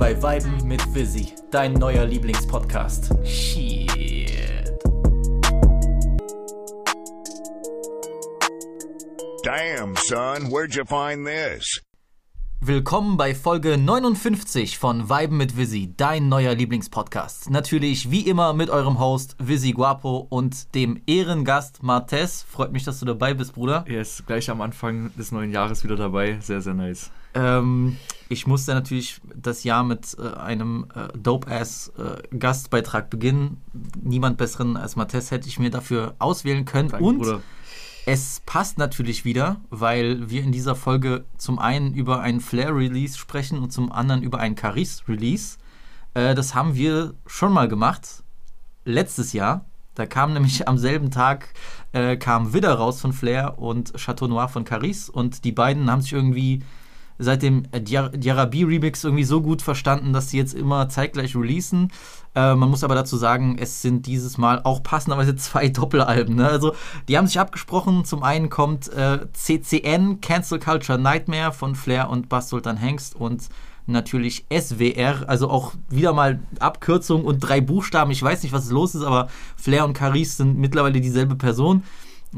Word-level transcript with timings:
bei 0.00 0.20
Weiben 0.22 0.66
mit 0.66 0.82
Visi, 0.94 1.34
dein 1.50 1.74
neuer 1.74 2.06
Lieblingspodcast. 2.06 3.10
Shit. 3.22 4.72
Damn, 9.44 9.94
son, 9.96 10.50
where'd 10.50 10.74
you 10.74 10.86
find 10.86 11.26
this? 11.26 11.82
Willkommen 12.62 13.16
bei 13.16 13.34
Folge 13.34 13.78
59 13.78 14.76
von 14.76 15.08
Weiben 15.08 15.38
mit 15.38 15.56
Visi, 15.56 15.94
dein 15.96 16.28
neuer 16.28 16.54
Lieblingspodcast. 16.54 17.48
Natürlich 17.48 18.10
wie 18.10 18.20
immer 18.28 18.52
mit 18.52 18.68
eurem 18.68 18.98
Host 18.98 19.34
Visi 19.38 19.72
Guapo 19.72 20.26
und 20.28 20.74
dem 20.74 21.00
Ehrengast 21.06 21.82
Martes. 21.82 22.44
Freut 22.46 22.70
mich, 22.70 22.84
dass 22.84 23.00
du 23.00 23.06
dabei 23.06 23.32
bist, 23.32 23.54
Bruder. 23.54 23.86
Er 23.88 24.02
ist 24.02 24.26
gleich 24.26 24.50
am 24.50 24.60
Anfang 24.60 25.10
des 25.16 25.32
neuen 25.32 25.52
Jahres 25.52 25.84
wieder 25.84 25.96
dabei. 25.96 26.36
Sehr, 26.42 26.60
sehr 26.60 26.74
nice. 26.74 27.10
Ähm, 27.32 27.96
ich 28.28 28.46
musste 28.46 28.74
natürlich 28.74 29.22
das 29.34 29.64
Jahr 29.64 29.82
mit 29.82 30.14
äh, 30.18 30.36
einem 30.36 30.86
äh, 30.94 31.16
Dope-Ass-Gastbeitrag 31.16 33.04
äh, 33.04 33.08
beginnen. 33.08 33.62
Niemand 34.02 34.36
besseren 34.36 34.76
als 34.76 34.96
Martes 34.96 35.30
hätte 35.30 35.48
ich 35.48 35.58
mir 35.58 35.70
dafür 35.70 36.14
auswählen 36.18 36.66
können. 36.66 36.90
Danke, 36.90 37.06
und 37.06 37.18
Bruder. 37.20 37.40
Es 38.12 38.42
passt 38.44 38.76
natürlich 38.76 39.24
wieder, 39.24 39.60
weil 39.70 40.28
wir 40.30 40.42
in 40.42 40.50
dieser 40.50 40.74
Folge 40.74 41.26
zum 41.38 41.60
einen 41.60 41.94
über 41.94 42.20
einen 42.20 42.40
Flair-Release 42.40 43.16
sprechen 43.16 43.60
und 43.60 43.72
zum 43.72 43.92
anderen 43.92 44.24
über 44.24 44.40
einen 44.40 44.56
Caris-Release. 44.56 45.58
Äh, 46.14 46.34
das 46.34 46.56
haben 46.56 46.74
wir 46.74 47.14
schon 47.28 47.52
mal 47.52 47.68
gemacht, 47.68 48.24
letztes 48.84 49.32
Jahr. 49.32 49.64
Da 49.94 50.06
kam 50.06 50.32
nämlich 50.32 50.66
am 50.66 50.76
selben 50.76 51.12
Tag 51.12 51.54
äh, 51.92 52.16
kam 52.16 52.52
Widder 52.52 52.74
raus 52.74 53.00
von 53.00 53.12
Flair 53.12 53.60
und 53.60 53.94
Chateau 53.94 54.26
Noir 54.26 54.48
von 54.48 54.64
Caris 54.64 55.08
und 55.08 55.44
die 55.44 55.52
beiden 55.52 55.88
haben 55.88 56.02
sich 56.02 56.12
irgendwie 56.12 56.64
seit 57.20 57.42
dem 57.42 57.64
äh, 57.72 57.80
Diar- 57.80 58.08
Diarabi-Remix 58.10 59.04
irgendwie 59.04 59.24
so 59.24 59.40
gut 59.40 59.62
verstanden, 59.62 60.12
dass 60.12 60.30
sie 60.30 60.38
jetzt 60.38 60.54
immer 60.54 60.88
zeitgleich 60.88 61.36
releasen. 61.36 61.92
Äh, 62.34 62.54
man 62.54 62.70
muss 62.70 62.82
aber 62.84 62.94
dazu 62.94 63.16
sagen, 63.16 63.56
es 63.60 63.82
sind 63.82 64.06
dieses 64.06 64.38
Mal 64.38 64.60
auch 64.64 64.82
passenderweise 64.82 65.36
zwei 65.36 65.68
Doppelalben. 65.68 66.36
Ne? 66.36 66.48
Also 66.48 66.74
die 67.08 67.16
haben 67.18 67.26
sich 67.26 67.38
abgesprochen. 67.38 68.04
Zum 68.04 68.22
einen 68.22 68.50
kommt 68.50 68.92
äh, 68.92 69.20
CCN, 69.32 70.20
Cancel 70.20 70.58
Culture 70.58 70.98
Nightmare 70.98 71.52
von 71.52 71.74
Flair 71.74 72.10
und 72.10 72.28
Bass 72.28 72.48
Sultan 72.48 72.76
Hengst 72.76 73.14
und 73.14 73.48
natürlich 73.86 74.46
SWR, 74.56 75.28
also 75.28 75.50
auch 75.50 75.72
wieder 75.88 76.12
mal 76.12 76.40
Abkürzung 76.60 77.24
und 77.24 77.40
drei 77.40 77.60
Buchstaben. 77.60 78.10
Ich 78.12 78.22
weiß 78.22 78.42
nicht, 78.42 78.52
was 78.52 78.70
los 78.70 78.94
ist, 78.94 79.02
aber 79.02 79.28
Flair 79.56 79.84
und 79.84 79.94
Caris 79.94 80.36
sind 80.36 80.56
mittlerweile 80.58 81.00
dieselbe 81.00 81.34
Person. 81.34 81.82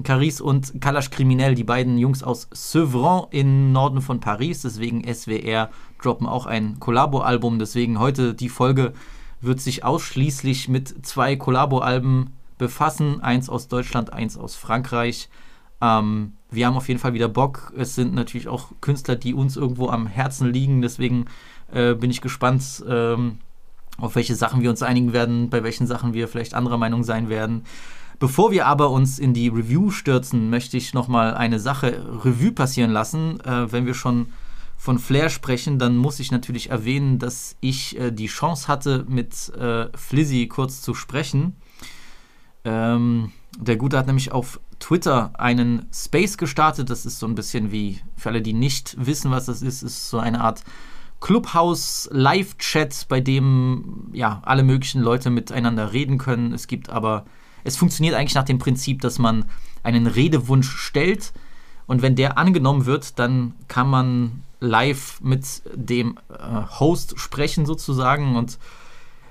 Caris 0.03 0.41
und 0.41 0.81
Kalash 0.81 1.11
Kriminell, 1.11 1.55
die 1.55 1.65
beiden 1.65 1.99
Jungs 1.99 2.23
aus 2.23 2.49
Sevran 2.51 3.27
im 3.31 3.73
Norden 3.73 4.01
von 4.01 4.21
Paris. 4.21 4.63
Deswegen 4.63 5.03
SWR 5.05 5.71
droppen 6.01 6.27
auch 6.27 6.47
ein 6.47 6.81
Collabo-Album. 6.81 7.59
Deswegen 7.59 7.99
heute 7.99 8.35
die 8.35 8.49
Folge 8.49 8.95
wird 9.43 9.61
sich 9.61 9.85
ausschließlich 9.85 10.69
mit 10.69 11.05
zwei 11.05 11.37
Collabo-Alben 11.37 12.33
befassen. 12.57 13.21
Eins 13.21 13.51
aus 13.51 13.69
Deutschland, 13.69 14.13
eins 14.13 14.39
aus 14.39 14.57
Frankreich. 14.57 15.29
Ähm, 15.83 16.33
wir 16.51 16.67
haben 16.67 16.77
auf 16.77 16.89
jeden 16.89 17.01
Fall 17.01 17.13
wieder 17.13 17.29
Bock. 17.29 17.73
Es 17.77 17.95
sind 17.95 18.15
natürlich 18.15 18.49
auch 18.49 18.69
Künstler, 18.81 19.17
die 19.17 19.35
uns 19.35 19.57
irgendwo 19.57 19.89
am 19.89 20.07
Herzen 20.07 20.51
liegen. 20.51 20.81
Deswegen 20.81 21.27
äh, 21.71 21.95
bin 21.95 22.11
ich 22.11 22.23
gespannt, 22.23 22.83
ähm, 22.89 23.39
auf 23.99 24.15
welche 24.15 24.37
Sachen 24.37 24.63
wir 24.63 24.71
uns 24.71 24.83
einigen 24.83 25.13
werden, 25.13 25.51
bei 25.51 25.63
welchen 25.63 25.87
Sachen 25.87 26.15
wir 26.15 26.29
vielleicht 26.29 26.55
anderer 26.55 26.79
Meinung 26.79 27.05
sein 27.05 27.29
werden. 27.29 27.65
Bevor 28.23 28.53
wir 28.53 28.67
aber 28.67 28.91
uns 28.91 29.19
in 29.19 29.35
die 29.35 29.49
Review 29.49 29.91
stürzen, 29.91 30.49
möchte 30.49 30.77
ich 30.77 30.95
nochmal 30.95 31.35
eine 31.35 31.59
Sache 31.59 32.07
Revue 32.25 32.53
passieren 32.53 32.93
lassen. 32.93 33.41
Äh, 33.41 33.73
wenn 33.73 33.85
wir 33.85 33.95
schon 33.95 34.29
von 34.77 35.01
Flair 35.01 35.29
sprechen, 35.29 35.81
dann 35.81 35.97
muss 35.97 36.21
ich 36.21 36.31
natürlich 36.31 36.71
erwähnen, 36.71 37.19
dass 37.19 37.57
ich 37.59 37.99
äh, 37.99 38.13
die 38.13 38.29
Chance 38.29 38.69
hatte, 38.69 39.05
mit 39.09 39.49
äh, 39.57 39.89
Flizzy 39.97 40.47
kurz 40.47 40.83
zu 40.83 40.95
sprechen. 40.95 41.57
Ähm, 42.65 43.33
der 43.59 43.75
Gute 43.75 43.99
hat 43.99 44.07
nämlich 44.07 44.31
auf 44.31 44.61
Twitter 44.79 45.33
einen 45.35 45.89
Space 45.93 46.37
gestartet. 46.37 46.91
Das 46.91 47.05
ist 47.05 47.19
so 47.19 47.27
ein 47.27 47.35
bisschen 47.35 47.73
wie, 47.73 47.99
für 48.17 48.29
alle, 48.29 48.41
die 48.41 48.53
nicht 48.53 48.95
wissen, 49.05 49.33
was 49.33 49.47
das 49.47 49.63
ist, 49.63 49.83
ist 49.83 50.11
so 50.11 50.21
eine 50.21 50.43
Art 50.43 50.63
Clubhouse-Live-Chat, 51.19 53.07
bei 53.09 53.21
dem 53.21 54.11
ja 54.13 54.43
alle 54.45 54.63
möglichen 54.63 55.01
Leute 55.01 55.29
miteinander 55.31 55.93
reden 55.93 56.19
können. 56.19 56.53
Es 56.53 56.69
gibt 56.69 56.89
aber, 56.89 57.25
es 57.65 57.77
funktioniert 57.77 58.15
eigentlich 58.15 58.35
nach 58.35 58.45
dem 58.45 58.59
Prinzip, 58.59 59.01
dass 59.01 59.19
man 59.19 59.45
einen 59.83 60.07
Redewunsch 60.07 60.71
stellt 60.71 61.33
und 61.87 62.03
wenn 62.03 62.17
der 62.17 62.39
angenommen 62.39 62.87
wird, 62.87 63.19
dann 63.19 63.55
kann 63.69 63.89
man 63.89 64.43
live 64.61 65.21
mit 65.21 65.63
dem 65.75 66.19
äh, 66.31 66.79
Host 66.79 67.19
sprechen 67.19 67.67
sozusagen 67.67 68.37
und 68.37 68.59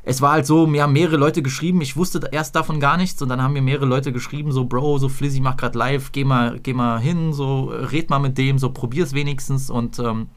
es 0.03 0.21
war 0.21 0.31
halt 0.33 0.47
so, 0.47 0.65
mir 0.65 0.83
haben 0.83 0.93
mehrere 0.93 1.17
Leute 1.17 1.41
geschrieben, 1.41 1.79
ich 1.81 1.95
wusste 1.95 2.27
erst 2.31 2.55
davon 2.55 2.79
gar 2.79 2.97
nichts 2.97 3.21
und 3.21 3.29
dann 3.29 3.41
haben 3.41 3.53
mir 3.53 3.61
mehrere 3.61 3.85
Leute 3.85 4.11
geschrieben, 4.11 4.51
so 4.51 4.65
Bro, 4.65 4.97
so 4.97 5.09
Flizzy 5.09 5.39
macht 5.41 5.59
gerade 5.59 5.77
live, 5.77 6.11
geh 6.11 6.23
mal, 6.23 6.59
geh 6.59 6.73
mal 6.73 6.99
hin, 6.99 7.33
so 7.33 7.65
red 7.65 8.09
mal 8.09 8.19
mit 8.19 8.37
dem, 8.37 8.57
so 8.57 8.71
probier's 8.71 9.13
wenigstens 9.13 9.69
und 9.69 9.99
ähm, 9.99 10.29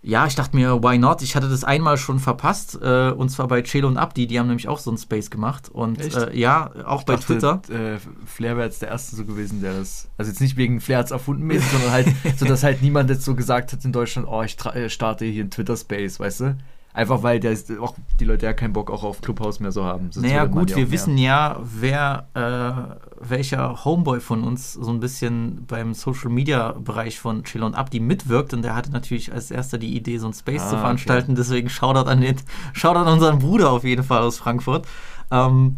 ja, 0.00 0.26
ich 0.26 0.36
dachte 0.36 0.54
mir, 0.54 0.82
why 0.82 0.96
not? 0.96 1.22
Ich 1.22 1.34
hatte 1.34 1.48
das 1.48 1.64
einmal 1.64 1.98
schon 1.98 2.20
verpasst, 2.20 2.78
äh, 2.80 3.10
und 3.10 3.30
zwar 3.30 3.48
bei 3.48 3.62
Chelo 3.62 3.88
und 3.88 3.96
Abdi, 3.96 4.26
die 4.26 4.38
haben 4.38 4.46
nämlich 4.46 4.68
auch 4.68 4.78
so 4.78 4.90
einen 4.90 4.98
Space 4.98 5.28
gemacht 5.28 5.68
und 5.68 6.00
äh, 6.14 6.36
ja, 6.36 6.70
auch 6.84 7.02
bei 7.02 7.16
dachte, 7.16 7.26
Twitter. 7.26 7.60
Äh, 7.68 7.98
Flair 8.24 8.56
wäre 8.56 8.66
jetzt 8.66 8.80
der 8.80 8.90
Erste 8.90 9.16
so 9.16 9.24
gewesen, 9.24 9.60
der 9.60 9.74
das. 9.74 10.08
Also 10.16 10.30
jetzt 10.30 10.40
nicht 10.40 10.56
wegen 10.56 10.80
Flair 10.80 10.98
hat's 10.98 11.10
erfunden 11.10 11.44
mäßig, 11.46 11.68
sondern 11.70 11.90
halt, 11.90 12.06
so 12.36 12.46
dass 12.46 12.62
halt 12.62 12.80
niemand 12.80 13.10
jetzt 13.10 13.24
so 13.24 13.34
gesagt 13.34 13.72
hat 13.72 13.84
in 13.84 13.92
Deutschland, 13.92 14.28
oh, 14.30 14.42
ich 14.42 14.56
äh, 14.66 14.88
starte 14.88 15.24
hier 15.24 15.42
einen 15.42 15.50
Twitter-Space, 15.50 16.20
weißt 16.20 16.40
du? 16.40 16.56
Einfach 16.94 17.22
weil 17.22 17.38
der 17.38 17.52
ist, 17.52 17.70
auch 17.78 17.94
die 18.18 18.24
Leute 18.24 18.46
ja 18.46 18.52
keinen 18.54 18.72
Bock 18.72 18.90
auch 18.90 19.04
auf 19.04 19.20
Clubhouse 19.20 19.60
mehr 19.60 19.70
so 19.70 19.84
haben. 19.84 20.10
Sonst 20.10 20.26
Naja, 20.26 20.46
gut, 20.46 20.74
wir 20.74 20.90
wissen 20.90 21.16
ja, 21.16 21.60
wer, 21.62 22.26
äh, 22.34 23.28
welcher 23.28 23.84
Homeboy 23.84 24.18
von 24.20 24.42
uns 24.42 24.72
so 24.72 24.90
ein 24.90 24.98
bisschen 24.98 25.64
beim 25.66 25.94
Social 25.94 26.30
Media 26.30 26.72
Bereich 26.72 27.20
von 27.20 27.44
Chill 27.44 27.62
und 27.62 27.74
Abdi 27.74 28.00
mitwirkt 28.00 28.52
und 28.52 28.62
der 28.62 28.74
hatte 28.74 28.90
natürlich 28.90 29.32
als 29.32 29.50
erster 29.52 29.78
die 29.78 29.96
Idee, 29.96 30.18
so 30.18 30.26
ein 30.26 30.32
Space 30.32 30.62
Ah, 30.62 30.68
zu 30.70 30.74
okay. 30.74 30.80
veranstalten. 30.82 31.34
Deswegen 31.36 31.68
Shoutout 31.68 32.08
an 32.10 32.20
den, 32.20 32.36
Shoutout 32.72 33.00
an 33.00 33.12
unseren 33.14 33.38
Bruder 33.38 33.70
auf 33.70 33.84
jeden 33.84 34.02
Fall 34.02 34.22
aus 34.22 34.38
Frankfurt. 34.38 34.86
Ähm, 35.30 35.76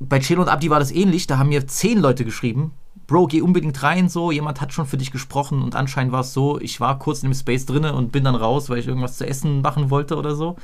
bei 0.00 0.18
Chill 0.18 0.38
und 0.40 0.48
Abdi 0.48 0.70
war 0.70 0.80
das 0.80 0.90
ähnlich, 0.90 1.26
da 1.28 1.38
haben 1.38 1.50
mir 1.50 1.66
zehn 1.68 2.00
Leute 2.00 2.24
geschrieben. 2.24 2.72
Bro, 3.06 3.26
geh 3.26 3.42
unbedingt 3.42 3.82
rein, 3.82 4.08
so, 4.08 4.30
jemand 4.30 4.60
hat 4.60 4.72
schon 4.72 4.86
für 4.86 4.96
dich 4.96 5.10
gesprochen 5.10 5.62
und 5.62 5.76
anscheinend 5.76 6.12
war 6.12 6.20
es 6.20 6.32
so, 6.32 6.58
ich 6.60 6.80
war 6.80 6.98
kurz 6.98 7.22
in 7.22 7.30
dem 7.30 7.34
Space 7.34 7.66
drinne 7.66 7.94
und 7.94 8.12
bin 8.12 8.24
dann 8.24 8.34
raus, 8.34 8.70
weil 8.70 8.78
ich 8.78 8.86
irgendwas 8.86 9.18
zu 9.18 9.26
essen 9.26 9.60
machen 9.60 9.90
wollte 9.90 10.16
oder 10.16 10.34
so. 10.34 10.56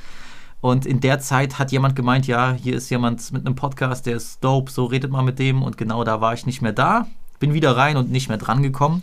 Und 0.61 0.85
in 0.85 0.99
der 0.99 1.19
Zeit 1.19 1.57
hat 1.57 1.71
jemand 1.71 1.95
gemeint, 1.95 2.27
ja, 2.27 2.53
hier 2.53 2.75
ist 2.75 2.89
jemand 2.91 3.31
mit 3.33 3.45
einem 3.45 3.55
Podcast, 3.55 4.05
der 4.05 4.15
ist 4.15 4.43
dope, 4.43 4.71
so 4.71 4.85
redet 4.85 5.11
mal 5.11 5.23
mit 5.23 5.39
dem. 5.39 5.63
Und 5.63 5.77
genau 5.77 6.03
da 6.03 6.21
war 6.21 6.35
ich 6.35 6.45
nicht 6.45 6.61
mehr 6.61 6.71
da. 6.71 7.07
Bin 7.39 7.53
wieder 7.53 7.75
rein 7.75 7.97
und 7.97 8.11
nicht 8.11 8.29
mehr 8.29 8.37
dran 8.37 8.61
gekommen. 8.61 9.01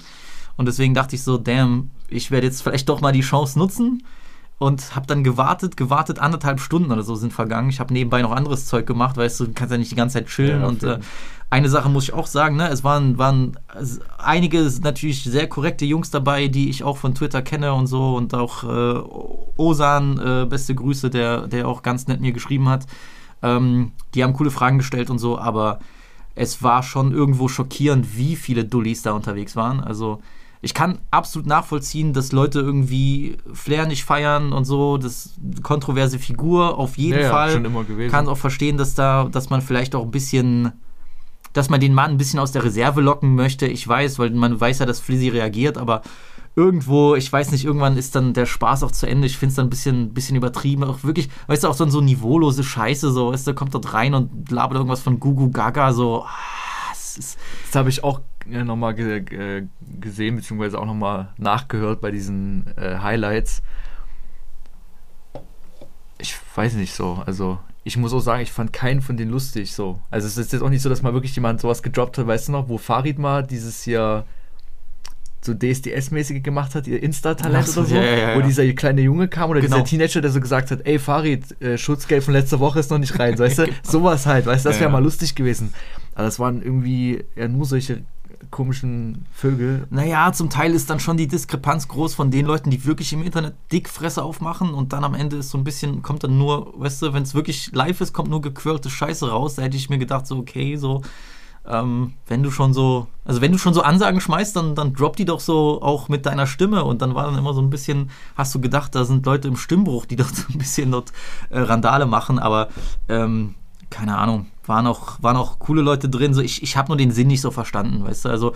Und 0.57 0.67
deswegen 0.67 0.95
dachte 0.95 1.17
ich 1.17 1.25
so, 1.25 1.37
damn, 1.37 1.91
ich 2.09 2.31
werde 2.31 2.47
jetzt 2.47 2.63
vielleicht 2.63 2.89
doch 2.89 3.01
mal 3.01 3.13
die 3.13 3.23
Chance 3.23 3.59
nutzen. 3.59 4.05
Und 4.59 4.97
habe 4.97 5.07
dann 5.07 5.23
gewartet, 5.23 5.77
gewartet, 5.77 6.19
anderthalb 6.19 6.59
Stunden 6.59 6.91
oder 6.91 7.05
so 7.05 7.15
sind 7.15 7.33
vergangen. 7.33 7.69
Ich 7.71 7.79
habe 7.79 7.93
nebenbei 7.93 8.23
noch 8.23 8.33
anderes 8.33 8.67
Zeug 8.67 8.87
gemacht, 8.87 9.17
weißt 9.17 9.39
du, 9.39 9.47
du 9.47 9.53
kannst 9.53 9.71
ja 9.71 9.79
nicht 9.79 9.93
die 9.93 9.97
ganze 9.97 10.15
Zeit 10.15 10.27
chillen. 10.27 10.63
Ja, 10.63 10.67
und 10.67 10.83
äh, 10.83 10.99
eine 11.51 11.69
Sache 11.69 11.89
muss 11.89 12.05
ich 12.05 12.13
auch 12.13 12.27
sagen, 12.27 12.57
ne, 12.57 12.69
es 12.69 12.85
waren, 12.85 13.19
waren 13.19 13.57
einige 14.19 14.69
natürlich 14.83 15.23
sehr 15.23 15.49
korrekte 15.49 15.85
Jungs 15.87 16.11
dabei, 16.11 16.49
die 16.49 16.69
ich 16.69 16.85
auch 16.85 16.99
von 16.99 17.15
Twitter 17.15 17.41
kenne 17.41 17.73
und 17.73 17.87
so 17.87 18.17
und 18.17 18.35
auch 18.35 18.65
äh, 18.65 19.01
Osan, 19.57 20.19
äh, 20.19 20.47
beste 20.47 20.75
Grüße, 20.75 21.09
der, 21.09 21.47
der 21.47 21.69
auch 21.69 21.83
ganz 21.83 22.07
nett 22.07 22.21
mir 22.21 22.33
geschrieben 22.33 22.69
hat. 22.69 22.87
Ähm, 23.43 23.93
die 24.15 24.25
haben 24.25 24.35
coole 24.35 24.51
Fragen 24.51 24.79
gestellt 24.79 25.09
und 25.09 25.19
so, 25.19 25.39
aber 25.39 25.79
es 26.35 26.63
war 26.63 26.83
schon 26.83 27.13
irgendwo 27.13 27.49
schockierend, 27.49 28.17
wie 28.17 28.37
viele 28.37 28.65
Dullis 28.65 29.03
da 29.03 29.13
unterwegs 29.13 29.57
waren. 29.57 29.81
Also 29.81 30.21
ich 30.61 30.75
kann 30.75 30.99
absolut 31.11 31.47
nachvollziehen, 31.47 32.13
dass 32.13 32.33
Leute 32.33 32.61
irgendwie 32.61 33.37
Flair 33.53 33.87
nicht 33.87 34.05
feiern 34.05 34.53
und 34.53 34.65
so, 34.65 34.99
das 34.99 35.27
ist 35.27 35.35
eine 35.53 35.61
kontroverse 35.63 36.19
Figur 36.19 36.77
auf 36.79 36.99
jeden 36.99 37.19
Ja, 37.19 37.25
ja, 37.27 37.31
Fall 37.31 37.51
schon 37.53 37.65
immer 37.65 37.85
gewesen. 37.85 38.11
kann 38.11 38.29
auch 38.29 38.39
verstehen, 38.39 38.77
dass 38.77 38.95
da, 38.95 39.29
dass 39.31 39.51
man 39.51 39.63
vielleicht 39.63 39.95
auch 39.95 40.03
ein 40.05 40.11
bisschen, 40.11 40.73
dass 41.53 41.71
man 41.71 41.81
den 41.81 41.95
Mann 41.95 42.13
ein 42.13 42.19
bisschen 42.19 42.41
aus 42.41 42.53
der 42.53 42.65
Reserve 42.65 43.01
locken 43.01 43.35
möchte. 43.35 43.67
Ich 43.67 43.87
weiß, 43.87 44.19
weil 44.19 44.31
man 44.31 44.61
weiß 44.61 44.81
ja, 44.81 44.87
dass 44.87 45.01
Flizzy 45.01 45.29
reagiert, 45.29 45.79
aber 45.79 46.03
irgendwo, 46.57 47.15
ich 47.15 47.33
weiß 47.33 47.53
nicht, 47.53 47.65
irgendwann 47.65 47.97
ist 47.97 48.17
dann 48.17 48.35
der 48.35 48.47
Spaß 48.47 48.83
auch 48.83 48.91
zu 48.91 49.07
Ende. 49.07 49.29
Ich 49.29 49.39
finde 49.39 49.51
es 49.51 49.57
dann 49.57 49.67
ein 49.67 49.71
bisschen, 49.71 50.13
bisschen 50.13 50.35
übertrieben. 50.37 50.83
Auch 50.83 51.05
wirklich, 51.05 51.29
weißt 51.47 51.63
du, 51.63 51.69
auch 51.69 51.75
so, 51.75 51.89
so 51.89 52.01
niveaulose 52.01 52.65
Scheiße, 52.65 53.13
so, 53.13 53.33
weißt 53.33 53.47
du, 53.47 53.55
kommt 53.55 53.75
dort 53.75 53.95
rein 53.95 54.13
und 54.13 54.51
labert 54.51 54.77
irgendwas 54.77 55.01
von 55.01 55.21
Gugu 55.21 55.51
Gaga, 55.51 55.93
so, 55.93 56.25
ah, 56.25 56.93
ist, 56.93 57.39
Das 57.67 57.77
habe 57.77 57.89
ich 57.91 58.03
auch 58.03 58.21
nochmal 58.47 58.95
ge 58.95 59.19
äh, 59.19 59.67
gesehen, 60.01 60.37
beziehungsweise 60.37 60.79
auch 60.79 60.87
nochmal 60.87 61.29
nachgehört 61.37 62.01
bei 62.01 62.11
diesen 62.11 62.67
äh, 62.77 62.99
Highlights. 62.99 63.63
Ich 66.19 66.37
weiß 66.55 66.75
nicht 66.75 66.95
so, 66.95 67.23
also 67.27 67.59
ich 67.85 67.97
muss 67.97 68.13
auch 68.13 68.21
sagen, 68.21 68.43
ich 68.43 68.53
fand 68.53 68.73
keinen 68.73 69.01
von 69.01 69.17
denen 69.17 69.31
lustig 69.31 69.73
so. 69.73 70.01
Also 70.11 70.27
es 70.27 70.37
ist 70.37 70.53
jetzt 70.53 70.63
auch 70.63 70.69
nicht 70.71 70.83
so, 70.83 70.89
dass 70.89 71.03
mal 71.03 71.15
wirklich 71.15 71.35
jemand 71.35 71.61
sowas 71.61 71.83
gedroppt 71.83 72.19
hat, 72.19 72.27
weißt 72.27 72.49
du 72.49 72.53
noch, 72.53 72.69
wo 72.69 72.77
Farid 72.79 73.19
mal 73.19 73.43
dieses 73.47 73.83
hier 73.83 74.25
so 75.41 75.53
DSDS-mäßige 75.53 76.43
gemacht 76.43 76.75
hat, 76.75 76.87
ihr 76.89 77.01
Insta-Talent 77.03 77.67
so, 77.69 77.81
oder 77.81 77.89
so, 77.89 77.95
ja, 77.95 78.03
ja, 78.03 78.17
ja, 78.31 78.37
wo 78.37 78.43
dieser 78.43 78.71
kleine 78.73 79.03
Junge 79.03 79.29
kam 79.29 79.51
oder 79.51 79.61
Genau. 79.61 79.77
dieser 79.77 79.85
Teenager, 79.87 80.21
der 80.21 80.31
so 80.33 80.41
gesagt 80.41 80.71
hat, 80.73 80.85
ey 80.85 80.99
Farid, 80.99 81.61
äh, 81.63 81.79
Schutzgeld 81.79 82.25
von 82.25 82.35
letzter 82.35 82.59
Woche 82.59 82.81
ist 82.81 82.91
noch 82.91 82.99
nicht 82.99 83.19
rein, 83.19 83.39
weißt 83.39 83.59
du? 83.61 83.67
Sowas 83.83 84.27
halt, 84.27 84.47
weißt 84.47 84.65
du, 84.65 84.71
das 84.71 84.81
wäre 84.81 84.91
mal 84.91 85.03
lustig 85.03 85.37
gewesen. 85.37 85.73
Aber 86.15 86.25
das 86.25 86.41
waren 86.41 86.61
irgendwie 86.61 87.25
ja 87.37 87.47
nur 87.47 87.65
solche 87.65 88.03
komischen 88.51 89.27
Vögel. 89.33 89.87
Naja, 89.91 90.33
zum 90.33 90.51
Teil 90.51 90.75
ist 90.75 90.91
dann 90.91 91.01
schon 91.01 91.17
die 91.17 91.29
Diskrepanz 91.29 91.89
groß 91.89 92.15
von 92.15 92.31
den 92.31 92.47
Leuten, 92.47 92.71
die 92.71 92.85
wirklich 92.85 93.13
im 93.13 93.23
Internet 93.23 93.55
Dickfresse 93.73 94.23
aufmachen 94.23 94.75
und 94.75 94.93
dann 94.93 95.05
am 95.05 95.15
Ende 95.15 95.37
ist 95.37 95.51
so 95.51 95.59
ein 95.59 95.65
bisschen, 95.65 96.03
kommt 96.03 96.25
dann 96.25 96.39
nur, 96.39 96.73
weißt 96.81 97.03
du, 97.03 97.13
wenn 97.13 97.23
es 97.23 97.35
wirklich 97.35 97.71
live 97.73 98.01
ist, 98.01 98.13
kommt 98.13 98.31
nur 98.31 98.41
gequirlte 98.41 98.91
Scheiße 98.91 99.31
raus. 99.31 99.57
Da 99.57 99.63
hätte 99.63 99.77
ich 99.77 99.91
mir 99.91 99.99
gedacht, 99.99 100.27
so, 100.27 100.39
okay, 100.39 100.77
so, 100.77 101.03
ähm, 101.69 102.15
wenn 102.27 102.43
du 102.43 102.51
schon 102.51 102.73
so, 102.73 103.07
also 103.25 103.41
wenn 103.41 103.53
du 103.53 103.59
schon 103.59 103.75
so 103.75 103.83
Ansagen 103.83 104.21
schmeißt, 104.21 104.57
dann, 104.57 104.75
dann 104.75 104.95
drop 104.95 105.17
die 105.17 105.25
doch 105.25 105.41
so 105.41 105.83
auch 105.83 106.09
mit 106.09 106.27
deiner 106.27 106.47
Stimme 106.47 106.85
und 106.85 107.03
dann 107.03 107.15
war 107.15 107.27
dann 107.27 107.39
immer 107.39 107.53
so 107.53 107.61
ein 107.61 107.71
bisschen, 107.71 108.11
hast 108.37 108.55
du 108.55 108.61
gedacht, 108.61 108.95
da 108.95 109.05
sind 109.05 109.27
Leute 109.27 109.49
im 109.49 109.57
Stimmbruch, 109.57 110.07
die 110.07 110.17
dort 110.17 110.35
so 110.35 110.45
ein 110.53 110.59
bisschen 110.59 110.91
dort 110.91 111.13
äh, 111.51 111.61
Randale 111.61 112.07
machen, 112.07 112.39
aber 112.39 112.69
ähm, 113.09 113.55
keine 113.91 114.17
Ahnung, 114.17 114.47
waren 114.69 114.87
auch, 114.87 115.23
waren 115.23 115.37
auch 115.37 115.59
coole 115.59 115.83
Leute 115.83 116.09
drin. 116.09 116.35
So, 116.35 116.41
ich 116.41 116.63
ich 116.63 116.77
habe 116.77 116.89
nur 116.89 116.97
den 116.97 117.11
Sinn 117.11 117.27
nicht 117.29 117.41
so 117.41 117.51
verstanden, 117.51 118.05
weißt 118.05 118.27
du, 118.27 118.29
also 118.29 118.53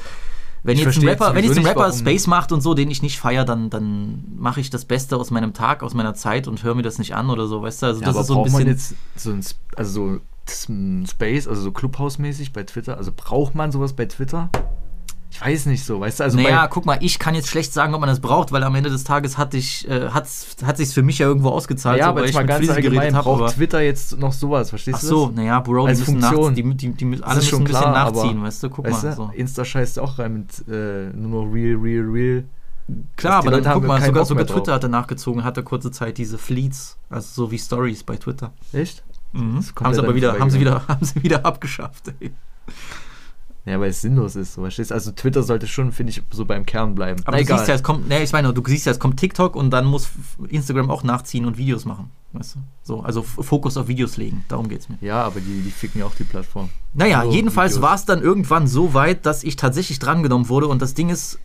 wenn 0.64 0.78
Ich 0.78 0.84
jetzt 0.84 0.98
ein 0.98 1.08
Rapper, 1.08 1.26
jetzt 1.28 1.34
wenn 1.34 1.44
jetzt 1.44 1.58
ein 1.58 1.66
Rapper 1.66 1.80
warum- 1.80 1.98
Space 1.98 2.26
macht 2.28 2.52
und 2.52 2.60
so, 2.60 2.74
den 2.74 2.88
ich 2.90 3.02
nicht 3.02 3.18
feiere, 3.18 3.44
dann, 3.44 3.68
dann 3.68 4.22
mache 4.36 4.60
ich 4.60 4.70
das 4.70 4.84
Beste 4.84 5.16
aus 5.16 5.32
meinem 5.32 5.54
Tag, 5.54 5.82
aus 5.82 5.92
meiner 5.92 6.14
Zeit 6.14 6.46
und 6.46 6.62
höre 6.62 6.76
mir 6.76 6.82
das 6.82 6.98
nicht 6.98 7.16
an 7.16 7.30
oder 7.30 7.48
so, 7.48 7.62
weißt 7.62 7.82
du? 7.82 7.86
Also 7.86 8.00
Ja, 8.00 8.06
das 8.06 8.16
ist 8.16 8.26
so 8.28 8.34
ein 8.34 8.36
braucht 8.42 8.52
man 8.52 8.64
bisschen. 8.64 8.68
jetzt 8.68 8.94
so 9.16 9.30
ein, 9.32 9.44
also 9.76 10.20
so 10.48 11.06
Space, 11.08 11.48
also 11.48 11.62
so 11.62 11.70
Clubhouse-mäßig 11.72 12.52
bei 12.52 12.62
Twitter? 12.62 12.96
Also 12.96 13.10
braucht 13.14 13.54
man 13.56 13.72
sowas 13.72 13.92
bei 13.94 14.06
Twitter? 14.06 14.50
Weiß 15.44 15.66
nicht 15.66 15.84
so, 15.84 15.98
weißt 16.00 16.20
du? 16.20 16.24
Also 16.24 16.36
naja, 16.38 16.68
guck 16.68 16.86
mal, 16.86 16.98
ich 17.00 17.18
kann 17.18 17.34
jetzt 17.34 17.48
schlecht 17.48 17.72
sagen, 17.72 17.94
ob 17.94 18.00
man 18.00 18.08
das 18.08 18.20
braucht, 18.20 18.52
weil 18.52 18.62
am 18.62 18.74
Ende 18.74 18.90
des 18.90 19.02
Tages 19.04 19.38
hat, 19.38 19.54
ich, 19.54 19.88
äh, 19.88 20.10
hat's, 20.10 20.56
hat 20.64 20.76
sich's 20.76 20.92
für 20.92 21.02
mich 21.02 21.18
ja 21.18 21.26
irgendwo 21.26 21.48
ausgezahlt, 21.48 21.98
ja, 21.98 22.04
so, 22.04 22.10
aber 22.10 22.24
ich 22.24 22.34
mal 22.34 22.42
mit 22.42 22.48
ganz 22.48 22.68
allgemein, 22.68 22.98
geredet 23.00 23.14
habe. 23.16 23.24
braucht 23.38 23.54
Twitter 23.56 23.80
jetzt 23.80 24.18
noch 24.18 24.32
sowas, 24.32 24.70
verstehst 24.70 24.98
Ach 24.98 25.00
du 25.02 25.06
so, 25.08 25.26
das? 25.26 25.36
naja, 25.36 25.58
Bro, 25.60 25.88
die 25.88 25.94
müssen, 25.98 26.18
nach, 26.18 26.52
die, 26.52 26.62
die, 26.76 26.92
die, 26.92 27.04
müssen- 27.04 27.24
alle 27.24 27.36
müssen 27.36 27.56
ein 27.56 27.64
bisschen 27.64 27.80
klar, 27.80 27.96
aber- 27.96 28.22
nachziehen, 28.22 28.42
weißt 28.42 28.62
du? 28.62 28.70
Guck 28.70 28.84
weißt 28.86 29.02
mal. 29.04 29.16
So. 29.16 29.30
Insta 29.34 29.64
scheißt 29.64 29.98
auch 29.98 30.18
rein 30.18 30.32
mit 30.34 30.68
äh, 30.68 31.10
nur 31.16 31.44
noch 31.46 31.52
real, 31.52 31.76
real, 31.76 32.04
real. 32.08 32.44
Klar, 33.16 33.42
die 33.42 33.48
aber 33.48 33.60
dann 33.60 33.74
guck 33.74 33.84
mal, 33.86 34.00
sogar, 34.02 34.24
sogar 34.24 34.44
drauf. 34.44 34.56
Twitter 34.58 34.72
hatte 34.74 34.88
nachgezogen, 34.88 35.44
hatte 35.44 35.62
kurze 35.62 35.90
Zeit 35.90 36.18
diese 36.18 36.38
Fleets, 36.38 36.98
also 37.10 37.46
so 37.46 37.50
wie 37.50 37.58
Stories 37.58 38.02
bei 38.04 38.16
Twitter. 38.16 38.52
Echt? 38.72 39.02
Mhm. 39.32 39.60
Haben 39.80 39.94
sie 39.94 40.00
aber 40.00 40.14
wieder, 40.14 40.38
haben 40.38 40.50
sie 40.50 40.60
wieder, 40.60 40.82
haben 40.88 41.04
sie 41.04 41.22
wieder 41.22 41.44
abgeschafft. 41.46 42.12
Ey. 42.20 42.32
Ja, 43.64 43.78
weil 43.78 43.90
es 43.90 44.00
sinnlos 44.00 44.34
ist, 44.34 44.54
so, 44.54 44.62
verstehst? 44.62 44.92
Also 44.92 45.12
Twitter 45.12 45.44
sollte 45.44 45.68
schon, 45.68 45.92
finde 45.92 46.10
ich, 46.10 46.20
so 46.32 46.44
beim 46.44 46.66
Kern 46.66 46.96
bleiben. 46.96 47.22
Aber 47.26 47.36
Na, 47.36 47.42
du 47.44 47.56
siehst 47.56 47.68
ja, 47.68 47.74
es 47.74 47.82
kommt, 47.84 48.08
ne, 48.08 48.20
ich 48.20 48.32
meine, 48.32 48.52
du 48.52 48.62
siehst 48.66 48.86
ja, 48.86 48.92
es 48.92 48.98
kommt 48.98 49.20
TikTok 49.20 49.54
und 49.54 49.70
dann 49.70 49.84
muss 49.84 50.08
Instagram 50.48 50.90
auch 50.90 51.04
nachziehen 51.04 51.46
und 51.46 51.58
Videos 51.58 51.84
machen. 51.84 52.10
Weißt 52.32 52.56
du? 52.56 52.60
So, 52.82 53.00
also 53.02 53.22
Fokus 53.22 53.76
auf 53.76 53.86
Videos 53.86 54.16
legen, 54.16 54.44
darum 54.48 54.68
geht's 54.68 54.88
mir. 54.88 54.98
ja, 55.00 55.22
aber 55.22 55.38
die, 55.38 55.60
die 55.60 55.70
ficken 55.70 56.00
ja 56.00 56.06
auch 56.06 56.14
die 56.14 56.24
Plattform. 56.24 56.70
Naja, 56.94 57.22
So, 57.24 57.30
jedenfalls 57.30 57.80
war 57.80 57.94
es 57.94 58.04
dann 58.04 58.20
irgendwann 58.20 58.66
so 58.66 58.94
weit, 58.94 59.26
dass 59.26 59.44
ich 59.44 59.54
tatsächlich 59.56 59.98
drangenommen 60.00 60.48
wurde 60.48 60.66
und 60.66 60.82
das 60.82 60.94
Ding 60.94 61.10
ist, 61.10 61.38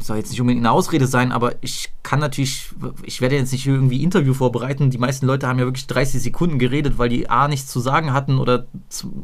soll 0.00 0.16
jetzt 0.16 0.30
nicht 0.30 0.40
unbedingt 0.40 0.64
eine 0.64 0.72
Ausrede 0.72 1.06
sein, 1.06 1.32
aber 1.32 1.54
ich 1.60 1.90
kann 2.02 2.20
natürlich, 2.20 2.70
ich 3.02 3.20
werde 3.20 3.36
jetzt 3.36 3.52
nicht 3.52 3.66
irgendwie 3.66 4.02
Interview 4.02 4.34
vorbereiten. 4.34 4.90
Die 4.90 4.98
meisten 4.98 5.26
Leute 5.26 5.46
haben 5.46 5.58
ja 5.58 5.66
wirklich 5.66 5.86
30 5.86 6.22
Sekunden 6.22 6.58
geredet, 6.58 6.98
weil 6.98 7.08
die 7.08 7.28
A 7.28 7.48
nichts 7.48 7.70
zu 7.70 7.80
sagen 7.80 8.12
hatten 8.12 8.38
oder, 8.38 8.66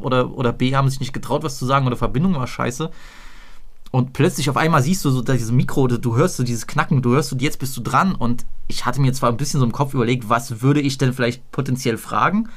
oder, 0.01 0.37
oder 0.37 0.53
B 0.53 0.75
haben 0.75 0.89
sich 0.89 1.01
nicht 1.01 1.13
getraut, 1.13 1.43
was 1.43 1.59
zu 1.59 1.67
sagen 1.67 1.87
oder 1.87 1.97
Verbindung 1.97 2.35
war 2.35 2.47
scheiße. 2.47 2.91
Und 3.91 4.13
plötzlich 4.13 4.51
auf 4.51 4.57
einmal 4.57 4.83
siehst 4.83 5.05
du 5.05 5.11
so 5.11 5.23
dieses 5.23 5.53
Mikro, 5.53 5.87
du 5.87 6.17
hörst 6.17 6.37
so 6.37 6.43
dieses 6.43 6.67
Knacken, 6.67 7.01
du 7.01 7.13
hörst 7.13 7.31
so, 7.31 7.37
jetzt 7.37 7.61
bist 7.61 7.77
du 7.77 7.81
dran. 7.81 8.17
Und 8.17 8.45
ich 8.67 8.85
hatte 8.85 9.01
mir 9.01 9.13
zwar 9.13 9.31
ein 9.31 9.37
bisschen 9.37 9.61
so 9.61 9.67
im 9.67 9.73
Kopf 9.73 9.95
überlegt, 9.95 10.29
was 10.29 10.63
würde 10.63 10.81
ich 10.81 10.99
denn 10.99 11.13
vielleicht 11.13 11.49
potenziell 11.53 11.97
fragen, 11.97 12.49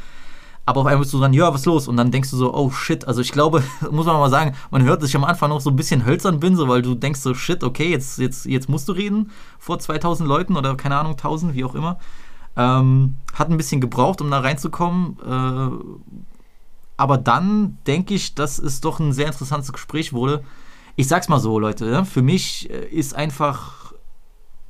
aber 0.68 0.82
auf 0.82 0.86
einmal 0.86 1.00
bist 1.00 1.14
du 1.14 1.22
dann, 1.22 1.32
ja, 1.32 1.54
was 1.54 1.64
los? 1.64 1.88
Und 1.88 1.96
dann 1.96 2.12
denkst 2.12 2.30
du 2.30 2.36
so, 2.36 2.54
oh 2.54 2.72
shit. 2.72 3.08
Also 3.08 3.22
ich 3.22 3.32
glaube, 3.32 3.64
muss 3.90 4.06
man 4.06 4.18
mal 4.18 4.30
sagen, 4.30 4.54
man 4.70 4.84
hört, 4.84 5.02
dass 5.02 5.08
ich 5.08 5.16
am 5.16 5.24
Anfang 5.24 5.50
noch 5.50 5.62
so 5.62 5.70
ein 5.70 5.78
bisschen 5.78 6.06
hölzern 6.06 6.42
bin, 6.42 6.58
so, 6.58 6.68
weil 6.68 6.82
du 6.82 6.94
denkst 6.94 7.22
so, 7.22 7.34
shit, 7.34 7.64
okay, 7.64 7.90
jetzt, 7.90 8.20
jetzt, 8.20 8.46
jetzt 8.46 8.68
musst 8.68 8.90
du 8.90 8.92
reden 8.92 9.32
vor 9.60 9.80
2000 9.80 10.28
Leuten 10.28 10.58
oder 10.58 10.76
keine 10.76 10.98
Ahnung, 10.98 11.14
1000, 11.14 11.54
wie 11.54 11.64
auch 11.64 11.74
immer. 11.74 12.00
Ähm, 12.58 13.16
hat 13.34 13.50
ein 13.50 13.56
bisschen 13.56 13.80
gebraucht, 13.80 14.20
um 14.20 14.30
da 14.30 14.40
reinzukommen. 14.40 15.18
Äh, 15.26 16.20
aber 16.98 17.18
dann 17.18 17.78
denke 17.88 18.14
ich, 18.14 18.36
dass 18.36 18.60
es 18.60 18.82
doch 18.82 19.00
ein 19.00 19.14
sehr 19.14 19.28
interessantes 19.28 19.72
Gespräch 19.72 20.12
wurde. 20.12 20.44
Ich 20.98 21.08
sag's 21.08 21.30
mal 21.30 21.40
so, 21.40 21.60
Leute, 21.60 21.90
ja, 21.90 22.04
für 22.04 22.22
mich 22.22 22.70
äh, 22.70 22.88
ist 22.90 23.16
einfach 23.16 23.94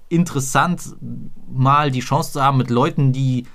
interessant, 0.10 0.96
mal 1.52 1.90
die 1.90 2.02
Chance 2.02 2.34
zu 2.34 2.44
haben, 2.44 2.60
mit 2.60 2.70
Leuten, 2.70 3.14
die, 3.14 3.48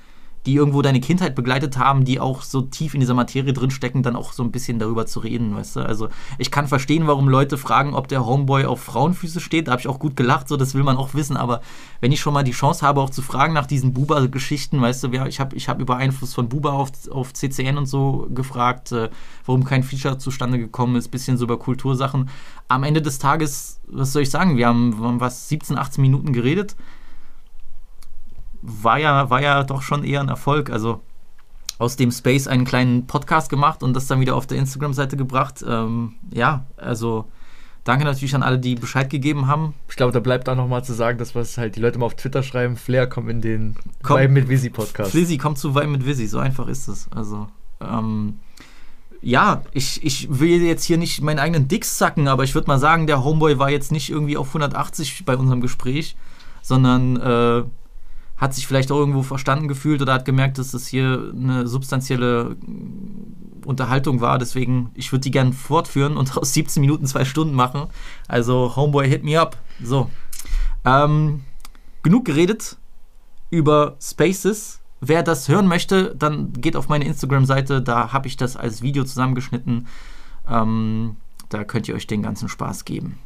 die 0.47 0.55
irgendwo 0.55 0.83
deine 0.83 1.01
Kindheit 1.01 1.35
begleitet 1.35 1.79
haben, 1.79 2.05
die 2.05 2.19
auch 2.19 2.43
so 2.43 2.63
tief 2.63 2.95
in 2.95 3.01
dieser 3.01 3.15
Materie 3.15 3.53
drinstecken, 3.53 4.03
dann 4.03 4.17
auch 4.17 4.33
so 4.33 4.43
ein 4.43 4.51
bisschen 4.51 4.79
darüber 4.79 5.07
zu 5.07 5.21
reden, 5.21 5.55
weißt 5.55 5.77
du? 5.77 5.81
Also 5.81 6.09
ich 6.39 6.51
kann 6.51 6.67
verstehen, 6.67 7.07
warum 7.07 7.29
Leute 7.29 7.57
fragen, 7.57 7.95
ob 7.95 8.09
der 8.09 8.27
Homeboy 8.27 8.65
auf 8.65 8.81
Frauenfüße 8.83 9.41
steht. 9.41 9.69
Da 9.69 9.73
habe 9.73 9.81
ich 9.81 9.89
auch 9.89 10.01
gut 10.01 10.17
gelacht, 10.17 10.49
so 10.49 10.57
das 10.57 10.75
will 10.75 10.83
man 10.83 10.97
auch 10.97 11.15
wissen. 11.15 11.37
Aber 11.37 11.61
wenn 12.01 12.11
ich 12.11 12.21
schon 12.21 12.35
mal 12.35 12.43
die 12.43 12.53
Chance 12.53 12.85
habe, 12.85 13.01
auch 13.01 13.11
zu 13.11 13.23
fragen 13.23 13.53
nach 13.53 13.67
diesen 13.67 13.93
Buba-Geschichten, 13.93 14.81
weißt 14.81 15.05
du, 15.05 15.13
ich 15.13 15.39
habe 15.39 15.55
ich 15.55 15.69
hab 15.69 15.81
über 15.81 15.97
Einfluss 15.97 16.35
von 16.35 16.49
Buba 16.49 16.73
auf, 16.73 16.91
auf 17.11 17.33
CCN 17.33 17.79
und 17.79 17.87
so 17.87 18.27
gefragt, 18.31 18.91
äh, 18.93 19.11
warum 19.47 19.65
kein 19.65 19.85
Feature 19.85 20.19
zustande 20.19 20.59
gekommen 20.59 20.97
ist, 20.97 21.09
bisschen 21.09 21.37
so 21.37 21.45
über 21.45 21.59
Kultursachen. 21.59 22.31
Am 22.67 22.83
Ende 22.83 23.03
des 23.03 23.19
Tages, 23.19 23.81
was 23.87 24.13
soll 24.13 24.23
ich 24.23 24.31
sagen, 24.31 24.57
wir 24.57 24.67
haben 24.67 25.21
was 25.21 25.49
17, 25.49 25.79
18 25.79 26.03
Minuten 26.03 26.33
geredet 26.33 26.75
war 28.63 28.99
ja, 28.99 29.29
war 29.29 29.43
ja 29.43 29.63
doch 29.65 29.83
schon 29.83 30.05
eher 30.05 30.21
ein 30.21 30.29
Erfolg. 30.29 30.71
Also 30.71 31.03
aus 31.79 31.97
dem 31.97 32.13
Space 32.13 32.47
einen 32.47 32.65
kleinen 32.65 33.07
Podcast 33.07 33.51
gemacht 33.51 33.83
und 33.83 33.95
das 33.95 34.07
dann 34.07 34.21
wieder 34.21 34.37
auf 34.37 34.47
der 34.47 34.59
Instagram-Seite 34.59 35.17
gebracht. 35.17 35.65
Ähm, 35.67 36.15
ja, 36.33 36.65
also 36.77 37.27
danke 37.83 38.05
natürlich 38.05 38.35
an 38.37 38.45
alle, 38.45 38.59
die 38.59 38.77
Bescheid 38.77 39.11
gegeben 39.11 39.49
haben. 39.49 39.75
Ich 39.89 39.97
glaube, 39.97 40.13
da 40.13 40.21
bleibt 40.21 40.49
auch 40.49 40.55
nochmal 40.55 40.85
zu 40.85 40.93
sagen, 40.93 41.19
dass 41.19 41.35
was 41.35 41.59
halt 41.59 41.75
die 41.75 41.81
Leute 41.81 41.99
mal 41.99 42.07
auf 42.07 42.15
Twitter 42.15 42.45
schreiben, 42.45 42.77
Flair 42.77 43.09
kommt 43.09 43.29
in 43.31 43.41
den 43.41 43.77
Komm. 44.03 44.21
Vibe 44.21 44.33
mit 44.33 44.49
Visi 44.49 44.71
Podcast. 44.71 45.11
Flizzy 45.11 45.39
kommt 45.39 45.59
zu 45.59 45.75
Wein 45.75 45.91
mit 45.91 46.07
Visi, 46.07 46.27
so 46.29 46.39
einfach 46.39 46.69
ist 46.69 46.87
es. 46.87 47.09
Also, 47.11 47.49
ähm, 47.81 48.39
ja, 49.21 49.63
ich, 49.73 50.05
ich 50.05 50.29
will 50.31 50.63
jetzt 50.63 50.85
hier 50.85 50.99
nicht 50.99 51.21
meinen 51.21 51.39
eigenen 51.39 51.69
Dicks 51.69 51.99
sacken, 51.99 52.29
aber 52.29 52.45
ich 52.45 52.55
würde 52.55 52.69
mal 52.69 52.79
sagen, 52.79 53.07
der 53.07 53.25
Homeboy 53.25 53.59
war 53.59 53.71
jetzt 53.71 53.91
nicht 53.91 54.11
irgendwie 54.11 54.37
auf 54.37 54.49
180 54.49 55.25
bei 55.25 55.37
unserem 55.37 55.61
Gespräch, 55.61 56.17
sondern 56.61 57.17
äh, 57.17 57.65
hat 58.43 58.55
sich 58.55 58.67
vielleicht 58.67 58.91
auch 58.91 58.99
irgendwo 58.99 59.23
verstanden 59.23 59.69
gefühlt 59.69 60.03
oder 60.03 60.15
hat 60.15 60.25
gemerkt, 60.25 60.59
dass 60.59 60.73
das 60.73 60.89
hier 60.89 61.33
eine 61.33 61.69
substanzielle 61.69 62.57
Unterhaltung 63.65 64.21
war. 64.21 64.41
Deswegen, 64.41 64.91
ich 64.95 65.13
würde 65.13 65.23
die 65.23 65.31
gerne 65.31 65.53
fortführen 65.53 66.17
und 66.17 66.37
aus 66.37 66.53
17 66.53 66.81
Minuten 66.81 67.07
zwei 67.07 67.25
Stunden 67.25 67.55
machen. 67.55 67.87
Also, 68.27 68.75
Homeboy, 68.75 69.09
hit 69.09 69.23
me 69.23 69.41
up. 69.41 69.59
So. 69.81 70.11
Ähm, 70.85 71.43
genug 72.03 72.25
geredet 72.25 72.79
über 73.51 73.95
Spaces. 74.03 74.81
Wer 75.01 75.23
das 75.23 75.49
hören 75.49 75.69
möchte, 75.69 76.13
dann 76.17 76.53
geht 76.53 76.75
auf 76.75 76.89
meine 76.89 77.05
Instagram-Seite. 77.05 77.81
Da 77.81 78.13
habe 78.13 78.27
ich 78.27 78.37
das 78.37 78.57
als 78.57 78.83
Video 78.83 79.05
zusammengeschnitten. 79.05 79.87
Ähm, 80.51 81.17
da 81.49 81.63
könnt 81.63 81.87
ihr 81.87 81.95
euch 81.95 82.09
den 82.09 82.25
ganzen 82.25 82.49
Spaß 82.49 82.85
geben. 82.85 83.21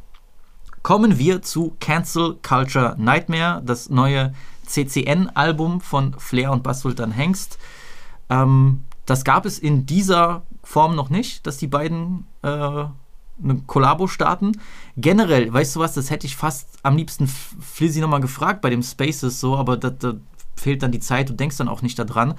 Kommen 0.87 1.17
wir 1.19 1.41
zu 1.41 1.75
Cancel 1.81 2.37
Culture 2.41 2.95
Nightmare, 2.97 3.61
das 3.61 3.89
neue 3.89 4.33
CCN-Album 4.67 5.81
von 5.81 6.13
Flair 6.17 6.53
und 6.53 6.63
Bass 6.63 6.79
Sultan 6.79 7.11
Hengst. 7.11 7.57
Ähm, 8.29 8.85
das 9.05 9.25
gab 9.25 9.45
es 9.45 9.59
in 9.59 9.85
dieser 9.85 10.43
Form 10.63 10.95
noch 10.95 11.09
nicht, 11.09 11.45
dass 11.45 11.57
die 11.57 11.67
beiden 11.67 12.25
äh, 12.41 12.47
eine 12.47 12.91
Kollabo 13.65 14.07
starten. 14.07 14.53
Generell, 14.95 15.51
weißt 15.51 15.75
du 15.75 15.81
was, 15.81 15.93
das 15.93 16.09
hätte 16.09 16.25
ich 16.25 16.37
fast 16.37 16.69
am 16.83 16.95
liebsten 16.95 17.27
Flizzy 17.27 17.99
nochmal 17.99 18.21
gefragt 18.21 18.61
bei 18.61 18.69
dem 18.69 18.81
Spaces 18.81 19.41
so, 19.41 19.57
aber 19.57 19.75
da, 19.75 19.89
da 19.89 20.13
fehlt 20.55 20.83
dann 20.83 20.93
die 20.93 21.01
Zeit, 21.01 21.27
du 21.27 21.33
denkst 21.33 21.57
dann 21.57 21.67
auch 21.67 21.81
nicht 21.81 21.99
daran. 21.99 22.35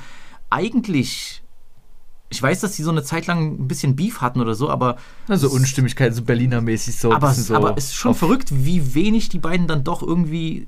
Eigentlich, 0.48 1.42
ich 2.30 2.42
weiß, 2.42 2.60
dass 2.60 2.72
die 2.72 2.82
so 2.82 2.90
eine 2.90 3.02
Zeit 3.02 3.26
lang 3.26 3.62
ein 3.62 3.68
bisschen 3.68 3.96
Beef 3.96 4.20
hatten 4.20 4.40
oder 4.40 4.54
so, 4.54 4.68
aber 4.68 4.96
Also 5.28 5.48
Unstimmigkeiten, 5.48 6.14
so 6.14 6.22
Berliner-mäßig 6.22 6.98
so. 6.98 7.12
aber, 7.12 7.32
so 7.32 7.54
aber 7.54 7.76
es 7.76 7.86
ist 7.86 7.94
schon 7.94 8.14
verrückt, 8.14 8.48
wie 8.50 8.94
wenig 8.94 9.30
die 9.30 9.38
beiden 9.38 9.66
dann 9.66 9.82
doch 9.82 10.02
irgendwie 10.02 10.66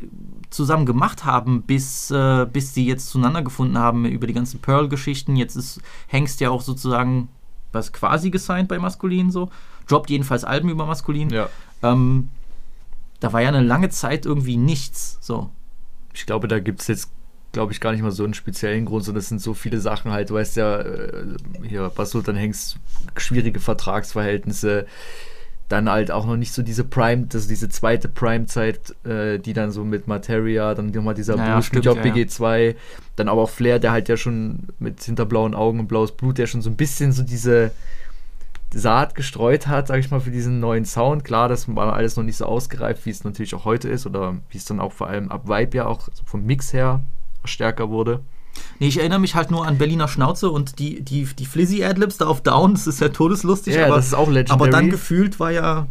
zusammen 0.48 0.86
gemacht 0.86 1.24
haben, 1.24 1.62
bis, 1.62 2.10
äh, 2.10 2.46
bis 2.50 2.72
die 2.72 2.86
jetzt 2.86 3.10
zueinander 3.10 3.42
gefunden 3.42 3.78
haben 3.78 4.04
über 4.06 4.26
die 4.26 4.32
ganzen 4.32 4.60
Pearl-Geschichten. 4.60 5.36
Jetzt 5.36 5.56
ist 5.56 5.80
Hengst 6.08 6.40
ja 6.40 6.50
auch 6.50 6.62
sozusagen 6.62 7.28
was 7.72 7.92
quasi 7.92 8.30
gesigned 8.30 8.68
bei 8.68 8.78
Maskulin 8.78 9.30
so. 9.30 9.50
Droppt 9.86 10.10
jedenfalls 10.10 10.44
Alben 10.44 10.70
über 10.70 10.86
Maskulin. 10.86 11.30
Ja. 11.30 11.48
Ähm, 11.82 12.30
da 13.20 13.32
war 13.32 13.42
ja 13.42 13.48
eine 13.48 13.62
lange 13.62 13.90
Zeit 13.90 14.26
irgendwie 14.26 14.56
nichts. 14.56 15.18
So. 15.20 15.50
Ich 16.14 16.26
glaube, 16.26 16.48
da 16.48 16.58
gibt 16.58 16.80
es 16.80 16.88
jetzt, 16.88 17.10
glaube 17.52 17.72
ich, 17.72 17.80
gar 17.80 17.92
nicht 17.92 18.02
mal 18.02 18.12
so 18.12 18.24
einen 18.24 18.34
speziellen 18.34 18.84
Grund, 18.84 19.04
sondern 19.04 19.20
es 19.20 19.28
sind 19.28 19.40
so 19.40 19.54
viele 19.54 19.80
Sachen 19.80 20.12
halt, 20.12 20.30
du 20.30 20.34
weißt 20.34 20.56
ja, 20.56 20.80
äh, 20.80 21.24
hier, 21.66 21.90
Bas 21.94 22.10
Sultan 22.10 22.36
Hengst, 22.36 22.76
schwierige 23.16 23.60
Vertragsverhältnisse. 23.60 24.86
Dann 25.68 25.88
halt 25.88 26.10
auch 26.10 26.26
noch 26.26 26.36
nicht 26.36 26.52
so 26.52 26.62
diese 26.62 26.82
Prime, 26.82 27.28
ist 27.32 27.48
diese 27.48 27.68
zweite 27.68 28.08
Prime-Zeit, 28.08 28.94
äh, 29.04 29.38
die 29.38 29.52
dann 29.52 29.70
so 29.70 29.84
mit 29.84 30.08
Materia, 30.08 30.74
dann 30.74 30.90
nochmal 30.90 31.14
dieser 31.14 31.36
Ja, 31.36 31.46
ja, 31.46 31.56
Boost 31.56 31.72
mit 31.72 31.84
stimmt, 31.84 32.04
ja, 32.04 32.04
ja. 32.04 32.12
JPG2, 32.12 32.74
dann 33.14 33.28
aber 33.28 33.42
auch 33.42 33.50
Flair, 33.50 33.78
der 33.78 33.92
halt 33.92 34.08
ja 34.08 34.16
schon 34.16 34.68
mit 34.80 35.00
hinter 35.02 35.26
blauen 35.26 35.54
Augen 35.54 35.78
und 35.78 35.86
blaues 35.86 36.12
Blut, 36.12 36.38
der 36.38 36.48
schon 36.48 36.60
so 36.60 36.70
ein 36.70 36.76
bisschen 36.76 37.12
so 37.12 37.22
diese 37.22 37.70
Saat 38.72 39.14
gestreut 39.14 39.68
hat, 39.68 39.88
sag 39.88 39.98
ich 39.98 40.10
mal, 40.10 40.20
für 40.20 40.32
diesen 40.32 40.58
neuen 40.58 40.84
Sound. 40.84 41.24
Klar, 41.24 41.48
das 41.48 41.72
war 41.74 41.92
alles 41.92 42.16
noch 42.16 42.24
nicht 42.24 42.36
so 42.36 42.46
ausgereift, 42.46 43.06
wie 43.06 43.10
es 43.10 43.22
natürlich 43.22 43.54
auch 43.54 43.64
heute 43.64 43.88
ist 43.88 44.06
oder 44.06 44.36
wie 44.50 44.58
es 44.58 44.64
dann 44.64 44.80
auch 44.80 44.92
vor 44.92 45.06
allem 45.06 45.30
ab 45.30 45.48
Vibe 45.48 45.76
ja 45.76 45.86
auch 45.86 46.08
so 46.12 46.24
vom 46.24 46.44
Mix 46.44 46.72
her 46.72 47.00
stärker 47.44 47.90
wurde. 47.90 48.20
Nee, 48.78 48.88
ich 48.88 48.98
erinnere 48.98 49.20
mich 49.20 49.34
halt 49.34 49.50
nur 49.50 49.66
an 49.66 49.78
Berliner 49.78 50.08
Schnauze 50.08 50.50
und 50.50 50.78
die, 50.78 51.02
die, 51.02 51.24
die 51.24 51.46
Flizzy 51.46 51.84
Adlibs 51.84 52.18
da 52.18 52.26
auf 52.26 52.42
Down, 52.42 52.74
das 52.74 52.86
ist 52.86 53.00
ja 53.00 53.08
todeslustig, 53.10 53.74
Ja, 53.74 53.86
aber, 53.86 53.96
das 53.96 54.06
ist 54.08 54.14
auch 54.14 54.28
legendary. 54.28 54.54
aber 54.54 54.70
dann 54.70 54.90
gefühlt 54.90 55.38
war 55.40 55.50
ja. 55.50 55.86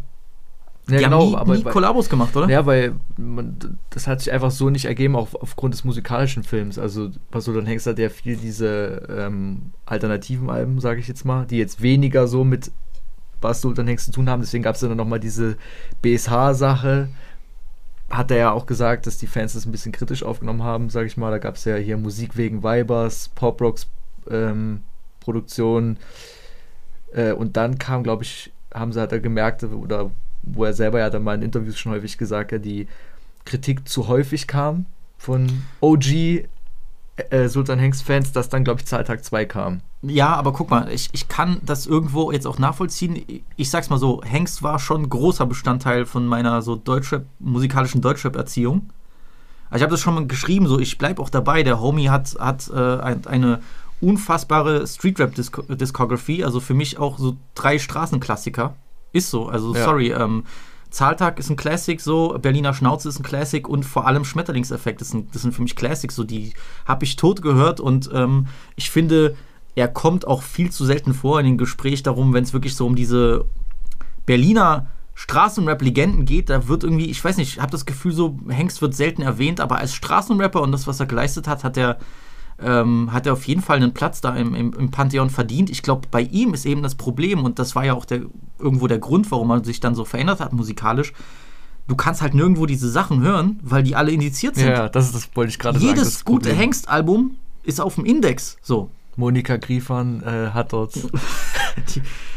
Ja, 0.88 0.98
die 0.98 1.04
genau, 1.04 1.20
haben 1.20 1.28
nie, 1.30 1.36
aber 1.36 1.56
nie 1.56 1.62
Kollabos 1.62 2.08
gemacht, 2.08 2.36
oder? 2.36 2.48
Ja, 2.48 2.66
weil 2.66 2.94
man, 3.16 3.78
das 3.90 4.06
hat 4.08 4.20
sich 4.20 4.32
einfach 4.32 4.50
so 4.50 4.70
nicht 4.70 4.86
ergeben, 4.86 5.14
auch 5.14 5.28
aufgrund 5.34 5.74
des 5.74 5.84
musikalischen 5.84 6.42
Films. 6.42 6.78
Also 6.78 7.10
Basodan 7.30 7.66
Hengst 7.66 7.86
hat 7.86 7.98
ja 7.98 8.08
viel 8.08 8.36
diese 8.36 9.06
ähm, 9.08 9.72
alternativen 9.86 10.50
Alben, 10.50 10.80
sage 10.80 10.98
ich 10.98 11.06
jetzt 11.06 11.24
mal, 11.24 11.46
die 11.46 11.58
jetzt 11.58 11.80
weniger 11.80 12.26
so 12.26 12.42
mit 12.44 12.72
Basodan 13.40 13.86
Hengst 13.86 14.06
zu 14.06 14.12
tun 14.12 14.28
haben. 14.28 14.40
Deswegen 14.40 14.64
gab 14.64 14.74
es 14.74 14.80
dann 14.80 14.96
nochmal 14.96 15.20
diese 15.20 15.56
BSH-Sache. 16.02 17.08
Hat 18.10 18.30
er 18.30 18.36
ja 18.36 18.50
auch 18.52 18.66
gesagt, 18.66 19.06
dass 19.06 19.18
die 19.18 19.26
Fans 19.26 19.52
das 19.54 19.66
ein 19.66 19.72
bisschen 19.72 19.92
kritisch 19.92 20.22
aufgenommen 20.22 20.64
haben, 20.64 20.90
sage 20.90 21.06
ich 21.06 21.16
mal. 21.16 21.30
Da 21.30 21.38
gab 21.38 21.54
es 21.54 21.64
ja 21.64 21.76
hier 21.76 21.96
Musik 21.96 22.36
wegen 22.36 22.62
Vibers, 22.62 23.30
Pop-Rocks 23.34 23.88
ähm, 24.28 24.82
Produktion. 25.20 25.96
Äh, 27.12 27.32
und 27.32 27.56
dann 27.56 27.78
kam, 27.78 28.02
glaube 28.02 28.24
ich, 28.24 28.52
haben 28.74 28.92
sie, 28.92 29.00
hat 29.00 29.12
er 29.12 29.20
gemerkt, 29.20 29.62
oder 29.64 30.10
wo 30.42 30.64
er 30.64 30.72
selber 30.72 30.98
ja 30.98 31.10
dann 31.10 31.22
mal 31.22 31.34
in 31.34 31.42
Interviews 31.42 31.78
schon 31.78 31.92
häufig 31.92 32.18
gesagt 32.18 32.52
hat, 32.52 32.64
die 32.64 32.88
Kritik 33.44 33.88
zu 33.88 34.08
häufig 34.08 34.46
kam 34.46 34.86
von 35.18 35.62
OG 35.80 36.46
äh, 37.30 37.48
Sultan 37.48 37.78
Hengst 37.78 38.02
Fans, 38.02 38.32
dass 38.32 38.48
dann, 38.48 38.64
glaube 38.64 38.80
ich, 38.80 38.86
Zahltag 38.86 39.24
2 39.24 39.44
kam. 39.44 39.80
Ja, 40.02 40.34
aber 40.34 40.52
guck 40.52 40.70
mal, 40.70 40.90
ich, 40.90 41.08
ich 41.12 41.28
kann 41.28 41.58
das 41.62 41.86
irgendwo 41.86 42.32
jetzt 42.32 42.46
auch 42.46 42.58
nachvollziehen. 42.58 43.22
Ich 43.56 43.70
sag's 43.70 43.90
mal 43.90 43.98
so, 43.98 44.22
Hengst 44.24 44.62
war 44.62 44.78
schon 44.78 45.02
ein 45.02 45.10
großer 45.10 45.46
Bestandteil 45.46 46.06
von 46.06 46.26
meiner 46.26 46.62
so 46.62 46.76
Deutschrap, 46.76 47.26
musikalischen 47.38 48.00
Deutschrap-Erziehung. 48.00 48.90
Also 49.68 49.76
ich 49.76 49.82
habe 49.82 49.92
das 49.92 50.00
schon 50.00 50.14
mal 50.14 50.26
geschrieben, 50.26 50.66
so 50.66 50.78
ich 50.78 50.98
bleib 50.98 51.20
auch 51.20 51.30
dabei. 51.30 51.62
Der 51.62 51.80
Homie 51.80 52.08
hat, 52.08 52.34
hat 52.40 52.68
äh, 52.74 53.00
ein, 53.00 53.26
eine 53.26 53.60
unfassbare 54.00 54.86
Streetrap-Discography, 54.86 56.44
also 56.44 56.60
für 56.60 56.74
mich 56.74 56.98
auch 56.98 57.18
so 57.18 57.36
drei 57.54 57.78
Straßenklassiker. 57.78 58.74
Ist 59.12 59.30
so, 59.30 59.48
also 59.48 59.74
Ja. 59.74 59.84
sorry. 59.84 60.12
Ähm, 60.12 60.44
Zahltag 60.90 61.38
ist 61.38 61.50
ein 61.50 61.56
Classic, 61.56 62.00
so 62.00 62.36
Berliner 62.40 62.74
Schnauze 62.74 63.08
ist 63.08 63.18
ein 63.18 63.22
Classic 63.22 63.68
und 63.68 63.84
vor 63.84 64.06
allem 64.06 64.24
Schmetterlingseffekt, 64.24 65.00
das 65.00 65.10
sind, 65.10 65.34
das 65.34 65.42
sind 65.42 65.52
für 65.52 65.62
mich 65.62 65.76
Classics, 65.76 66.16
so 66.16 66.24
die 66.24 66.52
habe 66.84 67.04
ich 67.04 67.16
tot 67.16 67.42
gehört 67.42 67.80
und 67.80 68.10
ähm, 68.12 68.46
ich 68.76 68.90
finde, 68.90 69.36
er 69.74 69.88
kommt 69.88 70.26
auch 70.26 70.42
viel 70.42 70.70
zu 70.70 70.84
selten 70.84 71.14
vor 71.14 71.38
in 71.38 71.46
den 71.46 71.58
Gespräch 71.58 72.02
darum, 72.02 72.32
wenn 72.32 72.44
es 72.44 72.52
wirklich 72.52 72.74
so 72.74 72.86
um 72.86 72.96
diese 72.96 73.44
Berliner 74.26 74.88
Straßenrap-Legenden 75.14 76.24
geht, 76.24 76.50
da 76.50 76.66
wird 76.66 76.82
irgendwie, 76.82 77.10
ich 77.10 77.22
weiß 77.22 77.36
nicht, 77.36 77.54
ich 77.54 77.60
habe 77.60 77.70
das 77.70 77.84
Gefühl, 77.84 78.12
so 78.12 78.38
Hengst 78.48 78.80
wird 78.80 78.94
selten 78.94 79.22
erwähnt, 79.22 79.60
aber 79.60 79.76
als 79.76 79.94
Straßenrapper 79.94 80.62
und 80.62 80.72
das, 80.72 80.86
was 80.86 80.98
er 80.98 81.06
geleistet 81.06 81.46
hat, 81.46 81.62
hat 81.62 81.76
er, 81.76 81.98
ähm, 82.62 83.12
hat 83.12 83.26
er 83.26 83.32
auf 83.32 83.46
jeden 83.46 83.62
Fall 83.62 83.76
einen 83.76 83.94
Platz 83.94 84.20
da 84.20 84.34
im, 84.34 84.54
im, 84.54 84.72
im 84.72 84.90
Pantheon 84.90 85.30
verdient. 85.30 85.70
Ich 85.70 85.82
glaube, 85.82 86.08
bei 86.10 86.22
ihm 86.22 86.54
ist 86.54 86.66
eben 86.66 86.82
das 86.82 86.94
Problem, 86.94 87.44
und 87.44 87.58
das 87.58 87.74
war 87.74 87.84
ja 87.84 87.94
auch 87.94 88.04
der, 88.04 88.22
irgendwo 88.58 88.86
der 88.86 88.98
Grund, 88.98 89.30
warum 89.30 89.50
er 89.50 89.64
sich 89.64 89.80
dann 89.80 89.94
so 89.94 90.04
verändert 90.04 90.40
hat 90.40 90.52
musikalisch. 90.52 91.12
Du 91.88 91.96
kannst 91.96 92.22
halt 92.22 92.34
nirgendwo 92.34 92.66
diese 92.66 92.88
Sachen 92.88 93.20
hören, 93.20 93.58
weil 93.62 93.82
die 93.82 93.96
alle 93.96 94.12
indiziert 94.12 94.54
sind. 94.54 94.68
Ja, 94.68 94.88
das, 94.88 95.06
ist, 95.06 95.14
das 95.14 95.30
wollte 95.34 95.50
ich 95.50 95.58
gerade 95.58 95.78
sagen. 95.78 95.88
Jedes 95.90 96.24
gute. 96.24 96.52
Hengst-Album 96.52 97.36
ist 97.64 97.80
auf 97.80 97.96
dem 97.96 98.04
Index. 98.04 98.58
So. 98.62 98.90
Monika 99.20 99.56
Griefern 99.56 100.22
äh, 100.22 100.50
hat 100.50 100.72
dort 100.72 100.94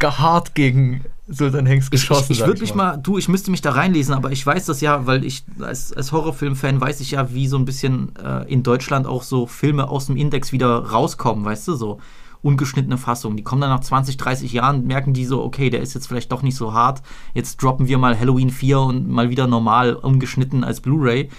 hart 0.02 0.54
gegen 0.54 1.04
Sultan 1.26 1.66
Hengst 1.66 1.90
geschossen. 1.90 2.24
Ich, 2.24 2.30
ich 2.32 2.38
sag 2.38 2.48
würde 2.48 2.60
mich 2.60 2.74
mal, 2.74 2.98
du, 2.98 3.18
ich 3.18 3.28
müsste 3.28 3.50
mich 3.50 3.62
da 3.62 3.72
reinlesen, 3.72 4.14
aber 4.14 4.30
ich 4.30 4.46
weiß 4.46 4.66
das 4.66 4.80
ja, 4.80 5.06
weil 5.06 5.24
ich 5.24 5.44
als, 5.60 5.92
als 5.92 6.12
Horrorfilm-Fan 6.12 6.80
weiß 6.80 7.00
ich 7.00 7.12
ja, 7.12 7.32
wie 7.32 7.48
so 7.48 7.56
ein 7.56 7.64
bisschen 7.64 8.14
äh, 8.16 8.44
in 8.52 8.62
Deutschland 8.62 9.06
auch 9.06 9.22
so 9.22 9.46
Filme 9.46 9.88
aus 9.88 10.06
dem 10.06 10.16
Index 10.16 10.52
wieder 10.52 10.90
rauskommen, 10.90 11.44
weißt 11.44 11.68
du, 11.68 11.74
so 11.74 11.98
ungeschnittene 12.42 12.98
Fassungen. 12.98 13.38
Die 13.38 13.42
kommen 13.42 13.62
dann 13.62 13.70
nach 13.70 13.80
20, 13.80 14.18
30 14.18 14.52
Jahren, 14.52 14.86
merken 14.86 15.14
die 15.14 15.24
so, 15.24 15.42
okay, 15.42 15.70
der 15.70 15.80
ist 15.80 15.94
jetzt 15.94 16.06
vielleicht 16.06 16.30
doch 16.30 16.42
nicht 16.42 16.56
so 16.56 16.74
hart. 16.74 17.02
Jetzt 17.32 17.62
droppen 17.62 17.88
wir 17.88 17.96
mal 17.96 18.18
Halloween 18.18 18.50
4 18.50 18.80
und 18.80 19.08
mal 19.08 19.30
wieder 19.30 19.46
normal 19.46 19.94
umgeschnitten 19.94 20.62
als 20.62 20.82
Blu-ray. 20.82 21.30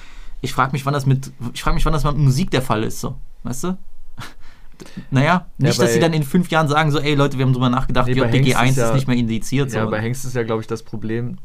Ich 0.42 0.54
frage 0.54 0.72
mich, 0.72 0.84
wann 0.88 0.94
das 0.94 1.06
mit, 1.06 1.32
ich 1.54 1.62
frage 1.62 1.76
mich, 1.76 1.86
wann 1.86 1.94
das 1.94 2.04
mit 2.04 2.18
Musik 2.18 2.50
der 2.50 2.64
Fall 2.64 2.84
ist, 2.84 3.02
so, 3.02 3.16
weißt 3.44 3.66
du? 3.66 3.78
Naja, 5.12 5.48
nicht, 5.58 5.78
bei- 5.78 5.84
dass 5.86 5.94
sie 5.94 6.00
dann 6.00 6.14
in 6.14 6.24
fünf 6.24 6.50
Jahren 6.50 6.68
sagen, 6.68 6.92
so, 6.92 7.00
ey 7.00 7.16
Leute, 7.16 7.38
wir 7.38 7.46
haben 7.46 7.54
drüber 7.54 7.70
nachgedacht, 7.70 8.08
Nee, 8.08 8.16
bei 8.16 8.28
Hengst 8.28 8.48
JPG 8.50 8.56
1 8.56 8.72
ist 8.72 8.78
ist, 8.78 8.84
ja- 8.90 8.94
nicht 8.96 9.08
mehr 9.08 9.18
indiziert. 9.18 9.72
Ja, 9.74 9.86
bei 9.86 10.02
Hengst 10.02 10.26
ist 10.26 10.36
ja, 10.36 10.44
glaube 10.44 10.62
ich, 10.62 10.68
das 10.68 10.84
Problem, 10.84 11.38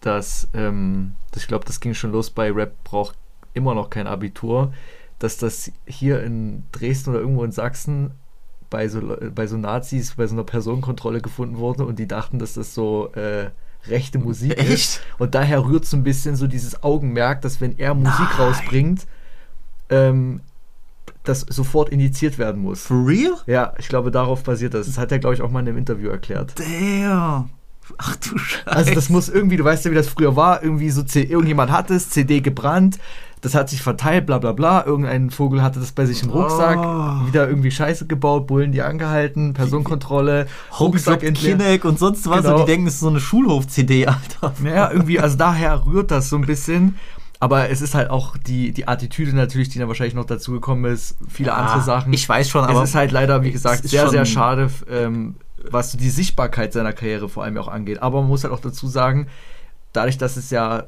dass, 0.00 0.48
ähm, 0.54 1.12
dass 1.32 1.42
ich 1.42 1.48
glaube, 1.48 1.64
das 1.64 1.80
ging 1.80 1.94
schon 1.94 2.12
los 2.12 2.30
bei 2.30 2.50
Rap 2.52 2.72
braucht 2.84 3.16
immer 3.54 3.74
noch 3.74 3.90
kein 3.90 4.06
Abitur, 4.06 4.72
dass 5.18 5.38
das 5.38 5.72
hier 5.86 6.22
in 6.22 6.64
Dresden 6.72 7.10
oder 7.10 7.20
irgendwo 7.20 7.42
in 7.44 7.52
Sachsen 7.52 8.10
bei 8.68 8.88
so, 8.88 9.00
bei 9.34 9.46
so 9.46 9.56
Nazis, 9.56 10.14
bei 10.16 10.26
so 10.26 10.34
einer 10.34 10.44
Personenkontrolle 10.44 11.20
gefunden 11.22 11.56
wurde 11.58 11.84
und 11.86 11.98
die 11.98 12.06
dachten, 12.08 12.38
dass 12.38 12.54
das 12.54 12.74
so 12.74 13.10
äh, 13.14 13.50
rechte 13.88 14.18
Musik 14.18 14.58
Echt? 14.58 14.68
ist. 14.70 15.00
Und 15.18 15.34
daher 15.34 15.64
rührt 15.64 15.86
so 15.86 15.96
ein 15.96 16.02
bisschen 16.02 16.36
so 16.36 16.46
dieses 16.48 16.82
Augenmerk, 16.82 17.40
dass 17.42 17.60
wenn 17.60 17.78
er 17.78 17.94
Musik 17.94 18.18
Nein. 18.18 18.38
rausbringt, 18.38 19.06
ähm, 19.88 20.40
das 21.28 21.40
sofort 21.40 21.88
indiziert 21.90 22.38
werden 22.38 22.62
muss. 22.62 22.82
For 22.82 23.06
real? 23.06 23.34
Ja, 23.46 23.72
ich 23.78 23.88
glaube, 23.88 24.10
darauf 24.10 24.42
basiert 24.42 24.74
das. 24.74 24.86
Das 24.86 24.98
hat 24.98 25.12
er, 25.12 25.18
glaube 25.18 25.34
ich, 25.34 25.42
auch 25.42 25.50
mal 25.50 25.60
in 25.60 25.68
einem 25.68 25.78
Interview 25.78 26.08
erklärt. 26.08 26.54
Damn. 26.58 27.50
Ach 27.98 28.16
du 28.16 28.36
Scheiße. 28.36 28.66
Also 28.66 28.94
das 28.94 29.08
muss 29.10 29.28
irgendwie, 29.28 29.56
du 29.56 29.64
weißt 29.64 29.84
ja, 29.84 29.90
wie 29.92 29.94
das 29.94 30.08
früher 30.08 30.34
war, 30.34 30.62
irgendwie 30.62 30.90
so, 30.90 31.02
C 31.04 31.22
irgendjemand 31.22 31.70
hat 31.70 31.88
es, 31.90 32.10
CD 32.10 32.40
gebrannt, 32.40 32.98
das 33.42 33.54
hat 33.54 33.68
sich 33.68 33.80
verteilt, 33.80 34.26
bla 34.26 34.38
bla 34.38 34.50
bla, 34.50 34.84
irgendein 34.84 35.30
Vogel 35.30 35.62
hatte 35.62 35.78
das 35.78 35.92
bei 35.92 36.04
sich 36.04 36.20
im 36.24 36.30
Rucksack, 36.30 36.78
Oh. 36.78 37.28
wieder 37.28 37.48
irgendwie 37.48 37.70
Scheiße 37.70 38.06
gebaut, 38.06 38.48
Bullen 38.48 38.72
die 38.72 38.82
angehalten, 38.82 39.52
Personenkontrolle, 39.52 40.48
Rucksack 40.80 41.22
entleert. 41.22 41.60
Kinect 41.60 41.84
und 41.84 42.00
sonst 42.00 42.28
was. 42.28 42.42
Genau. 42.42 42.56
Und 42.56 42.62
die 42.62 42.72
denken, 42.72 42.88
es 42.88 42.94
ist 42.94 43.00
so 43.00 43.08
eine 43.08 43.20
Schulhof-CD, 43.20 44.06
Alter. 44.06 44.52
Naja, 44.60 44.90
irgendwie, 44.90 45.20
also 45.20 45.36
daher 45.36 45.86
rührt 45.86 46.10
das 46.10 46.28
so 46.28 46.36
ein 46.36 46.46
bisschen. 46.46 46.96
Aber 47.38 47.68
es 47.68 47.82
ist 47.82 47.94
halt 47.94 48.10
auch 48.10 48.36
die, 48.36 48.72
die 48.72 48.88
Attitüde 48.88 49.34
natürlich, 49.34 49.68
die 49.68 49.78
dann 49.78 49.88
wahrscheinlich 49.88 50.14
noch 50.14 50.24
dazugekommen 50.24 50.90
ist, 50.90 51.16
viele 51.28 51.52
andere 51.54 51.82
Sachen. 51.82 52.12
Ich 52.12 52.28
weiß 52.28 52.48
schon, 52.48 52.64
es 52.64 52.70
aber 52.70 52.84
ist 52.84 52.94
halt 52.94 53.12
leider, 53.12 53.42
wie 53.42 53.52
gesagt, 53.52 53.86
sehr, 53.86 54.08
sehr 54.08 54.24
schade, 54.24 54.70
ähm, 54.90 55.36
was 55.70 55.92
die 55.92 56.10
Sichtbarkeit 56.10 56.72
seiner 56.72 56.92
Karriere 56.92 57.28
vor 57.28 57.44
allem 57.44 57.58
auch 57.58 57.68
angeht. 57.68 58.00
Aber 58.00 58.20
man 58.20 58.28
muss 58.28 58.44
halt 58.44 58.54
auch 58.54 58.60
dazu 58.60 58.88
sagen, 58.88 59.26
dadurch, 59.92 60.16
dass 60.16 60.36
es 60.36 60.50
ja 60.50 60.84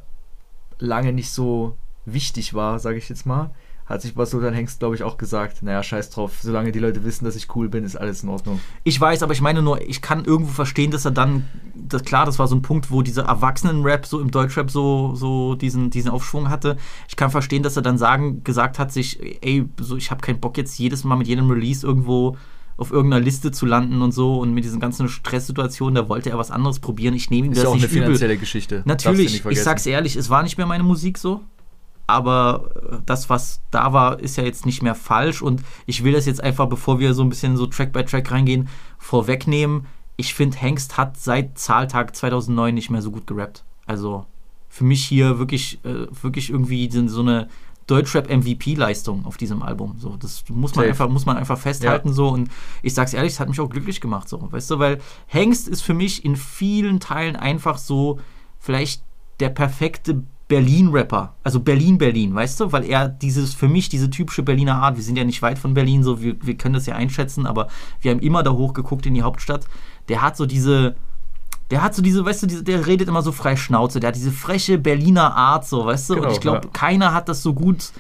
lange 0.79 1.13
nicht 1.13 1.31
so 1.31 1.77
wichtig 2.07 2.55
war, 2.55 2.79
sage 2.79 2.97
ich 2.97 3.09
jetzt 3.09 3.27
mal, 3.27 3.51
hat 3.89 4.03
sich 4.03 4.17
was 4.17 4.31
so 4.31 4.41
dann 4.41 4.53
Hengst, 4.53 4.81
glaube 4.81 4.95
ich, 4.95 5.03
auch 5.03 5.17
gesagt, 5.17 5.63
naja, 5.63 5.83
scheiß 5.83 6.11
drauf, 6.11 6.39
solange 6.43 6.73
die 6.73 6.79
Leute 6.79 7.05
wissen, 7.05 7.25
dass 7.25 7.37
ich 7.37 7.55
cool 7.57 7.69
bin, 7.69 7.85
ist 7.85 7.97
alles 7.97 8.23
in 8.23 8.29
Ordnung. 8.29 8.61
ich 8.85 9.01
weiß, 9.01 9.23
aber 9.23 9.33
ich 9.33 9.41
meine 9.41 9.63
nur, 9.63 9.81
ich 9.81 10.03
kann 10.03 10.25
irgendwo 10.25 10.53
verstehen, 10.53 10.91
dass 10.91 11.07
er 11.07 11.11
dann, 11.11 11.49
das, 11.75 12.05
klar, 12.05 12.27
das 12.27 12.39
war 12.39 12.49
so 12.49 12.57
ein 12.57 12.63
Punkt, 12.63 12.91
wo 12.91 13.01
dieser 13.01 13.23
Erwachsenen-Rap 13.25 14.05
so 14.05 14.21
im 14.21 14.31
Deutschrap 14.31 14.71
so, 14.71 15.15
so 15.15 15.55
diesen, 15.55 15.89
diesen 15.89 16.11
Aufschwung 16.11 16.51
hatte. 16.51 16.77
Ich 17.09 17.17
kann 17.17 17.31
verstehen, 17.31 17.63
dass 17.63 17.77
er 17.77 17.83
dann 17.83 17.97
sagen, 17.97 18.45
gesagt 18.45 18.79
hat, 18.79 18.93
sich, 18.93 19.19
ey, 19.43 19.67
so, 19.81 19.97
ich 19.97 20.11
habe 20.11 20.21
keinen 20.21 20.41
Bock 20.41 20.59
jetzt 20.59 20.79
jedes 20.79 21.05
Mal 21.05 21.17
mit 21.17 21.27
jedem 21.27 21.51
Release 21.51 21.87
irgendwo 21.87 22.37
auf 22.77 22.93
irgendeiner 22.93 23.25
Liste 23.25 23.51
zu 23.51 23.67
landen 23.67 24.03
und 24.03 24.13
so 24.13 24.39
und 24.39 24.55
mit 24.55 24.65
diesen 24.65 24.81
ganzen 24.81 25.09
Stresssituationen, 25.09 25.97
da 25.97 26.09
wollte 26.09 26.31
er 26.31 26.39
was 26.39 26.51
anderes 26.51 26.79
probieren. 26.79 27.15
Ich 27.15 27.29
nehme 27.29 27.47
ihm 27.49 27.53
Ist 27.53 27.59
das 27.59 27.65
ja 27.65 27.71
auch 27.71 27.75
eine 27.75 27.83
nicht 27.83 27.93
übel. 27.93 28.05
finanzielle 28.05 28.37
Geschichte. 28.37 28.75
Du 28.77 28.81
nicht 28.81 28.87
Natürlich, 28.87 29.45
ich 29.45 29.63
sag's 29.63 29.85
ehrlich, 29.87 30.15
es 30.15 30.31
war 30.31 30.43
nicht 30.45 30.59
mehr 30.59 30.67
meine 30.67 30.85
Musik 30.85 31.19
so. 31.19 31.41
Aber 32.09 32.71
äh, 32.75 32.97
das, 33.07 33.31
was 33.31 33.61
da 33.71 33.93
war, 33.93 34.19
ist 34.19 34.37
ja 34.37 34.43
jetzt 34.43 34.67
nicht 34.67 34.83
mehr 34.83 34.97
falsch. 34.97 35.43
Und 35.43 35.63
ich 35.87 36.03
will 36.03 36.15
das 36.15 36.27
jetzt 36.27 36.43
einfach, 36.43 36.67
bevor 36.67 36.99
wir 36.99 37.15
so 37.15 37.23
ein 37.23 37.29
bisschen 37.29 37.57
so 37.57 37.67
Track 37.67 37.93
by 37.93 38.05
Track 38.05 38.33
reingehen, 38.33 38.69
vorwegnehmen. 38.99 39.87
Ich 40.17 40.35
finde, 40.35 40.57
Hengst 40.57 40.97
hat 40.97 41.19
seit 41.19 41.59
Zahltag 41.59 42.17
2009 42.17 42.75
nicht 42.75 42.91
mehr 42.91 43.03
so 43.03 43.13
gut 43.13 43.27
gerappt. 43.27 43.63
Also 43.87 44.25
für 44.69 44.85
mich 44.85 45.05
hier 45.05 45.39
wirklich, 45.39 45.79
äh, 45.85 46.07
wirklich 46.23 46.51
irgendwie 46.51 46.91
so 47.09 47.21
eine 47.21 47.49
Deutschrap-MVP-Leistung 47.89 49.27
auf 49.27 49.37
diesem 49.37 49.63
Album. 49.63 49.97
So, 49.99 50.17
das 50.17 50.45
muss 50.49 50.75
man 50.75 50.85
Safe. 50.85 50.89
einfach, 50.91 51.09
muss 51.11 51.27
man 51.27 51.37
einfach 51.37 51.59
festhalten 51.59 52.15
so. 52.15 52.29
Und 52.29 52.51
ich 52.83 52.95
sag's 52.95 53.13
ehrlich, 53.13 53.35
es 53.35 53.41
hat 53.41 53.49
mich 53.49 53.61
auch 53.61 53.69
glücklich 53.69 54.01
gemacht 54.01 54.29
so, 54.31 54.51
weißt 54.51 54.71
du, 54.71 54.79
weil 54.79 54.99
Hengst 55.27 55.69
ist 55.69 55.83
für 55.83 55.95
mich 55.95 56.25
in 56.25 56.37
vielen 56.37 57.01
Teilen 57.01 57.37
einfach 57.37 57.77
so 57.77 58.19
vielleicht 58.59 59.03
der 59.41 59.51
perfekte 59.51 60.23
Berlin-Rapper, 60.49 61.35
also 61.45 61.61
Berlin-Berlin, 61.61 62.35
weißt 62.35 62.61
du, 62.61 62.73
weil 62.73 62.85
er 62.85 63.09
dieses, 63.09 63.53
für 63.53 63.69
mich 63.69 63.91
diese 63.91 64.09
typische 64.09 64.43
Berliner 64.43 64.77
Art, 64.77 64.97
wir 64.97 65.03
sind 65.03 65.17
ja 65.17 65.25
nicht 65.25 65.43
weit 65.43 65.59
von 65.59 65.75
Berlin, 65.75 66.03
so, 66.03 66.23
wir, 66.23 66.37
wir 66.45 66.57
können 66.57 66.75
das 66.75 66.87
ja 66.87 66.95
einschätzen, 66.95 67.47
aber 67.47 67.69
wir 68.01 68.11
haben 68.11 68.21
immer 68.21 68.43
da 68.43 68.53
hochgeguckt 68.53 69.05
in 69.05 69.15
die 69.15 69.23
Hauptstadt, 69.23 69.67
der 70.09 70.23
hat 70.23 70.39
so 70.39 70.47
diese, 70.47 70.97
der 71.71 71.83
hat 71.83 71.95
so 71.95 72.01
diese, 72.01 72.25
weißt 72.25 72.43
du, 72.43 72.47
diese, 72.47 72.65
der 72.65 72.87
redet 72.87 73.09
immer 73.09 73.21
so 73.21 73.31
frei 73.31 73.57
Schnauze, 73.57 74.01
der 74.01 74.09
hat 74.09 74.17
diese 74.17 74.33
freche 74.33 74.79
Berliner 74.79 75.37
Art, 75.37 75.67
so, 75.67 75.85
weißt 75.85 76.09
du? 76.11 76.15
Genau, 76.15 76.29
und 76.29 76.33
ich 76.33 76.41
glaube, 76.41 76.63
ja. 76.65 76.71
keiner 76.73 77.13
hat 77.13 77.29
das 77.29 77.43
so 77.43 77.53
gut 77.53 77.93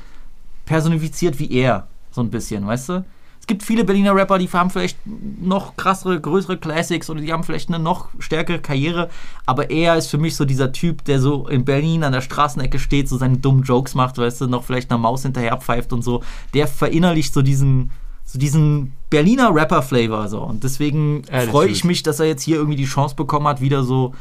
personifiziert 0.65 1.39
wie 1.39 1.53
er, 1.53 1.87
so 2.11 2.23
ein 2.23 2.31
bisschen, 2.31 2.67
weißt 2.67 2.89
du? 2.89 3.05
Es 3.49 3.55
gibt 3.55 3.63
viele 3.63 3.85
Berliner 3.87 4.15
Rapper, 4.15 4.37
die 4.37 4.47
haben 4.47 4.69
vielleicht 4.69 4.99
noch 5.07 5.75
krassere, 5.79 6.21
größere 6.21 6.59
Classics 6.59 7.09
oder 7.09 7.23
die 7.23 7.33
haben 7.33 7.45
vielleicht 7.45 7.71
eine 7.71 7.79
noch 7.79 8.11
stärkere 8.19 8.59
Karriere, 8.59 9.09
aber 9.47 9.71
er 9.71 9.97
ist 9.97 10.09
für 10.09 10.19
mich 10.19 10.37
so 10.37 10.45
dieser 10.45 10.71
Typ, 10.71 11.03
der 11.07 11.19
so 11.19 11.49
in 11.49 11.65
Berlin 11.65 12.05
an 12.05 12.13
der 12.13 12.21
Straßenecke 12.21 12.79
steht, 12.79 13.09
so 13.09 13.17
seine 13.17 13.39
dummen 13.39 13.63
Jokes 13.63 13.95
macht, 13.95 14.19
weißt 14.19 14.43
du, 14.43 14.49
noch 14.49 14.65
vielleicht 14.65 14.91
einer 14.91 14.99
Maus 14.99 15.23
hinterher 15.23 15.57
pfeift 15.57 15.95
und 15.95 16.03
so. 16.03 16.23
Der 16.53 16.67
verinnerlicht 16.67 17.33
so 17.33 17.41
diesen, 17.41 17.91
so 18.27 18.39
diesen 18.39 18.93
Berliner 19.09 19.55
Rapper-Flavor 19.55 20.29
so. 20.29 20.43
Und 20.43 20.63
deswegen 20.63 21.23
Ja, 21.33 21.41
freue 21.41 21.69
ich 21.71 21.85
mich, 21.85 22.03
dass 22.03 22.21
er 22.21 22.27
jetzt 22.27 22.43
hier 22.43 22.57
irgendwie 22.57 22.77
die 22.77 22.85
Chance 22.85 23.17
bekommen 23.17 23.49
hat, 23.49 23.63
wieder 23.63 23.83
so, 23.83 24.15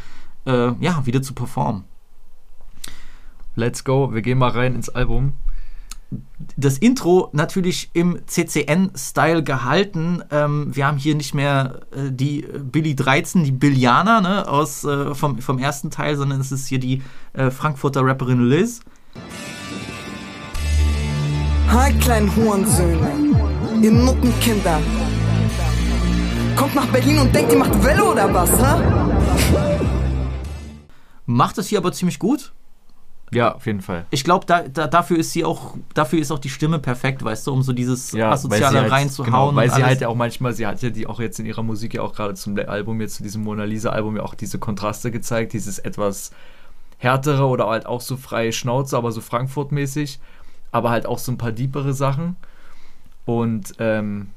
äh, 0.46 0.72
ja, 0.80 1.06
wieder 1.06 1.22
zu 1.22 1.34
performen. 1.34 1.84
Let's 3.58 3.84
go, 3.84 4.14
wir 4.14 4.22
gehen 4.22 4.38
mal 4.38 4.52
rein 4.52 4.74
ins 4.74 4.88
Album. 4.88 5.34
Das 6.56 6.78
Intro 6.78 7.30
natürlich 7.34 7.90
im 7.94 8.20
CCN-Style 8.26 9.44
gehalten. 9.44 10.24
Ähm, 10.32 10.76
wir 10.76 10.88
haben 10.88 10.98
hier 10.98 11.16
nicht 11.16 11.34
mehr 11.34 11.82
äh, 11.92 12.12
die 12.12 12.42
Billy 12.42 12.96
13, 12.96 13.44
die 13.44 13.52
Billianer 13.52 14.22
ne, 14.22 14.48
aus, 14.48 14.84
äh, 14.84 15.14
vom, 15.14 15.40
vom 15.40 15.60
ersten 15.60 15.92
Teil, 15.92 16.16
sondern 16.16 16.40
es 16.40 16.52
ist 16.52 16.68
hier 16.68 16.80
die 16.80 17.02
äh, 17.34 17.52
Frankfurter 17.52 18.06
Rapperin 18.06 18.48
Liz. 18.50 18.80
Hi, 21.70 21.94
kleinen 22.00 22.34
Hurensöhne, 22.34 23.12
ihr 23.82 23.92
Nuttenkinder. 23.92 24.80
Kommt 26.56 26.76
nach 26.76 26.88
Berlin 26.88 27.20
und 27.20 27.36
denkt, 27.36 27.52
ihr 27.52 27.60
macht 27.60 27.84
Welle 27.84 28.04
oder 28.06 28.34
was, 28.34 28.50
ha? 28.62 28.82
Macht 31.26 31.58
das 31.58 31.68
hier 31.68 31.78
aber 31.80 31.92
ziemlich 31.92 32.20
gut. 32.20 32.54
Ja, 33.32 33.56
auf 33.56 33.66
jeden 33.66 33.82
Fall. 33.82 34.06
Ich 34.10 34.24
glaube, 34.24 34.46
da, 34.46 34.62
da, 34.62 34.88
dafür 34.88 35.18
ist 35.18 35.34
sie 35.34 35.44
auch, 35.44 35.76
dafür 35.94 36.20
ist 36.20 36.32
auch 36.32 36.40
die 36.40 36.50
Stimme 36.50 36.80
perfekt, 36.80 37.24
weißt 37.24 37.46
du, 37.48 37.54
um 37.54 37.62
so 37.62 37.74
dieses 37.74 38.14
Ja, 38.14 38.32
Asoziale 38.32 38.82
halt, 38.82 38.92
reinzuhauen. 38.92 39.32
Genau, 39.32 39.56
weil 39.56 39.70
sie 39.70 39.84
halt 39.84 40.00
ja 40.00 40.08
auch 40.08 40.16
manchmal, 40.16 40.54
sie 40.54 40.66
hat 40.66 40.82
ja 40.82 40.90
die 40.90 41.08
auch 41.08 41.20
jetzt 41.20 41.38
in 41.40 41.46
ihrer 41.46 41.64
Musik 41.64 41.94
ja 41.94 42.04
auch 42.04 42.14
gerade 42.14 42.36
zum 42.36 42.58
Album, 42.58 43.02
jetzt 43.02 43.16
zu 43.16 43.24
diesem 43.24 43.44
Mona 43.44 43.66
Lisa-Album 43.66 44.16
ja 44.16 44.24
auch 44.24 44.34
diese 44.34 44.60
Kontraste 44.60 45.12
gezeigt, 45.12 45.54
dieses 45.54 45.78
etwas 45.78 46.32
härtere 47.00 47.46
oder 47.46 47.68
halt 47.68 47.86
auch 47.86 48.02
so 48.02 48.16
freie 48.16 48.54
Schnauze, 48.54 48.96
aber 48.96 49.12
so 49.12 49.20
Frankfurt-mäßig, 49.20 50.20
aber 50.72 50.90
halt 50.90 51.06
auch 51.06 51.20
so 51.20 51.32
ein 51.32 51.38
paar 51.38 51.52
diepere 51.52 51.94
Sachen. 51.94 52.38
Und 53.26 53.74
ähm, 53.80 54.30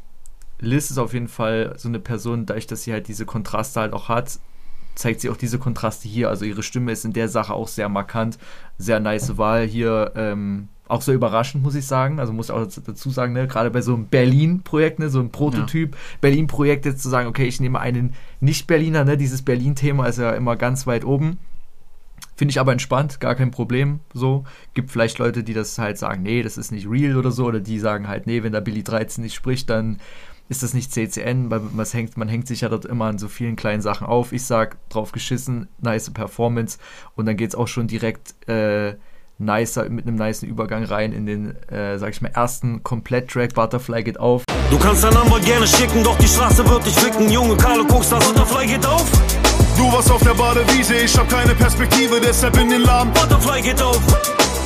Liz 0.59 0.90
ist 0.90 0.99
auf 0.99 1.14
jeden 1.14 1.28
Fall 1.28 1.75
so 1.76 1.88
eine 1.88 2.00
Person, 2.00 2.44
dadurch, 2.44 2.66
dass 2.66 2.82
sie 2.82 2.92
halt 2.92 3.06
diese 3.06 3.25
Kontraste 3.25 3.80
halt 3.80 3.92
auch 3.92 4.09
hat, 4.09 4.40
zeigt 4.94 5.20
sie 5.20 5.30
auch 5.30 5.37
diese 5.37 5.59
Kontraste 5.59 6.09
hier. 6.09 6.28
Also 6.28 6.44
ihre 6.44 6.62
Stimme 6.62 6.92
ist 6.92 7.04
in 7.04 7.12
der 7.12 7.28
Sache 7.28 7.54
auch 7.54 7.68
sehr 7.68 7.88
markant. 7.88 8.38
Sehr 8.80 9.00
nice 9.00 9.37
Wahl 9.37 9.66
hier. 9.66 10.12
Ähm, 10.16 10.68
auch 10.88 11.02
sehr 11.02 11.14
überraschend, 11.14 11.62
muss 11.62 11.75
ich 11.75 11.87
sagen. 11.87 12.18
Also 12.18 12.32
muss 12.32 12.46
ich 12.46 12.52
auch 12.52 12.66
dazu 12.66 13.10
sagen, 13.10 13.32
ne, 13.32 13.46
gerade 13.46 13.70
bei 13.70 13.80
so 13.80 13.94
einem 13.94 14.06
Berlin-Projekt, 14.06 14.99
ne, 14.99 15.08
so 15.08 15.20
ein 15.20 15.30
Prototyp 15.30 15.96
Berlin-Projekt 16.20 16.84
jetzt 16.84 17.02
zu 17.02 17.08
sagen, 17.08 17.28
okay, 17.28 17.46
ich 17.46 17.60
nehme 17.60 17.78
einen 17.78 18.14
Nicht-Berliner, 18.40 19.04
ne, 19.04 19.16
dieses 19.16 19.42
Berlin-Thema 19.42 20.06
ist 20.06 20.18
ja 20.18 20.32
immer 20.32 20.56
ganz 20.56 20.87
weit 20.87 21.04
oben. 21.04 21.38
Finde 22.37 22.52
ich 22.52 22.60
aber 22.60 22.72
entspannt, 22.72 23.20
gar 23.20 23.34
kein 23.34 23.50
Problem. 23.50 24.00
So 24.14 24.44
gibt 24.72 24.90
vielleicht 24.90 25.18
Leute, 25.18 25.44
die 25.44 25.52
das 25.52 25.78
halt 25.78 25.99
sagen, 25.99 26.22
nee, 26.22 26.42
das 26.42 26.56
ist 26.56 26.72
nicht 26.72 26.88
real 26.88 27.16
oder 27.16 27.30
so, 27.30 27.44
oder 27.44 27.60
die 27.60 27.78
sagen 27.78 28.08
halt, 28.08 28.26
nee, 28.26 28.42
wenn 28.42 28.52
da 28.52 28.60
Billy 28.60 28.82
13 28.82 29.22
nicht 29.22 29.34
spricht, 29.34 29.68
dann 29.68 29.99
ist 30.50 30.64
das 30.64 30.75
nicht 30.75 30.92
CCN, 30.92 31.49
weil 31.49 31.61
man 31.61 31.87
hängt, 31.87 32.16
man 32.16 32.28
hängt 32.28 32.49
sich 32.49 32.62
ja 32.62 32.69
dort 32.69 32.85
immer 32.85 33.04
an 33.04 33.19
so 33.19 33.28
vielen 33.28 33.54
kleinen 33.54 33.83
Sachen 33.83 34.04
auf. 34.04 34.33
Ich 34.33 34.45
sag, 34.45 34.76
drauf 34.88 35.12
geschissen, 35.12 35.69
nice 35.80 36.11
Performance 36.11 36.78
und 37.14 37.26
dann 37.26 37.37
geht's 37.37 37.54
auch 37.54 37.69
schon 37.69 37.87
direkt 37.87 38.35
äh, 38.49 38.97
nicer, 39.38 39.88
mit 39.88 40.09
einem 40.09 40.16
niceen 40.16 40.50
Übergang 40.50 40.83
rein 40.83 41.12
in 41.12 41.25
den, 41.25 41.57
äh, 41.69 41.99
sag 41.99 42.10
ich 42.10 42.21
mal, 42.21 42.32
ersten 42.34 42.82
Komplett-Track, 42.82 43.54
Butterfly 43.54 44.02
geht 44.02 44.19
auf. 44.19 44.43
Du 44.71 44.78
kannst 44.80 45.04
dein 45.04 45.15
Nummer 45.15 45.39
gerne 45.39 45.69
schicken, 45.69 46.02
doch 46.02 46.19
die 46.19 46.26
Straße 46.26 46.69
wird 46.69 46.84
dich 46.84 46.95
ficken. 46.95 47.30
Junge, 47.30 47.56
Carlo, 47.56 47.84
guckst, 47.84 48.10
das 48.10 48.26
Butterfly 48.26 48.67
geht 48.67 48.84
auf. 48.84 49.08
Du 49.76 49.93
warst 49.93 50.10
auf 50.10 50.23
der 50.25 50.34
Badewiese, 50.34 50.97
ich 50.97 51.17
hab 51.17 51.28
keine 51.28 51.54
Perspektive, 51.54 52.21
deshalb 52.21 52.58
in 52.58 52.71
den 52.71 52.82
Laden. 52.82 53.13
Butterfly 53.13 53.63
geht 53.63 53.80
auf. 53.80 54.00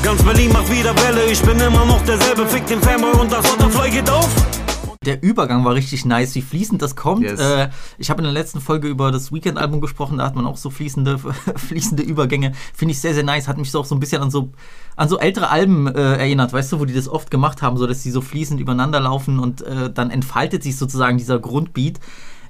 Ganz 0.03 0.23
Berlin 0.23 0.51
macht 0.51 0.70
wieder 0.73 0.94
Welle, 1.03 1.27
ich 1.27 1.42
bin 1.42 1.61
immer 1.61 1.85
noch 1.85 2.03
derselbe. 2.07 2.47
Fick 2.47 2.66
den 2.68 2.81
Fanboy 2.81 3.12
und 3.20 3.31
das 3.31 3.47
Butterfly 3.47 3.90
geht 3.90 4.09
auf. 4.09 4.63
Der 5.05 5.23
Übergang 5.23 5.64
war 5.64 5.75
richtig 5.75 6.05
nice, 6.05 6.35
wie 6.35 6.43
fließend 6.43 6.83
das 6.83 6.97
kommt. 6.97 7.23
Yes. 7.23 7.40
Äh, 7.40 7.69
ich 7.99 8.11
habe 8.11 8.21
in 8.21 8.25
der 8.25 8.33
letzten 8.33 8.61
Folge 8.61 8.88
über 8.88 9.12
das 9.12 9.33
Weekend-Album 9.33 9.81
gesprochen, 9.81 10.19
da 10.19 10.27
hat 10.27 10.35
man 10.35 10.47
auch 10.47 10.57
so 10.57 10.71
fließende, 10.71 11.19
fließende 11.57 12.03
Übergänge. 12.03 12.53
Finde 12.75 12.93
ich 12.93 13.01
sehr, 13.01 13.14
sehr 13.14 13.23
nice. 13.23 13.49
Hat 13.49 13.59
mich 13.59 13.71
so 13.71 13.81
auch 13.81 13.85
so 13.85 13.95
ein 13.95 14.01
bisschen 14.01 14.23
an 14.23 14.31
so, 14.31 14.51
an 14.97 15.09
so 15.09 15.19
ältere 15.19 15.51
Alben 15.51 15.87
äh, 15.87 16.17
erinnert, 16.17 16.53
weißt 16.53 16.73
du, 16.73 16.81
wo 16.81 16.85
die 16.85 16.95
das 16.95 17.09
oft 17.09 17.31
gemacht 17.31 17.62
haben, 17.62 17.77
so 17.77 17.87
dass 17.87 18.03
die 18.03 18.11
so 18.11 18.21
fließend 18.21 18.61
übereinander 18.61 19.01
laufen 19.01 19.38
und 19.38 19.62
äh, 19.62 19.93
dann 19.93 20.11
entfaltet 20.11 20.62
sich 20.62 20.77
sozusagen 20.77 21.19
dieser 21.19 21.38
Grundbeat. 21.38 22.01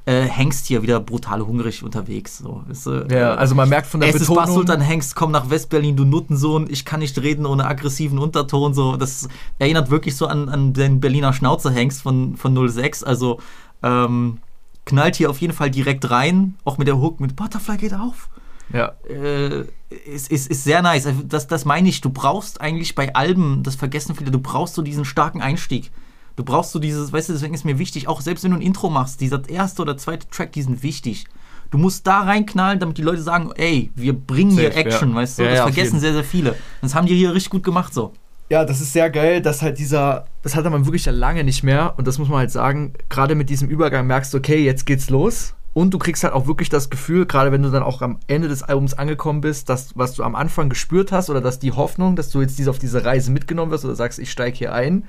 Äh, 0.07 0.25
Hengst 0.25 0.67
hier 0.67 0.83
wieder 0.83 1.01
brutal 1.01 1.41
hungrig 1.41 1.83
unterwegs. 1.83 2.37
So, 2.39 2.63
weißt 2.69 2.87
du? 2.87 3.07
Ja, 3.11 3.35
also 3.37 3.55
man 3.55 3.71
merkt 3.71 3.87
von 3.87 4.01
der 4.01 4.11
es 4.11 4.17
ist 4.17 4.29
Betonung. 4.29 4.45
Basultan 4.45 4.81
Hengst, 4.83 5.17
komm 5.17 5.31
nach 5.31 5.49
Westberlin, 5.49 5.97
du 5.97 6.05
Nuttensohn, 6.05 6.67
ich 6.69 6.85
kann 6.85 7.01
nicht 7.01 7.17
reden 7.23 7.47
ohne 7.47 7.67
aggressiven 7.67 8.19
Unterton. 8.19 8.75
So, 8.75 8.97
das 8.97 9.29
erinnert 9.59 9.91
wirklich 9.91 10.15
so 10.17 10.27
an, 10.27 10.51
an 10.51 10.75
den 10.75 11.01
Berliner 11.01 11.33
Schnauzer-Hengst 11.33 12.03
von, 12.03 12.37
von 12.37 12.69
06. 12.69 13.03
Also 13.03 13.41
ähm, 13.83 14.39
knallt 14.85 15.17
hier 15.17 15.31
auf 15.31 15.41
jeden 15.41 15.55
Fall 15.55 15.71
direkt 15.71 16.11
rein, 16.11 16.57
auch 16.65 16.77
mit 16.77 16.87
der 16.87 16.99
Hook 16.99 17.21
mit 17.21 17.35
Butterfly 17.37 17.79
geht 17.79 17.95
auf. 17.95 18.29
ja, 18.73 18.93
Äh, 19.09 19.65
ist, 20.07 20.31
ist, 20.31 20.49
ist 20.49 20.65
sehr 20.65 20.83
nice. 20.83 21.07
Also 21.07 21.23
Das, 21.23 21.47
das 21.47 21.65
meine 21.65 21.89
ich, 21.89 22.01
du 22.03 22.11
brauchst 22.11 22.61
eigentlich 22.61 22.95
bei 22.95 23.15
Alben, 23.15 23.63
das 23.63 23.77
vergessen 23.77 24.15
viele, 24.15 24.31
du 24.31 24.39
brauchst 24.39 24.75
so 24.75 24.83
diesen 24.83 25.05
starken 25.05 25.41
Einstieg. 25.41 25.91
Du 26.37 26.45
brauchst 26.45 26.73
so 26.73 26.79
dieses, 26.79 27.13
weißt 27.13 27.29
du, 27.29 27.33
deswegen 27.33 27.55
ist 27.55 27.65
mir 27.65 27.79
wichtig, 27.79 28.09
auch 28.09 28.21
selbst 28.21 28.45
wenn 28.45 28.51
du 28.51 28.59
ein 28.59 28.63
Intro 28.63 28.91
machst, 28.91 29.21
dieser 29.21 29.49
erste 29.49 29.83
oder 29.83 29.97
zweite 29.97 30.29
Track, 30.29 30.53
die 30.53 30.63
sind 30.63 30.83
wichtig. 30.83 31.27
Du 31.71 31.79
musst 31.79 32.07
da 32.07 32.21
reinknallen, 32.21 32.79
damit 32.79 32.99
die 32.99 33.03
Leute 33.03 33.23
sagen, 33.23 33.51
ey, 33.57 33.91
wir 33.95 34.13
bringen 34.13 34.53
hier 34.53 34.69
Safe, 34.69 34.77
Action, 34.77 35.11
ja. 35.11 35.17
weißt 35.17 35.39
du? 35.39 35.43
Ja, 35.43 35.49
das 35.51 35.59
ja, 35.59 35.65
vergessen 35.65 36.01
sehr, 36.01 36.13
sehr 36.13 36.25
viele. 36.25 36.57
Das 36.83 36.95
haben 36.95 37.07
die 37.07 37.15
hier 37.15 37.35
richtig 37.35 37.51
gut 37.51 37.65
gemacht 37.65 37.95
so. 37.95 38.13
Ja, 38.51 38.65
das 38.65 38.81
ist 38.81 38.93
sehr 38.93 39.11
geil, 39.11 39.41
dass 39.41 39.63
halt 39.63 39.79
dieser, 39.79 40.27
das 40.43 40.55
hatte 40.55 40.71
man 40.71 40.85
wirklich 40.85 41.07
ja 41.07 41.13
lange 41.13 41.45
nicht 41.45 41.63
mehr 41.63 41.95
und 41.97 42.07
das 42.07 42.19
muss 42.19 42.29
man 42.29 42.39
halt 42.39 42.51
sagen, 42.51 42.93
gerade 43.09 43.35
mit 43.35 43.49
diesem 43.49 43.69
Übergang 43.69 44.07
merkst 44.07 44.35
du, 44.35 44.39
okay, 44.39 44.63
jetzt 44.63 44.85
geht's 44.85 45.09
los 45.09 45.55
und 45.73 45.93
du 45.93 45.99
kriegst 45.99 46.23
halt 46.25 46.35
auch 46.35 46.47
wirklich 46.47 46.69
das 46.69 46.91
Gefühl, 46.91 47.27
gerade 47.27 47.51
wenn 47.53 47.63
du 47.63 47.71
dann 47.71 47.83
auch 47.83 48.03
am 48.03 48.21
Ende 48.29 48.49
des 48.49 48.63
Albums 48.63 48.95
angekommen 48.95 49.41
bist, 49.41 49.69
dass 49.69 49.97
was 49.97 50.15
du 50.15 50.23
am 50.23 50.35
Anfang 50.35 50.69
gespürt 50.69 51.11
hast 51.11 51.31
oder 51.31 51.41
dass 51.41 51.59
die 51.59 51.73
Hoffnung, 51.73 52.17
dass 52.17 52.29
du 52.29 52.41
jetzt 52.43 52.59
diese, 52.59 52.71
auf 52.71 52.79
diese 52.79 53.05
Reise 53.05 53.33
mitgenommen 53.33 53.73
wirst 53.73 53.85
oder 53.85 53.97
sagst, 53.97 54.19
ich 54.19 54.31
steige 54.31 54.57
hier 54.57 54.73
ein, 54.73 55.05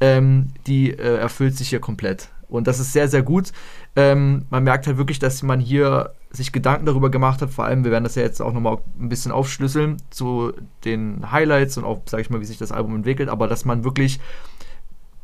ähm, 0.00 0.48
die 0.66 0.90
äh, 0.90 1.18
erfüllt 1.18 1.56
sich 1.56 1.68
hier 1.68 1.80
komplett. 1.80 2.28
Und 2.48 2.66
das 2.66 2.80
ist 2.80 2.92
sehr, 2.92 3.08
sehr 3.08 3.22
gut. 3.22 3.52
Ähm, 3.94 4.46
man 4.50 4.64
merkt 4.64 4.86
halt 4.86 4.96
wirklich, 4.96 5.18
dass 5.18 5.42
man 5.42 5.60
hier 5.60 6.14
sich 6.30 6.52
Gedanken 6.52 6.86
darüber 6.86 7.10
gemacht 7.10 7.42
hat. 7.42 7.50
Vor 7.50 7.64
allem, 7.64 7.84
wir 7.84 7.90
werden 7.90 8.04
das 8.04 8.16
ja 8.16 8.22
jetzt 8.22 8.40
auch 8.40 8.52
nochmal 8.52 8.78
ein 8.98 9.08
bisschen 9.08 9.32
aufschlüsseln 9.32 9.98
zu 10.10 10.52
den 10.84 11.30
Highlights 11.30 11.78
und 11.78 11.84
auch, 11.84 12.02
sag 12.06 12.20
ich 12.20 12.30
mal, 12.30 12.40
wie 12.40 12.44
sich 12.44 12.58
das 12.58 12.72
Album 12.72 12.96
entwickelt. 12.96 13.28
Aber 13.28 13.46
dass 13.46 13.64
man 13.64 13.84
wirklich 13.84 14.20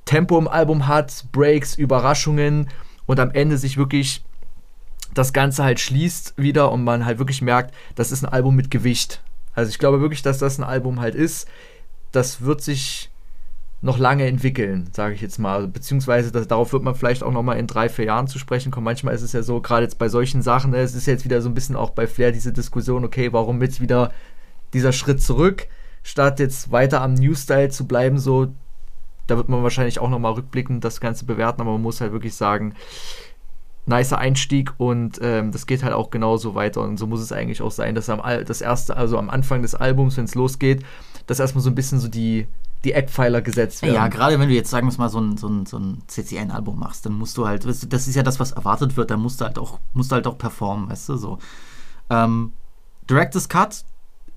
Tempo 0.04 0.38
im 0.38 0.48
Album 0.48 0.86
hat, 0.86 1.26
Breaks, 1.32 1.74
Überraschungen 1.74 2.68
und 3.06 3.18
am 3.18 3.32
Ende 3.32 3.58
sich 3.58 3.76
wirklich 3.76 4.24
das 5.14 5.32
Ganze 5.32 5.64
halt 5.64 5.80
schließt 5.80 6.34
wieder 6.36 6.70
und 6.70 6.84
man 6.84 7.06
halt 7.06 7.18
wirklich 7.18 7.42
merkt, 7.42 7.74
das 7.94 8.12
ist 8.12 8.22
ein 8.22 8.32
Album 8.32 8.54
mit 8.54 8.70
Gewicht. 8.70 9.22
Also 9.54 9.70
ich 9.70 9.78
glaube 9.78 10.00
wirklich, 10.00 10.22
dass 10.22 10.38
das 10.38 10.58
ein 10.58 10.64
Album 10.64 11.00
halt 11.00 11.14
ist. 11.14 11.48
Das 12.12 12.42
wird 12.42 12.60
sich 12.60 13.10
noch 13.82 13.98
lange 13.98 14.26
entwickeln, 14.26 14.88
sage 14.92 15.14
ich 15.14 15.20
jetzt 15.20 15.38
mal. 15.38 15.68
Beziehungsweise 15.68 16.32
das, 16.32 16.48
darauf 16.48 16.72
wird 16.72 16.82
man 16.82 16.94
vielleicht 16.94 17.22
auch 17.22 17.30
noch 17.30 17.42
mal 17.42 17.54
in 17.54 17.66
drei, 17.66 17.88
vier 17.88 18.06
Jahren 18.06 18.26
zu 18.26 18.38
sprechen 18.38 18.72
kommen. 18.72 18.84
Manchmal 18.84 19.14
ist 19.14 19.22
es 19.22 19.32
ja 19.32 19.42
so, 19.42 19.60
gerade 19.60 19.84
jetzt 19.84 19.98
bei 19.98 20.08
solchen 20.08 20.42
Sachen, 20.42 20.70
ne, 20.70 20.78
es 20.78 20.94
ist 20.94 21.06
jetzt 21.06 21.24
wieder 21.24 21.42
so 21.42 21.48
ein 21.48 21.54
bisschen 21.54 21.76
auch 21.76 21.90
bei 21.90 22.06
Flair 22.06 22.32
diese 22.32 22.52
Diskussion, 22.52 23.04
okay, 23.04 23.32
warum 23.32 23.60
jetzt 23.62 23.80
wieder 23.80 24.12
dieser 24.72 24.92
Schritt 24.92 25.22
zurück, 25.22 25.66
statt 26.02 26.40
jetzt 26.40 26.72
weiter 26.72 27.02
am 27.02 27.14
New 27.14 27.34
Style 27.34 27.68
zu 27.68 27.86
bleiben, 27.86 28.18
so, 28.18 28.48
da 29.26 29.36
wird 29.36 29.48
man 29.48 29.62
wahrscheinlich 29.62 29.98
auch 29.98 30.08
noch 30.08 30.18
mal 30.18 30.32
rückblickend 30.32 30.84
das 30.84 31.00
Ganze 31.00 31.24
bewerten, 31.24 31.60
aber 31.60 31.72
man 31.72 31.82
muss 31.82 32.00
halt 32.00 32.12
wirklich 32.12 32.34
sagen, 32.34 32.74
nicer 33.86 34.18
Einstieg 34.18 34.72
und 34.78 35.20
ähm, 35.22 35.52
das 35.52 35.66
geht 35.66 35.84
halt 35.84 35.94
auch 35.94 36.10
genauso 36.10 36.54
weiter 36.54 36.82
und 36.82 36.96
so 36.96 37.06
muss 37.06 37.20
es 37.20 37.30
eigentlich 37.30 37.62
auch 37.62 37.70
sein, 37.70 37.94
dass 37.94 38.10
am 38.10 38.20
Al 38.20 38.44
das 38.44 38.60
erste, 38.60 38.96
also 38.96 39.16
am 39.16 39.30
Anfang 39.30 39.62
des 39.62 39.74
Albums, 39.74 40.16
wenn 40.16 40.24
es 40.24 40.34
losgeht, 40.34 40.84
dass 41.26 41.40
erstmal 41.40 41.62
so 41.62 41.70
ein 41.70 41.76
bisschen 41.76 42.00
so 42.00 42.08
die, 42.08 42.48
die 42.86 42.92
Eckpfeiler 42.92 43.42
gesetzt 43.42 43.82
werden. 43.82 43.94
Ja, 43.94 44.06
gerade 44.06 44.38
wenn 44.38 44.48
du 44.48 44.54
jetzt, 44.54 44.70
sagen 44.70 44.90
wir 44.90 44.96
mal, 44.96 45.08
so 45.08 45.20
ein, 45.20 45.36
so 45.36 45.48
ein, 45.48 45.66
so 45.66 45.76
ein 45.76 46.02
CCN-Album 46.06 46.78
machst, 46.78 47.04
dann 47.04 47.14
musst 47.14 47.36
du 47.36 47.46
halt, 47.46 47.64
das 47.64 47.82
ist 47.82 48.14
ja 48.14 48.22
das, 48.22 48.38
was 48.38 48.52
erwartet 48.52 48.96
wird, 48.96 49.10
dann 49.10 49.20
musst 49.20 49.40
du 49.40 49.44
halt 49.44 49.58
auch, 49.58 49.80
musst 49.92 50.12
du 50.12 50.14
halt 50.14 50.26
auch 50.26 50.38
performen, 50.38 50.88
weißt 50.88 51.08
du, 51.08 51.16
so. 51.16 51.38
Ähm, 52.08 52.52
Director's 53.10 53.48
Cut 53.48 53.84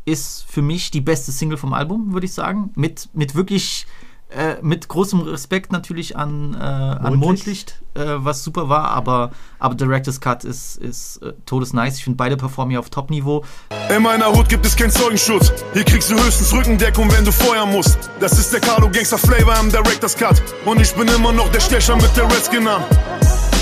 ist 0.05 0.45
für 0.47 0.63
mich 0.63 0.89
die 0.89 1.01
beste 1.01 1.31
Single 1.31 1.57
vom 1.57 1.73
Album, 1.73 2.12
würde 2.12 2.25
ich 2.25 2.33
sagen. 2.33 2.71
Mit, 2.75 3.09
mit 3.13 3.35
wirklich 3.35 3.85
Äh, 4.32 4.58
mit 4.62 4.88
großem 4.88 5.22
Respekt 5.22 5.72
natürlich 5.72 6.15
an, 6.15 6.54
äh, 6.54 6.58
an 6.58 7.15
Mondlicht. 7.15 7.20
Mondlicht, 7.20 7.82
äh, 7.96 8.24
was 8.24 8.44
super 8.44 8.70
war, 8.70 8.92
aber, 8.92 9.32
aber 9.58 9.74
Director's 9.74 10.22
Cut 10.22 10.44
ist, 10.44 10.78
ist 10.78 11.24
äh, 11.24 11.34
todesnice. 11.48 11.98
Ich 11.98 12.04
finde 12.04 12.18
beide 12.18 12.38
performen 12.38 12.70
hier 12.70 12.80
auf 12.80 12.92
Top-Niveau. 12.92 13.44
In 13.89 14.04
meiner 14.04 14.32
Hut 14.32 14.48
gibt 14.48 14.68
es 14.68 14.76
keinen 14.76 14.92
Zeugenschutz. 14.92 15.52
Hier 15.74 15.84
kriegst 15.84 16.12
du 16.12 16.13
höchstens 16.13 16.54
Rückendeckung, 16.54 17.12
wenn 17.12 17.26
du 17.26 17.32
feuern 17.32 17.72
musst. 17.72 17.98
Das 18.20 18.34
ist 18.34 18.54
der 18.54 18.60
Carlo 18.60 18.88
Gangster 18.92 19.18
Flavor 19.18 19.60
im 19.62 19.72
Director's 19.72 20.15
Cut. 20.15 20.39
Und 20.63 20.80
ich 20.80 20.94
bin 20.94 21.08
immer 21.08 21.32
noch 21.32 21.50
der 21.50 21.62
Stecher 21.62 21.96
mit 21.96 22.15
der 22.15 22.26
Redskin 22.26 22.68
an. 22.68 22.84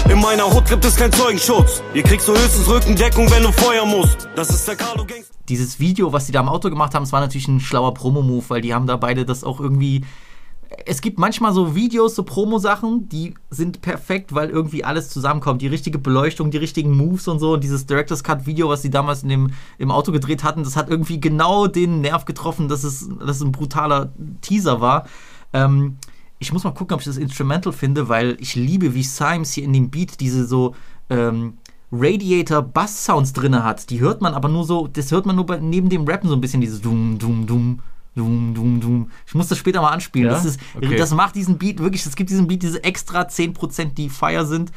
In 0.10 0.20
meiner 0.20 0.54
Hut 0.54 0.66
gibt 0.66 0.84
es 0.84 0.98
keinen 0.98 1.14
Zeugenschutz. 1.14 1.82
Hier 1.94 2.04
kriegst 2.04 2.28
du 2.28 2.34
höchstens 2.34 2.68
Rückendeckung, 2.68 3.32
wenn 3.32 3.44
du 3.44 3.54
feuern 3.54 3.88
musst. 3.88 4.28
Das 4.36 4.50
ist 4.50 4.68
der 4.68 4.76
Carlo 4.76 5.06
Gangster. 5.06 5.34
Dieses 5.48 5.80
Video, 5.80 6.12
was 6.12 6.26
die 6.26 6.34
da 6.34 6.42
im 6.42 6.50
Auto 6.50 6.70
gemacht 6.70 6.94
haben, 6.94 7.04
es 7.04 7.14
war 7.14 7.22
natürlich 7.22 7.48
ein 7.48 7.62
schlauer 7.62 7.94
Promo-Move, 7.94 8.44
weil 8.50 8.60
die 8.60 8.74
haben 8.74 8.86
da 8.86 8.98
beide 8.98 9.24
das 9.24 9.46
auch 9.46 9.62
irgendwie. 9.62 10.04
Es 10.86 11.02
gibt 11.02 11.20
manchmal 11.20 11.54
so 11.54 11.76
Videos, 11.76 12.16
so 12.16 12.24
Promo-Sachen, 12.24 13.10
die 13.10 13.34
sind 13.50 13.82
perfekt, 13.82 14.34
weil 14.34 14.50
irgendwie 14.50 14.84
alles 14.84 15.10
zusammenkommt. 15.10 15.62
Die 15.62 15.68
richtige 15.68 15.98
Beleuchtung, 15.98 16.52
die 16.52 16.58
richtigen 16.58 16.96
Moves 16.96 17.28
und 17.28 17.40
so. 17.40 17.54
Und 17.54 17.64
dieses 17.64 17.86
Director's 17.86 18.24
Cut-Video, 18.24 18.70
was 18.70 18.82
sie 18.82 18.90
damals 18.90 19.24
in 19.24 19.30
dem, 19.30 19.52
im 19.78 19.92
Auto 19.92 20.12
gedreht 20.12 20.44
hatten, 20.44 20.64
das 20.64 20.76
hat 20.76 20.90
irgendwie 20.90 21.20
genau 21.20 21.68
den 21.68 22.02
Nerv 22.02 22.26
getroffen, 22.26 22.68
dass 22.68 22.84
es, 22.84 23.10
dass 23.20 23.38
es 23.38 23.42
ein 23.42 23.52
brutaler 23.52 24.12
Teaser 24.42 24.80
war. 24.80 25.08
Ähm, 25.54 25.98
ich 26.40 26.54
muss 26.54 26.64
mal 26.64 26.72
gucken, 26.72 26.94
ob 26.94 27.02
ich 27.02 27.08
das 27.08 27.18
Instrumental 27.18 27.74
finde, 27.74 28.10
weil 28.10 28.38
ich 28.40 28.56
liebe, 28.56 28.94
wie 28.94 29.04
Symes 29.04 29.54
hier 29.54 29.64
in 29.64 29.74
dem 29.74 29.90
Beat 29.90 30.20
diese 30.20 30.46
so 30.46 30.76
ähm, 31.10 31.54
Radiator-Bass-Sounds 31.92 33.34
drin 33.34 33.64
hat. 33.64 33.90
Die 33.90 34.00
hört 34.00 34.22
man 34.22 34.34
aber 34.34 34.50
nur 34.50 34.66
so, 34.66 34.88
das 34.88 35.12
hört 35.12 35.26
man 35.26 35.36
nur 35.36 35.46
bei, 35.46 35.58
neben 35.58 35.90
dem 35.90 36.06
Rappen 36.06 36.30
so 36.30 36.36
ein 36.36 36.42
bisschen, 36.42 36.62
dieses 36.62 36.82
Dum, 36.82 37.18
Dum, 37.18 37.48
Dum. 37.48 37.80
Dum, 38.18 38.56
dum, 38.56 38.82
dum. 38.82 39.12
Ich 39.28 39.36
muss 39.36 39.48
das 39.48 39.60
später 39.60 39.80
mal 39.80 39.92
anspielen. 39.92 40.28
Ja? 40.28 40.34
Das, 40.34 40.44
ist, 40.44 40.60
Okay. 40.76 40.96
das 40.96 41.14
macht 41.14 41.36
diesen 41.36 41.60
Beat 41.60 41.78
wirklich, 41.78 42.04
es 42.04 42.16
gibt 42.16 42.32
diesen 42.32 42.48
Beat 42.48 42.64
diese 42.64 42.84
extra 42.84 43.22
10%, 43.22 43.94
die 43.94 44.10
Fire 44.10 44.44
sind. 44.44 44.72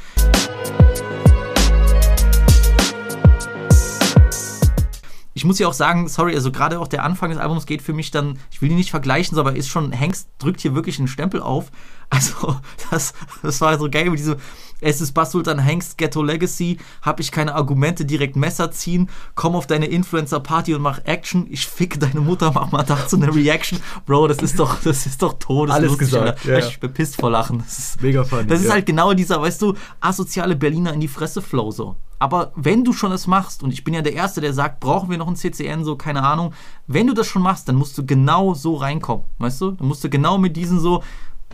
Ich 5.33 5.45
muss 5.47 5.59
ja 5.59 5.69
auch 5.69 5.73
sagen, 5.73 6.07
sorry, 6.09 6.35
also 6.35 6.53
gerade 6.53 6.79
auch 6.81 6.87
der 6.89 7.03
Anfang 7.03 7.31
des 7.31 7.39
Albums 7.39 7.65
geht 7.65 7.81
für 7.81 7.95
mich 7.95 8.11
dann, 8.11 8.39
ich 8.51 8.61
will 8.61 8.69
die 8.69 8.75
nicht 8.75 8.91
vergleichen, 8.91 9.39
aber 9.39 9.57
ist 9.57 9.69
schon, 9.69 9.91
Hengst 9.91 10.29
drückt 10.39 10.61
hier 10.61 10.75
wirklich 10.75 10.99
einen 10.99 11.09
Stempel 11.09 11.41
auf. 11.41 11.71
Also, 12.11 12.57
das, 12.91 13.15
das 13.43 13.59
war 13.63 13.79
so 13.79 13.89
geil 13.89 14.11
mit 14.11 14.19
diesem, 14.19 14.37
es 14.81 15.01
ist 15.01 15.13
Basultan 15.13 15.59
Hengst 15.59 15.99
Ghetto 15.99 16.23
Legacy, 16.23 16.79
hab 17.03 17.21
ich 17.21 17.33
keine 17.33 17.55
Argumente, 17.55 18.05
direkt 18.05 18.37
Messer 18.37 18.71
ziehen, 18.71 19.09
komm 19.35 19.55
auf 19.55 19.67
deine 19.67 19.87
Influencer-Party 19.87 20.75
und 20.75 20.83
mach 20.83 21.05
Action, 21.05 21.47
ich 21.51 21.67
ficke 21.67 21.99
deine 21.99 22.21
Mutter, 22.21 22.53
mach 22.55 22.73
mal 22.73 22.83
dazu 22.83 23.17
eine 23.17 23.35
Reaction. 23.35 23.81
Bro, 24.07 24.29
das 24.29 24.39
ist 24.39 24.59
doch, 24.59 24.81
das 24.83 25.07
ist 25.07 25.23
doch 25.23 25.35
todeslustig. 25.35 25.89
Alles 25.89 25.99
gesagt, 25.99 26.45
ja. 26.45 26.59
Ich 26.59 26.81
bin 26.81 26.93
pisst 26.93 27.17
vor 27.17 27.31
Lachen. 27.31 27.59
Das 27.59 27.79
ist, 27.79 28.03
Mega 28.03 28.25
funny. 28.25 28.47
das 28.47 28.61
ist 28.61 28.67
ja. 28.67 28.73
halt 28.73 28.87
genau 28.87 29.13
dieser, 29.15 29.41
weißt 29.41 29.63
du, 29.63 29.75
asoziale 30.01 30.57
Berliner 30.57 30.93
in 30.93 31.01
die 31.01 31.09
Fresse 31.09 31.43
Flow 31.43 31.71
so. 31.71 31.97
Aber 32.19 32.53
wenn 32.55 32.85
du 32.85 32.93
schon 32.93 33.11
das 33.11 33.27
machst, 33.27 33.63
und 33.63 33.73
ich 33.73 33.83
bin 33.83 33.95
ja 33.95 34.03
der 34.03 34.13
Erste, 34.13 34.43
der 34.43 34.53
sagt, 34.53 34.81
brauchen 34.81 35.09
wir 35.09 35.17
noch 35.17 35.27
ein 35.27 35.37
CCN, 35.37 35.85
so, 35.85 35.97
keine 35.97 36.23
Ahnung, 36.23 36.53
wenn 36.87 37.07
du 37.07 37.15
das 37.15 37.27
schon 37.27 37.41
machst, 37.41 37.67
dann 37.67 37.77
musst 37.77 37.97
du 37.97 38.05
genau 38.05 38.53
so 38.53 38.75
reinkommen, 38.75 39.25
weißt 39.39 39.61
du? 39.63 39.71
Dann 39.71 39.89
musst 39.89 40.05
du 40.05 40.11
genau 40.11 40.37
mit 40.37 40.55
diesen 40.55 40.81
so, 40.81 41.03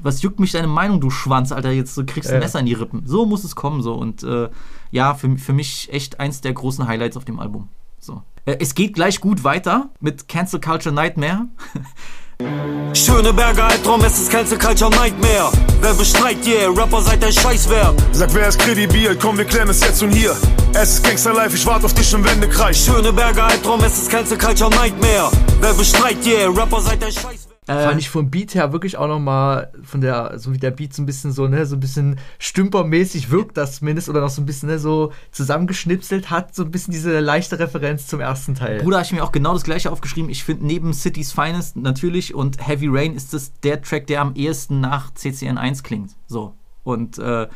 was 0.02 0.22
juckt 0.22 0.40
mich 0.40 0.52
deine 0.52 0.66
Meinung, 0.68 1.00
du 1.00 1.10
Schwanz, 1.10 1.52
Alter, 1.52 1.70
jetzt 1.70 1.96
du 1.96 2.04
kriegst 2.04 2.30
ein 2.30 2.34
Ja. 2.36 2.40
Messer 2.40 2.60
in 2.60 2.66
die 2.66 2.74
Rippen. 2.74 3.02
So 3.06 3.26
muss 3.26 3.44
es 3.44 3.56
kommen, 3.56 3.82
so. 3.82 3.94
Und 3.94 4.22
äh, 4.22 4.48
ja, 4.90 5.14
für, 5.14 5.36
für 5.38 5.52
mich 5.52 5.92
echt 5.92 6.20
eins 6.20 6.40
der 6.40 6.52
großen 6.52 6.86
Highlights 6.86 7.16
auf 7.16 7.24
dem 7.24 7.38
Album. 7.40 7.68
So. 7.98 8.22
Äh, 8.44 8.56
es 8.60 8.74
geht 8.74 8.94
gleich 8.94 9.20
gut 9.20 9.44
weiter 9.44 9.90
mit 10.00 10.28
Cancel 10.28 10.60
Culture 10.60 10.94
Nightmare. 10.94 11.46
Schöneberger 12.92 13.64
Albtraum, 13.64 14.04
es 14.04 14.18
ist 14.18 14.30
Cancel 14.30 14.58
Culture 14.58 14.90
Nightmare. 14.90 15.50
Wer 15.80 15.94
bestreitet, 15.94 16.46
yeah, 16.46 16.68
Rapper 16.68 17.00
seid 17.00 17.24
ein 17.24 17.32
Scheißwerk. 17.32 17.94
Sag, 18.12 18.34
wer 18.34 18.48
ist 18.48 18.58
kredibil? 18.58 19.16
Komm, 19.20 19.38
wir 19.38 19.46
klären 19.46 19.70
es 19.70 19.80
jetzt 19.80 20.02
und 20.02 20.10
hier. 20.10 20.36
Es 20.74 20.94
ist 20.94 21.04
Gangster 21.04 21.32
Life, 21.32 21.56
ich 21.56 21.64
warte 21.64 21.86
auf 21.86 21.94
dich 21.94 22.12
im 22.12 22.22
Wendekreis. 22.24 22.84
Schöneberger 22.84 23.44
Albtraum, 23.44 23.82
es 23.84 23.96
ist 23.98 24.10
Cancel 24.10 24.36
Culture 24.36 24.70
Nightmare. 24.70 25.30
Wer 25.60 25.72
bestreitet, 25.72 26.26
yeah, 26.26 26.50
Rapper 26.50 26.82
seid 26.82 27.02
ein 27.02 27.10
Scheißwerk. 27.12 27.45
Fand 27.66 28.00
ich 28.00 28.08
vom 28.08 28.30
Beat 28.30 28.54
her 28.54 28.72
wirklich 28.72 28.96
auch 28.96 29.08
nochmal, 29.08 29.72
von 29.82 30.00
der, 30.00 30.38
so 30.38 30.52
wie 30.52 30.58
der 30.58 30.70
Beat 30.70 30.94
so 30.94 31.02
ein 31.02 31.06
bisschen 31.06 31.32
so, 31.32 31.48
ne, 31.48 31.66
so 31.66 31.74
ein 31.74 31.80
bisschen 31.80 32.18
stümpermäßig 32.38 33.30
wirkt 33.30 33.56
das 33.56 33.78
zumindest 33.78 34.08
oder 34.08 34.20
noch 34.20 34.30
so 34.30 34.40
ein 34.40 34.46
bisschen, 34.46 34.68
ne, 34.68 34.78
so 34.78 35.12
zusammengeschnipselt 35.32 36.30
hat, 36.30 36.54
so 36.54 36.62
ein 36.62 36.70
bisschen 36.70 36.92
diese 36.92 37.18
leichte 37.18 37.58
Referenz 37.58 38.06
zum 38.06 38.20
ersten 38.20 38.54
Teil. 38.54 38.80
Bruder, 38.80 38.98
habe 38.98 39.06
ich 39.06 39.12
mir 39.12 39.24
auch 39.24 39.32
genau 39.32 39.52
das 39.52 39.64
gleiche 39.64 39.90
aufgeschrieben. 39.90 40.30
Ich 40.30 40.44
finde 40.44 40.64
neben 40.64 40.92
City's 40.92 41.32
Finest 41.32 41.76
natürlich 41.76 42.34
und 42.34 42.64
Heavy 42.64 42.86
Rain 42.88 43.14
ist 43.14 43.34
das 43.34 43.52
der 43.64 43.82
Track, 43.82 44.06
der 44.06 44.20
am 44.20 44.34
ehesten 44.36 44.80
nach 44.80 45.12
CCN1 45.14 45.82
klingt. 45.82 46.12
So. 46.28 46.54
Und 46.84 47.18
äh, 47.18 47.48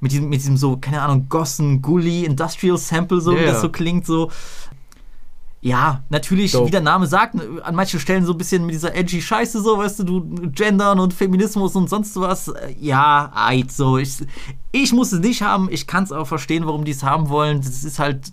mit, 0.00 0.12
diesem, 0.12 0.28
mit 0.28 0.40
diesem 0.40 0.56
so, 0.56 0.76
keine 0.76 1.02
Ahnung, 1.02 1.28
Gossen, 1.28 1.82
Gully, 1.82 2.24
Industrial 2.24 2.78
Sample, 2.78 3.20
so 3.20 3.32
Ja, 3.32 3.40
wie 3.40 3.44
das 3.46 3.60
so 3.60 3.70
klingt, 3.70 4.06
so. 4.06 4.30
Ja, 5.66 6.04
natürlich, 6.10 6.52
Dope. 6.52 6.68
wie 6.68 6.70
der 6.70 6.80
Name 6.80 7.08
sagt, 7.08 7.34
an 7.64 7.74
manchen 7.74 7.98
Stellen 7.98 8.24
so 8.24 8.32
ein 8.32 8.38
bisschen 8.38 8.66
mit 8.66 8.74
dieser 8.76 8.94
edgy 8.94 9.20
Scheiße, 9.20 9.60
so, 9.60 9.78
weißt 9.78 9.98
du, 9.98 10.04
du, 10.04 10.50
Gendern 10.52 11.00
und 11.00 11.12
Feminismus 11.12 11.74
und 11.74 11.90
sonst 11.90 12.14
was. 12.20 12.46
Äh, 12.46 12.76
Ja, 12.80 13.32
eid, 13.34 13.72
so. 13.72 13.98
Ich, 13.98 14.18
ich 14.70 14.92
muss 14.92 15.10
es 15.10 15.18
nicht 15.18 15.42
haben, 15.42 15.68
ich 15.68 15.88
kann 15.88 16.04
es 16.04 16.12
auch 16.12 16.26
verstehen, 16.26 16.66
warum 16.66 16.84
die 16.84 16.92
es 16.92 17.02
haben 17.02 17.30
wollen. 17.30 17.62
Das 17.62 17.82
ist 17.82 17.98
halt, 17.98 18.32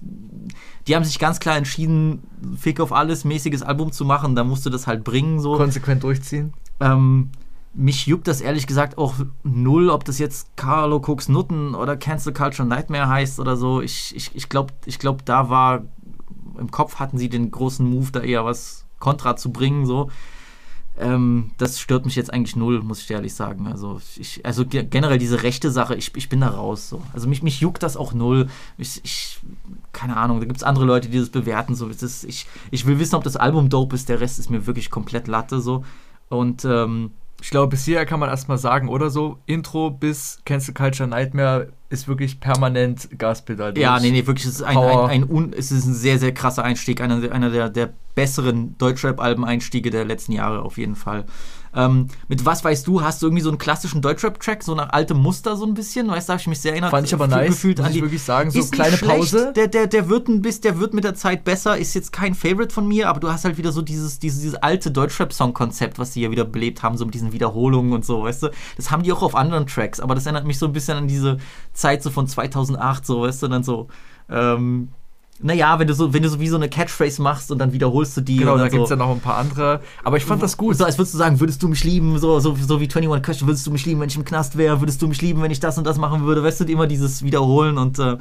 die 0.86 0.96
haben 0.96 1.04
sich 1.04 1.17
ganz 1.17 1.39
klar 1.39 1.58
entschieden, 1.58 2.22
Fick 2.56 2.80
auf 2.80 2.93
alles 2.93 3.26
mäßiges 3.26 3.63
Album 3.63 3.91
zu 3.91 4.06
machen, 4.06 4.36
da 4.36 4.43
musst 4.43 4.63
du 4.67 4.69
das 4.69 4.86
halt 4.86 5.04
bringen, 5.04 5.39
so. 5.39 5.58
Konsequent 5.58 6.04
durchziehen. 6.04 6.54
Ähm, 6.80 7.32
mich 7.74 8.06
juckt 8.06 8.28
das 8.28 8.41
ehrlich 8.41 8.67
gesagt 8.67 9.00
auch 9.00 9.15
null, 9.43 9.89
ob 9.89 10.06
das 10.06 10.19
jetzt 10.19 10.56
Carlo 10.56 10.98
Cooks 10.98 11.30
Nutten 11.30 11.74
oder 11.74 11.98
Cancel 11.98 12.32
Culture 12.32 12.67
Nightmare 12.67 13.08
heißt 13.08 13.39
oder 13.39 13.58
so. 13.58 13.82
Ich, 13.82 14.15
ich, 14.15 14.36
ich 14.36 14.50
glaube, 14.50 14.74
ich 14.86 15.00
glaub, 15.00 15.26
da 15.26 15.50
war, 15.50 15.82
im 16.58 16.72
Kopf 16.72 16.96
hatten 16.96 17.18
sie 17.18 17.30
den 17.30 17.52
großen 17.52 17.86
Move, 17.88 18.12
da 18.12 18.22
eher 18.22 18.46
was 18.46 18.86
Kontra 19.00 19.36
zu 19.36 19.52
bringen, 19.52 19.86
so. 19.86 20.10
Ähm, 20.96 21.50
das 21.58 21.80
stört 21.80 22.06
mich 22.06 22.16
jetzt 22.16 22.32
eigentlich 22.32 22.56
null, 22.56 22.84
muss 22.84 23.02
ich 23.02 23.10
ehrlich 23.10 23.34
sagen. 23.34 23.66
Also, 23.66 24.00
ich, 24.16 24.46
also 24.46 24.63
ge- 24.63 24.86
generell 24.86 25.18
diese 25.18 25.42
rechte 25.42 25.72
Sache, 25.72 25.96
ich, 25.96 26.16
ich 26.16 26.30
bin 26.30 26.42
da 26.42 26.50
raus. 26.50 26.88
So. 26.88 27.02
Also 27.13 27.28
mich, 27.28 27.42
mich 27.42 27.62
juckt 27.62 27.82
das 27.82 27.98
auch 27.98 28.13
null. 28.13 28.48
Ich, 28.78 29.02
ich 29.04 29.39
keine 29.92 30.18
Ahnung, 30.18 30.39
da 30.39 30.46
gibt 30.46 30.58
es 30.58 30.63
andere 30.63 30.86
Leute, 30.86 31.10
die 31.10 31.18
das 31.18 31.30
bewerten. 31.30 31.74
So. 31.74 31.89
Es 31.89 32.04
ist, 32.04 32.24
ich, 32.26 32.46
ich 32.70 32.86
will 32.86 33.00
wissen, 33.00 33.16
ob 33.16 33.24
das 33.24 33.38
Album 33.38 33.70
dope 33.70 33.96
ist, 33.96 34.08
der 34.08 34.22
Rest 34.22 34.38
ist 34.38 34.52
mir 34.52 34.68
wirklich 34.68 34.92
komplett 34.92 35.28
Latte. 35.28 35.62
So. 35.62 35.84
Und 36.30 36.63
ähm, 36.63 37.10
Ich 37.43 37.49
glaube, 37.49 37.67
bis 37.71 37.84
hierher 37.84 38.06
kann 38.06 38.21
man 38.21 38.29
erstmal 38.29 38.58
sagen, 38.58 38.88
oder 38.88 39.10
so, 39.10 39.38
Intro 39.47 39.91
bis 39.91 40.39
Cancel 40.45 40.73
Culture 40.73 41.10
Nightmare 41.10 41.73
ist 41.89 42.08
wirklich 42.08 42.39
permanent 42.39 43.10
Gaspedal. 43.19 43.77
Ja, 43.77 43.99
nee, 43.99 44.12
nee, 44.12 44.25
wirklich, 44.25 44.45
es 44.45 44.56
ist 44.56 44.62
ein, 44.63 44.77
ein, 44.77 45.23
ein, 45.23 45.29
un, 45.29 45.51
es 45.51 45.69
ist 45.73 45.86
ein 45.86 45.93
sehr, 45.93 46.19
sehr 46.19 46.34
krasser 46.34 46.63
Einstieg, 46.63 47.01
einer, 47.01 47.19
der- 47.19 47.34
einer 47.34 47.49
der, 47.49 47.67
der 47.69 47.89
besseren 48.15 48.77
Deutschrap-Alben-Einstiege 48.77 49.89
der 49.89 50.06
letzten 50.06 50.32
Jahre 50.32 50.62
auf 50.62 50.77
jeden 50.77 50.95
Fall. 50.95 51.25
Ähm, 51.75 52.07
mit 52.27 52.45
was 52.45 52.63
weißt 52.63 52.86
du, 52.86 53.01
hast 53.01 53.21
du 53.21 53.27
irgendwie 53.27 53.41
so 53.43 53.49
einen 53.49 53.57
klassischen 53.57 54.01
Deutschrap-Track, 54.01 54.63
so 54.63 54.75
nach 54.75 54.89
altem 54.89 55.17
Muster 55.17 55.55
so 55.55 55.65
ein 55.65 55.73
bisschen, 55.73 56.07
weißt 56.07 56.29
du, 56.29 56.33
habe 56.33 56.41
ich 56.41 56.47
mich 56.47 56.59
sehr 56.59 56.73
erinnert. 56.73 56.91
Fand 56.91 57.07
ich 57.07 57.13
aber 57.13 57.27
nice, 57.27 57.47
gefühlt 57.49 57.77
muss 57.77 57.86
an 57.86 57.91
ich 57.91 57.97
die, 57.97 58.03
wirklich 58.03 58.23
sagen, 58.23 58.51
so 58.51 58.59
Ist 58.59 58.71
kleine 58.71 58.97
schlecht. 58.97 59.15
Pause. 59.15 59.53
Der, 59.55 59.67
der, 59.67 59.88
der, 59.88 60.09
wird 60.09 60.27
ein 60.27 60.41
bisschen, 60.41 60.62
der 60.63 60.79
wird 60.79 60.93
mit 60.93 61.03
der 61.03 61.15
Zeit 61.15 61.43
besser, 61.43 61.77
ist 61.77 61.93
jetzt 61.93 62.12
kein 62.12 62.36
Favorite 62.36 62.73
von 62.73 62.88
mir, 62.88 63.09
aber 63.09 63.19
du 63.19 63.31
hast 63.31 63.45
halt 63.45 63.57
wieder 63.57 63.71
so 63.71 63.81
dieses, 63.81 64.19
dieses, 64.19 64.41
dieses 64.41 64.55
alte 64.55 64.91
Deutschrap-Song-Konzept, 64.91 65.99
was 65.99 66.12
die 66.12 66.21
ja 66.21 66.31
wieder 66.31 66.45
belebt 66.45 66.83
haben, 66.83 66.97
so 66.97 67.05
mit 67.05 67.13
diesen 67.13 67.31
Wiederholungen 67.31 67.93
und 67.93 68.05
so, 68.05 68.23
weißt 68.23 68.43
du. 68.43 68.49
Das 68.77 68.91
haben 68.91 69.03
die 69.03 69.12
auch 69.12 69.23
auf 69.23 69.36
anderen 69.36 69.67
Tracks, 69.67 69.99
aber 69.99 70.15
das 70.15 70.25
erinnert 70.25 70.45
mich 70.45 70.59
so 70.59 70.67
ein 70.67 70.73
bisschen 70.73 70.97
an 70.97 71.07
diese 71.07 71.38
Zeit 71.73 72.03
so 72.03 72.12
von 72.12 72.27
2008, 72.27 73.05
so, 73.05 73.21
weißt 73.21 73.43
du, 73.43 73.47
dann 73.47 73.63
so, 73.63 73.88
ähm, 74.29 74.89
naja, 75.43 75.77
wenn 75.77 75.88
du 75.88 75.93
so, 75.93 76.13
wenn 76.13 76.23
du 76.23 76.29
so 76.29 76.39
wie 76.39 76.47
so 76.47 76.56
eine 76.56 76.69
Catchphrase 76.69 77.21
machst 77.21 77.51
und 77.51 77.60
dann 77.60 77.73
wiederholst 77.73 78.15
du 78.15 78.21
die. 78.21 78.38
Genau, 78.38 78.53
da 78.53 78.63
dann 78.63 78.71
gibt 78.71 78.84
es 78.84 78.89
so, 78.89 78.95
ja 78.95 78.99
noch 78.99 79.12
ein 79.12 79.19
paar 79.19 79.38
andere. 79.38 79.82
Aber 80.03 80.15
ich 80.15 80.23
fand 80.23 80.41
das 80.41 80.56
gut. 80.56 80.77
So, 80.77 80.86
als 80.86 80.97
würdest 80.97 81.13
du 81.13 81.17
sagen, 81.17 81.39
würdest 81.41 81.62
du 81.62 81.67
mich 81.67 81.84
lieben, 81.84 82.17
so, 82.17 82.39
so, 82.39 82.56
so 82.56 82.79
wie 82.79 82.86
21 82.86 83.21
Question, 83.21 83.47
würdest 83.49 83.67
du 83.67 83.71
mich 83.71 83.86
lieben, 83.86 83.99
wenn 83.99 84.10
ich 84.10 84.15
im 84.15 84.23
Knast 84.23 84.58
wäre, 84.58 84.79
würdest 84.79 85.01
du 85.01 85.08
mich 85.08 85.21
lieben, 85.21 85.41
wenn 85.41 85.51
ich 85.51 85.60
das 85.60 85.77
und 85.77 85.86
das 85.86 85.97
machen 85.97 86.23
würde, 86.23 86.43
weißt 86.43 86.62
du, 86.62 86.63
immer 86.65 86.88
dieses 86.88 87.23
Wiederholen 87.23 87.77
und 87.77 87.99
äh, 87.99 88.17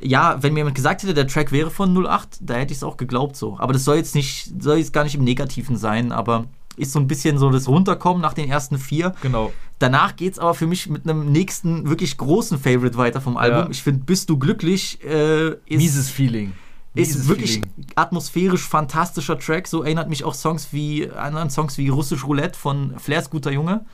ja, 0.00 0.42
wenn 0.42 0.52
mir 0.52 0.60
jemand 0.60 0.76
gesagt 0.76 1.02
hätte, 1.02 1.14
der 1.14 1.26
Track 1.26 1.50
wäre 1.50 1.70
von 1.70 2.06
08, 2.06 2.38
da 2.40 2.54
hätte 2.54 2.72
ich 2.72 2.78
es 2.78 2.84
auch 2.84 2.96
geglaubt 2.96 3.34
so. 3.34 3.56
Aber 3.58 3.72
das 3.72 3.84
soll 3.84 3.96
jetzt 3.96 4.14
nicht, 4.14 4.52
soll 4.62 4.78
jetzt 4.78 4.92
gar 4.92 5.04
nicht 5.04 5.14
im 5.14 5.24
Negativen 5.24 5.76
sein, 5.76 6.12
aber 6.12 6.44
ist 6.78 6.92
so 6.92 6.98
ein 6.98 7.06
bisschen 7.06 7.38
so 7.38 7.50
das 7.50 7.68
Runterkommen 7.68 8.22
nach 8.22 8.34
den 8.34 8.48
ersten 8.48 8.78
vier. 8.78 9.14
Genau. 9.22 9.52
Danach 9.78 10.16
geht 10.16 10.32
es 10.32 10.38
aber 10.38 10.54
für 10.54 10.66
mich 10.66 10.88
mit 10.88 11.04
einem 11.08 11.30
nächsten 11.30 11.88
wirklich 11.88 12.16
großen 12.16 12.58
Favorite 12.58 12.96
weiter 12.96 13.20
vom 13.20 13.36
Album. 13.36 13.64
Ja. 13.64 13.70
Ich 13.70 13.82
finde, 13.82 14.04
Bist 14.04 14.28
du 14.30 14.38
glücklich 14.38 15.02
äh, 15.04 15.48
ist, 15.50 15.58
Mieses 15.70 16.10
Feeling. 16.10 16.52
ist 16.94 17.28
wirklich 17.28 17.54
Feeling. 17.54 17.70
atmosphärisch 17.94 18.66
fantastischer 18.66 19.38
Track. 19.38 19.68
So 19.68 19.82
erinnert 19.82 20.08
mich 20.08 20.24
auch 20.24 20.34
Songs 20.34 20.68
wie 20.72 21.10
anderen 21.10 21.50
Songs 21.50 21.78
wie 21.78 21.88
Russisch 21.88 22.24
Roulette 22.26 22.58
von 22.58 22.94
Flairs 22.98 23.30
guter 23.30 23.52
Junge. 23.52 23.84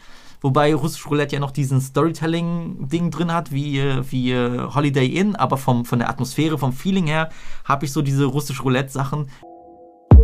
Wobei 0.41 0.75
Russisch 0.75 1.07
Roulette 1.07 1.37
ja 1.37 1.41
noch 1.41 1.53
diesen 1.53 1.81
Storytelling-Ding 1.81 3.11
drin 3.11 3.33
hat, 3.33 3.51
wie, 3.51 3.79
äh, 3.79 4.03
wie 4.11 4.33
äh, 4.33 4.69
Holiday 4.75 5.07
Inn, 5.07 5.37
aber 5.37 5.57
vom, 5.57 5.87
von 5.87 5.99
der 5.99 6.11
Atmosphäre, 6.11 6.59
vom 6.59 6.75
Feeling 6.75 7.07
her, 7.07 7.31
habe 7.65 7.87
ich 7.87 7.93
so 7.93 8.03
diese 8.03 8.27
Russisch 8.27 8.63
Roulette-Sachen. 8.63 9.31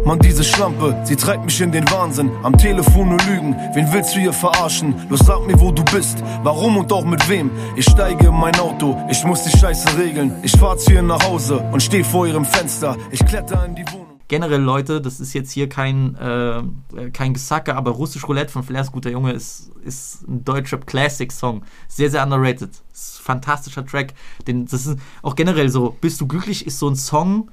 Mann, 0.04 0.18
diese 0.18 0.42
Schlampe, 0.42 0.98
sie 1.04 1.14
treibt 1.14 1.44
mich 1.44 1.60
in 1.60 1.72
den 1.72 1.88
Wahnsinn. 1.90 2.30
Am 2.42 2.56
Telefon 2.56 3.10
nur 3.10 3.18
Lügen, 3.28 3.54
wen 3.74 3.92
willst 3.92 4.16
du 4.16 4.20
hier 4.20 4.32
verarschen? 4.32 4.94
Los, 5.10 5.20
sag 5.20 5.46
mir, 5.46 5.60
wo 5.60 5.70
du 5.70 5.84
bist, 5.84 6.22
warum 6.42 6.78
und 6.78 6.90
auch 6.92 7.04
mit 7.04 7.28
wem. 7.28 7.50
Ich 7.76 7.84
steige 7.84 8.28
in 8.28 8.34
mein 8.34 8.58
Auto, 8.58 8.96
ich 9.10 9.22
muss 9.24 9.44
die 9.44 9.56
Scheiße 9.56 9.98
regeln. 9.98 10.34
Ich 10.42 10.52
fahr 10.52 10.78
zu 10.78 10.92
ihr 10.92 11.02
nach 11.02 11.22
Hause 11.24 11.58
und 11.70 11.82
steh 11.82 12.02
vor 12.02 12.26
ihrem 12.26 12.46
Fenster. 12.46 12.96
Ich 13.10 13.24
kletter 13.24 13.64
in 13.66 13.74
die 13.74 13.84
Wohnung. 13.92 14.06
generell 14.28 14.60
Leute, 14.60 15.00
das 15.02 15.20
ist 15.20 15.34
jetzt 15.34 15.52
hier 15.52 15.68
kein, 15.68 16.14
äh, 16.16 17.10
kein 17.12 17.34
Gesacke, 17.34 17.76
aber 17.76 17.90
Russisch 17.90 18.26
Roulette 18.26 18.52
von 18.52 18.62
Flairs 18.62 18.90
Guter 18.92 19.10
Junge 19.10 19.32
ist, 19.32 19.70
ist 19.84 20.26
ein 20.26 20.44
deutscher 20.44 20.78
Classic-Song. 20.78 21.62
Sehr, 21.88 22.10
sehr 22.10 22.22
underrated. 22.22 22.70
Ist 22.92 23.20
ein 23.20 23.24
fantastischer 23.24 23.84
Track. 23.84 24.14
Den, 24.46 24.64
das 24.64 24.86
ist 24.86 24.98
auch 25.22 25.34
generell 25.34 25.68
so, 25.68 25.96
Bist 26.00 26.20
du 26.20 26.26
glücklich 26.26 26.66
ist 26.66 26.78
so 26.78 26.88
ein 26.88 26.96
Song, 26.96 27.50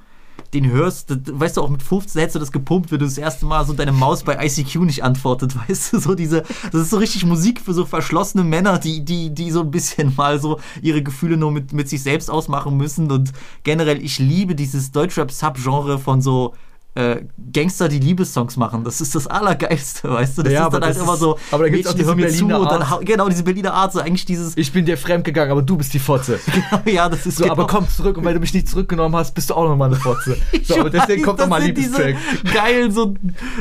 den 0.54 0.69
hörst, 0.69 1.10
das, 1.10 1.19
weißt 1.28 1.58
du, 1.58 1.62
auch 1.62 1.69
mit 1.69 1.84
15 1.84 2.19
hättest 2.19 2.36
du 2.36 2.39
das 2.39 2.52
gepumpt, 2.52 2.91
wenn 2.91 3.00
du 3.00 3.06
das 3.06 3.17
erste 3.17 3.45
Mal 3.45 3.65
so 3.65 3.73
deine 3.73 3.91
Maus 3.91 4.23
bei 4.23 4.43
ICQ 4.45 4.76
nicht 4.82 5.04
antwortet, 5.04 5.56
weißt 5.69 5.93
du, 5.93 6.00
so 6.00 6.15
diese, 6.15 6.43
das 6.71 6.82
ist 6.82 6.89
so 6.89 6.97
richtig 6.97 7.26
Musik 7.26 7.62
für 7.62 7.73
so 7.73 7.86
verschlossene 7.86 8.43
Männer, 8.43 8.80
die, 8.80 9.04
die, 9.04 9.34
die 9.34 9.52
so 9.52 9.62
ein 9.62 9.71
bisschen 9.71 10.13
mal 10.15 10.39
so 10.39 10.60
ihre 10.82 11.04
Gefühle 11.04 11.38
nur 11.38 11.52
mit, 11.52 11.73
mit 11.73 11.89
sich 11.89 12.02
selbst 12.04 12.30
ausmachen 12.30 12.78
müssen. 12.78 13.12
Und 13.12 13.34
generell, 13.63 14.04
ich 14.04 14.19
liebe 14.19 14.56
dieses 14.56 14.91
Deutschrap-Subgenre 14.91 16.00
von 16.00 16.21
so 16.21 16.54
äh, 16.97 17.23
Gangster, 17.53 17.89
die 17.89 17.99
Liebessongs 17.99 18.57
machen. 18.57 18.83
Das 18.83 19.01
ist 19.01 19.13
das 19.13 19.27
Allergeilste, 19.27 20.10
weißt 20.12 20.38
du? 20.39 20.43
Das 20.43 20.51
Ja, 20.53 20.65
ist 20.67 20.73
dann 20.73 20.83
halt 20.83 20.97
immer 20.97 21.15
so, 21.15 21.38
aber 21.51 21.63
da 21.65 21.69
gibt's 21.69 21.88
auch 21.88 21.93
Mädchen, 21.93 21.97
diese 21.97 22.07
hör 22.10 22.15
mir 22.15 22.21
Berliner 22.23 22.55
zu 22.55 22.62
und 22.63 22.71
dann, 22.71 22.81
Art. 22.81 22.89
hau- 22.89 22.99
genau, 23.03 23.29
diese 23.29 23.43
Berliner 23.43 23.73
Art, 23.73 23.93
so 23.93 23.99
eigentlich 23.99 24.25
dieses, 24.25 24.57
Ich 24.57 24.71
bin 24.73 24.86
dir 24.86 24.97
fremdgegangen, 24.97 25.51
aber 25.51 25.62
du 25.62 25.77
bist 25.77 25.93
die 25.93 25.99
Fotze. 25.99 26.39
ja, 26.86 27.07
das 27.07 27.25
ist 27.25 27.38
So, 27.38 27.43
genau, 27.43 27.53
aber 27.53 27.67
komm 27.67 27.88
zurück 27.88 28.17
und 28.17 28.25
weil 28.25 28.33
du 28.33 28.39
mich 28.39 28.53
nicht 28.53 28.67
zurückgenommen 28.67 29.15
hast, 29.15 29.33
bist 29.36 29.49
du 29.49 29.53
auch 29.53 29.67
nochmal 29.69 29.89
eine 29.89 29.97
Fotze. 29.99 30.38
So, 30.63 30.79
aber 30.79 30.89
deswegen 30.89 31.21
weiß, 31.21 31.25
kommt 31.25 31.39
nochmal 31.39 31.62
Liebestrack. 31.63 32.15
diese 32.43 32.53
geilen, 32.53 32.91
so, 32.91 33.13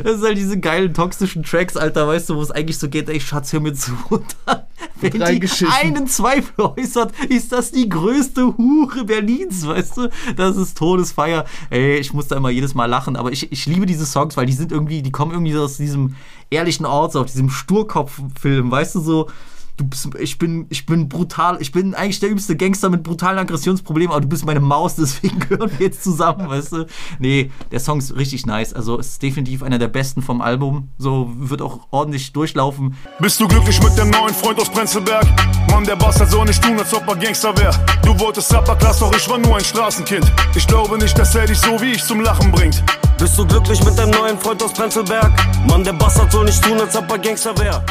das 0.03 0.14
sind 0.14 0.25
halt 0.25 0.37
diese 0.38 0.59
geilen 0.59 0.92
toxischen 0.94 1.42
Tracks, 1.44 1.77
Alter, 1.77 2.09
weißt 2.09 2.31
du, 2.31 2.37
wo 2.37 2.42
es 2.42 2.51
eigentlich 2.51 2.79
so 2.79 2.88
geht, 2.88 3.09
ey, 3.09 3.20
Schatz, 3.20 3.53
hör 3.53 3.61
mir 3.61 3.75
zu. 3.75 3.92
Und 4.11 4.25
dann, 4.46 4.62
wenn 5.01 5.12
die 5.12 5.23
einen 5.23 6.07
Zweifel 6.07 6.55
äußert, 6.77 7.12
ist 7.29 7.53
das 7.53 7.71
die 7.71 7.89
größte 7.89 8.57
Hure 8.57 9.05
Berlins, 9.05 9.67
weißt 9.67 9.97
du? 9.97 10.09
Das 10.37 10.57
ist 10.57 10.77
Todesfeier. 10.79 11.45
Ey, 11.71 11.99
ich 11.99 12.12
muss 12.12 12.29
da 12.29 12.37
immer 12.37 12.51
jedes 12.51 12.75
Mal 12.75 12.87
lachen, 12.87 13.17
aber 13.17 13.33
ich, 13.33 13.51
ich 13.53 13.67
liebe 13.67 13.87
diese 13.87 14.07
Songs, 14.07 14.37
weil 14.37 14.47
die 14.47 14.53
sind 14.53 14.73
irgendwie, 14.73 15.03
die 15.03 15.12
kommen 15.12 15.33
irgendwie 15.33 15.53
so 15.53 15.62
aus 15.62 15.77
diesem 15.77 16.17
ehrlichen 16.51 16.87
Ort, 16.87 17.12
so 17.12 17.21
aus 17.21 17.33
diesem 17.33 17.51
Sturkopf-Film, 17.51 18.71
weißt 18.71 18.95
du, 18.97 19.01
so, 19.01 19.29
du 19.77 19.85
bist, 19.85 20.09
ich 20.19 20.39
bin, 20.39 20.67
ich 20.71 20.87
bin 20.87 21.09
brutal, 21.09 21.59
ich 21.61 21.73
bin 21.73 21.95
eigentlich 21.95 22.21
der 22.21 22.31
übste 22.31 22.57
Gangster 22.57 22.89
mit 22.89 23.03
brutalen 23.03 23.39
Aggressionsproblemen, 23.39 24.11
aber 24.12 24.21
du 24.21 24.29
bist 24.29 24.45
meine 24.45 24.61
Maus, 24.61 24.95
deswegen 24.97 25.39
gehören 25.41 25.71
wir 25.77 25.87
jetzt 25.87 26.03
zusammen, 26.03 26.49
weißt 26.49 26.73
du? 26.73 26.87
Nee, 27.19 27.51
der 27.71 27.81
Song 27.81 27.99
ist 27.99 28.17
richtig 28.17 28.47
nice, 28.47 28.73
also 28.73 28.99
ist 28.99 29.23
definitiv 29.23 29.62
einer 29.62 29.79
der 29.79 29.89
besten 29.89 30.23
vom 30.23 30.41
Album, 30.41 30.89
so 30.99 31.31
wird 31.37 31.62
auch 31.62 31.87
ordentlich 31.91 32.33
durchlaufen. 32.33 32.97
Bist 33.21 33.41
du 33.41 33.49
glücklich 33.49 33.83
mit 33.83 33.97
dem 33.99 34.11
neuen 34.11 34.35
Freund 34.35 34.61
aus 34.61 34.71
Prenzlberg? 34.71 35.27
Mann, 35.71 35.85
der 35.85 35.97
Bastard 35.97 36.31
soll 36.31 36.47
nicht 36.47 36.62
tun, 36.62 36.79
als 36.79 36.93
ob 36.95 37.07
er 37.09 37.17
Gangster 37.17 37.57
wär. 37.59 37.71
Du 38.03 38.19
wolltest 38.21 38.53
Upper 38.55 38.77
Class, 38.77 38.99
doch 38.99 39.15
ich 39.15 39.29
war 39.29 39.39
nur 39.39 39.57
ein 39.57 39.65
Straßenkind. 39.65 40.31
Ich 40.55 40.67
glaube 40.67 40.97
nicht, 40.99 41.19
dass 41.19 41.35
er 41.35 41.47
dich 41.47 41.59
so 41.59 41.81
wie 41.81 41.93
ich 41.93 42.05
zum 42.05 42.21
Lachen 42.21 42.51
bringt. 42.51 42.83
Bist 43.19 43.39
du 43.39 43.47
glücklich 43.47 43.83
mit 43.85 43.99
deinem 43.99 44.11
neuen 44.11 44.39
Freund 44.39 44.62
aus 44.62 44.73
Prenzlberg? 44.73 45.33
Mann, 45.69 45.85
der 45.85 45.95
Bastard 45.95 46.33
soll 46.33 46.45
nicht 46.45 46.62
tun, 46.62 46.79
als 46.81 46.97
ob 46.97 47.11
er 47.11 47.19
Gangster 47.19 47.57
wär. 47.59 47.85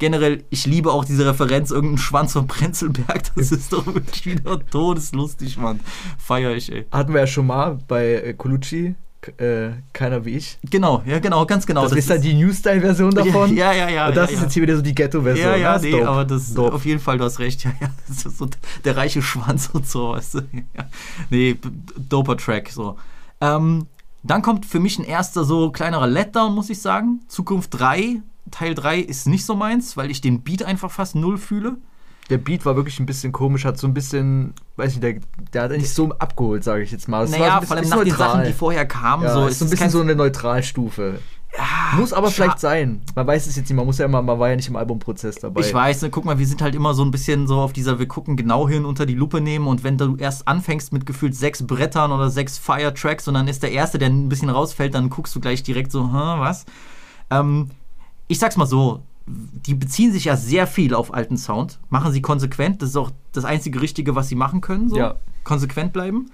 Generell, 0.00 0.44
ich 0.48 0.66
liebe 0.66 0.90
auch 0.90 1.04
diese 1.04 1.26
Referenz, 1.26 1.70
irgendein 1.70 1.98
Schwanz 1.98 2.32
von 2.32 2.46
Prenzlberg, 2.46 3.34
das 3.36 3.52
ist 3.52 3.72
doch 3.72 3.86
wirklich 3.86 4.26
wieder 4.26 4.58
todeslustig, 4.58 5.58
Mann. 5.58 5.80
Feier 6.18 6.52
ich, 6.56 6.72
ey. 6.72 6.86
Hatten 6.90 7.12
wir 7.12 7.20
ja 7.20 7.26
schon 7.26 7.46
mal 7.46 7.78
bei 7.86 8.14
äh, 8.14 8.34
Colucci, 8.34 8.94
äh, 9.36 9.72
keiner 9.92 10.24
wie 10.24 10.30
ich. 10.30 10.58
Genau, 10.70 11.02
ja, 11.04 11.18
genau, 11.18 11.44
ganz 11.44 11.66
genau. 11.66 11.82
Das, 11.82 11.92
ist 11.92 12.08
dann 12.08 12.22
die 12.22 12.32
New 12.32 12.50
Style-Version 12.50 13.14
davon. 13.14 13.54
Ja, 13.54 13.72
ja, 13.72 13.90
ja. 13.90 14.08
Und 14.08 14.16
das 14.16 14.30
ja, 14.30 14.34
ist 14.34 14.40
ja. 14.40 14.44
jetzt 14.46 14.54
hier 14.54 14.62
wieder 14.62 14.76
so 14.76 14.82
die 14.82 14.94
Ghetto-Version. 14.94 15.46
Ja, 15.46 15.56
ja, 15.56 15.72
Das 15.74 15.82
nee, 15.82 15.90
dope. 15.90 16.08
aber 16.08 16.24
das 16.24 16.54
Dope. 16.54 16.72
auf 16.72 16.86
jeden 16.86 17.00
Fall, 17.00 17.18
du 17.18 17.24
hast 17.24 17.38
recht. 17.38 17.62
Ja, 17.64 17.72
ja, 17.80 17.90
das 18.08 18.24
ist 18.24 18.38
so 18.38 18.48
der 18.84 18.96
reiche 18.96 19.20
Schwanz 19.20 19.68
und 19.72 19.86
so, 19.86 20.12
weißt 20.12 20.34
du. 20.34 20.40
Ja. 20.76 20.84
Nee, 21.28 21.56
doper 21.96 22.36
Track, 22.36 22.70
so. 22.70 22.96
Ähm, 23.40 23.86
dann 24.22 24.42
kommt 24.42 24.66
für 24.66 24.80
mich 24.80 24.98
ein 24.98 25.04
erster 25.04 25.44
so 25.44 25.70
kleinerer 25.70 26.06
Letdown, 26.06 26.54
muss 26.54 26.70
ich 26.70 26.80
sagen. 26.80 27.20
Zukunft 27.28 27.78
3, 27.78 28.20
Teil 28.50 28.74
3 28.74 29.00
ist 29.00 29.26
nicht 29.26 29.44
so 29.44 29.54
meins, 29.54 29.96
weil 29.96 30.10
ich 30.10 30.20
den 30.20 30.42
Beat 30.42 30.62
einfach 30.62 30.90
fast 30.90 31.14
null 31.14 31.38
fühle. 31.38 31.76
Der 32.28 32.38
Beat 32.38 32.64
war 32.64 32.76
wirklich 32.76 33.00
ein 33.00 33.06
bisschen 33.06 33.32
komisch, 33.32 33.64
hat 33.64 33.76
so 33.76 33.88
ein 33.88 33.94
bisschen, 33.94 34.54
weiß 34.76 34.90
nicht, 34.90 35.02
der, 35.02 35.16
der 35.52 35.62
hat 35.62 35.70
nicht 35.72 35.92
so 35.92 36.10
abgeholt, 36.10 36.62
sage 36.62 36.82
ich 36.82 36.92
jetzt 36.92 37.08
mal. 37.08 37.26
So 37.26 37.36
naja, 37.36 37.58
ein 37.58 37.66
vor 37.66 37.76
allem 37.76 37.88
nach 37.88 37.98
den 37.98 38.08
neutral. 38.08 38.30
Sachen, 38.30 38.44
die 38.44 38.52
vorher 38.52 38.86
kamen. 38.86 39.24
ja, 39.24 39.34
so, 39.34 39.46
ist 39.48 39.58
so 39.58 39.64
ein 39.64 39.70
bisschen 39.70 39.90
so 39.90 40.00
eine 40.00 40.14
Neutralstufe. 40.14 41.18
Muss 41.96 42.12
aber 42.12 42.30
vielleicht 42.30 42.60
sein. 42.60 43.02
Man 43.16 43.26
weiß 43.26 43.48
es 43.48 43.56
jetzt 43.56 43.68
nicht, 43.68 43.76
man 43.76 43.84
muss 43.84 43.98
ja 43.98 44.04
immer, 44.04 44.22
man 44.22 44.38
war 44.38 44.50
ja 44.50 44.56
nicht 44.56 44.68
im 44.68 44.76
Albumprozess 44.76 45.36
dabei. 45.36 45.60
Ich 45.60 45.74
weiß, 45.74 46.02
ne, 46.02 46.10
guck 46.10 46.24
mal, 46.24 46.38
wir 46.38 46.46
sind 46.46 46.62
halt 46.62 46.76
immer 46.76 46.94
so 46.94 47.04
ein 47.04 47.10
bisschen 47.10 47.48
so 47.48 47.58
auf 47.58 47.72
dieser, 47.72 47.98
wir 47.98 48.06
gucken 48.06 48.36
genau 48.36 48.68
hin, 48.68 48.84
unter 48.84 49.04
die 49.06 49.14
Lupe 49.14 49.40
nehmen 49.40 49.66
und 49.66 49.82
wenn 49.82 49.98
du 49.98 50.16
erst 50.16 50.46
anfängst 50.46 50.92
mit 50.92 51.06
gefühlt 51.06 51.34
sechs 51.34 51.66
Brettern 51.66 52.12
oder 52.12 52.30
sechs 52.30 52.56
Fire-Tracks 52.58 53.26
und 53.26 53.34
dann 53.34 53.48
ist 53.48 53.64
der 53.64 53.72
erste, 53.72 53.98
der 53.98 54.10
ein 54.10 54.28
bisschen 54.28 54.50
rausfällt, 54.50 54.94
dann 54.94 55.10
guckst 55.10 55.34
du 55.34 55.40
gleich 55.40 55.64
direkt 55.64 55.90
so, 55.90 56.12
Hä, 56.12 56.38
was? 56.38 56.66
Ähm, 57.30 57.70
ich 58.30 58.38
sag's 58.38 58.56
mal 58.56 58.66
so, 58.66 59.02
die 59.26 59.74
beziehen 59.74 60.12
sich 60.12 60.26
ja 60.26 60.36
sehr 60.36 60.68
viel 60.68 60.94
auf 60.94 61.12
alten 61.12 61.36
Sound, 61.36 61.80
machen 61.90 62.12
sie 62.12 62.22
konsequent, 62.22 62.80
das 62.80 62.90
ist 62.90 62.96
auch 62.96 63.10
das 63.32 63.44
einzige 63.44 63.82
Richtige, 63.82 64.14
was 64.14 64.28
sie 64.28 64.36
machen 64.36 64.60
können, 64.60 64.88
so. 64.88 64.96
Ja. 64.96 65.16
Konsequent 65.42 65.92
bleiben. 65.92 66.30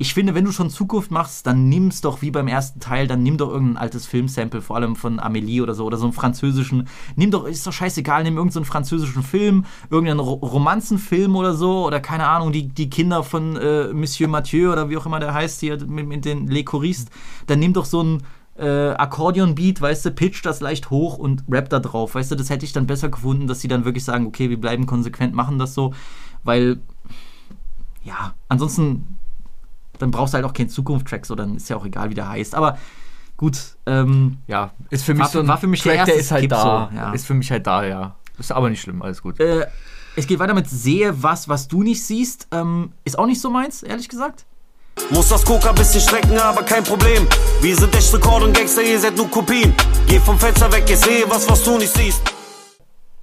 Ich 0.00 0.14
finde, 0.14 0.34
wenn 0.34 0.44
du 0.44 0.52
schon 0.52 0.68
Zukunft 0.68 1.10
machst, 1.10 1.46
dann 1.46 1.68
nimm's 1.68 2.02
doch 2.02 2.22
wie 2.22 2.30
beim 2.30 2.48
ersten 2.48 2.80
Teil, 2.80 3.08
dann 3.08 3.22
nimm 3.22 3.38
doch 3.38 3.48
irgendein 3.48 3.78
altes 3.78 4.06
Filmsample, 4.06 4.60
vor 4.60 4.76
allem 4.76 4.94
von 4.94 5.18
Amélie 5.18 5.62
oder 5.62 5.74
so, 5.74 5.86
oder 5.86 5.96
so 5.96 6.04
einen 6.04 6.12
französischen. 6.12 6.86
Nimm 7.16 7.30
doch, 7.30 7.46
ist 7.46 7.66
doch 7.66 7.72
scheißegal, 7.72 8.24
nimm 8.24 8.36
irgendeinen 8.36 8.64
so 8.64 8.70
französischen 8.70 9.22
Film, 9.22 9.64
irgendeinen 9.90 10.20
Ro 10.20 10.34
Romanzenfilm 10.34 11.34
oder 11.34 11.54
so, 11.54 11.86
oder 11.86 11.98
keine 11.98 12.28
Ahnung, 12.28 12.52
die, 12.52 12.68
die 12.68 12.90
Kinder 12.90 13.24
von 13.24 13.56
äh, 13.56 13.92
Monsieur 13.92 14.28
Mathieu 14.28 14.70
oder 14.70 14.90
wie 14.90 14.98
auch 14.98 15.06
immer 15.06 15.18
der 15.18 15.32
heißt 15.34 15.60
hier 15.60 15.84
mit, 15.86 16.06
mit 16.06 16.24
den 16.24 16.46
Les 16.46 16.64
Choristes. 16.64 17.10
Dann 17.46 17.58
nimm 17.58 17.72
doch 17.72 17.86
so 17.86 18.00
einen 18.00 18.22
äh, 18.58 18.90
Akkordeon-Beat, 18.90 19.80
weißt 19.80 20.04
du, 20.06 20.10
pitch 20.10 20.44
das 20.44 20.60
leicht 20.60 20.90
hoch 20.90 21.16
und 21.18 21.44
rap 21.48 21.68
da 21.68 21.78
drauf, 21.78 22.14
weißt 22.14 22.30
du, 22.32 22.34
das 22.36 22.50
hätte 22.50 22.64
ich 22.64 22.72
dann 22.72 22.86
besser 22.86 23.08
gefunden, 23.08 23.46
dass 23.46 23.60
sie 23.60 23.68
dann 23.68 23.84
wirklich 23.84 24.04
sagen, 24.04 24.26
okay, 24.26 24.50
wir 24.50 24.60
bleiben 24.60 24.86
konsequent, 24.86 25.34
machen 25.34 25.58
das 25.58 25.74
so, 25.74 25.94
weil, 26.44 26.78
ja, 28.04 28.34
ansonsten 28.48 29.16
dann 29.98 30.10
brauchst 30.10 30.32
du 30.32 30.36
halt 30.36 30.44
auch 30.46 30.52
keinen 30.52 30.68
Zukunft-Track, 30.68 31.26
so 31.26 31.34
dann 31.34 31.56
ist 31.56 31.68
ja 31.68 31.76
auch 31.76 31.84
egal, 31.84 32.10
wie 32.10 32.14
der 32.14 32.28
heißt. 32.28 32.54
Aber 32.54 32.78
gut, 33.36 33.76
ähm, 33.86 34.38
ja, 34.46 34.70
ist 34.90 35.04
für 35.04 35.14
mich 35.14 35.22
War- 35.24 35.28
so 35.28 35.40
ein 35.40 35.48
war 35.48 35.58
für 35.58 35.66
mich 35.66 35.82
der 35.82 35.96
Track, 35.96 36.06
der 36.06 36.14
erste 36.14 36.20
ist 36.24 36.30
halt 36.30 36.40
Skip 36.42 36.50
da. 36.50 36.88
so, 36.92 36.96
ja. 36.96 37.12
Ist 37.12 37.26
für 37.26 37.34
mich 37.34 37.50
halt 37.50 37.66
da, 37.66 37.84
ja. 37.84 38.14
Ist 38.38 38.52
aber 38.52 38.70
nicht 38.70 38.80
schlimm, 38.80 39.02
alles 39.02 39.20
gut. 39.22 39.40
äh, 39.40 39.66
es 40.14 40.26
geht 40.26 40.38
weiter 40.40 40.54
mit 40.54 40.68
Sehe 40.68 41.22
was, 41.22 41.48
was 41.48 41.68
du 41.68 41.82
nicht 41.84 42.04
siehst. 42.04 42.48
Ähm, 42.50 42.92
ist 43.04 43.18
auch 43.18 43.26
nicht 43.26 43.40
so 43.40 43.50
meins, 43.50 43.82
ehrlich 43.84 44.08
gesagt. 44.08 44.46
Muss 45.10 45.28
das 45.28 45.44
Coca 45.44 45.72
bisschen 45.72 46.00
strecken, 46.00 46.38
aber 46.38 46.62
kein 46.62 46.84
Problem. 46.84 47.26
Wir 47.60 47.76
sind 47.76 47.94
echt 47.96 48.12
Rekord 48.12 48.42
und 48.42 48.56
Gangster, 48.56 48.82
ihr 48.82 48.98
seid 48.98 49.16
nur 49.16 49.30
Kopien. 49.30 49.74
Geh 50.06 50.20
vom 50.20 50.38
Fenster 50.38 50.70
weg, 50.72 50.84
ich 50.88 50.98
sehe 50.98 51.24
was, 51.28 51.48
was 51.48 51.64
du 51.64 51.78
nicht 51.78 51.92
siehst. 51.94 52.20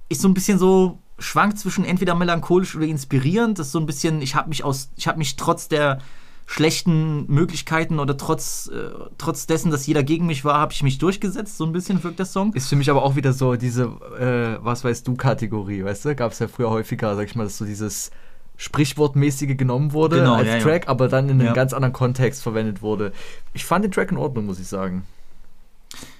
Ist 0.08 0.20
so 0.20 0.28
ein 0.28 0.34
bisschen 0.34 0.58
so 0.58 0.98
schwankt 1.18 1.58
zwischen 1.58 1.84
entweder 1.84 2.14
melancholisch 2.14 2.76
oder 2.76 2.86
inspirierend. 2.86 3.58
Das 3.58 3.66
ist 3.66 3.72
so 3.72 3.80
ein 3.80 3.86
bisschen, 3.86 4.20
ich 4.22 4.34
habe 4.34 4.48
mich 4.48 4.64
aus, 4.64 4.90
ich 4.96 5.06
habe 5.06 5.18
mich 5.18 5.36
trotz 5.36 5.68
der 5.68 5.98
schlechten 6.46 7.26
Möglichkeiten 7.26 7.98
oder 7.98 8.16
trotz, 8.16 8.68
äh, 8.68 8.90
trotz 9.18 9.46
dessen, 9.46 9.70
dass 9.70 9.86
jeder 9.86 10.04
gegen 10.04 10.26
mich 10.26 10.44
war, 10.44 10.58
habe 10.58 10.72
ich 10.72 10.82
mich 10.82 10.98
durchgesetzt. 10.98 11.56
So 11.58 11.64
ein 11.64 11.72
bisschen 11.72 12.02
wirkt 12.04 12.20
der 12.20 12.26
Song. 12.26 12.52
Ist 12.54 12.68
für 12.68 12.76
mich 12.76 12.88
aber 12.88 13.02
auch 13.02 13.16
wieder 13.16 13.32
so 13.32 13.56
diese, 13.56 13.84
äh, 14.18 14.64
was 14.64 14.84
weißt 14.84 15.06
du, 15.08 15.14
Kategorie, 15.14 15.84
weißt 15.84 16.04
du? 16.04 16.14
Gab 16.14 16.32
es 16.32 16.38
ja 16.38 16.46
früher 16.46 16.70
häufiger, 16.70 17.16
sag 17.16 17.26
ich 17.26 17.34
mal, 17.34 17.44
dass 17.44 17.58
so 17.58 17.64
dieses 17.64 18.10
Sprichwortmäßige 18.56 19.56
genommen 19.56 19.92
wurde 19.92 20.16
Genau, 20.18 20.34
als 20.34 20.48
ja, 20.48 20.56
ja. 20.56 20.62
Track, 20.62 20.88
aber 20.88 21.08
dann 21.08 21.26
in 21.28 21.38
einem 21.40 21.46
Ja. 21.48 21.52
ganz 21.52 21.72
anderen 21.72 21.92
Kontext 21.92 22.42
verwendet 22.42 22.82
wurde. 22.82 23.12
Ich 23.52 23.64
fand 23.64 23.84
den 23.84 23.92
Track 23.92 24.10
in 24.12 24.16
Ordnung, 24.16 24.46
muss 24.46 24.58
ich 24.58 24.66
sagen. 24.68 25.04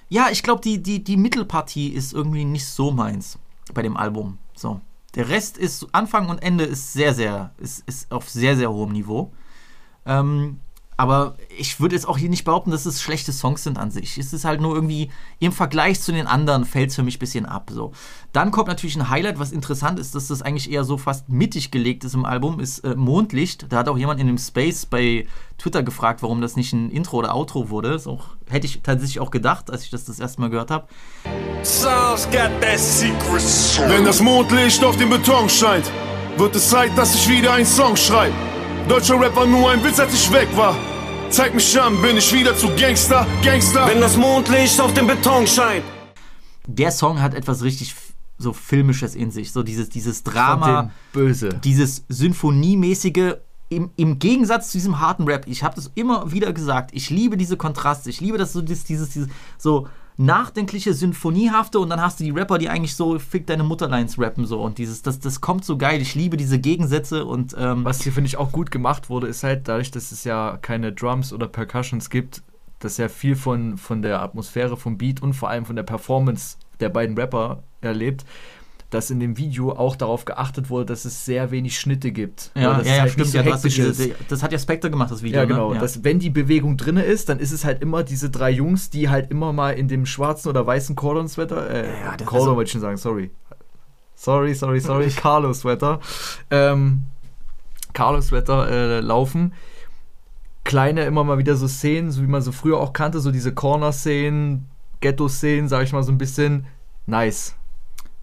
Ja, 0.09 0.27
ich 0.31 0.43
glaube, 0.43 0.61
die, 0.61 0.81
die, 0.81 1.03
die 1.03 1.17
Mittelpartie 1.17 1.89
ist 1.89 2.13
irgendwie 2.13 2.45
nicht 2.45 2.65
so 2.65 2.91
meins 2.91 3.37
bei 3.73 3.81
dem 3.81 3.97
Album. 3.97 4.37
So. 4.55 4.79
Der 5.15 5.29
Rest 5.29 5.57
ist, 5.57 5.87
Anfang 5.91 6.29
und 6.29 6.41
Ende 6.41 6.63
ist 6.63 6.93
sehr, 6.93 7.13
sehr, 7.13 7.51
ist, 7.57 7.83
ist 7.87 8.11
auf 8.11 8.29
sehr, 8.29 8.55
sehr 8.55 8.71
hohem 8.71 8.91
Niveau. 8.93 9.31
Ähm, 10.05 10.59
aber 10.95 11.35
ich 11.55 11.79
würde 11.79 11.95
jetzt 11.95 12.07
auch 12.07 12.17
hier 12.17 12.29
nicht 12.29 12.43
behaupten, 12.43 12.71
dass 12.71 12.85
es 12.87 13.01
schlechte 13.01 13.31
Songs 13.31 13.63
sind 13.63 13.77
an 13.77 13.91
sich. 13.91 14.17
Es 14.17 14.33
ist 14.33 14.45
halt 14.45 14.61
nur 14.61 14.73
irgendwie, 14.73 15.11
im 15.39 15.51
Vergleich 15.51 16.01
zu 16.01 16.11
den 16.11 16.25
anderen 16.25 16.65
fällt 16.65 16.89
es 16.89 16.95
für 16.95 17.03
mich 17.03 17.17
ein 17.17 17.19
bisschen 17.19 17.45
ab. 17.45 17.69
So. 17.71 17.91
Dann 18.37 18.51
kommt 18.51 18.67
natürlich 18.67 18.95
ein 18.95 19.09
Highlight, 19.09 19.39
was 19.39 19.51
interessant 19.51 19.97
ist, 19.97 20.13
dass 20.13 20.27
das 20.27 20.43
eigentlich 20.43 20.71
eher 20.71 20.83
so 20.83 20.99
fast 20.99 21.27
mittig 21.27 21.71
gelegt 21.71 22.03
ist 22.03 22.13
im 22.13 22.23
Album, 22.23 22.59
ist 22.59 22.81
äh, 22.81 22.93
Mondlicht. 22.93 23.65
Da 23.69 23.77
hat 23.77 23.89
auch 23.89 23.97
jemand 23.97 24.19
in 24.19 24.27
dem 24.27 24.37
Space 24.37 24.85
bei 24.85 25.25
Twitter 25.57 25.81
gefragt, 25.81 26.21
warum 26.21 26.39
das 26.39 26.55
nicht 26.55 26.71
ein 26.71 26.91
Intro 26.91 27.17
oder 27.17 27.33
Outro 27.35 27.71
wurde. 27.71 27.89
Das 27.89 28.05
auch, 28.05 28.25
hätte 28.47 28.67
ich 28.67 28.81
tatsächlich 28.83 29.19
auch 29.21 29.31
gedacht, 29.31 29.71
als 29.71 29.85
ich 29.85 29.89
das 29.89 30.05
das 30.05 30.19
erste 30.19 30.39
Mal 30.39 30.51
gehört 30.51 30.69
habe. 30.69 30.85
Sounds 31.63 32.25
got 32.25 32.51
that 32.61 32.77
secret 32.77 33.41
soul. 33.41 33.89
Wenn 33.89 34.05
das 34.05 34.21
Mondlicht 34.21 34.83
auf 34.83 34.97
den 34.97 35.09
Beton 35.09 35.49
scheint, 35.49 35.91
wird 36.37 36.55
es 36.55 36.69
Zeit, 36.69 36.95
dass 36.95 37.15
ich 37.15 37.27
wieder 37.27 37.53
einen 37.53 37.65
Song 37.65 37.95
schreibe. 37.95 38.35
Deutscher 38.87 39.19
Rap 39.19 39.35
war 39.35 39.47
nur 39.47 39.71
ein 39.71 39.83
Witz, 39.83 39.99
als 39.99 40.13
ich 40.13 40.31
weg 40.31 40.49
war. 40.55 40.75
Zeig 41.31 41.55
mich 41.55 41.81
an, 41.81 41.99
bin 42.03 42.17
ich 42.17 42.31
wieder 42.31 42.55
zu 42.55 42.67
Gangster, 42.75 43.25
Gangster. 43.43 43.87
Wenn 43.87 43.99
das 43.99 44.15
Mondlicht 44.15 44.79
auf 44.79 44.93
den 44.93 45.07
Beton 45.07 45.47
scheint. 45.47 45.83
Der 46.67 46.91
Song 46.91 47.19
hat 47.19 47.33
etwas 47.33 47.63
richtig 47.63 47.95
so 48.37 48.53
filmisches 48.53 49.15
in 49.15 49.31
sich, 49.31 49.51
so 49.51 49.63
dieses 49.63 49.89
dieses 49.89 50.23
Drama, 50.23 50.91
böse. 51.13 51.49
dieses 51.63 52.03
Symphoniemäßige 52.09 53.35
im, 53.69 53.89
im 53.95 54.19
Gegensatz 54.19 54.71
zu 54.71 54.77
diesem 54.77 54.99
harten 54.99 55.23
Rap. 55.23 55.45
Ich 55.47 55.63
habe 55.63 55.75
das 55.75 55.91
immer 55.95 56.31
wieder 56.31 56.53
gesagt. 56.53 56.91
Ich 56.93 57.09
liebe 57.09 57.37
diese 57.37 57.57
Kontraste. 57.57 58.09
Ich 58.09 58.21
liebe 58.21 58.37
das 58.37 58.53
so 58.53 58.61
dieses, 58.61 58.85
dieses, 58.85 59.09
dieses 59.09 59.29
so 59.57 59.87
nachdenkliche, 60.17 60.93
symphoniehafte 60.93 61.79
und 61.79 61.89
dann 61.89 62.01
hast 62.01 62.19
du 62.19 62.23
die 62.23 62.31
Rapper, 62.31 62.57
die 62.57 62.69
eigentlich 62.69 62.95
so 62.95 63.19
fick 63.19 63.45
deine 63.45 63.63
Mutterlines 63.63 64.17
rappen 64.17 64.45
so 64.45 64.59
und 64.61 64.79
dieses, 64.79 65.03
das, 65.03 65.19
das 65.19 65.41
kommt 65.41 65.63
so 65.63 65.77
geil. 65.77 66.01
Ich 66.01 66.15
liebe 66.15 66.37
diese 66.37 66.59
Gegensätze 66.59 67.25
und 67.25 67.55
ähm, 67.57 67.85
Was 67.85 68.01
hier, 68.01 68.11
finde 68.11 68.27
ich, 68.27 68.37
auch 68.37 68.51
gut 68.51 68.71
gemacht 68.71 69.09
wurde, 69.09 69.27
ist 69.27 69.43
halt 69.43 69.67
dadurch, 69.67 69.91
dass 69.91 70.11
es 70.11 70.23
ja 70.23 70.57
keine 70.57 70.91
Drums 70.91 71.33
oder 71.33 71.47
Percussions 71.47 72.09
gibt, 72.09 72.41
dass 72.79 72.97
ja 72.97 73.09
viel 73.09 73.35
von, 73.35 73.77
von 73.77 74.01
der 74.01 74.21
Atmosphäre, 74.21 74.75
vom 74.75 74.97
Beat 74.97 75.21
und 75.21 75.33
vor 75.33 75.49
allem 75.49 75.65
von 75.65 75.75
der 75.75 75.83
Performance 75.83 76.57
der 76.79 76.89
beiden 76.89 77.17
Rapper 77.17 77.63
erlebt, 77.81 78.25
dass 78.89 79.09
in 79.11 79.19
dem 79.19 79.37
Video 79.37 79.73
auch 79.73 79.97
darauf 79.97 80.23
geachtet 80.23 80.69
wurde, 80.69 80.85
dass 80.85 81.03
es 81.03 81.25
sehr 81.25 81.51
wenig 81.51 81.77
Schnitte 81.77 82.11
gibt. 82.11 82.51
ja, 82.55 82.79
ja, 82.81 82.81
ja 82.95 83.01
halt 83.01 83.11
stimmt. 83.11 83.27
so 83.27 83.37
Ja, 83.37 83.43
hektisch 83.43 83.75
diese, 83.75 84.11
das 84.29 84.43
hat 84.43 84.53
ja 84.53 84.59
Spectre 84.59 84.89
gemacht, 84.89 85.11
das 85.11 85.23
Video. 85.23 85.39
Ja, 85.39 85.45
genau. 85.45 85.69
Ne? 85.69 85.75
Ja. 85.75 85.81
Dass, 85.81 86.05
wenn 86.05 86.19
die 86.19 86.29
Bewegung 86.29 86.77
drin 86.77 86.95
ist, 86.95 87.27
dann 87.27 87.39
ist 87.39 87.51
es 87.51 87.65
halt 87.65 87.81
immer 87.81 88.03
diese 88.03 88.29
drei 88.29 88.49
Jungs, 88.49 88.89
die 88.89 89.09
halt 89.09 89.29
immer 89.29 89.51
mal 89.51 89.71
in 89.71 89.89
dem 89.89 90.05
schwarzen 90.05 90.47
oder 90.47 90.65
weißen 90.65 90.95
Cordon-Sweater, 90.95 91.69
äh, 91.69 92.01
Ja, 92.01 92.15
das- 92.15 92.27
Cordon 92.27 92.55
wollte 92.55 92.67
ich 92.67 92.71
schon 92.71 92.81
sagen, 92.81 92.95
sorry. 92.97 93.31
Sorry, 94.15 94.53
sorry, 94.55 94.79
sorry, 94.79 95.09
Carlo-Sweater. 95.15 95.99
Ähm, 96.49 97.03
Carlo-Sweater 97.93 98.69
äh, 98.69 98.99
laufen. 99.01 99.53
Kleine 100.63 101.03
immer 101.05 101.23
mal 101.23 101.37
wieder 101.37 101.55
so 101.55 101.67
Szenen, 101.67 102.11
so 102.11 102.21
wie 102.21 102.27
man 102.27 102.41
so 102.41 102.51
früher 102.51 102.77
auch 102.79 102.93
kannte, 102.93 103.19
so 103.19 103.31
diese 103.31 103.53
Corner-Szenen, 103.53 104.65
Ghetto-Szenen, 105.01 105.67
sag 105.67 105.83
ich 105.83 105.93
mal 105.93 106.03
so 106.03 106.11
ein 106.11 106.17
bisschen. 106.17 106.65
Nice. 107.05 107.53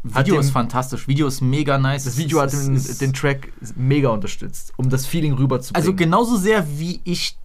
Video 0.03 0.39
ist 0.39 0.51
fantastisch. 0.51 1.09
Video 1.09 1.27
ist 1.27 1.41
mega 1.41 1.79
nice. 1.79 2.05
Das 2.05 2.19
Video 2.19 2.41
hat 2.41 2.53
Es- 2.53 2.65
den, 2.67 2.75
es- 2.77 2.99
den 2.99 3.13
Track 3.15 3.53
mega 3.75 4.11
unterstützt, 4.11 4.73
um 4.77 4.91
das 4.91 5.07
Feeling 5.07 5.33
rüberzubringen. 5.33 5.77
Also 5.87 5.95
genauso 5.97 6.37
sehr 6.37 6.67
wie 6.79 7.01
ich 7.05 7.39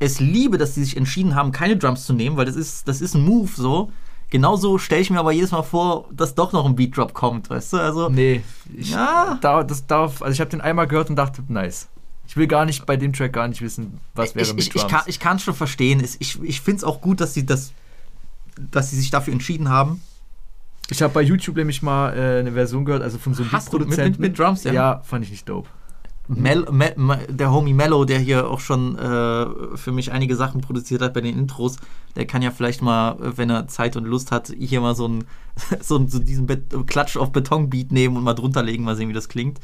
es 0.00 0.18
liebe, 0.18 0.58
dass 0.58 0.74
die 0.74 0.82
sich 0.82 0.96
entschieden 0.96 1.34
haben, 1.36 1.52
keine 1.52 1.76
Drums 1.76 2.06
zu 2.06 2.12
nehmen, 2.12 2.36
weil 2.36 2.46
das 2.46 2.56
ist, 2.56 2.88
das 2.88 3.00
ist 3.00 3.14
ein 3.14 3.24
Move 3.24 3.50
so. 3.54 3.92
Genauso 4.30 4.78
stelle 4.78 5.02
ich 5.02 5.10
mir 5.10 5.18
aber 5.20 5.32
jedes 5.32 5.50
Mal 5.52 5.62
vor, 5.62 6.08
dass 6.12 6.34
doch 6.34 6.52
noch 6.52 6.64
ein 6.64 6.74
Beat 6.74 6.96
Drop 6.96 7.14
kommt, 7.14 7.50
weißt 7.50 7.74
du? 7.74 7.76
Also 7.78 8.08
Nee, 8.08 8.42
ich, 8.76 8.90
Ja. 8.90 9.38
da, 9.40 9.62
das 9.62 9.86
darf, 9.86 10.22
also 10.22 10.32
ich 10.32 10.40
habe 10.40 10.50
den 10.50 10.60
einmal 10.60 10.86
gehört 10.88 11.10
und 11.10 11.16
dachte, 11.16 11.42
nice. 11.48 11.88
Ich 12.26 12.36
will 12.36 12.46
gar 12.46 12.64
nicht 12.64 12.86
bei 12.86 12.96
dem 12.96 13.12
Track 13.12 13.32
gar 13.32 13.46
nicht 13.48 13.60
wissen, 13.60 13.98
was 14.14 14.34
wäre 14.36 14.46
ich, 14.46 14.54
mit 14.54 14.60
ich, 14.62 14.66
ich 14.68 14.72
Drums. 14.82 14.90
kann 14.92 15.02
ich 15.06 15.18
kann 15.20 15.38
schon 15.40 15.54
verstehen. 15.54 16.00
Es- 16.00 16.16
Ich, 16.20 16.40
ich 16.42 16.60
finde 16.60 16.78
es 16.78 16.84
auch 16.84 17.00
gut, 17.00 17.20
dass 17.20 17.34
sie 17.34 17.44
das 17.44 17.72
dass 18.70 18.90
sie 18.90 18.96
sich 18.96 19.10
dafür 19.10 19.32
entschieden 19.32 19.68
haben. 19.68 20.00
Ich 20.90 21.02
habe 21.02 21.12
bei 21.14 21.22
YouTube 21.22 21.56
nämlich 21.56 21.82
mal 21.82 22.12
äh, 22.16 22.40
eine 22.40 22.52
Version 22.52 22.84
gehört, 22.84 23.02
also 23.02 23.18
von 23.18 23.32
so 23.34 23.42
einem 23.42 23.52
Hast 23.52 23.72
du 23.72 23.78
mit- 23.78 23.96
mit- 23.96 24.18
mit 24.18 24.38
Drums, 24.38 24.64
ja? 24.64 24.72
Ja, 24.72 25.00
fand 25.04 25.24
ich 25.24 25.30
nicht 25.30 25.48
dope. 25.48 25.68
Mel, 26.28 26.64
Mel, 26.70 26.92
Mel, 26.96 27.26
der 27.28 27.50
Homie 27.50 27.72
Mello, 27.72 28.04
der 28.04 28.20
hier 28.20 28.48
auch 28.48 28.60
schon 28.60 28.96
äh, 28.96 29.76
für 29.76 29.90
mich 29.90 30.12
einige 30.12 30.36
Sachen 30.36 30.60
produziert 30.60 31.02
hat 31.02 31.12
bei 31.12 31.20
den 31.20 31.36
Intros, 31.36 31.76
der 32.14 32.24
kann 32.24 32.40
ja 32.40 32.52
vielleicht 32.52 32.82
mal, 32.82 33.16
wenn 33.36 33.50
er 33.50 33.66
Zeit 33.66 33.96
und 33.96 34.04
Lust 34.04 34.30
hat, 34.30 34.52
hier 34.56 34.80
mal 34.80 34.94
so, 34.94 35.08
ein, 35.08 35.24
so, 35.80 36.06
so 36.06 36.20
diesen 36.20 36.46
Bet 36.46 36.72
Klatsch 36.86 37.16
auf 37.16 37.32
Betonbeat 37.32 37.90
nehmen 37.90 38.16
und 38.16 38.22
mal 38.22 38.34
drunter 38.34 38.62
legen, 38.62 38.84
mal 38.84 38.94
sehen, 38.94 39.08
wie 39.08 39.12
das 39.12 39.28
klingt. 39.28 39.58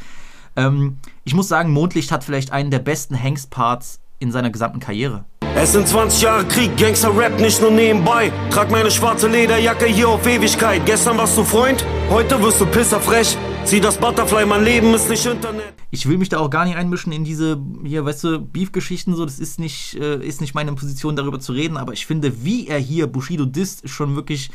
Ähm, 0.57 0.99
ich 1.25 1.35
muss 1.35 1.47
sagen, 1.47 1.71
Mondlicht 1.73 2.11
hat 2.11 2.25
vielleicht 2.25 2.51
einen 2.51 2.73
der 2.73 2.81
besten 2.81 3.15
Hengst-Parts 3.15 4.01
in 4.19 4.33
seiner 4.33 4.51
gesamten 4.51 4.81
Karriere. 4.81 5.25
Es 5.59 5.73
sind 5.73 5.89
20 5.89 6.21
Jahre 6.21 6.45
Krieg, 6.45 6.77
Gangster-Rap 6.77 7.41
nicht 7.41 7.63
nur 7.63 7.71
nebenbei. 7.71 8.31
Trag 8.51 8.71
meine 8.71 8.91
schwarze 8.91 9.27
Lederjacke 9.27 9.87
hier 9.87 10.07
auf 10.07 10.27
Ewigkeit. 10.27 10.85
Gestern 10.85 11.17
warst 11.17 11.39
du 11.39 11.45
Freund, 11.45 11.83
heute 12.11 12.43
wirst 12.43 12.61
du 12.61 12.67
pisserfrech. 12.67 13.39
Zieh 13.65 13.81
das 13.81 13.97
Butterfly, 13.97 14.45
mein 14.45 14.65
Leben 14.65 14.93
ist 14.93 15.09
nicht 15.09 15.25
Internet. 15.25 15.73
Ich 15.91 16.07
will 16.07 16.19
mich 16.19 16.29
da 16.29 16.41
auch 16.41 16.51
gar 16.51 16.67
nicht 16.67 16.77
einmischen 16.77 17.11
in 17.11 17.25
diese, 17.25 17.59
hier, 17.85 18.05
weißt 18.05 18.25
du, 18.25 18.39
Beef-Geschichten, 18.39 19.15
so, 19.15 19.25
das 19.25 19.39
ist 19.39 19.59
nicht, 19.59 19.95
äh, 19.95 20.23
ist 20.23 20.43
nicht 20.43 20.55
meine 20.55 20.75
Position, 20.75 21.17
darüber 21.17 21.41
zu 21.41 21.53
reden, 21.53 21.79
aber 21.79 21.95
ich 21.95 22.05
finde, 22.05 22.45
wie 22.45 22.69
er 22.69 22.79
hier 22.79 23.07
Bushido 23.07 23.47
disst, 23.47 23.81
ist 23.81 23.93
schon 23.93 24.15
wirklich, 24.15 24.51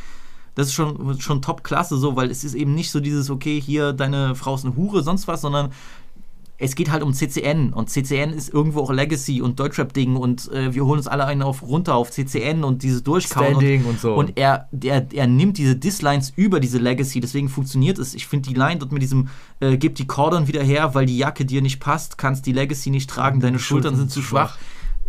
das 0.54 0.68
ist 0.68 0.74
schon, 0.74 1.20
schon 1.20 1.42
Top-Klasse, 1.42 1.98
so, 1.98 2.16
weil 2.16 2.30
es 2.30 2.44
ist 2.44 2.54
eben 2.54 2.76
nicht 2.76 2.92
so 2.92 3.00
dieses, 3.00 3.32
okay, 3.32 3.60
hier, 3.60 3.94
deine 3.94 4.36
Frau 4.36 4.54
ist 4.54 4.66
eine 4.66 4.76
Hure, 4.76 5.02
sonst 5.02 5.28
was, 5.28 5.42
sondern 5.42 5.72
es 6.62 6.76
geht 6.76 6.92
halt 6.92 7.02
um 7.02 7.14
CCN 7.14 7.74
und 7.74 7.90
CCN 7.90 8.32
ist 8.34 8.54
irgendwo 8.54 8.82
auch 8.82 8.92
Legacy 8.92 9.42
und 9.42 9.60
Deutschrap-Ding 9.60 10.16
und 10.16 10.52
äh, 10.52 10.74
wir 10.74 10.86
holen 10.86 11.00
uns 11.00 11.08
alle 11.08 11.26
einen 11.26 11.42
auf 11.42 11.64
runter 11.64 11.96
auf 11.96 12.12
CCN 12.12 12.64
und 12.64 12.84
dieses 12.84 13.02
Durchkauen 13.02 13.56
Standing 13.56 13.82
und, 13.82 13.90
und 13.90 14.00
so. 14.00 14.14
Und 14.14 14.38
er, 14.38 14.68
der, 14.72 15.08
er 15.12 15.26
nimmt 15.26 15.58
diese 15.58 15.76
Dislines 15.76 16.32
über 16.36 16.60
diese 16.60 16.78
Legacy, 16.78 17.20
deswegen 17.20 17.50
funktioniert 17.50 17.98
es. 17.98 18.14
Ich 18.14 18.28
finde 18.28 18.50
die 18.50 18.56
Line 18.56 18.78
dort 18.78 18.92
mit 18.92 19.02
diesem, 19.02 19.30
äh, 19.60 19.78
gib 19.78 19.96
die 19.96 20.06
Cordon 20.06 20.48
wieder 20.48 20.62
her, 20.62 20.94
weil 20.94 21.08
die 21.08 21.18
Jacke 21.18 21.46
dir 21.46 21.64
nicht 21.64 21.80
passt, 21.80 22.20
kannst 22.20 22.46
die 22.46 22.54
Legacy 22.54 22.92
nicht 22.92 23.10
tragen, 23.10 23.40
deine 23.40 23.58
Schultern 23.58 23.96
sind 23.96 24.12
zu 24.12 24.22
schwach, 24.22 24.60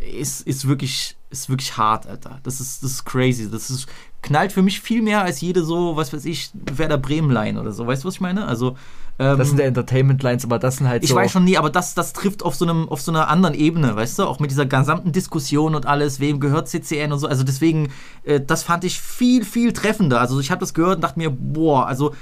ist, 0.02 0.46
ist 0.46 0.66
wirklich, 0.66 1.16
ist 1.30 1.48
wirklich 1.48 1.76
hart, 1.76 2.06
Alter. 2.06 2.40
Das 2.42 2.60
ist, 2.60 2.82
das 2.82 2.92
ist 2.92 3.04
crazy. 3.04 3.50
Das 3.50 3.70
ist, 3.70 3.86
knallt 4.22 4.52
für 4.52 4.62
mich 4.62 4.80
viel 4.80 5.02
mehr 5.02 5.22
als 5.22 5.40
jede 5.40 5.64
so, 5.64 5.96
was 5.96 6.12
weiß 6.12 6.24
ich, 6.24 6.50
Werder 6.54 6.98
Bremen-Line 6.98 7.60
oder 7.60 7.72
so. 7.72 7.86
Weißt 7.86 8.04
du, 8.04 8.08
was 8.08 8.14
ich 8.14 8.20
meine? 8.20 8.46
Also, 8.46 8.76
ähm, 9.18 9.36
Das 9.38 9.48
sind 9.48 9.58
ja 9.58 9.66
Entertainment-Lines, 9.66 10.44
aber 10.44 10.58
das 10.58 10.76
sind 10.76 10.88
halt 10.88 11.02
ich 11.02 11.10
so. 11.10 11.16
weiß 11.16 11.30
schon 11.30 11.44
nie, 11.44 11.58
aber 11.58 11.70
das, 11.70 11.94
das 11.94 12.12
trifft 12.12 12.42
auf 12.42 12.54
so, 12.54 12.64
einem, 12.64 12.88
auf 12.88 13.00
so 13.00 13.10
einer 13.12 13.28
anderen 13.28 13.54
Ebene, 13.54 13.94
weißt 13.94 14.18
du? 14.20 14.24
Auch 14.24 14.38
mit 14.38 14.50
dieser 14.50 14.66
gesamten 14.66 15.12
Diskussion 15.12 15.74
und 15.74 15.86
alles, 15.86 16.20
wem 16.20 16.40
gehört 16.40 16.68
CCN 16.68 17.12
und 17.12 17.18
so. 17.18 17.26
Also 17.26 17.44
deswegen, 17.44 17.90
äh, 18.24 18.40
das 18.40 18.62
fand 18.62 18.84
ich 18.84 19.00
viel, 19.00 19.44
viel 19.44 19.72
treffender. 19.72 20.20
Also 20.20 20.38
ich 20.40 20.50
habe 20.50 20.60
das 20.60 20.74
gehört 20.74 20.96
und 20.96 21.00
dachte 21.02 21.18
mir, 21.18 21.30
boah, 21.30 21.86
also 21.86 22.14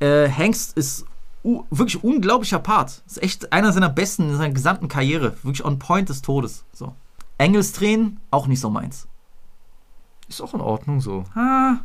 äh, 0.00 0.28
Hengst 0.28 0.76
ist 0.76 1.06
wirklich 1.70 2.02
unglaublicher 2.02 2.58
Part. 2.58 3.02
Ist 3.06 3.22
echt 3.22 3.52
einer 3.52 3.72
seiner 3.72 3.88
besten 3.88 4.28
in 4.28 4.36
seiner 4.36 4.52
gesamten 4.52 4.88
Karriere. 4.88 5.36
Wirklich 5.42 5.64
on 5.64 5.78
point 5.78 6.08
des 6.08 6.20
Todes. 6.20 6.64
So. 6.72 6.94
Engelstränen, 7.38 8.20
auch 8.30 8.46
nicht 8.46 8.60
so 8.60 8.70
meins. 8.70 9.06
Ist 10.28 10.40
auch 10.40 10.52
in 10.54 10.60
Ordnung 10.60 11.00
so. 11.00 11.24
Ah, 11.34 11.76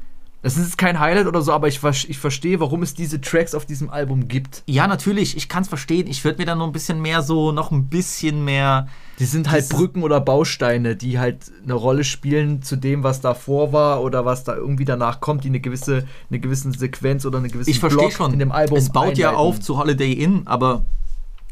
Es 0.42 0.58
ist 0.58 0.78
kein 0.78 1.00
Highlight 1.00 1.28
oder 1.28 1.42
so, 1.42 1.54
aber 1.54 1.70
ich, 1.70 1.82
ich 2.10 2.18
verstehe, 2.18 2.60
warum 2.60 2.84
es 2.84 2.94
diese 2.94 3.22
Tracks 3.22 3.56
auf 3.56 3.66
diesem 3.66 3.90
Album 3.90 4.28
gibt. 4.28 4.64
ja, 4.66 4.88
natürlich, 4.88 5.38
ich 5.38 5.48
kann 5.48 5.64
es 5.64 5.70
verstehen. 5.70 6.08
Ich 6.08 6.26
würde 6.26 6.40
mir 6.40 6.46
dann 6.46 6.58
noch 6.58 6.66
ein 6.68 6.74
bisschen 6.74 7.02
mehr 7.02 7.22
so, 7.22 7.54
noch 7.54 7.72
ein 7.72 7.88
bisschen 7.88 8.44
mehr. 8.44 8.88
Die 9.20 9.26
sind 9.26 9.50
halt 9.50 9.70
Brücken 9.70 10.04
oder 10.04 10.20
Bausteine, 10.20 10.98
die 10.98 11.18
halt 11.20 11.50
eine 11.64 11.76
Rolle 11.76 12.04
spielen 12.04 12.62
zu 12.64 12.76
dem, 12.76 13.04
was 13.04 13.22
davor 13.22 13.72
war 13.72 14.02
oder 14.02 14.26
was 14.26 14.44
da 14.44 14.56
irgendwie 14.56 14.84
danach 14.86 15.22
kommt, 15.22 15.46
die 15.46 15.50
eine 15.50 15.62
gewisse, 15.62 16.06
eine 16.30 16.40
gewisse 16.42 16.70
Sequenz 16.74 17.26
oder 17.26 17.38
eine 17.38 17.48
gewisse 17.48 17.70
Ich 17.70 17.80
verstehe 17.80 18.12
schon. 18.12 18.34
in 18.34 18.40
dem 18.40 18.52
Album. 18.52 18.78
es 18.78 18.90
baut 18.90 19.18
ja 19.18 19.30
einleiten. 19.30 19.48
auf 19.48 19.60
zu 19.62 19.78
Holiday 19.78 20.12
Inn, 20.12 20.42
aber 20.48 20.84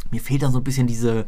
mir 0.09 0.19
fehlt 0.19 0.41
dann 0.41 0.51
so 0.51 0.57
ein 0.57 0.63
bisschen 0.65 0.87
diese, 0.87 1.25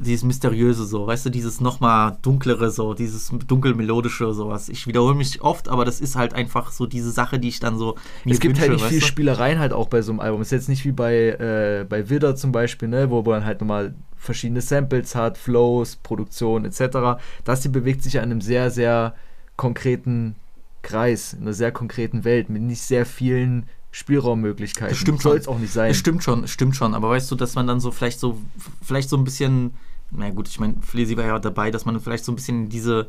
dieses 0.00 0.24
Mysteriöse 0.24 0.86
so, 0.86 1.06
weißt 1.06 1.26
du, 1.26 1.30
dieses 1.30 1.60
nochmal 1.60 2.16
dunklere 2.22 2.70
so, 2.70 2.94
dieses 2.94 3.30
dunkelmelodische 3.46 4.32
sowas. 4.32 4.68
Ich 4.68 4.86
wiederhole 4.86 5.14
mich 5.14 5.42
oft, 5.42 5.68
aber 5.68 5.84
das 5.84 6.00
ist 6.00 6.16
halt 6.16 6.32
einfach 6.32 6.72
so 6.72 6.86
diese 6.86 7.10
Sache, 7.10 7.38
die 7.38 7.48
ich 7.48 7.60
dann 7.60 7.76
so 7.76 7.96
mir 8.24 8.32
es 8.32 8.40
gibt 8.40 8.56
wünsche, 8.56 8.70
halt 8.70 8.80
nicht 8.80 8.86
viel 8.86 9.00
du? 9.00 9.06
Spielereien 9.06 9.58
halt 9.58 9.72
auch 9.72 9.88
bei 9.88 10.00
so 10.00 10.12
einem 10.12 10.20
Album. 10.20 10.40
Es 10.40 10.48
ist 10.48 10.52
jetzt 10.52 10.68
nicht 10.70 10.84
wie 10.86 10.92
bei, 10.92 11.14
äh, 11.14 11.86
bei 11.88 12.08
Widder 12.08 12.34
zum 12.34 12.50
Beispiel, 12.50 12.88
ne, 12.88 13.10
wo 13.10 13.22
man 13.22 13.44
halt 13.44 13.60
nochmal 13.60 13.94
verschiedene 14.16 14.62
Samples 14.62 15.14
hat, 15.14 15.36
Flows, 15.36 15.96
Produktion 15.96 16.64
etc. 16.64 17.20
Das 17.44 17.62
hier 17.62 17.72
bewegt 17.72 18.02
sich 18.02 18.14
in 18.14 18.22
einem 18.22 18.40
sehr, 18.40 18.70
sehr 18.70 19.14
konkreten 19.56 20.34
Kreis, 20.82 21.34
in 21.34 21.42
einer 21.42 21.52
sehr 21.52 21.72
konkreten 21.72 22.24
Welt 22.24 22.48
mit 22.48 22.62
nicht 22.62 22.80
sehr 22.80 23.04
vielen 23.04 23.66
Spielraummöglichkeiten. 23.90 24.90
Das 24.90 24.98
stimmt 24.98 25.20
Soll 25.20 25.36
es 25.36 25.48
auch 25.48 25.58
nicht 25.58 25.72
sein. 25.72 25.90
Es 25.90 25.98
stimmt 25.98 26.22
schon, 26.22 26.46
stimmt 26.48 26.76
schon, 26.76 26.94
aber 26.94 27.10
weißt 27.10 27.30
du, 27.30 27.34
dass 27.34 27.54
man 27.54 27.66
dann 27.66 27.80
so 27.80 27.90
vielleicht 27.90 28.20
so, 28.20 28.38
vielleicht 28.82 29.08
so 29.08 29.16
ein 29.16 29.24
bisschen, 29.24 29.74
na 30.10 30.30
gut, 30.30 30.48
ich 30.48 30.58
meine, 30.60 30.74
Flesi 30.82 31.16
war 31.16 31.24
ja 31.24 31.38
dabei, 31.38 31.70
dass 31.70 31.84
man 31.84 31.98
vielleicht 32.00 32.24
so 32.24 32.32
ein 32.32 32.36
bisschen 32.36 32.64
in 32.64 32.68
diese, 32.68 33.08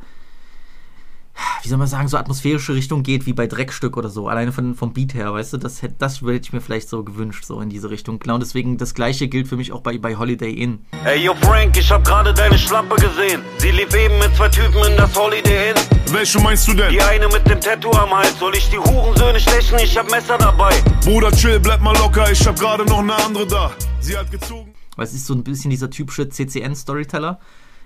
wie 1.64 1.70
soll 1.70 1.78
man 1.78 1.88
sagen, 1.88 2.08
so 2.08 2.18
atmosphärische 2.18 2.76
Richtung 2.76 3.04
geht, 3.04 3.26
wie 3.26 3.34
bei 3.34 3.48
Dreckstück 3.48 3.96
oder 3.98 4.10
so, 4.10 4.28
alleine 4.28 4.52
von, 4.52 4.76
vom 4.76 4.94
Beat 4.94 5.14
her, 5.14 5.34
weißt 5.34 5.54
du, 5.54 5.58
das, 5.58 5.82
hätt- 5.82 5.96
das 6.00 6.22
hätte 6.22 6.36
ich 6.44 6.54
mir 6.54 6.62
vielleicht 6.62 6.90
so 6.90 7.04
gewünscht, 7.04 7.46
so 7.46 7.60
in 7.62 7.70
diese 7.70 7.90
Richtung. 7.90 8.20
Genau 8.20 8.38
deswegen, 8.38 8.78
das 8.78 8.94
gleiche 8.94 9.28
gilt 9.28 9.48
für 9.48 9.56
mich 9.58 9.72
auch 9.72 9.82
bei, 9.82 9.98
bei 9.98 10.16
Holiday 10.18 10.52
Inn. 10.52 10.86
Ey, 11.06 11.24
yo 11.24 11.34
Frank, 11.42 11.78
ich 11.78 11.90
hab 11.92 12.04
gerade 12.04 12.34
deine 12.34 12.58
Schlappe 12.58 12.96
gesehen. 12.96 13.42
Sie 13.58 13.72
lief 13.72 13.94
eben 13.96 14.20
mit 14.20 14.36
zwei 14.36 14.50
Typen 14.50 14.84
in 14.92 14.98
das 14.98 15.16
Holiday 15.16 15.72
Inn. 15.72 15.76
Welche 16.14 16.40
meinst 16.42 16.68
du 16.68 16.74
denn? 16.74 16.92
Die 16.92 17.02
eine 17.02 17.28
mit 17.30 17.48
dem 17.50 17.62
Tattoo 17.62 17.92
am 17.94 18.10
Hals. 18.12 18.38
Soll 18.38 18.54
ich 18.56 18.70
die 18.70 18.78
Hurensöhne 18.78 19.40
stechen? 19.40 19.80
Ich 19.80 19.98
hab 19.98 20.12
Messer 20.12 20.38
dabei. 20.38 20.74
Bruder, 21.06 21.32
chill, 21.32 21.60
bleib 21.60 21.82
mal 21.82 21.96
locker, 21.98 22.30
ich 22.30 22.46
hab 22.46 22.60
gerade 22.60 22.84
noch 22.86 23.00
eine 23.00 23.16
andere 23.16 23.48
da. 23.48 23.72
Sie 24.02 24.18
hat 24.18 24.30
gezogen. 24.30 24.71
Weil 25.02 25.08
es 25.08 25.14
ist 25.14 25.26
so 25.26 25.34
ein 25.34 25.44
bisschen 25.44 25.72
dieser 25.72 25.90
typische 25.90 26.30
CCN-Storyteller. 26.30 27.40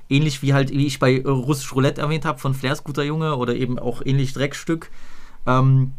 Ähnlich 0.10 0.42
wie 0.42 0.54
halt, 0.54 0.70
wie 0.72 0.86
ich 0.86 1.00
bei 1.00 1.24
Russisch 1.24 1.74
Roulette 1.74 2.02
erwähnt 2.02 2.26
habe, 2.26 2.40
von 2.40 2.54
Flairs 2.54 2.84
guter 2.84 3.04
Junge 3.04 3.38
oder 3.38 3.56
eben 3.56 3.80
auch 3.80 4.02
ähnlich 4.04 4.34
Dreckstück. 4.34 4.92
Ähm, 5.48 5.94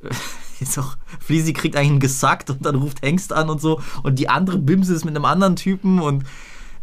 ist 0.60 0.78
auch, 0.78 0.96
Fleasy 1.18 1.54
kriegt 1.54 1.74
einen 1.74 1.98
gesackt 1.98 2.50
und 2.50 2.64
dann 2.64 2.76
ruft 2.76 3.02
Hengst 3.02 3.32
an 3.32 3.50
und 3.50 3.60
so. 3.60 3.80
Und 4.04 4.20
die 4.20 4.28
andere 4.28 4.58
Bimse 4.58 4.94
ist 4.94 5.04
mit 5.04 5.16
einem 5.16 5.24
anderen 5.24 5.56
Typen 5.56 5.98
und 5.98 6.22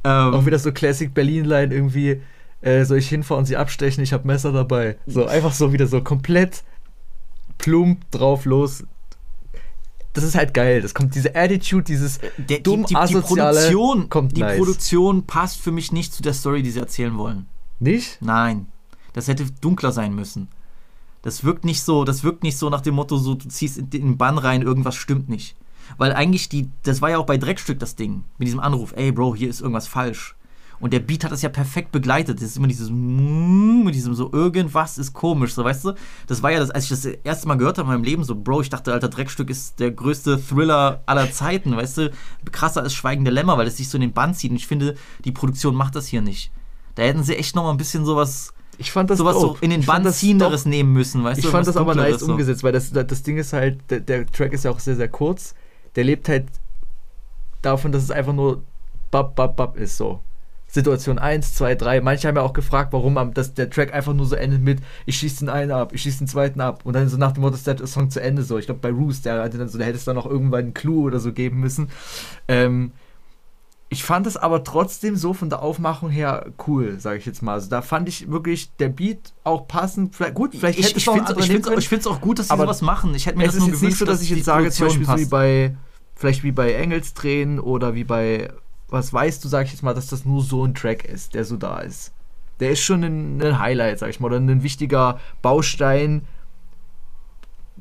ähm, 0.04 0.34
Auch 0.34 0.46
wieder 0.46 0.60
so 0.60 0.74
Classic 0.74 1.14
Berlin-Line 1.14 1.74
irgendwie. 1.74 2.22
Äh, 2.60 2.84
soll 2.84 2.98
ich 2.98 3.08
hinfahren 3.08 3.40
und 3.40 3.46
sie 3.46 3.56
abstechen? 3.56 4.04
Ich 4.04 4.12
habe 4.12 4.28
Messer 4.28 4.52
dabei. 4.52 4.98
So, 5.06 5.28
einfach 5.28 5.54
so 5.54 5.72
wieder 5.72 5.88
so 5.88 6.02
komplett 6.02 6.66
plump 7.58 8.12
drauf 8.12 8.44
los. 8.44 8.84
Das 10.18 10.24
ist 10.24 10.36
halt 10.36 10.56
geil. 10.56 10.82
Das 10.82 10.96
kommt 10.96 11.14
diese 11.14 11.36
Attitude, 11.36 11.84
dieses 11.84 12.20
Der, 12.38 12.60
dumm 12.62 12.82
die, 12.82 12.88
die, 12.88 12.94
die 12.96 12.96
asoziale 12.96 13.60
Produktion, 13.60 14.10
kommt 14.10 14.36
die 14.36 14.42
nice. 14.42 14.58
Produktion 14.58 15.28
passt 15.28 15.62
für 15.62 15.72
mich 15.72 15.92
nicht 15.92 16.12
zu 16.12 16.24
der 16.24 16.34
Story, 16.34 16.64
die 16.64 16.72
sie 16.72 16.80
erzählen 16.80 17.16
wollen. 17.20 17.46
Nicht? 17.80 18.18
Nein, 18.20 18.66
das 19.14 19.28
hätte 19.28 19.46
dunkler 19.62 19.92
sein 19.92 20.16
müssen. 20.16 20.48
Das 21.22 21.44
wirkt 21.44 21.66
nicht 21.66 21.84
so, 21.84 22.04
das 22.04 22.24
wirkt 22.24 22.42
nicht 22.42 22.58
so 22.58 22.72
nach 22.72 22.82
dem 22.82 22.96
Motto, 22.96 23.18
so 23.18 23.36
du 23.36 23.48
ziehst 23.48 23.78
in 23.78 23.92
den 23.92 24.18
Bann 24.18 24.40
rein, 24.40 24.64
irgendwas 24.64 24.96
stimmt 24.96 25.30
nicht. 25.30 25.56
Weil 26.00 26.14
eigentlich 26.14 26.50
die, 26.50 26.72
das 26.82 27.00
war 27.04 27.12
ja 27.12 27.20
auch 27.20 27.28
bei 27.28 27.38
Dreckstück 27.38 27.78
das 27.78 27.96
Ding, 27.96 28.24
mit 28.40 28.48
diesem 28.48 28.60
Anruf, 28.60 28.94
ey 28.98 29.12
Bro, 29.12 29.36
hier 29.36 29.50
ist 29.50 29.62
irgendwas 29.62 29.88
falsch. 29.88 30.36
Und 30.80 30.94
der 30.94 31.00
Beat 31.00 31.24
hat 31.24 31.32
das 31.32 31.42
ja 31.42 31.50
perfekt 31.50 31.92
begleitet. 31.92 32.38
Das 32.38 32.46
ist 32.50 32.58
immer 32.58 32.68
dieses 32.68 32.90
mit 32.92 33.96
diesem 33.96 34.14
so 34.14 34.32
irgendwas 34.32 34.98
ist 34.98 35.14
komisch, 35.14 35.54
so 35.54 35.64
weißt 35.64 35.86
du? 35.86 35.94
Das 36.28 36.44
war 36.44 36.52
ja 36.52 36.60
das, 36.60 36.70
als 36.70 36.84
ich 36.84 36.90
das 36.92 37.06
erste 37.06 37.48
Mal 37.48 37.56
gehört 37.56 37.78
habe 37.78 37.88
in 37.88 37.94
meinem 37.96 38.04
Leben, 38.04 38.24
so 38.24 38.36
Bro, 38.36 38.62
ich 38.62 38.70
dachte, 38.70 38.94
alter 38.94 39.10
Dreckstück 39.10 39.50
ist 39.50 39.80
der 39.80 39.92
größte 39.92 40.40
Thriller 40.40 41.02
aller 41.06 41.32
Zeiten, 41.32 41.76
weißt 41.76 41.98
du? 41.98 42.12
Krasser 42.52 42.84
als 42.84 42.94
Schweigende 42.94 43.32
Lämmer, 43.32 43.58
weil 43.58 43.68
es 43.68 43.78
sich 43.78 43.90
so 43.90 43.98
in 43.98 44.02
den 44.02 44.14
Bann 44.14 44.34
zieht. 44.36 44.52
Und 44.52 44.58
ich 44.58 44.68
finde, 44.68 44.96
die 45.26 45.32
Produktion 45.32 45.74
macht 45.74 45.96
das 45.96 46.06
hier 46.08 46.22
nicht. 46.22 46.52
Da 46.96 47.04
hätten 47.04 47.24
sie 47.24 47.36
echt 47.36 47.56
noch 47.56 47.64
mal 47.64 47.72
ein 47.72 47.78
bisschen 47.78 48.06
sowas 48.06 48.54
Ich 48.78 48.92
fand 48.92 49.10
das 49.10 49.18
sowas 49.20 49.40
so 49.40 49.58
in 49.62 49.70
den 49.72 49.82
Ich 49.82 49.86
fand 49.86 49.98
Bann 49.98 50.04
das 50.06 50.20
ziehenderes 50.20 50.66
nehmen 50.66 50.94
müssen, 50.94 51.24
weißt 51.24 51.40
Ich 51.40 51.46
du? 51.46 51.52
fand 51.52 51.66
was 51.68 51.74
das 51.74 51.82
aber 51.82 51.96
nice 51.96 52.20
so. 52.20 52.32
umgesetzt, 52.32 52.64
weil 52.64 52.72
das, 52.72 52.92
das 52.92 53.24
Ding 53.24 53.38
ist 53.38 53.54
halt, 53.54 53.80
der, 53.90 54.00
der 54.02 54.26
Track 54.28 54.54
ist 54.54 54.64
ja 54.66 54.72
auch 54.72 54.80
sehr, 54.80 54.96
sehr 54.96 55.08
kurz. 55.08 55.56
Der 55.96 56.04
lebt 56.04 56.30
halt 56.30 56.46
davon, 57.62 57.92
dass 57.92 58.04
es 58.04 58.12
einfach 58.12 58.34
nur 58.34 58.64
bap, 59.10 59.36
bap, 59.36 59.56
bap 59.56 59.78
ist 59.78 59.98
so. 59.98 60.20
Situation 60.78 61.18
1, 61.18 61.56
2, 61.56 61.76
3. 61.76 62.02
Manche 62.02 62.28
haben 62.28 62.36
ja 62.36 62.44
auch 62.44 62.54
gefragt, 62.54 62.94
warum 62.94 63.18
am, 63.18 63.34
dass 63.34 63.54
der 63.54 63.70
Track 63.70 63.94
einfach 63.94 64.14
nur 64.14 64.26
so 64.26 64.36
endet 64.36 64.62
mit 64.62 64.80
ich 65.06 65.18
schieße 65.18 65.40
den 65.40 65.50
einen 65.50 65.72
ab, 65.72 65.92
ich 65.94 66.04
schieße 66.04 66.20
den 66.20 66.28
zweiten 66.28 66.62
ab 66.62 66.82
und 66.84 66.94
dann 66.94 67.10
so 67.10 67.18
nach 67.18 67.32
dem 67.32 67.42
Motto 67.42 67.56
ist 67.56 67.66
der 67.66 67.86
Song 67.88 68.10
zu 68.10 68.22
Ende 68.22 68.44
so. 68.44 68.58
Ich 68.58 68.66
glaube 68.66 68.82
bei 68.82 68.92
Roos, 68.92 69.22
der 69.22 69.42
hatte 69.42 69.58
dann 69.58 69.70
so, 69.70 69.78
der 69.78 69.88
hätte 69.88 69.98
es 69.98 70.06
dann 70.06 70.16
noch 70.16 70.28
irgendwann 70.28 70.66
einen 70.66 70.74
Clou 70.74 71.06
oder 71.08 71.20
so 71.20 71.34
geben 71.34 71.60
müssen. 71.60 71.90
Ähm, 72.48 72.92
ich 73.90 74.04
fand 74.04 74.28
es 74.28 74.36
aber 74.36 74.64
trotzdem 74.64 75.16
so 75.16 75.34
von 75.34 75.50
der 75.50 75.62
Aufmachung 75.62 76.10
her 76.10 76.48
cool, 76.68 77.00
sage 77.00 77.20
ich 77.20 77.26
jetzt 77.26 77.42
mal. 77.42 77.54
Also 77.54 77.70
da 77.70 77.82
fand 77.82 78.10
ich 78.10 78.30
wirklich 78.30 78.76
der 78.76 78.90
Beat 78.90 79.34
auch 79.46 79.68
passend. 79.68 80.14
Vielleicht, 80.14 80.34
gut, 80.34 80.54
vielleicht 80.54 80.78
ich, 80.78 80.86
hätte 80.86 80.98
ich 80.98 81.04
es 81.04 81.08
noch 81.08 81.26
finde 81.46 81.74
es 81.74 81.80
ich 81.80 81.90
find's 81.90 82.06
auch 82.06 82.20
gut, 82.20 82.40
dass 82.40 82.50
sie 82.50 82.58
sowas 82.58 82.82
machen. 82.82 83.16
Ich 83.16 83.26
hätte 83.26 83.38
mir 83.38 83.46
es 83.46 83.54
das 83.54 83.56
ist 83.56 83.60
nur 83.62 83.70
jetzt 83.70 83.80
gewünscht, 83.80 83.92
nicht 83.94 84.00
so, 84.00 84.06
dass 84.06 84.22
ich 84.22 84.28
die 84.28 84.36
jetzt 84.36 84.46
sage, 84.46 84.70
zum 84.72 84.88
Beispiel 84.88 85.06
so 85.06 85.18
wie 85.18 85.26
bei, 85.26 85.78
vielleicht 86.16 86.44
wie 86.44 86.52
bei 86.52 86.74
Engelstränen 86.74 87.60
oder 87.60 87.96
wie 87.96 88.04
bei, 88.04 88.52
was 88.90 89.12
weißt 89.12 89.44
du, 89.44 89.48
sage 89.48 89.66
ich 89.66 89.72
jetzt 89.72 89.84
mal, 89.84 89.94
dass 89.94 90.08
das 90.08 90.26
nur 90.26 90.42
so 90.42 90.66
ein 90.66 90.74
Track 90.74 91.06
ist, 91.06 91.34
der 91.34 91.46
so 91.46 91.58
da 91.58 91.80
ist. 91.80 92.14
Der 92.60 92.72
ist 92.72 92.82
schon 92.82 93.04
ein, 93.04 93.42
ein 93.42 93.60
Highlight, 93.60 94.00
sag 94.00 94.10
ich 94.10 94.20
mal, 94.20 94.28
oder 94.28 94.38
ein 94.38 94.64
wichtiger 94.64 95.20
Baustein, 95.42 96.26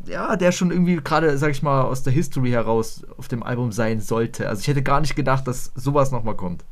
ja, 0.04 0.36
der 0.36 0.52
schon 0.52 0.70
irgendwie 0.70 0.96
gerade, 0.96 1.36
sag 1.38 1.50
ich 1.50 1.62
mal, 1.62 1.82
aus 1.82 2.02
der 2.02 2.12
History 2.12 2.50
heraus 2.50 3.04
auf 3.16 3.28
dem 3.28 3.42
Album 3.42 3.72
sein 3.72 4.00
sollte. 4.00 4.48
Also 4.48 4.60
ich 4.60 4.68
hätte 4.68 4.82
gar 4.82 5.00
nicht 5.00 5.16
gedacht, 5.16 5.48
dass 5.48 5.72
sowas 5.74 6.10
nochmal 6.10 6.36
kommt 6.36 6.64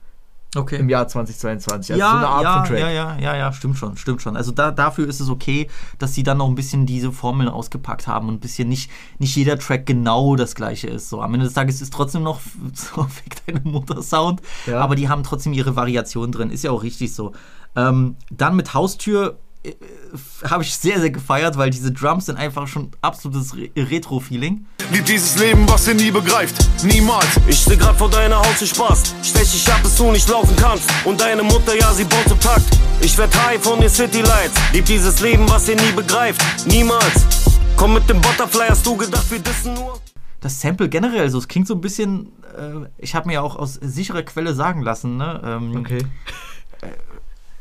Okay. 0.57 0.77
im 0.77 0.89
Jahr 0.89 1.09
2022. 1.09 1.93
Also 1.95 2.01
ja, 2.01 2.11
so 2.11 2.17
eine 2.17 2.27
Art 2.29 2.43
ja, 2.45 2.57
von 2.59 2.65
Track. 2.67 2.79
ja, 2.81 2.91
ja, 2.91 3.17
ja, 3.19 3.37
ja, 3.37 3.53
stimmt 3.53 3.79
schon, 3.79 3.97
stimmt 3.97 4.23
schon. 4.23 4.37
Also 4.37 4.53
da, 4.53 4.71
dafür 4.71 5.09
ist 5.09 5.21
es 5.21 5.29
okay, 5.29 5.69
dass 5.99 6.15
sie 6.15 6.23
dann 6.23 6.39
noch 6.39 6.49
ein 6.49 6.55
bisschen 6.55 6.87
diese 6.87 7.13
Formeln 7.13 7.49
ausgepackt 7.49 8.07
haben 8.07 8.29
und 8.29 8.35
ein 8.35 8.41
bisschen 8.41 8.69
nicht, 8.69 8.91
nicht 9.19 9.35
jeder 9.37 9.59
Track 9.59 9.87
genau 9.87 10.37
das 10.37 10.55
gleiche 10.55 10.89
ist. 10.89 11.09
So, 11.09 11.21
am 11.21 11.35
Ende 11.35 11.47
des 11.47 11.55
Tages 11.55 11.81
ist 11.81 11.93
trotzdem 11.93 12.23
noch 12.23 12.41
so 12.75 13.05
Fick 13.05 13.45
deine 13.47 13.61
Mutter 13.61 14.03
Sound, 14.03 14.41
Ja. 14.67 14.81
aber 14.81 14.97
die 14.97 15.09
haben 15.09 15.23
trotzdem 15.23 15.53
ihre 15.53 15.77
Variationen 15.77 16.33
drin. 16.33 16.51
Ist 16.51 16.65
ja 16.65 16.71
auch 16.71 16.83
richtig 16.83 17.15
so. 17.15 17.33
Ähm, 17.77 18.17
dann 18.31 18.55
mit 18.57 18.73
Haustür 18.75 19.39
habe 20.49 20.62
ich 20.62 20.75
sehr, 20.75 21.01
sehr 21.01 21.11
gefeiert, 21.11 21.57
weil 21.57 21.71
diese 21.71 21.91
Drums 21.91 22.27
sind 22.27 22.37
einfach 22.37 22.67
schon 22.67 22.91
absolutes 23.01 23.57
Re 23.57 23.71
Retro-Feeling. 23.77 24.67
Lieb 24.93 25.05
dieses 25.07 25.39
Leben, 25.39 25.69
was 25.69 25.89
ihr 25.89 25.95
nie 25.95 26.11
begreift. 26.11 26.57
Niemals. 26.85 27.27
Ich 27.47 27.61
steh 27.61 27.77
grad 27.77 27.97
vor 27.97 28.11
deiner 28.11 28.39
Haus 28.39 28.59
zu 28.59 28.67
Spaß. 28.67 29.15
Stech 29.23 29.51
dich 29.51 29.73
ab, 29.73 29.83
bis 29.83 29.97
du 29.97 30.11
nicht 30.12 30.29
laufen 30.29 30.55
kannst. 30.57 30.91
Und 31.05 31.21
deine 31.21 31.43
Mutter, 31.43 31.75
ja, 31.79 31.93
sie 31.93 32.05
baut 32.05 32.27
im 32.31 32.41
Takt. 32.41 32.67
Ich 33.01 33.17
werd 33.17 33.35
high 33.47 33.62
von 33.62 33.81
den 33.81 33.89
City 33.91 34.21
Lights. 34.21 34.55
Lieb 34.73 34.85
dieses 34.85 35.21
Leben, 35.21 35.49
was 35.49 35.69
ihr 35.69 35.77
nie 35.77 35.93
begreift. 35.93 36.43
Niemals. 36.67 37.27
Komm 37.77 37.95
mit 37.95 38.09
dem 38.09 38.21
Butterfly, 38.21 38.67
hast 38.69 38.87
du 38.87 38.97
gedacht, 38.97 39.31
wir 39.31 39.39
dissen 39.39 39.75
nur? 39.75 40.01
das 40.41 40.61
Sample 40.61 40.91
generell 40.91 41.31
so, 41.31 41.39
es 41.39 41.49
klingt 41.49 41.67
so 41.67 41.75
ein 41.75 41.81
bisschen, 41.81 42.27
äh, 42.55 42.87
ich 42.99 43.15
habe 43.15 43.29
mir 43.29 43.35
ja 43.35 43.41
auch 43.41 43.57
aus 43.57 43.79
sicherer 43.81 44.23
Quelle 44.23 44.53
sagen 44.53 44.83
lassen, 44.83 45.17
ne? 45.17 45.41
Ähm, 45.43 45.75
Okay. 45.75 46.05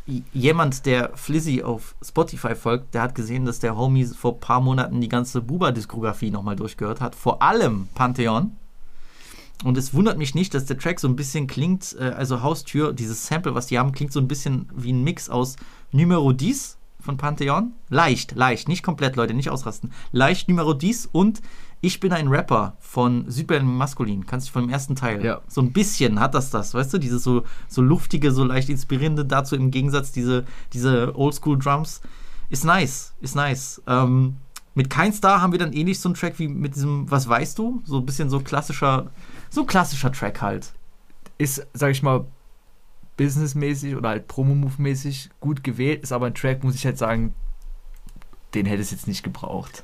Jemand, 0.05 0.85
der 0.85 1.11
Flizzy 1.15 1.63
auf 1.63 1.95
Spotify 2.03 2.55
folgt, 2.55 2.93
der 2.93 3.03
hat 3.03 3.15
gesehen, 3.15 3.45
dass 3.45 3.59
der 3.59 3.77
Homie 3.77 4.05
vor 4.05 4.33
ein 4.33 4.39
paar 4.41 4.59
Monaten 4.59 4.99
die 4.99 5.07
ganze 5.07 5.41
Buba-Diskografie 5.41 6.29
nochmal 6.29 6.57
durchgehört 6.57 6.99
hat. 6.99 7.15
Vor 7.15 7.41
allem 7.41 7.87
Pantheon. 7.95 8.51
Und 9.63 9.77
es 9.77 9.93
wundert 9.93 10.17
mich 10.17 10.35
nicht, 10.35 10.53
dass 10.53 10.65
der 10.65 10.77
Track 10.77 10.99
so 10.99 11.07
ein 11.07 11.15
bisschen 11.15 11.47
klingt, 11.47 11.95
äh, 11.97 12.09
also 12.09 12.41
Haustür, 12.41 12.91
dieses 12.91 13.27
Sample, 13.27 13.55
was 13.55 13.67
die 13.67 13.79
haben, 13.79 13.93
klingt 13.93 14.11
so 14.11 14.19
ein 14.19 14.27
bisschen 14.27 14.69
wie 14.75 14.91
ein 14.91 15.05
Mix 15.05 15.29
aus 15.29 15.55
Numero 15.93 16.33
10 16.33 16.53
von 16.99 17.15
Pantheon. 17.15 17.71
Leicht, 17.89 18.33
leicht, 18.33 18.67
nicht 18.67 18.83
komplett, 18.83 19.15
Leute, 19.15 19.33
nicht 19.33 19.49
ausrasten. 19.49 19.93
Leicht 20.11 20.49
Numero 20.49 20.73
10 20.77 21.09
und 21.13 21.41
Ich 21.85 21.99
bin 21.99 22.13
ein 22.13 22.29
Rapper 22.29 22.77
von 22.79 23.29
Südberlin 23.29 23.67
Maskulin. 23.67 24.25
Kannst 24.25 24.47
du 24.47 24.53
von 24.53 24.63
dem 24.63 24.69
ersten 24.69 24.95
Teil. 24.95 25.23
Ja. 25.23 25.41
So 25.49 25.59
ein 25.59 25.73
bisschen 25.73 26.21
hat 26.21 26.33
das 26.33 26.49
das, 26.49 26.73
weißt 26.73 26.93
du? 26.93 26.97
Dieses 26.97 27.23
so, 27.23 27.43
so 27.67 27.81
luftige, 27.81 28.31
so 28.31 28.45
leicht 28.45 28.69
inspirierende, 28.69 29.25
dazu 29.25 29.57
im 29.57 29.69
Gegensatz 29.69 30.13
diese, 30.13 30.45
diese 30.71 31.13
Oldschool-Drums. 31.13 31.99
Ist 32.49 32.63
nice, 32.63 33.13
ist 33.19 33.35
nice. 33.35 33.81
Ähm, 33.85 34.37
mit 34.75 34.89
Kein 34.89 35.11
Star 35.11 35.41
haben 35.41 35.51
wir 35.51 35.59
dann 35.59 35.73
ähnlich 35.73 35.99
so 35.99 36.07
einen 36.07 36.15
Track 36.15 36.39
wie 36.39 36.47
mit 36.47 36.75
diesem 36.75 37.11
Was 37.11 37.27
weißt 37.27 37.59
du? 37.59 37.81
So 37.83 37.97
ein 37.97 38.05
bisschen 38.05 38.29
so 38.29 38.39
klassischer, 38.39 39.11
so 39.49 39.65
klassischer 39.65 40.13
Track 40.13 40.41
halt. 40.41 40.71
ist, 41.37 41.67
sag 41.73 41.91
ich 41.91 42.01
mal, 42.01 42.25
businessmäßig 43.17 43.97
oder 43.97 44.09
halt 44.09 44.29
Promo-Move-mäßig 44.29 45.31
gut 45.41 45.65
gewählt, 45.65 46.01
ist 46.01 46.13
aber 46.13 46.27
ein 46.27 46.33
Track, 46.33 46.63
muss 46.63 46.75
ich 46.75 46.85
halt 46.85 46.97
sagen, 46.97 47.33
den 48.53 48.65
hätte 48.65 48.81
es 48.81 48.91
jetzt 48.91 49.07
nicht 49.07 49.23
gebraucht. 49.23 49.83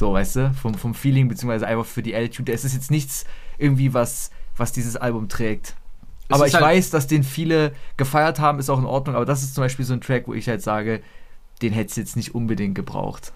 So, 0.00 0.14
weißt 0.14 0.36
du, 0.36 0.54
vom, 0.54 0.72
vom 0.72 0.94
Feeling, 0.94 1.28
beziehungsweise 1.28 1.66
einfach 1.66 1.84
für 1.84 2.02
die 2.02 2.14
Attitude. 2.14 2.54
Es 2.54 2.64
ist 2.64 2.72
jetzt 2.72 2.90
nichts 2.90 3.26
irgendwie, 3.58 3.92
was, 3.92 4.30
was 4.56 4.72
dieses 4.72 4.96
Album 4.96 5.28
trägt. 5.28 5.76
Es 6.26 6.36
aber 6.36 6.46
ich 6.46 6.54
halt- 6.54 6.64
weiß, 6.64 6.88
dass 6.88 7.06
den 7.06 7.22
viele 7.22 7.74
gefeiert 7.98 8.40
haben, 8.40 8.58
ist 8.58 8.70
auch 8.70 8.78
in 8.78 8.86
Ordnung, 8.86 9.14
aber 9.14 9.26
das 9.26 9.42
ist 9.42 9.54
zum 9.54 9.62
Beispiel 9.62 9.84
so 9.84 9.92
ein 9.92 10.00
Track, 10.00 10.26
wo 10.26 10.32
ich 10.32 10.48
halt 10.48 10.62
sage, 10.62 11.02
den 11.60 11.74
hätte 11.74 11.90
es 11.90 11.96
jetzt 11.96 12.16
nicht 12.16 12.34
unbedingt 12.34 12.76
gebraucht. 12.76 13.34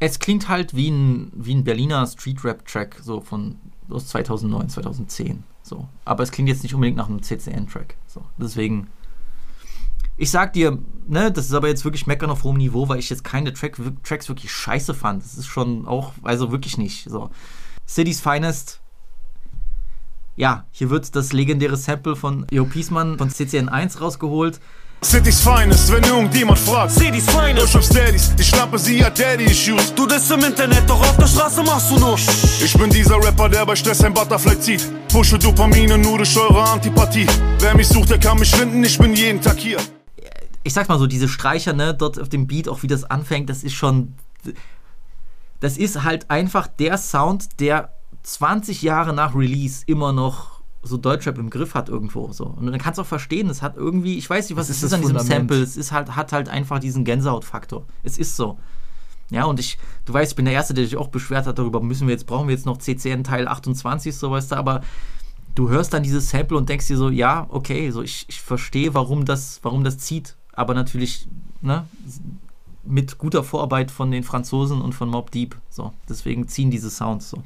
Es 0.00 0.18
klingt 0.18 0.48
halt 0.48 0.74
wie 0.74 0.90
ein, 0.90 1.30
wie 1.32 1.54
ein 1.54 1.62
Berliner 1.62 2.04
Street-Rap-Track, 2.08 2.98
so 3.00 3.20
von 3.20 3.60
aus 3.88 4.08
2009, 4.08 4.70
2010. 4.70 5.44
So. 5.62 5.86
Aber 6.04 6.24
es 6.24 6.32
klingt 6.32 6.48
jetzt 6.48 6.64
nicht 6.64 6.74
unbedingt 6.74 6.96
nach 6.96 7.08
einem 7.08 7.22
CCN-Track. 7.22 7.94
So. 8.08 8.24
Deswegen. 8.36 8.88
Ich 10.16 10.30
sag 10.30 10.52
dir, 10.52 10.78
ne, 11.08 11.32
das 11.32 11.46
ist 11.46 11.54
aber 11.54 11.68
jetzt 11.68 11.84
wirklich 11.84 12.06
Meckern 12.06 12.30
auf 12.30 12.44
hohem 12.44 12.56
Niveau, 12.56 12.88
weil 12.88 12.98
ich 12.98 13.10
jetzt 13.10 13.24
keine 13.24 13.52
Track, 13.52 13.76
Tracks 14.04 14.28
wirklich 14.28 14.52
scheiße 14.52 14.94
fand. 14.94 15.24
Das 15.24 15.34
ist 15.34 15.46
schon 15.46 15.86
auch, 15.86 16.12
also 16.22 16.52
wirklich 16.52 16.78
nicht. 16.78 17.08
So. 17.10 17.30
City's 17.86 18.20
Finest. 18.20 18.80
Ja, 20.36 20.66
hier 20.70 20.90
wird 20.90 21.14
das 21.14 21.32
legendäre 21.32 21.76
Sample 21.76 22.16
von 22.16 22.46
Eo 22.50 22.64
Piesmann 22.64 23.18
von 23.18 23.28
CCN1 23.28 23.98
rausgeholt. 23.98 24.60
City's 25.02 25.40
Finest, 25.40 25.92
wenn 25.92 26.02
irgendjemand 26.02 26.58
fragt. 26.58 26.92
City's 26.92 27.28
Finest. 27.28 27.62
Deutschlands 27.62 27.88
Daddies, 27.90 28.34
die 28.36 28.42
Schlampe, 28.42 28.78
sie 28.78 29.04
hat 29.04 29.18
Daddy-Issues. 29.18 29.94
Du 29.94 30.06
das 30.06 30.30
im 30.30 30.42
Internet, 30.42 30.88
doch 30.88 31.00
auf 31.00 31.16
der 31.16 31.26
Straße 31.26 31.62
machst 31.62 31.90
du 31.90 31.98
nur. 31.98 32.16
Ich 32.16 32.72
bin 32.78 32.88
dieser 32.88 33.16
Rapper, 33.16 33.48
der 33.48 33.66
bei 33.66 33.76
Stress 33.76 34.02
ein 34.02 34.14
Butterfly 34.14 34.58
zieht. 34.58 34.88
Pushe 35.08 35.38
Dopamine 35.38 35.98
nur 35.98 36.18
durch 36.18 36.36
eure 36.36 36.62
Antipathie. 36.70 37.26
Wer 37.58 37.76
mich 37.76 37.88
sucht, 37.88 38.10
der 38.10 38.18
kann 38.18 38.38
mich 38.38 38.50
finden, 38.50 38.82
ich 38.82 38.96
bin 38.96 39.12
jeden 39.14 39.40
Tag 39.40 39.58
hier. 39.58 39.78
Ich 40.64 40.72
sag 40.72 40.88
mal 40.88 40.98
so, 40.98 41.06
diese 41.06 41.28
Streicher, 41.28 41.74
ne, 41.74 41.94
dort 41.94 42.18
auf 42.18 42.28
dem 42.28 42.46
Beat, 42.46 42.68
auch 42.68 42.82
wie 42.82 42.86
das 42.86 43.04
anfängt, 43.04 43.48
das 43.48 43.62
ist 43.62 43.74
schon. 43.74 44.14
Das 45.60 45.78
ist 45.78 46.02
halt 46.02 46.30
einfach 46.30 46.66
der 46.66 46.98
Sound, 46.98 47.60
der 47.60 47.94
20 48.22 48.82
Jahre 48.82 49.12
nach 49.12 49.34
Release 49.34 49.84
immer 49.86 50.12
noch 50.12 50.54
so 50.82 50.98
Deutschrap 50.98 51.38
im 51.38 51.48
Griff 51.48 51.74
hat 51.74 51.88
irgendwo. 51.88 52.32
So. 52.32 52.44
Und 52.44 52.66
dann 52.66 52.78
kannst 52.78 52.98
du 52.98 53.02
auch 53.02 53.06
verstehen, 53.06 53.48
es 53.48 53.62
hat 53.62 53.76
irgendwie, 53.76 54.18
ich 54.18 54.28
weiß 54.28 54.48
nicht, 54.48 54.58
was 54.58 54.68
es 54.68 54.78
ist 54.78 54.84
ist 54.84 54.92
an 54.92 55.00
diesem 55.00 55.16
Fundament. 55.16 55.50
Sample, 55.50 55.62
es 55.62 55.76
ist 55.76 55.92
halt, 55.92 56.14
hat 56.16 56.32
halt 56.32 56.48
einfach 56.48 56.78
diesen 56.78 57.04
Gänsehautfaktor. 57.04 57.86
Es 58.02 58.18
ist 58.18 58.36
so. 58.36 58.58
Ja, 59.30 59.44
und 59.44 59.58
ich, 59.58 59.78
du 60.04 60.12
weißt, 60.12 60.32
ich 60.32 60.36
bin 60.36 60.44
der 60.44 60.54
Erste, 60.54 60.74
der 60.74 60.84
sich 60.84 60.96
auch 60.96 61.08
beschwert 61.08 61.46
hat 61.46 61.58
darüber, 61.58 61.80
müssen 61.80 62.06
wir 62.06 62.12
jetzt, 62.12 62.26
brauchen 62.26 62.48
wir 62.48 62.54
jetzt 62.54 62.66
noch 62.66 62.78
CCN 62.78 63.24
Teil 63.24 63.48
28, 63.48 64.14
so 64.14 64.30
weißt 64.30 64.52
du, 64.52 64.56
aber 64.56 64.82
du 65.54 65.70
hörst 65.70 65.94
dann 65.94 66.02
dieses 66.02 66.28
Sample 66.28 66.58
und 66.58 66.68
denkst 66.68 66.88
dir 66.88 66.98
so, 66.98 67.08
ja, 67.08 67.46
okay, 67.48 67.90
so 67.90 68.02
ich, 68.02 68.26
ich 68.28 68.42
verstehe, 68.42 68.92
warum 68.92 69.24
das, 69.24 69.60
warum 69.62 69.82
das 69.82 69.96
zieht, 69.96 70.36
aber 70.56 70.74
natürlich, 70.74 71.26
ne, 71.60 71.86
mit 72.84 73.18
guter 73.18 73.42
Vorarbeit 73.44 73.90
von 73.90 74.10
den 74.10 74.22
Franzosen 74.24 74.80
und 74.82 74.92
von 74.94 75.08
Mob 75.08 75.30
Deep, 75.30 75.56
so, 75.70 75.92
deswegen 76.08 76.48
ziehen 76.48 76.70
diese 76.70 76.90
Sounds 76.90 77.30
so. 77.30 77.42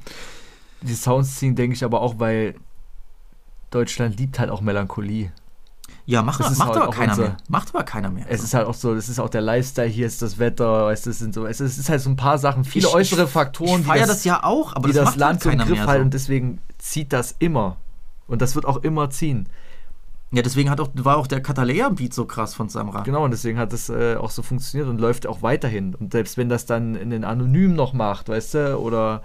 Die 0.83 0.95
Sounds 0.95 1.37
ziehen, 1.37 1.55
denke 1.57 1.75
ich, 1.75 1.85
aber 1.85 2.01
auch, 2.01 2.19
weil 2.19 2.55
Deutschland 3.71 4.19
liebt 4.19 4.39
halt 4.39 4.51
auch 4.51 4.61
Melancholie. 4.61 5.31
Ja, 6.07 6.23
macht, 6.23 6.41
Das 6.41 6.57
macht 6.57 6.71
halt 6.71 6.83
aber 6.83 6.91
keiner 6.93 7.13
unser- 7.13 7.23
mehr. 7.25 7.37
Macht 7.49 7.75
aber 7.75 7.85
keiner 7.85 8.11
mehr. 8.11 8.25
Es 8.31 8.43
ist 8.43 8.55
halt 8.55 8.67
auch 8.67 8.75
so, 8.75 8.95
das 8.95 9.09
ist 9.11 9.19
auch 9.19 9.29
der 9.29 9.43
Lifestyle, 9.43 9.89
hier 9.89 10.07
ist 10.07 10.23
das 10.23 10.39
Wetter, 10.39 10.89
es 10.91 11.03
sind 11.03 11.35
so, 11.35 11.45
es 11.47 11.61
ist, 11.61 11.89
halt 11.91 12.01
so 12.01 12.09
ein 12.09 12.17
paar 12.17 12.39
Sachen, 12.39 12.65
viele 12.65 12.89
Ich- 12.89 12.95
äußere 12.95 13.25
ich- 13.25 13.31
Faktoren, 13.31 13.83
Ich 13.83 13.87
feiere 13.87 14.07
das, 14.07 14.25
ja 14.25 14.43
auch, 14.43 14.75
aber 14.75 14.89
die 14.89 14.95
das, 14.95 15.05
das, 15.05 15.05
macht 15.11 15.17
Land 15.19 15.33
halt 15.33 15.43
so 15.43 15.51
im 15.51 15.59
Griff 15.59 15.71
mehr. 15.79 15.87
halten 15.87 16.01
So. 16.03 16.05
und 16.07 16.15
deswegen 16.15 16.59
zieht 16.79 17.13
das 17.13 17.35
immer. 17.39 17.77
Und 18.27 18.41
das 18.43 18.55
wird 18.55 18.65
auch 18.65 18.79
immer 18.79 19.11
ziehen. 19.11 19.49
Ja, 20.31 20.43
deswegen 20.43 20.69
hat 20.69 20.79
auch, 20.81 20.91
war 20.95 21.17
auch 21.17 21.27
der 21.27 21.41
Katalea-Beat 21.41 22.13
so 22.13 22.27
krass 22.27 22.55
von 22.55 22.69
Samra. 22.69 23.03
Genau, 23.03 23.25
und 23.25 23.31
deswegen 23.31 23.59
hat 23.59 23.73
das 23.73 23.89
äh, 23.89 24.17
auch 24.17 24.31
so 24.31 24.43
funktioniert 24.43 24.89
und 24.89 25.01
läuft 25.01 25.27
auch 25.27 25.41
weiterhin. 25.43 25.95
Und 25.95 26.13
selbst 26.13 26.37
wenn 26.37 26.51
das 26.51 26.67
dann 26.67 26.95
in 26.97 27.09
den 27.11 27.25
Anonym 27.25 27.75
noch 27.75 27.95
macht, 27.95 28.29
weißt 28.29 28.55
du, 28.55 28.77
oder 28.79 29.23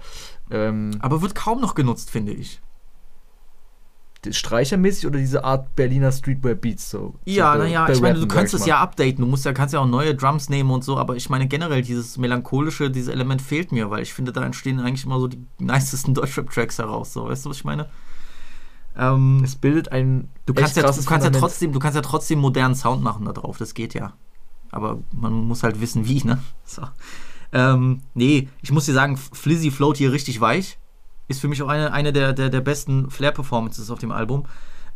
ähm, 0.50 0.92
Aber 1.00 1.20
wird 1.20 1.34
kaum 1.34 1.60
noch 1.60 1.74
genutzt, 1.74 2.10
finde 2.10 2.32
ich. 2.32 2.60
streichermäßig 4.30 5.06
oder 5.06 5.18
diese 5.18 5.44
Art 5.44 5.76
Berliner 5.76 6.10
Streetwear 6.10 6.54
Beats 6.54 6.88
so. 6.90 7.14
Ja, 7.26 7.56
naja, 7.56 7.86
ich 7.90 8.00
meine, 8.00 8.18
du 8.18 8.26
kannst 8.26 8.52
sag 8.52 8.60
es 8.60 8.66
ja 8.66 8.78
updaten. 8.80 9.18
Du 9.18 9.26
musst 9.26 9.44
ja, 9.44 9.52
kannst 9.52 9.74
ja 9.74 9.80
auch 9.80 9.86
neue 9.86 10.14
Drums 10.14 10.48
nehmen 10.48 10.70
und 10.70 10.82
so, 10.84 10.96
aber 10.96 11.16
ich 11.16 11.28
meine 11.28 11.46
generell 11.46 11.82
dieses 11.82 12.16
melancholische, 12.16 12.90
dieses 12.90 13.12
Element 13.12 13.42
fehlt 13.42 13.72
mir, 13.72 13.90
weil 13.90 14.02
ich 14.02 14.14
finde, 14.14 14.32
da 14.32 14.42
entstehen 14.42 14.80
eigentlich 14.80 15.04
immer 15.04 15.20
so 15.20 15.28
die 15.28 15.46
nicesten 15.58 16.14
Deutschrap-Tracks 16.14 16.78
heraus. 16.78 17.12
So, 17.12 17.28
weißt 17.28 17.44
du, 17.44 17.50
was 17.50 17.58
ich 17.58 17.64
meine? 17.64 17.90
Ähm, 18.96 19.40
Es 19.42 19.56
bildet 19.56 19.90
ein 19.90 20.28
du 20.46 20.54
kannst, 20.54 20.76
ja, 20.76 20.82
du, 20.82 21.04
kannst 21.04 21.24
ja 21.24 21.30
trotzdem, 21.30 21.72
du 21.72 21.78
kannst 21.78 21.96
ja 21.96 22.02
trotzdem 22.02 22.38
modernen 22.38 22.74
Sound 22.74 23.02
machen 23.02 23.24
da 23.24 23.32
drauf, 23.32 23.58
das 23.58 23.74
geht 23.74 23.94
ja. 23.94 24.12
Aber 24.70 24.98
man 25.12 25.32
muss 25.32 25.62
halt 25.62 25.80
wissen, 25.80 26.06
wie, 26.06 26.22
ne? 26.24 26.38
So. 26.64 26.82
Ähm, 27.52 28.00
nee, 28.14 28.48
ich 28.62 28.72
muss 28.72 28.86
dir 28.86 28.92
sagen, 28.92 29.16
Flizzy 29.16 29.70
float 29.70 29.96
hier 29.96 30.12
richtig 30.12 30.40
weich. 30.40 30.78
Ist 31.28 31.40
für 31.40 31.48
mich 31.48 31.62
auch 31.62 31.68
eine, 31.68 31.92
eine 31.92 32.12
der, 32.12 32.32
der, 32.32 32.50
der 32.50 32.60
besten 32.60 33.10
Flair-Performances 33.10 33.90
auf 33.90 34.00
dem 34.00 34.10
Album. 34.10 34.46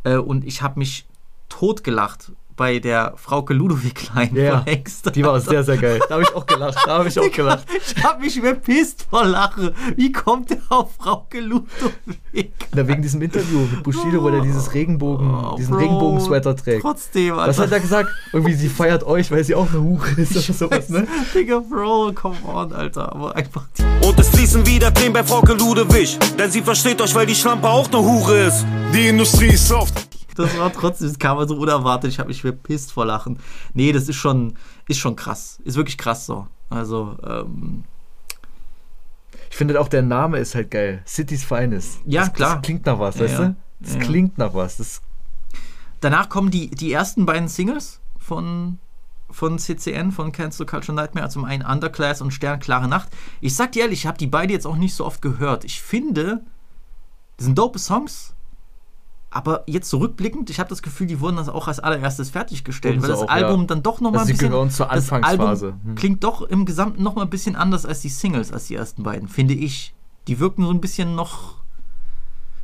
Äh, 0.03 0.17
und 0.17 0.45
ich 0.45 0.61
habe 0.61 0.77
mich 0.77 1.07
totgelacht 1.47 2.33
bei 2.59 2.77
der 2.79 3.13
Frauke 3.15 3.53
Ludowig-Klein 3.53 4.35
Ja, 4.35 4.57
von 4.57 4.65
Hengst. 4.65 5.15
Die 5.15 5.23
war 5.23 5.39
sehr, 5.39 5.63
sehr 5.63 5.77
geil. 5.77 6.01
Da 6.09 6.15
habe 6.15 6.23
ich 6.23 6.35
auch 6.35 6.45
gelacht. 6.45 6.77
Da 6.85 6.97
habe 6.99 7.07
ich 7.07 7.17
auch 7.17 7.31
gelacht. 7.31 7.65
Ich 7.95 8.03
habe 8.03 8.21
mich 8.21 8.39
bepisst 8.41 9.07
vor 9.09 9.23
Lache. 9.25 9.73
Wie 9.95 10.11
kommt 10.11 10.49
der 10.49 10.57
auf 10.67 10.89
Frauke 10.95 11.39
Ludowig? 11.39 12.51
Na, 12.75 12.85
wegen 12.85 13.01
diesem 13.01 13.21
Interview 13.21 13.59
mit 13.71 13.81
Bushido, 13.81 14.21
wo 14.21 14.27
er 14.27 14.41
dieses 14.41 14.73
Regenbogen, 14.73 15.33
Oh, 15.33 15.55
diesen 15.55 15.73
Regenbogen-Sweater 15.73 16.53
trägt. 16.57 16.81
Trotzdem, 16.81 17.37
Was 17.37 17.47
Alter. 17.59 17.61
hat 17.63 17.71
er 17.71 17.79
gesagt? 17.79 18.09
Irgendwie, 18.33 18.53
sie 18.55 18.67
feiert 18.67 19.03
euch, 19.05 19.31
weil 19.31 19.43
sie 19.45 19.55
auch 19.55 19.69
eine 19.69 19.81
Hure 19.81 20.09
ist 20.17 20.31
oder 20.35 20.53
sowas, 20.53 20.89
ne? 20.89 21.07
Digga, 21.33 21.59
Bro, 21.59 22.11
come 22.13 22.35
on, 22.45 22.73
Alter. 22.73 23.13
Aber 23.13 23.37
einfach 23.37 23.67
die 23.77 24.05
Und 24.05 24.19
es 24.19 24.27
fließen 24.29 24.65
wieder 24.67 24.93
Tränen 24.93 25.13
bei 25.13 25.23
Frauke 25.23 25.53
Ludewig. 25.53 26.17
Denn 26.37 26.51
sie 26.51 26.61
versteht 26.61 27.01
euch, 27.01 27.15
weil 27.15 27.25
die 27.25 27.35
Schlampe 27.35 27.69
auch 27.69 27.89
ne 27.89 27.99
Hure 27.99 28.37
ist. 28.47 28.65
Die 28.93 29.07
Industrie 29.07 29.47
ist 29.53 29.69
soft. 29.69 30.09
Das 30.39 30.57
war 30.57 30.71
trotzdem, 30.71 31.09
das 31.09 31.19
kam 31.19 31.45
so 31.47 31.57
unerwartet. 31.57 32.11
Ich 32.11 32.17
habe 32.19 32.29
mich 32.29 32.41
bepisst 32.41 32.93
vor 32.93 33.05
Lachen. 33.05 33.39
Nee, 33.73 33.91
das 33.91 34.07
ist 34.07 34.15
schon, 34.15 34.53
ist 34.87 34.97
schon 34.97 35.17
krass. 35.17 35.59
Ist 35.65 35.75
wirklich 35.75 35.97
krass 35.97 36.25
so. 36.25 36.47
Also, 36.69 37.17
ähm, 37.27 37.83
Ich 39.49 39.57
finde 39.57 39.79
auch 39.81 39.89
der 39.89 40.01
Name 40.01 40.37
ist 40.37 40.55
halt 40.55 40.71
geil. 40.71 41.01
City's 41.05 41.43
Finest. 41.43 41.99
Ja, 42.05 42.21
das, 42.21 42.33
klar. 42.33 42.55
Das 42.55 42.61
klingt 42.63 42.85
nach 42.85 42.99
was, 42.99 43.15
Ja, 43.17 43.25
weißt 43.25 43.39
du? 43.39 43.55
Das 43.81 43.93
Ja, 43.95 43.99
klingt 43.99 44.37
nach 44.37 44.53
was. 44.53 44.77
Das, 44.77 45.01
danach 45.99 46.29
kommen 46.29 46.51
die, 46.51 46.69
die 46.69 46.93
ersten 46.93 47.25
beiden 47.25 47.49
Singles 47.49 47.99
von, 48.17 48.79
von 49.29 49.59
CCN, 49.59 50.13
von 50.13 50.31
Cancel 50.31 50.65
Culture 50.65 50.95
Nightmare. 50.95 51.25
Also 51.25 51.41
zum 51.41 51.45
einen 51.45 51.65
Underclass 51.65 52.21
und 52.21 52.31
Sternklare 52.31 52.87
Nacht. 52.87 53.09
Ich 53.41 53.55
sag 53.57 53.73
dir 53.73 53.81
ehrlich, 53.83 53.99
ich 53.99 54.07
habe 54.07 54.17
die 54.17 54.27
beide 54.27 54.53
jetzt 54.53 54.65
auch 54.65 54.77
nicht 54.77 54.93
so 54.95 55.05
oft 55.05 55.21
gehört. 55.21 55.65
Ich 55.65 55.81
finde, 55.81 56.43
das 57.35 57.45
sind 57.45 57.57
dope 57.57 57.77
Songs. 57.79 58.35
Aber 59.31 59.63
jetzt 59.67 59.89
zurückblickend, 59.89 60.49
ich 60.49 60.59
habe 60.59 60.69
das 60.69 60.81
Gefühl, 60.81 61.05
die 61.05 61.19
wurden 61.19 61.35
das 61.37 61.49
auch 61.49 61.67
als 61.67 61.79
allererstes 61.79 62.31
fertiggestellt, 62.31 62.95
Wurden 62.95 63.03
weil 63.03 63.15
sie 63.15 63.21
das 63.21 63.29
auch, 63.29 63.33
Album 63.33 63.61
ja. 63.61 63.67
dann 63.67 63.83
doch 63.83 64.01
nochmal 64.01 64.21
Also 64.21 64.23
ein 64.23 64.27
sie 64.27 64.33
bisschen. 64.33 64.49
gehören 64.49 64.69
zur 64.71 64.87
das 64.87 65.11
Anfangsphase. 65.11 65.65
Album 65.67 65.81
Hm. 65.85 65.95
klingt 65.95 66.23
doch 66.23 66.41
im 66.41 66.65
Gesamten 66.65 67.03
nochmal 67.03 67.25
ein 67.25 67.29
bisschen 67.29 67.55
anders 67.55 67.85
als 67.85 68.01
die 68.01 68.09
Singles, 68.09 68.51
als 68.51 68.65
die 68.67 68.75
ersten 68.75 69.03
beiden, 69.03 69.27
finde 69.27 69.53
ich. 69.53 69.93
Die 70.27 70.39
wirken 70.39 70.63
so 70.63 70.71
ein 70.71 70.81
bisschen 70.81 71.15
noch. 71.15 71.59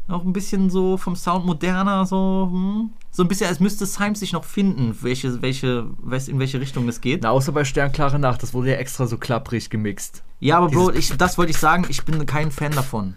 Noch 0.08 0.24
ein 0.24 0.34
bisschen 0.34 0.70
so 0.70 0.98
vom 0.98 1.16
Sound 1.16 1.46
moderner, 1.48 2.06
so. 2.06 2.50
Hm? 2.52 2.90
So 3.12 3.24
ein 3.24 3.28
bisschen, 3.28 3.48
als 3.48 3.60
müsste 3.60 3.86
Symes 3.88 4.20
sich 4.20 4.34
noch 4.34 4.44
finden, 4.44 4.96
welche, 5.02 5.42
welche, 5.42 5.88
weiß, 5.98 6.28
in 6.28 6.38
welche 6.38 6.60
Richtung 6.60 6.88
es 6.88 7.02
geht. 7.02 7.24
na, 7.24 7.30
außer 7.30 7.52
bei 7.52 7.64
Sternklare 7.64 8.20
Nacht, 8.20 8.44
das 8.44 8.54
wurde 8.54 8.72
ja 8.72 8.76
extra 8.78 9.08
so 9.08 9.18
klapprig 9.18 9.70
gemixt. 9.70 10.22
Ja, 10.40 10.58
aber 10.58 10.68
Bro, 10.70 10.92
ich, 10.92 11.16
das 11.18 11.38
wollte 11.38 11.52
ich 11.52 11.58
sagen, 11.58 11.86
ich 11.90 12.04
bin 12.06 12.24
kein 12.26 12.52
Fan 12.52 12.72
davon. 12.74 13.16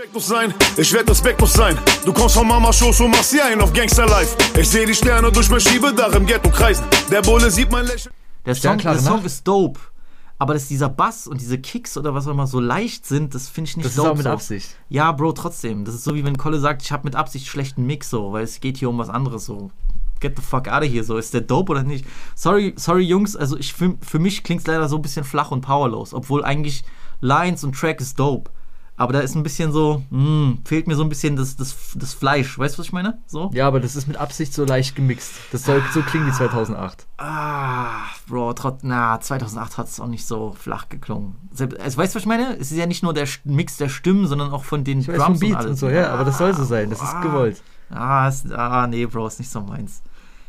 Respektlos 0.00 0.28
sein, 0.28 0.54
ich 0.78 0.92
werd 0.94 1.10
respektlos 1.10 1.52
sein. 1.52 1.76
Du 2.06 2.14
kommst 2.14 2.34
von 2.34 2.48
Mama 2.48 2.72
Schoß 2.72 3.02
und 3.02 3.10
machst 3.10 3.32
hier 3.32 3.44
einen 3.44 3.60
auf 3.60 3.70
Gangster 3.70 4.06
Life. 4.06 4.34
Ich 4.58 4.66
seh 4.66 4.86
die 4.86 4.94
Sterne 4.94 5.30
durch 5.30 5.50
mein 5.50 5.60
Schiebedach 5.60 6.14
im 6.14 6.24
Ghetto 6.24 6.48
kreisen. 6.48 6.86
Der 7.10 7.20
Bulle 7.20 7.50
sieht 7.50 7.70
mein 7.70 7.84
Lächeln. 7.84 8.14
Der 8.46 8.54
Song, 8.54 8.60
Sternklare 8.60 8.96
der 8.96 9.04
Song 9.04 9.22
ist 9.26 9.46
dope. 9.46 9.78
Aber 10.38 10.54
dass 10.54 10.68
dieser 10.68 10.88
Bass 10.88 11.26
und 11.26 11.38
diese 11.42 11.58
Kicks 11.58 11.98
oder 11.98 12.14
was 12.14 12.26
auch 12.26 12.30
immer 12.30 12.46
so 12.46 12.60
leicht 12.60 13.04
sind, 13.04 13.34
das 13.34 13.50
finde 13.50 13.68
ich 13.68 13.76
nicht 13.76 13.84
Das 13.84 13.92
ist 13.92 13.98
dope. 13.98 14.12
auch 14.12 14.16
mit 14.16 14.24
so. 14.24 14.30
Absicht. 14.30 14.70
Ja, 14.88 15.12
Bro, 15.12 15.32
trotzdem. 15.32 15.84
Das 15.84 15.94
ist 15.94 16.04
so 16.04 16.14
wie 16.14 16.24
wenn 16.24 16.38
Kolle 16.38 16.60
sagt, 16.60 16.80
ich 16.80 16.92
habe 16.92 17.04
mit 17.04 17.14
Absicht 17.14 17.46
schlechten 17.46 17.84
Mix 17.84 18.08
so, 18.08 18.32
weil 18.32 18.44
es 18.44 18.58
geht 18.60 18.78
hier 18.78 18.88
um 18.88 18.96
was 18.96 19.10
anderes 19.10 19.44
so. 19.44 19.70
Get 20.20 20.34
the 20.36 20.42
fuck 20.42 20.66
out 20.68 20.82
of 20.82 20.88
here 20.88 21.04
so. 21.04 21.18
Ist 21.18 21.34
der 21.34 21.42
dope 21.42 21.72
oder 21.72 21.82
nicht? 21.82 22.06
Sorry, 22.34 22.72
sorry 22.76 23.02
Jungs, 23.02 23.36
also 23.36 23.58
ich 23.58 23.74
für, 23.74 23.98
für 24.00 24.18
mich 24.18 24.44
klingt 24.44 24.62
es 24.62 24.66
leider 24.66 24.88
so 24.88 24.96
ein 24.96 25.02
bisschen 25.02 25.24
flach 25.24 25.50
und 25.50 25.60
powerlos, 25.60 26.14
obwohl 26.14 26.42
eigentlich 26.42 26.84
Lines 27.20 27.64
und 27.64 27.74
Track 27.78 28.00
ist 28.00 28.18
dope. 28.18 28.50
Aber 29.00 29.14
da 29.14 29.20
ist 29.20 29.34
ein 29.34 29.42
bisschen 29.42 29.72
so, 29.72 30.02
mh, 30.10 30.58
fehlt 30.66 30.86
mir 30.86 30.94
so 30.94 31.02
ein 31.02 31.08
bisschen 31.08 31.34
das, 31.34 31.56
das, 31.56 31.74
das 31.94 32.12
Fleisch. 32.12 32.58
Weißt 32.58 32.74
du, 32.74 32.80
was 32.80 32.86
ich 32.88 32.92
meine? 32.92 33.18
So? 33.26 33.50
Ja, 33.54 33.66
aber 33.66 33.80
das 33.80 33.96
ist 33.96 34.06
mit 34.06 34.18
Absicht 34.18 34.52
so 34.52 34.66
leicht 34.66 34.94
gemixt. 34.94 35.32
Das 35.52 35.64
soll 35.64 35.82
so 35.94 36.02
klingen 36.02 36.26
wie 36.26 36.32
2008. 36.32 37.06
Ah, 37.16 38.02
Bro, 38.28 38.52
trotz, 38.52 38.80
na, 38.82 39.18
2008 39.18 39.78
hat 39.78 39.86
es 39.86 40.00
auch 40.00 40.06
nicht 40.06 40.26
so 40.26 40.54
flach 40.58 40.90
geklungen. 40.90 41.34
Selbst- 41.50 41.80
Also, 41.80 41.96
weißt 41.96 42.14
du, 42.14 42.16
was 42.16 42.22
ich 42.24 42.28
meine? 42.28 42.56
Es 42.58 42.70
ist 42.72 42.76
ja 42.76 42.84
nicht 42.84 43.02
nur 43.02 43.14
der 43.14 43.26
Mix 43.44 43.78
der 43.78 43.88
Stimmen, 43.88 44.26
sondern 44.26 44.52
auch 44.52 44.64
von 44.64 44.84
den 44.84 45.00
Ich 45.00 45.08
weiß 45.08 45.16
Drums 45.16 45.38
vom 45.38 45.40
Beat 45.40 45.50
und 45.52 45.56
alles. 45.56 45.70
und 45.70 45.76
so, 45.76 45.88
ja, 45.88 46.12
aber 46.12 46.24
das 46.26 46.36
soll 46.36 46.54
so 46.54 46.64
sein. 46.64 46.90
Das 46.90 47.00
ist 47.00 47.14
Ah. 47.14 47.22
gewollt. 47.22 47.62
Ah, 47.88 48.28
ist, 48.28 48.52
ah, 48.52 48.86
nee, 48.86 49.06
Bro, 49.06 49.28
ist 49.28 49.38
nicht 49.38 49.50
so 49.50 49.62
meins. 49.62 50.02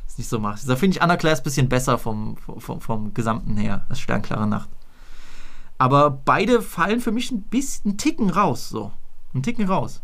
Ist 0.07 0.17
nicht 0.17 0.29
so 0.29 0.39
meins. 0.39 0.65
Da 0.65 0.75
finde 0.75 0.97
ich 0.97 1.01
Underclass 1.01 1.39
ein 1.39 1.43
bisschen 1.43 1.69
besser 1.69 1.97
vom, 1.97 2.35
vom, 2.59 2.81
vom 2.81 3.13
Gesamten 3.13 3.55
her 3.55 3.85
als 3.87 4.01
Sternklare 4.01 4.45
Nacht. 4.45 4.69
Aber 5.81 6.11
beide 6.11 6.61
fallen 6.61 6.99
für 6.99 7.11
mich 7.11 7.31
ein 7.31 7.41
bisschen, 7.41 7.89
einen 7.89 7.97
Ticken 7.97 8.29
raus, 8.29 8.69
so. 8.69 8.91
Einen 9.33 9.41
Ticken 9.41 9.65
raus. 9.65 10.03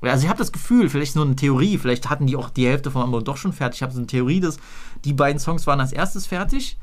Also 0.00 0.24
ich 0.24 0.30
habe 0.30 0.38
das 0.38 0.52
Gefühl, 0.52 0.88
vielleicht 0.88 1.16
nur 1.16 1.26
eine 1.26 1.36
Theorie, 1.36 1.76
vielleicht 1.76 2.08
hatten 2.08 2.26
die 2.26 2.34
auch 2.34 2.48
die 2.48 2.66
Hälfte 2.66 2.90
vom 2.90 3.02
Album 3.02 3.22
doch 3.22 3.36
schon 3.36 3.52
fertig. 3.52 3.76
Ich 3.76 3.82
habe 3.82 3.92
so 3.92 3.98
eine 3.98 4.06
Theorie, 4.06 4.40
dass 4.40 4.56
die 5.04 5.12
beiden 5.12 5.38
Songs 5.38 5.66
waren 5.66 5.80
als 5.80 5.92
erstes 5.92 6.24
fertig. 6.26 6.78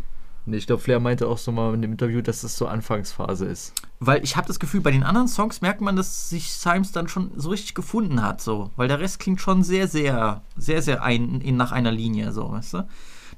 Nee, 0.45 0.57
ich 0.57 0.67
glaube, 0.67 0.83
Flair 0.83 0.99
meinte 0.99 1.27
auch 1.27 1.39
so 1.39 1.51
mal 1.51 1.73
in 1.73 1.81
dem 1.81 1.93
Interview, 1.93 2.21
dass 2.21 2.41
das 2.41 2.55
so 2.55 2.67
Anfangsphase 2.67 3.47
ist. 3.47 3.73
Weil 3.99 4.23
ich 4.23 4.37
habe 4.37 4.45
das 4.45 4.59
Gefühl, 4.59 4.81
bei 4.81 4.91
den 4.91 5.01
anderen 5.01 5.27
Songs 5.27 5.61
merkt 5.61 5.81
man, 5.81 5.95
dass 5.95 6.29
sich 6.29 6.51
Symes 6.53 6.91
dann 6.91 7.07
schon 7.07 7.31
so 7.35 7.49
richtig 7.49 7.73
gefunden 7.73 8.21
hat, 8.21 8.41
so. 8.41 8.69
Weil 8.75 8.89
der 8.89 8.99
Rest 8.99 9.21
klingt 9.21 9.41
schon 9.41 9.63
sehr, 9.63 9.87
sehr, 9.87 10.43
sehr, 10.55 10.83
sehr 10.83 11.01
ein, 11.01 11.41
in, 11.41 11.57
nach 11.57 11.71
einer 11.71 11.91
Linie, 11.91 12.31
so, 12.31 12.51
weißt 12.51 12.75
du? 12.75 12.87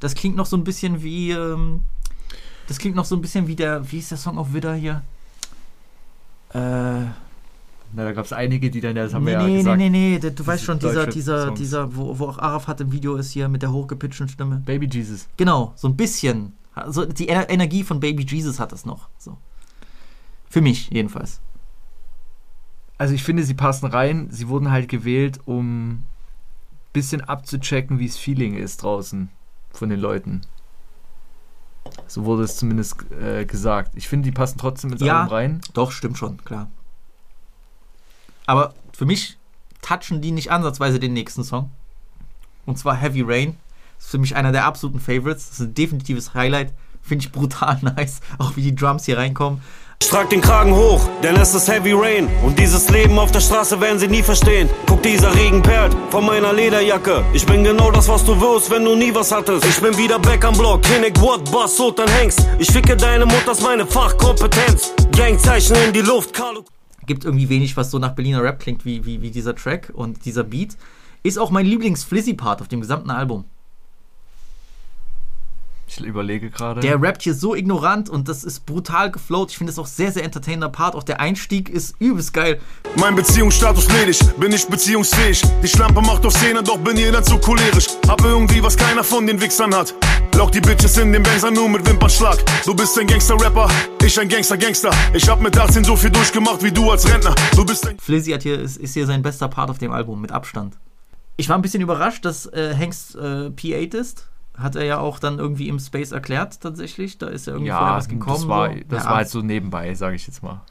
Das 0.01 0.15
klingt 0.15 0.35
noch 0.35 0.47
so 0.47 0.57
ein 0.57 0.65
bisschen 0.65 1.01
wie, 1.01 1.31
ähm, 1.31 1.83
das 2.67 2.77
klingt 2.77 2.95
noch 2.95 3.05
so 3.05 3.15
ein 3.15 3.21
bisschen 3.21 3.47
wie 3.47 3.55
der, 3.55 3.91
wie 3.91 3.99
ist 3.99 4.11
der 4.11 4.17
Song 4.17 4.37
auf 4.37 4.53
Widder 4.53 4.75
hier? 4.75 5.03
Äh, 6.53 6.57
Na, 6.59 7.13
da 7.93 8.11
gab 8.13 8.25
es 8.25 8.33
einige, 8.33 8.69
die 8.69 8.81
dann, 8.81 8.95
ja, 8.95 9.03
das 9.03 9.13
haben 9.13 9.23
nee, 9.23 9.31
wir 9.31 9.39
ja 9.39 9.47
nee, 9.47 9.57
gesagt. 9.57 9.77
nee, 9.77 9.89
nee, 9.89 10.19
nee, 10.21 10.29
du 10.29 10.47
weißt 10.47 10.63
schon, 10.63 10.79
dieser, 10.79 11.07
dieser, 11.07 11.45
Songs. 11.47 11.59
dieser, 11.59 11.95
wo, 11.95 12.17
wo 12.17 12.27
auch 12.27 12.39
Arafat 12.39 12.81
im 12.81 12.91
Video 12.91 13.15
ist 13.15 13.31
hier 13.31 13.47
mit 13.47 13.61
der 13.61 13.71
hochgepitchten 13.71 14.27
Stimme. 14.29 14.61
Baby 14.65 14.87
Jesus. 14.91 15.27
Genau, 15.37 15.73
so 15.75 15.87
ein 15.87 15.95
bisschen. 15.95 16.53
Also 16.73 17.05
die 17.05 17.29
Ener 17.29 17.49
Energie 17.49 17.83
von 17.83 17.99
Baby 17.99 18.25
Jesus 18.25 18.59
hat 18.59 18.73
es 18.73 18.85
noch, 18.85 19.07
so. 19.17 19.37
Für 20.49 20.61
mich, 20.61 20.89
jedenfalls. 20.89 21.41
Also 22.97 23.13
ich 23.13 23.23
finde, 23.23 23.43
sie 23.43 23.53
passen 23.53 23.87
rein. 23.87 24.29
Sie 24.31 24.47
wurden 24.47 24.71
halt 24.71 24.87
gewählt, 24.87 25.39
um 25.45 25.89
ein 25.89 26.03
bisschen 26.93 27.21
abzuchecken, 27.21 27.99
wie 27.99 28.05
es 28.05 28.17
Feeling 28.17 28.55
ist 28.55 28.83
draußen 28.83 29.29
von 29.71 29.89
den 29.89 29.99
Leuten. 29.99 30.41
So 32.07 32.25
wurde 32.25 32.43
es 32.43 32.57
zumindest 32.57 32.97
äh, 33.11 33.45
gesagt. 33.45 33.93
Ich 33.95 34.07
finde, 34.07 34.25
die 34.25 34.31
passen 34.31 34.57
trotzdem 34.57 34.91
ins 34.91 35.01
Ja. 35.01 35.21
Album 35.21 35.33
rein. 35.33 35.61
Doch, 35.73 35.91
stimmt 35.91 36.17
schon, 36.17 36.43
klar. 36.43 36.69
Aber 38.45 38.73
für 38.93 39.05
mich 39.05 39.37
touchen 39.81 40.21
die 40.21 40.31
nicht 40.31 40.51
ansatzweise 40.51 40.99
den 40.99 41.13
nächsten 41.13 41.43
Song. 41.43 41.71
Und 42.65 42.77
zwar 42.77 42.95
Heavy 42.95 43.21
Rain. 43.21 43.57
Das 43.97 44.05
ist 44.05 44.11
für 44.11 44.17
mich 44.17 44.35
einer 44.35 44.51
der 44.51 44.65
absoluten 44.65 44.99
Favorites. 44.99 45.49
Das 45.49 45.59
ist 45.59 45.67
ein 45.67 45.73
definitives 45.73 46.33
Highlight. 46.33 46.73
Finde 47.01 47.25
ich 47.25 47.31
brutal 47.31 47.79
nice. 47.81 48.21
Auch 48.37 48.55
wie 48.55 48.61
die 48.61 48.75
Drums 48.75 49.05
hier 49.05 49.17
reinkommen. 49.17 49.61
Ich 50.01 50.09
trag 50.09 50.29
den 50.29 50.41
Kragen 50.41 50.75
hoch, 50.75 51.07
denn 51.23 51.35
es 51.37 51.55
ist 51.55 51.67
Heavy 51.67 51.93
Rain. 51.93 52.27
Und 52.43 52.59
dieses 52.59 52.89
Leben 52.89 53.17
auf 53.17 53.31
der 53.31 53.39
Straße 53.39 53.79
werden 53.79 53.97
sie 53.97 54.07
nie 54.07 54.21
verstehen. 54.21 54.69
Guck, 54.85 55.01
dieser 55.01 55.33
Regen 55.33 55.61
perlt 55.61 55.95
von 56.11 56.25
meiner 56.25 56.53
Lederjacke. 56.53 57.23
Ich 57.33 57.45
bin 57.45 57.63
genau 57.63 57.91
das, 57.91 58.07
was 58.07 58.23
du 58.25 58.39
wirst, 58.39 58.69
wenn 58.69 58.83
du 58.83 58.95
nie 58.95 59.13
was 59.15 59.31
hattest. 59.31 59.65
Ich 59.65 59.81
bin 59.81 59.97
wieder 59.97 60.19
back 60.19 60.43
am 60.45 60.55
Block, 60.57 60.83
Kinnick, 60.83 61.19
what, 61.21 61.49
Bass, 61.51 61.81
dann 61.95 62.09
hängst. 62.09 62.45
Ich 62.59 62.71
ficke 62.71 62.95
deine 62.95 63.25
Mutter, 63.25 63.53
ist 63.53 63.63
meine 63.63 63.85
Fachkompetenz. 63.85 64.93
Gangzeichen 65.15 65.75
in 65.87 65.93
die 65.93 66.01
Luft, 66.01 66.33
Carlo. 66.33 66.65
Gibt 67.07 67.23
irgendwie 67.23 67.49
wenig, 67.49 67.75
was 67.77 67.89
so 67.89 67.97
nach 67.97 68.11
Berliner 68.11 68.43
Rap 68.43 68.59
klingt, 68.59 68.85
wie, 68.85 69.05
wie, 69.05 69.21
wie 69.21 69.31
dieser 69.31 69.55
Track 69.55 69.91
und 69.93 70.25
dieser 70.25 70.43
Beat. 70.43 70.77
Ist 71.23 71.39
auch 71.39 71.51
mein 71.51 71.65
Lieblings-Flizzy-Part 71.65 72.61
auf 72.61 72.67
dem 72.67 72.81
gesamten 72.81 73.11
Album. 73.11 73.45
Ich 75.87 75.99
überlege 75.99 76.49
gerade. 76.49 76.81
Der 76.81 77.01
rappt 77.01 77.21
hier 77.21 77.33
so 77.33 77.55
ignorant 77.55 78.09
und 78.09 78.27
das 78.27 78.43
ist 78.43 78.65
brutal 78.65 79.11
geflowt. 79.11 79.51
Ich 79.51 79.57
finde 79.57 79.71
es 79.71 79.79
auch 79.79 79.85
sehr, 79.85 80.11
sehr 80.11 80.23
entertainender 80.23 80.69
Part. 80.69 80.95
Auch 80.95 81.03
der 81.03 81.19
Einstieg 81.19 81.69
ist 81.69 81.95
übelst 81.99 82.33
geil. 82.33 82.59
Mein 82.97 83.15
Beziehungsstatus 83.15 83.87
ledig, 83.91 84.19
bin 84.37 84.51
nicht 84.51 84.69
beziehungsfähig. 84.69 85.41
Die 85.61 85.67
Schlampe 85.67 86.01
macht 86.01 86.25
auf 86.25 86.33
Szene, 86.33 86.63
doch 86.63 86.79
bin 86.79 86.97
ihr 86.97 87.11
dann 87.11 87.23
zu 87.23 87.37
cholerisch. 87.37 87.87
Hab 88.07 88.21
irgendwie, 88.23 88.61
was 88.63 88.75
keiner 88.75 89.03
von 89.03 89.27
den 89.27 89.39
Wichsern 89.39 89.73
hat. 89.75 89.93
Lock 90.35 90.51
die 90.51 90.61
Bitches 90.61 90.97
in 90.97 91.13
den 91.13 91.23
Benzer 91.23 91.51
nur 91.51 91.69
mit 91.69 91.87
Wimpernschlag. 91.87 92.43
Du 92.65 92.73
bist 92.73 92.97
ein 92.99 93.07
Gangster-Rapper, 93.07 93.69
ich 94.03 94.19
ein 94.19 94.27
Gangster-Gangster. 94.27 94.91
Ich 95.13 95.29
hab 95.29 95.41
mit 95.41 95.57
18 95.57 95.83
so 95.83 95.95
viel 95.95 96.09
durchgemacht 96.09 96.61
wie 96.63 96.71
du 96.71 96.89
als 96.91 97.07
Rentner. 97.09 97.33
Du 97.55 97.65
bist 97.65 97.87
ein 97.87 97.97
Flizzy 97.99 98.31
hat 98.31 98.43
hier, 98.43 98.59
ist, 98.59 98.77
ist 98.77 98.93
hier 98.93 99.05
sein 99.05 99.21
bester 99.21 99.47
Part 99.47 99.69
auf 99.69 99.77
dem 99.77 99.91
Album, 99.91 100.19
mit 100.19 100.31
Abstand. 100.31 100.77
Ich 101.37 101.47
war 101.47 101.57
ein 101.57 101.61
bisschen 101.61 101.81
überrascht, 101.81 102.25
dass 102.25 102.47
äh, 102.47 102.75
Hanks 102.77 103.15
äh, 103.15 103.49
P8 103.55 103.95
ist. 103.95 104.27
Hat 104.57 104.75
er 104.75 104.85
ja 104.85 104.99
auch 104.99 105.19
dann 105.19 105.37
irgendwie 105.39 105.67
im 105.67 105.79
Space 105.79 106.11
erklärt, 106.11 106.61
tatsächlich. 106.61 107.17
Da 107.17 107.27
ist 107.27 107.47
ja 107.47 107.53
irgendwie 107.53 107.71
vorher 107.71 107.87
ja, 107.89 107.97
was 107.97 108.07
gekommen. 108.07 108.35
das 108.37 108.47
war, 108.47 108.69
so. 108.73 108.79
das 108.87 109.03
ja, 109.03 109.09
war 109.09 109.15
halt 109.17 109.29
so 109.29 109.41
nebenbei, 109.41 109.93
sage 109.95 110.15
ich 110.15 110.25
jetzt 110.27 110.41
mal. 110.43 110.61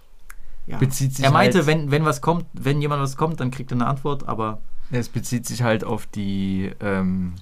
ja. 0.67 0.79
bezieht 0.79 1.15
sich 1.15 1.25
Er 1.25 1.31
meinte, 1.31 1.59
halt- 1.59 1.67
wenn, 1.67 1.91
wenn 1.91 2.05
was 2.07 2.21
kommt, 2.23 2.47
wenn 2.55 2.81
jemand 2.81 3.03
was 3.03 3.17
kommt, 3.17 3.41
dann 3.41 3.51
kriegt 3.51 3.71
er 3.73 3.77
eine 3.77 3.87
Antwort, 3.87 4.27
aber 4.27 4.61
Es 4.91 5.09
bezieht 5.11 5.45
sich 5.47 5.63
halt 5.63 5.85
auf 5.85 6.07
die, 6.07 6.71
ähm, 6.81 7.35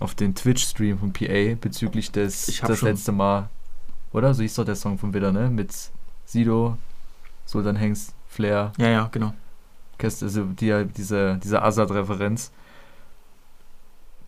auf 0.00 0.14
den 0.14 0.34
Twitch-Stream 0.34 0.98
von 0.98 1.12
PA 1.12 1.54
bezüglich 1.60 2.10
des 2.12 2.48
Ich 2.48 2.60
das 2.60 2.78
schon- 2.80 2.88
letzte 2.90 3.12
Mal, 3.12 3.48
oder? 4.12 4.34
So 4.34 4.42
hieß 4.42 4.54
doch 4.56 4.64
der 4.64 4.76
Song 4.76 4.98
von 4.98 5.14
Widder, 5.14 5.32
ne? 5.32 5.48
Mit 5.48 5.72
Sido, 6.26 6.76
Sultan 7.46 7.76
Hengst, 7.76 8.14
Flair, 8.28 8.72
ja, 8.76 8.88
ja, 8.88 9.08
genau. 9.12 9.32
Also 10.02 10.44
die, 10.44 10.84
diese, 10.96 11.38
diese 11.42 11.62
Azad-Referenz. 11.62 12.50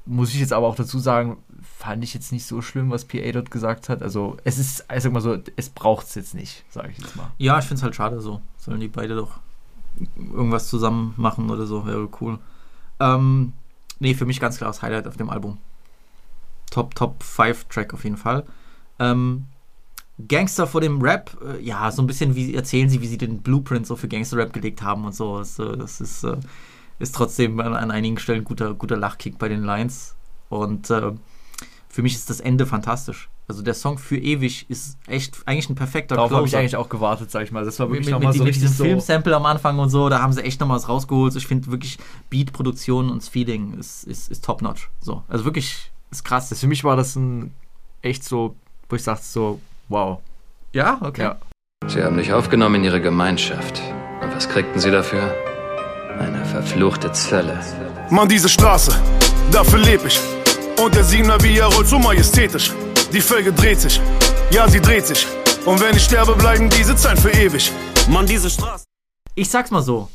Muss 0.06 0.32
ich 0.32 0.40
jetzt 0.40 0.52
aber 0.52 0.66
auch 0.66 0.76
dazu 0.76 0.98
sagen, 0.98 1.38
fand 1.62 2.04
ich 2.04 2.14
jetzt 2.14 2.32
nicht 2.32 2.46
so 2.46 2.62
schlimm, 2.62 2.90
was 2.90 3.04
PA 3.04 3.32
dort 3.32 3.50
gesagt 3.50 3.88
hat. 3.88 4.02
Also 4.02 4.36
es 4.44 4.58
ist, 4.58 4.86
ich 4.94 5.02
sag 5.02 5.12
mal 5.12 5.20
so, 5.20 5.36
es 5.56 5.68
braucht 5.68 6.06
es 6.06 6.14
jetzt 6.14 6.34
nicht, 6.34 6.64
sage 6.70 6.90
ich 6.92 6.98
jetzt 6.98 7.16
mal. 7.16 7.32
Ja, 7.38 7.58
ich 7.58 7.64
finde 7.64 7.78
es 7.78 7.82
halt 7.82 7.96
schade 7.96 8.20
so. 8.20 8.40
Sollen 8.56 8.80
die 8.80 8.88
beide 8.88 9.16
doch 9.16 9.40
irgendwas 10.16 10.68
zusammen 10.68 11.14
machen 11.16 11.50
oder 11.50 11.66
so, 11.66 11.86
wäre 11.86 12.08
cool. 12.20 12.38
Ähm, 13.00 13.52
nee, 13.98 14.14
für 14.14 14.26
mich 14.26 14.40
ganz 14.40 14.58
klar 14.58 14.70
das 14.70 14.82
Highlight 14.82 15.08
auf 15.08 15.16
dem 15.16 15.30
Album. 15.30 15.58
Top, 16.70 16.94
Top 16.94 17.22
5 17.22 17.64
Track 17.64 17.94
auf 17.94 18.04
jeden 18.04 18.16
Fall. 18.16 18.44
Ähm, 18.98 19.46
Gangster 20.28 20.66
vor 20.66 20.80
dem 20.80 21.02
Rap, 21.02 21.36
äh, 21.44 21.62
ja, 21.62 21.90
so 21.90 22.02
ein 22.02 22.06
bisschen 22.06 22.34
wie 22.34 22.54
erzählen 22.54 22.88
sie, 22.88 23.02
wie 23.02 23.06
sie 23.06 23.18
den 23.18 23.42
Blueprint 23.42 23.86
so 23.86 23.96
für 23.96 24.08
Gangster-Rap 24.08 24.52
gelegt 24.52 24.82
haben 24.82 25.04
und 25.04 25.14
so. 25.14 25.38
Das, 25.38 25.58
äh, 25.58 25.76
das 25.76 26.00
ist, 26.00 26.24
äh, 26.24 26.36
ist 26.98 27.14
trotzdem 27.14 27.60
an, 27.60 27.74
an 27.74 27.90
einigen 27.90 28.18
Stellen 28.18 28.44
guter, 28.44 28.74
guter 28.74 28.96
Lachkick 28.96 29.38
bei 29.38 29.48
den 29.48 29.62
Lines. 29.62 30.14
Und 30.48 30.90
äh, 30.90 31.12
für 31.88 32.02
mich 32.02 32.14
ist 32.14 32.30
das 32.30 32.40
Ende 32.40 32.66
fantastisch. 32.66 33.28
Also 33.48 33.62
der 33.62 33.74
Song 33.74 33.96
für 33.96 34.16
ewig 34.16 34.68
ist 34.68 34.98
echt 35.06 35.36
eigentlich 35.46 35.70
ein 35.70 35.76
perfekter 35.76 36.16
Darauf 36.16 36.32
habe 36.32 36.46
ich 36.46 36.56
eigentlich 36.56 36.74
auch 36.74 36.88
gewartet, 36.88 37.30
sag 37.30 37.44
ich 37.44 37.52
mal. 37.52 37.64
Das 37.64 37.78
war 37.78 37.88
wirklich 37.90 38.10
nochmal 38.10 38.32
so 38.32 38.42
mit 38.42 38.56
diesem 38.56 38.68
so... 38.68 38.84
Filmsample 38.84 39.36
am 39.36 39.46
Anfang 39.46 39.78
und 39.78 39.88
so, 39.88 40.08
da 40.08 40.20
haben 40.20 40.32
sie 40.32 40.42
echt 40.42 40.60
nochmal 40.60 40.78
was 40.78 40.88
rausgeholt. 40.88 41.36
Ich 41.36 41.46
finde 41.46 41.70
wirklich 41.70 41.98
Beat, 42.28 42.52
Produktion 42.52 43.08
und 43.08 43.22
das 43.22 43.28
Feeling 43.28 43.78
ist, 43.78 44.02
ist, 44.04 44.30
ist 44.30 44.44
top 44.44 44.62
notch. 44.62 44.90
So, 45.00 45.22
also 45.28 45.44
wirklich 45.44 45.92
ist 46.10 46.24
krass. 46.24 46.48
Das, 46.48 46.58
für 46.58 46.66
mich 46.66 46.82
war 46.82 46.96
das 46.96 47.14
ein 47.14 47.54
echt 48.02 48.24
so, 48.24 48.56
wo 48.88 48.96
ich 48.96 49.02
sagte 49.04 49.24
so, 49.24 49.60
wow. 49.88 50.20
ja, 50.72 50.98
okay. 51.02 51.22
Ja. 51.22 51.38
Sie 51.86 52.02
haben 52.02 52.16
dich 52.16 52.32
aufgenommen 52.32 52.76
in 52.76 52.84
ihre 52.84 53.00
Gemeinschaft. 53.00 53.80
Und 54.22 54.34
was 54.34 54.48
kriegten 54.48 54.80
sie 54.80 54.90
dafür? 54.90 55.34
Eine 56.18 56.44
verfluchte 56.46 57.12
Zelle. 57.12 57.60
Mann, 58.10 58.28
diese 58.28 58.48
Straße, 58.48 58.92
dafür 59.50 59.78
leb 59.78 60.04
ich. 60.06 60.18
Und 60.82 60.94
der 60.94 61.04
Siebener, 61.04 61.42
wie 61.42 61.58
er 61.58 61.66
rollt, 61.66 61.86
so 61.86 61.98
majestätisch. 61.98 62.72
Die 63.12 63.20
Felge 63.20 63.52
dreht 63.52 63.80
sich, 63.80 64.00
ja, 64.50 64.66
sie 64.68 64.80
dreht 64.80 65.06
sich. 65.06 65.26
Und 65.66 65.80
wenn 65.80 65.94
ich 65.94 66.04
sterbe, 66.04 66.34
bleiben 66.34 66.70
diese 66.70 66.96
Zeilen 66.96 67.18
für 67.18 67.30
ewig. 67.30 67.70
Mann, 68.08 68.26
diese 68.26 68.48
Straße. 68.48 68.84
Ich 69.34 69.50
sag's 69.50 69.70
mal 69.70 69.82
so, 69.82 70.08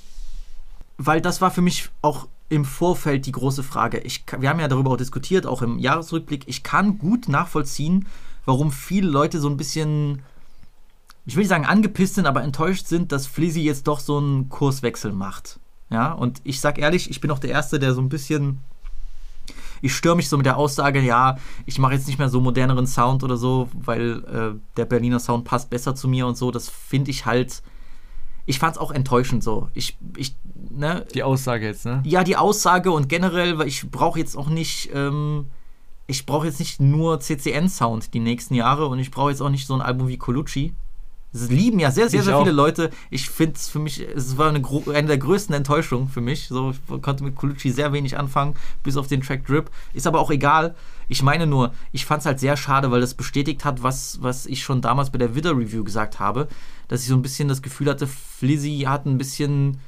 weil 0.97 1.21
das 1.21 1.39
war 1.39 1.51
für 1.51 1.61
mich 1.61 1.89
auch 2.01 2.27
im 2.49 2.65
Vorfeld 2.65 3.27
die 3.27 3.31
große 3.31 3.63
Frage. 3.63 3.99
Ich, 3.99 4.25
wir 4.39 4.49
haben 4.49 4.59
ja 4.59 4.67
darüber 4.67 4.91
auch 4.91 4.97
diskutiert, 4.97 5.45
auch 5.45 5.61
im 5.61 5.77
Jahresrückblick. 5.79 6.43
Ich 6.47 6.63
kann 6.63 6.97
gut 6.97 7.29
nachvollziehen, 7.29 8.07
warum 8.45 8.71
viele 8.71 9.09
Leute 9.09 9.39
so 9.39 9.47
ein 9.47 9.57
bisschen, 9.57 10.23
ich 11.25 11.35
will 11.35 11.41
nicht 11.41 11.49
sagen 11.49 11.65
angepisst 11.65 12.15
sind, 12.15 12.25
aber 12.25 12.43
enttäuscht 12.43 12.87
sind, 12.87 13.11
dass 13.11 13.27
Flizzy 13.27 13.61
jetzt 13.61 13.87
doch 13.87 13.99
so 13.99 14.17
einen 14.17 14.49
Kurswechsel 14.49 15.13
macht. 15.13 15.60
Ja, 15.91 16.13
und 16.13 16.41
ich 16.43 16.59
sag 16.61 16.79
ehrlich, 16.79 17.09
ich 17.09 17.19
bin 17.19 17.29
auch 17.31 17.39
der 17.39 17.51
Erste, 17.51 17.77
der 17.77 17.93
so 17.93 18.01
ein 18.01 18.09
bisschen. 18.09 18.59
Ich 19.81 19.93
störe 19.93 20.15
mich 20.15 20.29
so 20.29 20.37
mit 20.37 20.45
der 20.45 20.57
Aussage, 20.57 21.01
ja, 21.01 21.37
ich 21.65 21.79
mache 21.79 21.93
jetzt 21.93 22.07
nicht 22.07 22.19
mehr 22.19 22.29
so 22.29 22.39
moderneren 22.39 22.85
Sound 22.85 23.23
oder 23.23 23.35
so, 23.35 23.67
weil 23.73 24.23
äh, 24.25 24.59
der 24.77 24.85
Berliner 24.85 25.19
Sound 25.19 25.43
passt 25.43 25.69
besser 25.69 25.95
zu 25.95 26.07
mir 26.07 26.27
und 26.27 26.37
so. 26.37 26.51
Das 26.51 26.69
finde 26.69 27.11
ich 27.11 27.25
halt. 27.25 27.61
Ich 28.45 28.59
fand 28.59 28.75
es 28.75 28.81
auch 28.81 28.91
enttäuschend 28.91 29.43
so. 29.43 29.69
Ich, 29.73 29.97
ich, 30.15 30.35
ne, 30.69 31.05
Die 31.13 31.23
Aussage 31.23 31.65
jetzt, 31.65 31.85
ne? 31.85 32.01
ja, 32.05 32.23
die 32.23 32.37
Aussage 32.37 32.91
und 32.91 33.09
generell, 33.09 33.57
weil 33.57 33.67
ich 33.67 33.89
brauche 33.89 34.19
jetzt 34.19 34.35
auch 34.35 34.49
nicht, 34.49 34.91
ähm, 34.93 35.47
ich 36.07 36.25
brauche 36.25 36.47
jetzt 36.47 36.59
nicht 36.59 36.79
nur 36.79 37.19
CCN-Sound 37.19 38.13
die 38.13 38.19
nächsten 38.19 38.55
Jahre 38.55 38.87
und 38.87 38.99
ich 38.99 39.11
brauche 39.11 39.29
jetzt 39.29 39.41
auch 39.41 39.49
nicht 39.49 39.67
so 39.67 39.73
ein 39.73 39.81
Album 39.81 40.07
wie 40.07 40.17
Colucci. 40.17 40.73
Das 41.33 41.49
lieben 41.49 41.79
ja 41.79 41.91
sehr, 41.91 42.09
sehr, 42.09 42.23
sehr 42.23 42.37
viele 42.39 42.51
Leute. 42.51 42.89
Ich 43.09 43.29
finde 43.29 43.55
es 43.55 43.69
für 43.69 43.79
mich, 43.79 44.01
es 44.01 44.37
war 44.37 44.49
eine, 44.49 44.61
eine 44.93 45.07
der 45.07 45.17
größten 45.17 45.55
Enttäuschungen 45.55 46.09
für 46.09 46.19
mich. 46.19 46.49
So, 46.49 46.71
ich 46.71 47.01
konnte 47.01 47.23
mit 47.23 47.35
Colucci 47.35 47.71
sehr 47.71 47.93
wenig 47.93 48.17
anfangen, 48.17 48.55
bis 48.83 48.97
auf 48.97 49.07
den 49.07 49.21
Track 49.21 49.45
Drip. 49.45 49.71
Ist 49.93 50.07
aber 50.07 50.19
auch 50.19 50.29
egal. 50.29 50.75
Ich 51.07 51.23
meine 51.23 51.47
nur, 51.47 51.73
ich 51.93 52.05
fand 52.05 52.21
es 52.21 52.25
halt 52.25 52.39
sehr 52.39 52.57
schade, 52.57 52.91
weil 52.91 52.99
das 52.99 53.13
bestätigt 53.13 53.63
hat, 53.63 53.81
was, 53.81 54.19
was 54.21 54.45
ich 54.45 54.61
schon 54.61 54.81
damals 54.81 55.09
bei 55.09 55.17
der 55.17 55.33
Widder 55.33 55.57
Review 55.57 55.85
gesagt 55.85 56.19
habe, 56.19 56.49
dass 56.89 57.03
ich 57.03 57.07
so 57.07 57.15
ein 57.15 57.21
bisschen 57.21 57.47
das 57.47 57.61
Gefühl 57.61 57.89
hatte, 57.89 58.07
Flizzy 58.07 58.83
hat 58.85 59.05
ein 59.05 59.17
bisschen 59.17 59.79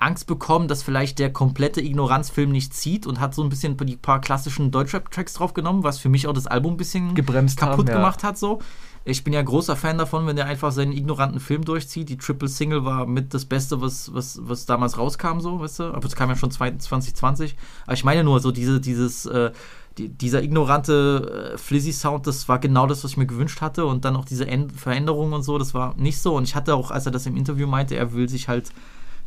Angst 0.00 0.26
bekommen, 0.26 0.66
dass 0.66 0.82
vielleicht 0.82 1.18
der 1.18 1.32
komplette 1.32 1.80
Ignoranzfilm 1.82 2.50
nicht 2.50 2.74
zieht 2.74 3.06
und 3.06 3.20
hat 3.20 3.34
so 3.34 3.42
ein 3.42 3.50
bisschen 3.50 3.76
die 3.76 3.96
paar 3.96 4.20
klassischen 4.20 4.70
Deutschrap-Tracks 4.70 5.34
draufgenommen, 5.34 5.84
was 5.84 5.98
für 5.98 6.08
mich 6.08 6.26
auch 6.26 6.32
das 6.32 6.46
Album 6.46 6.74
ein 6.74 6.76
bisschen 6.78 7.14
Gebremst 7.14 7.58
kaputt 7.58 7.80
haben, 7.80 7.88
ja. 7.88 7.94
gemacht 7.96 8.24
hat. 8.24 8.38
So. 8.38 8.60
Ich 9.04 9.24
bin 9.24 9.32
ja 9.32 9.40
großer 9.40 9.76
Fan 9.76 9.96
davon, 9.96 10.26
wenn 10.26 10.36
der 10.36 10.46
einfach 10.46 10.72
seinen 10.72 10.92
ignoranten 10.92 11.40
Film 11.40 11.64
durchzieht. 11.64 12.10
Die 12.10 12.18
Triple 12.18 12.48
Single 12.48 12.84
war 12.84 13.06
mit 13.06 13.32
das 13.32 13.46
Beste, 13.46 13.80
was, 13.80 14.12
was, 14.12 14.38
was 14.42 14.66
damals 14.66 14.98
rauskam, 14.98 15.40
so, 15.40 15.58
weißt 15.60 15.78
du? 15.78 15.84
Aber 15.94 16.04
es 16.04 16.14
kam 16.14 16.28
ja 16.28 16.36
schon 16.36 16.50
2020. 16.50 17.56
Aber 17.84 17.94
ich 17.94 18.04
meine 18.04 18.24
nur, 18.24 18.40
so 18.40 18.50
diese, 18.52 18.78
dieses, 18.78 19.24
äh, 19.24 19.52
die, 19.96 20.10
dieser 20.10 20.42
ignorante 20.42 21.52
äh, 21.54 21.58
Flizzy-Sound, 21.58 22.26
das 22.26 22.46
war 22.48 22.58
genau 22.58 22.86
das, 22.86 23.02
was 23.02 23.12
ich 23.12 23.16
mir 23.16 23.26
gewünscht 23.26 23.62
hatte. 23.62 23.86
Und 23.86 24.04
dann 24.04 24.16
auch 24.16 24.26
diese 24.26 24.46
End 24.46 24.72
Veränderungen 24.72 25.32
und 25.32 25.42
so, 25.42 25.56
das 25.56 25.72
war 25.72 25.94
nicht 25.96 26.20
so. 26.20 26.36
Und 26.36 26.44
ich 26.44 26.54
hatte 26.54 26.74
auch, 26.74 26.90
als 26.90 27.06
er 27.06 27.12
das 27.12 27.24
im 27.24 27.36
Interview 27.36 27.66
meinte, 27.66 27.96
er 27.96 28.12
will 28.12 28.28
sich 28.28 28.48
halt 28.48 28.70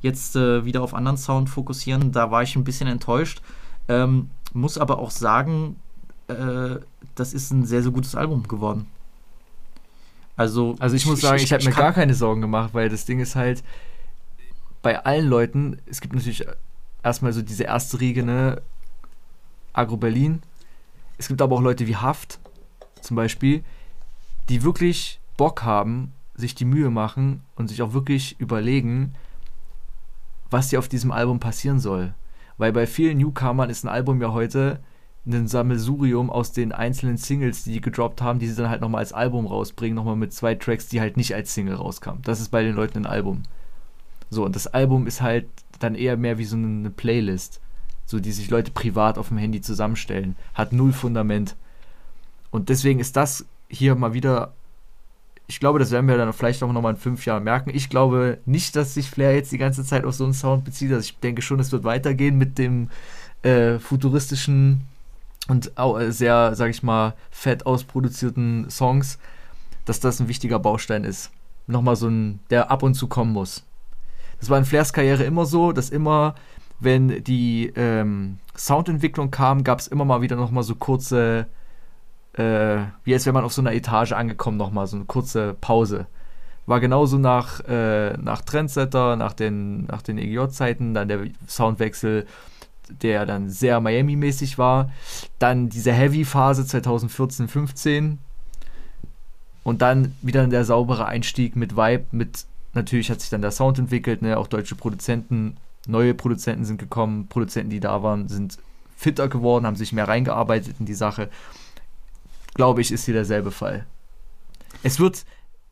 jetzt 0.02 0.36
äh, 0.36 0.66
wieder 0.66 0.84
auf 0.84 0.94
anderen 0.94 1.18
Sound 1.18 1.50
fokussieren. 1.50 2.12
Da 2.12 2.30
war 2.30 2.44
ich 2.44 2.56
ein 2.56 2.64
bisschen 2.64 2.88
enttäuscht. 2.88 3.42
Ähm, 3.88 4.30
muss 4.54 4.78
aber 4.78 5.00
auch 5.00 5.10
sagen, 5.10 5.78
äh, 6.28 6.76
das 7.16 7.34
ist 7.34 7.52
ein 7.52 7.66
sehr, 7.66 7.82
sehr 7.82 7.92
gutes 7.92 8.14
Album 8.16 8.48
geworden. 8.48 8.88
Also, 10.36 10.76
Also 10.80 10.96
ich 10.96 11.06
muss 11.06 11.22
sagen, 11.22 11.42
ich, 11.42 11.54
habe 11.54 11.64
mir 11.64 11.72
gar 11.72 11.94
keine 11.94 12.16
Sorgen 12.16 12.42
gemacht, 12.42 12.74
weil 12.74 12.90
das 12.90 13.06
Ding 13.06 13.20
ist 13.20 13.36
halt, 13.36 13.64
bei 14.82 15.04
allen 15.06 15.28
Leuten, 15.28 15.80
es 15.86 16.02
gibt 16.02 16.14
natürlich 16.14 16.46
erstmal 17.04 17.34
so 17.34 17.42
diese 17.42 17.64
erste 17.64 18.00
Riege, 18.00 18.24
ne, 18.24 18.62
Agro 19.72 19.98
Berlin. 19.98 20.42
Es 21.18 21.28
gibt 21.28 21.42
aber 21.42 21.56
auch 21.56 21.62
Leute 21.62 21.88
wie 21.88 21.96
Haft, 21.96 22.40
zum 23.02 23.16
Beispiel, 23.16 23.64
die 24.50 24.64
wirklich 24.64 25.20
Bock 25.38 25.64
haben, 25.64 26.14
sich 26.36 26.56
die 26.56 26.66
Mühe 26.66 26.90
machen 26.90 27.44
und 27.56 27.68
sich 27.68 27.82
auch 27.82 27.94
wirklich 27.94 28.40
überlegen, 28.40 29.14
was 30.50 30.70
hier 30.70 30.80
auf 30.80 30.88
diesem 30.88 31.12
Album 31.12 31.40
passieren 31.40 31.80
soll. 31.80 32.14
Weil 32.58 32.72
bei 32.72 32.88
vielen 32.88 33.18
Newcomern 33.18 33.70
ist 33.70 33.84
ein 33.84 33.90
Album 33.90 34.22
ja 34.22 34.32
heute 34.32 34.80
ein 35.26 35.48
Sammelsurium 35.48 36.30
aus 36.30 36.52
den 36.52 36.72
einzelnen 36.74 37.18
Singles, 37.18 37.64
die 37.64 37.74
die 37.74 37.82
gedroppt 37.82 38.22
haben, 38.22 38.40
die 38.40 38.48
sie 38.48 38.56
dann 38.56 38.70
halt 38.70 38.82
nochmal 38.82 39.00
als 39.00 39.14
Album 39.14 39.48
rausbringen, 39.48 39.96
nochmal 39.96 40.18
mit 40.18 40.34
zwei 40.34 40.56
Tracks, 40.56 40.88
die 40.88 41.00
halt 41.00 41.16
nicht 41.16 41.34
als 41.34 41.54
Single 41.54 41.76
rauskamen. 41.76 42.22
Das 42.24 42.42
ist 42.42 42.50
bei 42.50 42.62
den 42.62 42.76
Leuten 42.76 43.00
ein 43.00 43.06
Album. 43.06 43.44
So, 44.30 44.44
und 44.44 44.56
das 44.56 44.68
Album 44.68 45.08
ist 45.08 45.22
halt 45.22 45.48
dann 45.80 45.96
eher 45.96 46.18
mehr 46.18 46.38
wie 46.38 46.46
so 46.46 46.58
eine 46.58 46.90
Playlist, 46.90 47.62
so 48.06 48.20
die 48.20 48.32
sich 48.32 48.50
Leute 48.50 48.72
privat 48.72 49.18
auf 49.18 49.30
dem 49.30 49.38
Handy 49.38 49.62
zusammenstellen. 49.62 50.36
Hat 50.54 50.74
null 50.74 50.92
Fundament. 50.92 51.56
Und 52.52 52.70
deswegen 52.70 53.00
ist 53.00 53.16
das 53.16 53.46
hier 53.70 53.96
mal 53.96 54.14
wieder. 54.14 54.54
Ich 55.48 55.60
glaube, 55.60 55.80
das 55.80 55.92
werden 55.92 56.08
wir 56.08 56.18
dann 56.18 56.34
vielleicht 56.34 56.64
auch 56.64 56.72
nochmal 56.72 56.94
in 56.94 57.00
fünf 57.00 57.26
Jahren 57.26 57.44
merken. 57.44 57.72
Ich 57.74 57.90
glaube 57.90 58.40
nicht, 58.46 58.76
dass 58.76 58.94
sich 58.94 59.10
Flair 59.10 59.36
jetzt 59.36 59.52
die 59.52 59.58
ganze 59.58 59.84
Zeit 59.84 60.04
auf 60.04 60.16
so 60.16 60.24
einen 60.24 60.34
Sound 60.34 60.64
bezieht. 60.64 60.92
Also 60.92 61.06
ich 61.06 61.20
denke 61.20 61.42
schon, 61.42 61.60
es 61.60 61.72
wird 61.72 61.84
weitergehen 61.84 62.38
mit 62.38 62.58
dem 62.58 62.90
äh, 63.44 63.78
futuristischen 63.78 64.82
und 65.48 65.78
auch 65.78 66.00
äh, 66.00 66.12
sehr, 66.12 66.56
sag 66.56 66.70
ich 66.70 66.84
mal, 66.84 67.16
fett 67.32 67.66
ausproduzierten 67.66 68.70
Songs, 68.70 69.20
dass 69.86 70.00
das 70.00 70.20
ein 70.20 70.28
wichtiger 70.28 70.60
Baustein 70.60 71.04
ist. 71.04 71.32
Nochmal 71.68 71.96
so 71.96 72.08
ein, 72.08 72.40
der 72.50 72.72
ab 72.72 72.84
und 72.84 72.94
zu 72.94 73.08
kommen 73.08 73.34
muss. 73.34 73.64
Das 74.40 74.50
war 74.50 74.58
in 74.58 74.66
Flairs 74.66 74.94
Karriere 74.94 75.24
immer 75.24 75.46
so, 75.46 75.72
dass 75.72 75.90
immer, 75.90 76.36
wenn 76.80 77.24
die 77.24 77.72
ähm, 77.76 78.40
Soundentwicklung 78.56 79.32
kam, 79.32 79.64
gab 79.64 79.80
es 79.80 79.88
immer 79.88 80.06
mal 80.06 80.22
wieder 80.22 80.36
nochmal 80.36 80.64
so 80.64 80.76
kurze 80.76 81.48
äh, 82.34 82.86
wie 83.04 83.14
als 83.14 83.26
wäre 83.26 83.34
man 83.34 83.44
auf 83.44 83.54
so 83.54 83.62
einer 83.62 83.74
Etage 83.74 84.12
angekommen, 84.12 84.58
nochmal 84.58 84.88
so 84.88 84.98
eine 84.98 85.06
kurze 85.06 85.56
Pause. 85.60 86.08
War 86.66 86.80
genauso 86.80 87.18
nach, 87.18 87.60
äh, 87.68 88.16
nach 88.18 88.42
Trendsetter, 88.42 89.16
nach 89.16 89.34
den, 89.34 89.86
nach 89.86 90.02
den 90.02 90.18
EGJ-Zeiten, 90.18 90.94
dann 90.94 91.10
der 91.10 91.28
Soundwechsel, 91.48 92.26
der 92.90 93.26
dann 93.26 93.50
sehr 93.50 93.80
Miami-mäßig 93.80 94.58
war. 94.58 94.92
Dann 95.40 95.70
diese 95.70 95.94
Heavy-Phase 95.94 96.66
2014, 96.66 97.48
15. 97.48 98.20
Und 99.64 99.82
dann 99.82 100.16
wieder 100.22 100.46
der 100.48 100.66
saubere 100.66 101.06
Einstieg 101.06 101.56
mit 101.56 101.78
Vibe, 101.78 102.06
mit 102.12 102.46
natürlich 102.74 103.10
hat 103.10 103.22
sich 103.22 103.30
dann 103.30 103.42
der 103.42 103.52
Sound 103.52 103.80
entwickelt, 103.80 104.22
ne? 104.22 104.38
auch 104.38 104.48
deutsche 104.48 104.76
Produzenten, 104.76 105.58
neue 105.88 106.14
Produzenten 106.14 106.66
sind 106.66 106.80
gekommen, 106.80 107.28
Produzenten, 107.28 107.70
die 107.70 107.80
da 107.80 108.04
waren, 108.04 108.28
sind 108.28 108.58
fitter 108.98 109.28
geworden, 109.28 109.66
haben 109.66 109.76
sich 109.76 109.94
mehr 109.94 110.08
reingearbeitet 110.08 110.76
in 110.80 110.86
die 110.86 110.94
Sache. 110.94 111.30
Glaube 112.56 112.82
ich, 112.82 112.92
ist 112.92 113.06
hier 113.06 113.14
derselbe 113.14 113.52
Fall. 113.52 113.86
Es 114.84 115.00
wird 115.00 115.26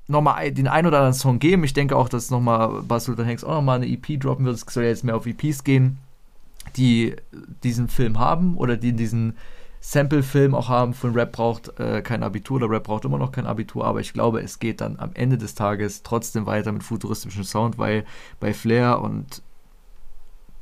nochmal 0.08 0.52
den 0.52 0.68
ein 0.68 0.86
oder 0.86 0.98
anderen 0.98 1.14
Song 1.14 1.40
geben. 1.40 1.64
Ich 1.64 1.74
denke 1.74 1.96
auch, 1.96 2.10
dass 2.10 2.30
nochmal 2.30 2.82
Barcelona 2.84 3.26
Hanks 3.26 3.44
auch 3.44 3.56
nochmal 3.56 3.78
eine 3.78 3.88
EP 3.88 4.20
droppen 4.20 4.46
wird. 4.46 4.56
Es 4.56 4.66
soll 4.68 4.84
ja 4.84 4.90
jetzt 4.90 5.04
mehr 5.04 5.16
auf 5.16 5.26
EPs 5.26 5.64
gehen, 5.64 5.98
die 6.78 7.16
diesen 7.64 7.88
Film 7.88 8.20
haben 8.20 8.58
oder 8.58 8.78
die 8.78 8.94
diesen 8.94 9.36
Sample-Film 9.82 10.54
auch 10.54 10.70
haben. 10.70 10.94
Von 10.94 11.14
Rap 11.14 11.34
braucht 11.34 11.80
äh, 11.80 12.02
kein 12.02 12.24
Abitur 12.24 12.58
oder 12.58 12.70
Rap 12.70 12.84
braucht 12.84 13.06
immer 13.06 13.18
noch 13.18 13.32
kein 13.32 13.48
Abitur, 13.48 13.86
aber 13.86 14.00
ich 14.00 14.14
glaube, 14.14 14.42
es 14.42 14.60
geht 14.60 14.80
dann 14.80 15.00
am 15.00 15.12
Ende 15.14 15.38
des 15.38 15.56
Tages 15.56 16.04
trotzdem 16.04 16.46
weiter 16.46 16.72
mit 16.72 16.84
futuristischem 16.84 17.44
Sound, 17.44 17.78
weil 17.78 18.06
bei 18.40 18.54
Flair 18.54 19.02
und 19.02 19.42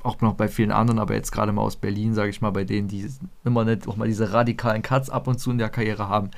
auch 0.02 0.22
noch 0.22 0.34
bei 0.34 0.48
vielen 0.48 0.72
anderen, 0.72 1.00
aber 1.00 1.14
jetzt 1.14 1.32
gerade 1.32 1.52
mal 1.52 1.62
aus 1.62 1.76
Berlin, 1.76 2.14
sage 2.14 2.30
ich 2.30 2.40
mal, 2.40 2.52
bei 2.52 2.64
denen, 2.64 2.88
die 2.88 3.10
immer 3.44 3.66
nicht 3.66 3.88
auch 3.88 3.98
mal 3.98 4.08
diese 4.08 4.32
radikalen 4.32 4.82
Cuts 4.82 5.10
ab 5.10 5.28
und 5.28 5.40
zu 5.40 5.52
in 5.52 5.58
der 5.58 5.70
Karriere 5.70 6.08
haben, 6.08 6.32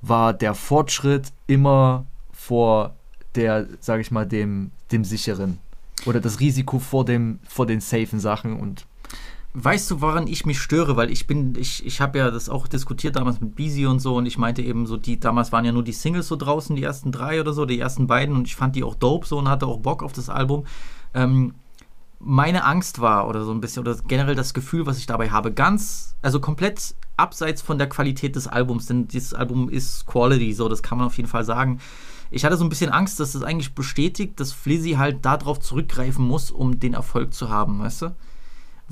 war 0.00 0.32
der 0.32 0.54
Fortschritt 0.54 1.32
immer 1.48 2.06
vor 2.32 2.94
der, 3.34 3.66
sage 3.80 4.02
ich 4.02 4.12
mal, 4.12 4.26
dem, 4.26 4.70
dem 4.92 5.04
sicheren. 5.04 5.58
Oder 6.06 6.20
das 6.20 6.38
Risiko 6.38 6.78
vor 6.78 7.04
dem, 7.04 7.40
vor 7.48 7.66
den 7.66 7.80
safen 7.80 8.20
Sachen 8.20 8.58
und 8.58 8.86
Weißt 9.54 9.90
du, 9.90 10.00
woran 10.00 10.26
ich 10.26 10.46
mich 10.46 10.60
störe? 10.60 10.96
Weil 10.96 11.10
ich 11.10 11.26
bin, 11.26 11.54
ich, 11.56 11.84
ich 11.84 12.00
habe 12.00 12.18
ja 12.18 12.30
das 12.30 12.48
auch 12.48 12.66
diskutiert 12.66 13.16
damals 13.16 13.40
mit 13.40 13.54
Beezy 13.54 13.86
und 13.86 14.00
so 14.00 14.16
und 14.16 14.24
ich 14.24 14.38
meinte 14.38 14.62
eben 14.62 14.86
so, 14.86 14.96
die, 14.96 15.20
damals 15.20 15.52
waren 15.52 15.64
ja 15.66 15.72
nur 15.72 15.84
die 15.84 15.92
Singles 15.92 16.28
so 16.28 16.36
draußen, 16.36 16.74
die 16.74 16.82
ersten 16.82 17.12
drei 17.12 17.40
oder 17.40 17.52
so, 17.52 17.66
die 17.66 17.78
ersten 17.78 18.06
beiden 18.06 18.34
und 18.34 18.46
ich 18.46 18.56
fand 18.56 18.76
die 18.76 18.84
auch 18.84 18.94
dope 18.94 19.26
so 19.26 19.38
und 19.38 19.48
hatte 19.48 19.66
auch 19.66 19.80
Bock 19.80 20.02
auf 20.02 20.12
das 20.14 20.30
Album. 20.30 20.64
Ähm, 21.12 21.54
meine 22.18 22.64
Angst 22.64 23.00
war 23.00 23.28
oder 23.28 23.44
so 23.44 23.50
ein 23.52 23.60
bisschen, 23.60 23.80
oder 23.80 23.96
generell 24.06 24.36
das 24.36 24.54
Gefühl, 24.54 24.86
was 24.86 24.96
ich 24.96 25.06
dabei 25.06 25.30
habe, 25.30 25.52
ganz, 25.52 26.16
also 26.22 26.40
komplett 26.40 26.94
abseits 27.16 27.60
von 27.60 27.78
der 27.78 27.88
Qualität 27.88 28.36
des 28.36 28.46
Albums, 28.46 28.86
denn 28.86 29.08
dieses 29.08 29.34
Album 29.34 29.68
ist 29.68 30.06
Quality, 30.06 30.54
so, 30.54 30.68
das 30.68 30.82
kann 30.82 30.98
man 30.98 31.08
auf 31.08 31.16
jeden 31.16 31.28
Fall 31.28 31.44
sagen. 31.44 31.80
Ich 32.30 32.44
hatte 32.46 32.56
so 32.56 32.64
ein 32.64 32.70
bisschen 32.70 32.90
Angst, 32.90 33.20
dass 33.20 33.32
das 33.32 33.42
eigentlich 33.42 33.74
bestätigt, 33.74 34.40
dass 34.40 34.52
Flizzy 34.52 34.92
halt 34.92 35.24
darauf 35.26 35.60
zurückgreifen 35.60 36.26
muss, 36.26 36.50
um 36.50 36.80
den 36.80 36.94
Erfolg 36.94 37.34
zu 37.34 37.50
haben, 37.50 37.80
weißt 37.80 38.02
du? 38.02 38.14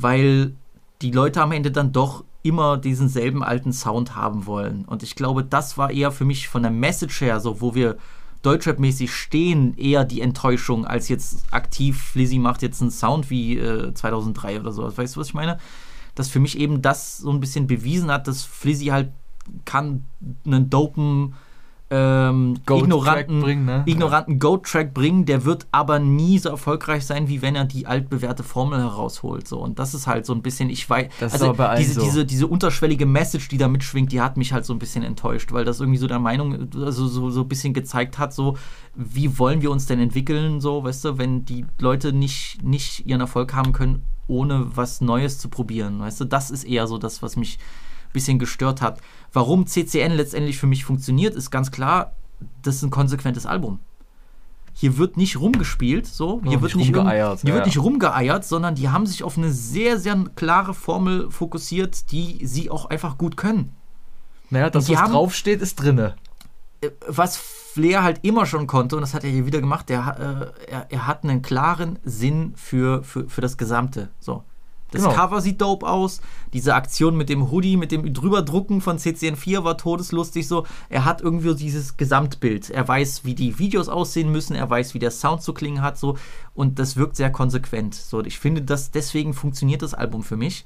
Weil 0.00 0.54
die 1.02 1.10
Leute 1.10 1.42
am 1.42 1.52
Ende 1.52 1.70
dann 1.70 1.92
doch 1.92 2.24
immer 2.42 2.78
diesen 2.78 3.08
selben 3.08 3.42
alten 3.42 3.72
Sound 3.72 4.16
haben 4.16 4.46
wollen. 4.46 4.84
Und 4.86 5.02
ich 5.02 5.14
glaube, 5.14 5.44
das 5.44 5.76
war 5.76 5.90
eher 5.90 6.10
für 6.10 6.24
mich 6.24 6.48
von 6.48 6.62
der 6.62 6.70
Message 6.70 7.20
her, 7.20 7.40
so 7.40 7.60
wo 7.60 7.74
wir 7.74 7.96
Deutschrap-mäßig 8.42 9.12
stehen, 9.12 9.76
eher 9.76 10.04
die 10.04 10.22
Enttäuschung, 10.22 10.86
als 10.86 11.08
jetzt 11.08 11.52
aktiv, 11.52 12.14
Lizzy 12.14 12.38
macht 12.38 12.62
jetzt 12.62 12.80
einen 12.80 12.90
Sound 12.90 13.28
wie 13.28 13.58
äh, 13.58 13.92
2003 13.92 14.60
oder 14.60 14.72
so. 14.72 14.96
Weißt 14.96 15.16
du, 15.16 15.20
was 15.20 15.28
ich 15.28 15.34
meine? 15.34 15.58
Dass 16.14 16.28
für 16.28 16.40
mich 16.40 16.58
eben 16.58 16.80
das 16.80 17.18
so 17.18 17.30
ein 17.30 17.40
bisschen 17.40 17.66
bewiesen 17.66 18.10
hat, 18.10 18.26
dass 18.26 18.42
Flizzy 18.42 18.86
halt 18.86 19.10
kann 19.64 20.06
einen 20.46 20.70
dopen 20.70 21.34
ähm, 21.92 22.54
ignoranten, 22.70 23.40
bringen, 23.40 23.64
ne? 23.64 23.82
ignoranten 23.84 24.38
Goat-Track 24.38 24.94
bringen, 24.94 25.24
der 25.24 25.44
wird 25.44 25.66
aber 25.72 25.98
nie 25.98 26.38
so 26.38 26.48
erfolgreich 26.48 27.04
sein, 27.04 27.28
wie 27.28 27.42
wenn 27.42 27.56
er 27.56 27.64
die 27.64 27.86
altbewährte 27.86 28.44
Formel 28.44 28.78
herausholt. 28.78 29.48
So. 29.48 29.58
Und 29.58 29.80
das 29.80 29.92
ist 29.92 30.06
halt 30.06 30.24
so 30.24 30.32
ein 30.32 30.40
bisschen, 30.40 30.70
ich 30.70 30.88
weiß, 30.88 31.08
Das 31.18 31.32
also 31.32 31.52
diese, 31.76 31.94
so. 31.94 32.00
diese, 32.02 32.24
diese 32.24 32.46
unterschwellige 32.46 33.06
Message, 33.06 33.48
die 33.48 33.58
da 33.58 33.66
mitschwingt, 33.66 34.12
die 34.12 34.20
hat 34.20 34.36
mich 34.36 34.52
halt 34.52 34.64
so 34.64 34.72
ein 34.72 34.78
bisschen 34.78 35.02
enttäuscht, 35.02 35.50
weil 35.50 35.64
das 35.64 35.80
irgendwie 35.80 35.98
so 35.98 36.06
der 36.06 36.20
Meinung, 36.20 36.68
also 36.76 37.08
so, 37.08 37.30
so 37.30 37.40
ein 37.40 37.48
bisschen 37.48 37.74
gezeigt 37.74 38.18
hat, 38.18 38.32
so, 38.32 38.56
wie 38.94 39.38
wollen 39.38 39.60
wir 39.60 39.72
uns 39.72 39.86
denn 39.86 39.98
entwickeln, 39.98 40.60
so, 40.60 40.84
weißt 40.84 41.04
du, 41.04 41.18
wenn 41.18 41.44
die 41.44 41.66
Leute 41.80 42.12
nicht, 42.12 42.62
nicht 42.62 43.04
ihren 43.06 43.20
Erfolg 43.20 43.52
haben 43.52 43.72
können, 43.72 44.02
ohne 44.28 44.76
was 44.76 45.00
Neues 45.00 45.38
zu 45.38 45.48
probieren, 45.48 45.98
weißt 45.98 46.20
du, 46.20 46.24
das 46.24 46.52
ist 46.52 46.62
eher 46.62 46.86
so 46.86 46.98
das, 46.98 47.20
was 47.20 47.36
mich 47.36 47.58
bisschen 48.12 48.38
gestört 48.38 48.80
hat. 48.82 49.00
Warum 49.32 49.66
CCN 49.66 50.12
letztendlich 50.12 50.58
für 50.58 50.66
mich 50.66 50.84
funktioniert, 50.84 51.34
ist 51.34 51.50
ganz 51.50 51.70
klar, 51.70 52.12
das 52.62 52.76
ist 52.76 52.82
ein 52.82 52.90
konsequentes 52.90 53.46
Album. 53.46 53.78
Hier 54.72 54.96
wird 54.98 55.16
nicht 55.16 55.38
rumgespielt, 55.38 56.06
so. 56.06 56.40
Hier 56.46 56.58
Oh, 56.58 56.62
wird 56.62 56.76
nicht 56.76 56.94
rumgeeiert, 56.96 57.30
Rum, 57.32 57.38
hier 57.42 57.48
ja, 57.50 57.54
wird 57.56 57.66
nicht 57.66 57.78
rumgeeiert, 57.78 58.44
sondern 58.44 58.74
die 58.76 58.88
haben 58.88 59.06
sich 59.06 59.22
auf 59.24 59.36
eine 59.36 59.50
sehr, 59.52 59.98
sehr 59.98 60.16
klare 60.36 60.74
Formel 60.74 61.30
fokussiert, 61.30 62.10
die 62.12 62.46
sie 62.46 62.70
auch 62.70 62.86
einfach 62.86 63.18
gut 63.18 63.36
können. 63.36 63.74
Naja, 64.48 64.70
das, 64.70 64.88
was 64.88 64.96
haben- 64.98 65.12
draufsteht, 65.12 65.60
ist 65.60 65.76
drinne. 65.76 66.14
Äh, 66.80 66.90
Was 67.08 67.36
Flair 67.36 68.02
halt 68.02 68.20
immer 68.22 68.46
schon 68.46 68.66
konnte, 68.66 68.96
und 68.96 69.02
das 69.02 69.12
hat 69.14 69.22
er 69.22 69.30
hier 69.30 69.44
wieder 69.46 69.60
gemacht, 69.60 69.88
der, 69.88 70.52
äh, 70.66 70.70
er, 70.72 70.86
er 70.90 71.06
hat 71.06 71.24
einen 71.24 71.42
klaren 71.42 71.98
Sinn 72.04 72.52
für, 72.56 73.02
für, 73.04 73.28
für 73.28 73.40
das 73.40 73.56
Gesamte. 73.58 74.08
So. 74.18 74.44
Das 74.92 75.02
Genau. 75.02 75.14
Cover 75.14 75.40
sieht 75.40 75.60
dope 75.60 75.86
aus. 75.86 76.20
Diese 76.52 76.74
Aktion 76.74 77.16
mit 77.16 77.28
dem 77.28 77.50
Hoodie, 77.50 77.76
mit 77.76 77.92
dem 77.92 78.12
drüberdrucken 78.12 78.80
von 78.80 78.98
CCN4 78.98 79.62
war 79.62 79.78
todeslustig 79.78 80.48
so. 80.48 80.66
Er 80.88 81.04
hat 81.04 81.20
irgendwie 81.20 81.54
dieses 81.54 81.96
Gesamtbild. 81.96 82.70
Er 82.70 82.86
weiß, 82.88 83.24
wie 83.24 83.34
die 83.34 83.58
Videos 83.58 83.88
aussehen 83.88 84.32
müssen. 84.32 84.56
Er 84.56 84.68
weiß, 84.68 84.94
wie 84.94 84.98
der 84.98 85.10
Sound 85.12 85.42
zu 85.42 85.52
klingen 85.54 85.80
hat 85.82 85.96
so. 85.98 86.16
Und 86.54 86.78
das 86.78 86.96
wirkt 86.96 87.16
sehr 87.16 87.30
konsequent. 87.30 87.94
So, 87.94 88.24
ich 88.24 88.38
finde, 88.38 88.62
dass 88.62 88.90
deswegen 88.90 89.32
funktioniert 89.34 89.82
das 89.82 89.94
Album 89.94 90.22
für 90.22 90.36
mich, 90.36 90.64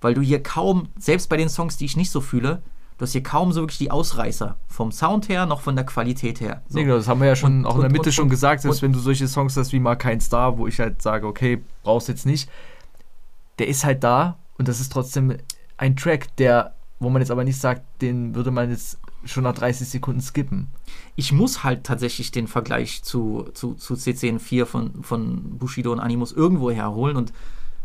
weil 0.00 0.14
du 0.14 0.22
hier 0.22 0.42
kaum, 0.42 0.88
selbst 0.98 1.28
bei 1.28 1.36
den 1.36 1.48
Songs, 1.48 1.76
die 1.76 1.84
ich 1.84 1.96
nicht 1.96 2.10
so 2.10 2.20
fühle, 2.22 2.62
du 2.96 3.02
hast 3.02 3.12
hier 3.12 3.22
kaum 3.22 3.52
so 3.52 3.60
wirklich 3.60 3.78
die 3.78 3.90
Ausreißer. 3.90 4.56
Vom 4.66 4.92
Sound 4.92 5.28
her, 5.28 5.44
noch 5.46 5.60
von 5.60 5.76
der 5.76 5.84
Qualität 5.84 6.40
her. 6.40 6.62
So. 6.68 6.78
Nee, 6.78 6.84
genau, 6.84 6.96
das 6.96 7.06
haben 7.06 7.20
wir 7.20 7.28
ja 7.28 7.36
schon 7.36 7.58
Und- 7.58 7.66
auch 7.66 7.74
in 7.74 7.80
der 7.82 7.86
und- 7.88 7.92
Mitte 7.92 8.08
und- 8.08 8.14
schon 8.14 8.28
gesagt, 8.30 8.62
selbst 8.62 8.78
und- 8.78 8.82
wenn 8.82 8.92
du 8.92 8.98
solche 8.98 9.28
Songs 9.28 9.56
hast 9.56 9.72
wie 9.72 9.78
mal 9.80 9.94
kein 9.96 10.20
Star, 10.20 10.56
wo 10.58 10.66
ich 10.66 10.80
halt 10.80 11.02
sage, 11.02 11.26
okay, 11.26 11.62
brauchst 11.82 12.08
jetzt 12.08 12.24
nicht, 12.26 12.48
der 13.58 13.68
ist 13.68 13.84
halt 13.84 14.04
da 14.04 14.38
und 14.58 14.68
das 14.68 14.80
ist 14.80 14.92
trotzdem 14.92 15.36
ein 15.76 15.96
Track, 15.96 16.36
der, 16.36 16.74
wo 16.98 17.10
man 17.10 17.22
jetzt 17.22 17.30
aber 17.30 17.44
nicht 17.44 17.60
sagt, 17.60 17.82
den 18.02 18.34
würde 18.34 18.50
man 18.50 18.70
jetzt 18.70 18.98
schon 19.24 19.44
nach 19.44 19.54
30 19.54 19.88
Sekunden 19.88 20.20
skippen. 20.20 20.68
ich 21.16 21.32
muss 21.32 21.64
halt 21.64 21.84
tatsächlich 21.84 22.30
den 22.30 22.46
Vergleich 22.46 23.02
zu, 23.02 23.48
zu, 23.52 23.74
zu 23.74 23.94
CCN4 23.94 24.64
von, 24.64 25.02
von 25.02 25.58
Bushido 25.58 25.92
und 25.92 26.00
Animus 26.00 26.32
irgendwo 26.32 26.70
herholen 26.70 27.16
und 27.16 27.32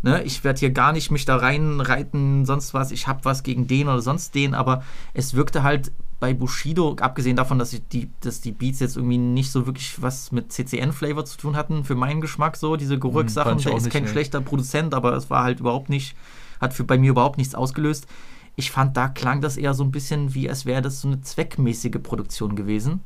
ne, 0.04 0.22
ich 0.24 0.44
werde 0.44 0.60
hier 0.60 0.70
gar 0.72 0.94
nicht 0.94 1.10
mich 1.10 1.26
da 1.26 1.38
reinreiten, 1.38 2.46
sonst 2.46 2.74
was, 2.74 2.92
ich 2.92 3.08
habe 3.08 3.26
was 3.26 3.42
gegen 3.42 3.68
den 3.68 3.88
oder 3.88 4.02
sonst 4.02 4.36
den, 4.36 4.54
aber 4.54 4.84
es 5.14 5.34
wirkte 5.34 5.64
halt 5.64 5.92
bei 6.24 6.34
Bushido, 6.34 6.96
abgesehen 7.02 7.36
davon, 7.36 7.60
dass, 7.60 7.72
die, 7.92 8.10
dass 8.22 8.40
die 8.40 8.54
Beats 8.54 8.80
jetzt 8.80 8.96
irgendwie 8.96 9.18
nicht 9.18 9.52
so 9.52 9.66
wirklich 9.66 10.02
was 10.02 10.32
mit 10.32 10.54
CCN-Flavor 10.54 11.26
zu 11.26 11.38
tun 11.38 11.58
hatten, 11.58 11.84
für 11.84 11.96
meinen 11.96 12.22
Geschmack 12.22 12.56
so, 12.56 12.78
diese 12.78 12.98
Geruchssachen, 12.98 13.50
fand 13.50 13.60
ich 13.60 13.66
der 13.66 13.76
ist 13.76 13.90
kein 13.90 14.04
nee. 14.04 14.10
schlechter 14.10 14.40
Produzent, 14.40 14.94
aber 14.94 15.12
es 15.18 15.30
war 15.30 15.44
halt 15.44 15.60
überhaupt 15.60 15.90
nicht, 15.90 16.16
hat 16.62 16.74
für, 16.74 16.86
bei 16.86 16.98
mir 16.98 17.10
überhaupt 17.10 17.38
nichts 17.38 17.56
ausgelöst. 17.56 18.08
Ich 18.56 18.72
fand, 18.72 18.96
da 18.96 19.10
klang 19.10 19.42
das 19.42 19.58
eher 19.58 19.74
so 19.74 19.84
ein 19.84 19.92
bisschen 19.92 20.34
wie, 20.34 20.50
als 20.50 20.66
wäre 20.66 20.82
das 20.82 21.02
so 21.02 21.10
eine 21.10 21.20
zweckmäßige 21.20 22.02
Produktion 22.02 22.56
gewesen. 22.56 23.02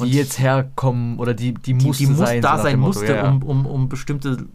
Die 0.00 0.12
jetzt 0.12 0.38
herkommen 0.38 1.18
oder 1.18 1.34
die, 1.34 1.54
die, 1.54 1.74
die, 1.74 1.86
musste 1.86 2.04
die 2.04 2.10
muss 2.10 2.18
sein. 2.20 2.40
da 2.40 2.58
sein 2.58 2.78
musste, 2.78 3.06
ja, 3.06 3.16
ja. 3.16 3.30
Um, 3.32 3.42
um, 3.42 3.66
um 3.66 3.88
bestimmte. 3.88 4.46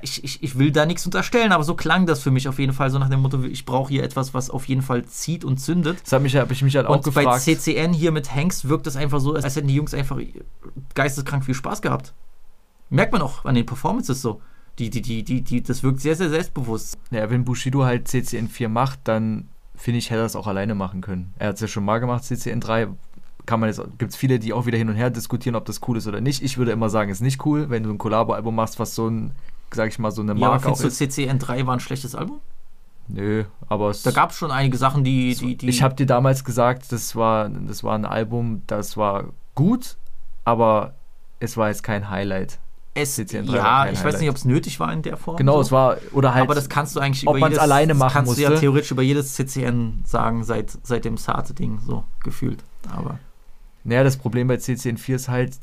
Ich, 0.00 0.22
ich, 0.22 0.42
ich 0.42 0.58
will 0.58 0.70
da 0.70 0.86
nichts 0.86 1.04
unterstellen, 1.06 1.50
aber 1.50 1.64
so 1.64 1.74
klang 1.74 2.06
das 2.06 2.22
für 2.22 2.30
mich 2.30 2.48
auf 2.48 2.58
jeden 2.58 2.72
Fall, 2.72 2.90
so 2.90 2.98
nach 2.98 3.08
dem 3.08 3.20
Motto, 3.20 3.42
ich 3.42 3.64
brauche 3.64 3.88
hier 3.88 4.04
etwas, 4.04 4.32
was 4.32 4.48
auf 4.48 4.66
jeden 4.68 4.82
Fall 4.82 5.04
zieht 5.06 5.44
und 5.44 5.58
zündet. 5.58 6.02
Das 6.04 6.12
habe 6.12 6.28
hab 6.28 6.50
ich 6.50 6.62
mich 6.62 6.76
halt 6.76 6.86
auch 6.86 6.94
Und 6.94 7.14
bei 7.14 7.22
gefragt. 7.22 7.42
CCN 7.42 7.92
hier 7.92 8.12
mit 8.12 8.32
Hanks 8.34 8.68
wirkt 8.68 8.86
es 8.86 8.96
einfach 8.96 9.20
so, 9.20 9.34
als 9.34 9.56
hätten 9.56 9.66
die 9.66 9.74
Jungs 9.74 9.92
einfach 9.92 10.18
geisteskrank 10.94 11.44
viel 11.44 11.54
Spaß 11.54 11.82
gehabt. 11.82 12.14
Merkt 12.90 13.12
man 13.12 13.22
auch 13.22 13.44
an 13.44 13.56
den 13.56 13.66
Performances 13.66 14.22
so. 14.22 14.40
Die, 14.78 14.90
die, 14.90 15.02
die, 15.02 15.24
die, 15.24 15.42
die, 15.42 15.62
das 15.62 15.82
wirkt 15.82 16.00
sehr, 16.00 16.14
sehr 16.16 16.28
selbstbewusst. 16.28 16.98
Ja, 17.10 17.30
wenn 17.30 17.44
Bushido 17.44 17.84
halt 17.84 18.08
CCN4 18.08 18.68
macht, 18.68 19.00
dann 19.04 19.48
finde 19.74 19.98
ich, 19.98 20.10
hätte 20.10 20.20
er 20.20 20.26
es 20.26 20.36
auch 20.36 20.46
alleine 20.46 20.74
machen 20.74 21.00
können. 21.00 21.32
Er 21.38 21.48
hat 21.48 21.56
es 21.56 21.60
ja 21.60 21.68
schon 21.68 21.84
mal 21.84 21.98
gemacht, 21.98 22.24
CCN3. 22.24 22.88
Kann 23.46 23.60
man 23.60 23.68
jetzt, 23.68 23.80
gibt 23.98 24.12
es 24.12 24.16
viele, 24.16 24.38
die 24.38 24.52
auch 24.52 24.66
wieder 24.66 24.76
hin 24.76 24.88
und 24.88 24.96
her 24.96 25.08
diskutieren, 25.08 25.54
ob 25.56 25.64
das 25.64 25.80
cool 25.86 25.96
ist 25.96 26.06
oder 26.06 26.20
nicht. 26.20 26.42
Ich 26.42 26.58
würde 26.58 26.72
immer 26.72 26.90
sagen, 26.90 27.10
ist 27.10 27.20
nicht 27.20 27.44
cool, 27.46 27.70
wenn 27.70 27.84
du 27.84 27.90
ein 27.90 27.98
Collabo-Album 27.98 28.54
machst, 28.54 28.78
was 28.78 28.94
so 28.94 29.08
ein, 29.08 29.32
sag 29.72 29.88
ich 29.88 29.98
mal, 29.98 30.10
so 30.10 30.22
eine 30.22 30.32
Ja, 30.32 30.36
aber 30.36 30.48
Marke 30.48 30.68
auch 30.68 30.76
findest 30.78 31.00
du 31.00 31.04
ist. 31.04 31.18
CCN3 31.18 31.66
war 31.66 31.74
ein 31.74 31.80
schlechtes 31.80 32.14
Album? 32.14 32.40
Nö, 33.08 33.44
aber 33.68 33.90
es, 33.90 34.02
Da 34.02 34.10
gab 34.10 34.30
es 34.30 34.36
schon 34.36 34.50
einige 34.50 34.76
Sachen, 34.76 35.04
die. 35.04 35.34
die, 35.34 35.56
die 35.56 35.68
ich 35.68 35.82
habe 35.82 35.94
dir 35.94 36.06
damals 36.06 36.44
gesagt, 36.44 36.90
das 36.90 37.14
war, 37.14 37.48
das 37.48 37.84
war 37.84 37.94
ein 37.94 38.04
Album, 38.04 38.62
das 38.66 38.96
war 38.96 39.26
gut, 39.54 39.96
aber 40.44 40.94
es 41.38 41.56
war 41.56 41.68
jetzt 41.68 41.82
kein 41.82 42.10
Highlight. 42.10 42.58
Es, 42.94 43.18
CCN3 43.18 43.48
war 43.48 43.54
ja, 43.54 43.84
ich 43.86 43.98
weiß 43.98 44.04
Highlight. 44.04 44.20
nicht, 44.22 44.30
ob 44.30 44.36
es 44.36 44.44
nötig 44.44 44.80
war 44.80 44.92
in 44.92 45.02
der 45.02 45.16
Form. 45.18 45.36
Genau, 45.36 45.56
so. 45.56 45.60
es 45.60 45.72
war, 45.72 45.98
oder 46.12 46.34
halt, 46.34 46.44
aber 46.44 46.54
das 46.54 46.68
kannst 46.68 46.96
du 46.96 47.00
eigentlich 47.00 47.28
ob 47.28 47.36
über 47.36 47.46
jedes, 47.48 47.60
alleine 47.60 47.88
das 47.88 47.98
machen 47.98 48.12
kannst 48.12 48.36
du 48.36 48.42
ja 48.42 48.48
musste. 48.48 48.60
theoretisch 48.62 48.90
über 48.90 49.02
jedes 49.02 49.34
CCN 49.34 50.02
sagen, 50.06 50.44
seit, 50.44 50.70
seit 50.82 51.04
dem 51.04 51.16
Sarte-Ding, 51.18 51.80
so 51.86 52.04
gefühlt. 52.24 52.64
Aber 52.90 53.18
naja, 53.84 54.02
das 54.02 54.16
Problem 54.16 54.48
bei 54.48 54.54
CCN4 54.54 55.14
ist 55.14 55.28
halt, 55.28 55.58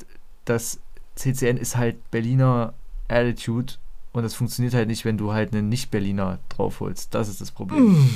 dass 0.46 0.80
CCN 1.16 1.58
ist 1.58 1.76
halt 1.76 2.10
Berliner 2.12 2.74
Attitude 3.10 3.74
und 4.14 4.24
das 4.24 4.34
funktioniert 4.34 4.74
halt 4.74 4.88
nicht, 4.88 5.06
wenn 5.06 5.18
du 5.18 5.34
halt 5.34 5.54
einen 5.54 5.70
Nicht-Berliner 5.70 6.40
draufholst. 6.50 7.14
Das 7.14 7.28
ist 7.28 7.42
das 7.42 7.52
Problem. 7.52 8.10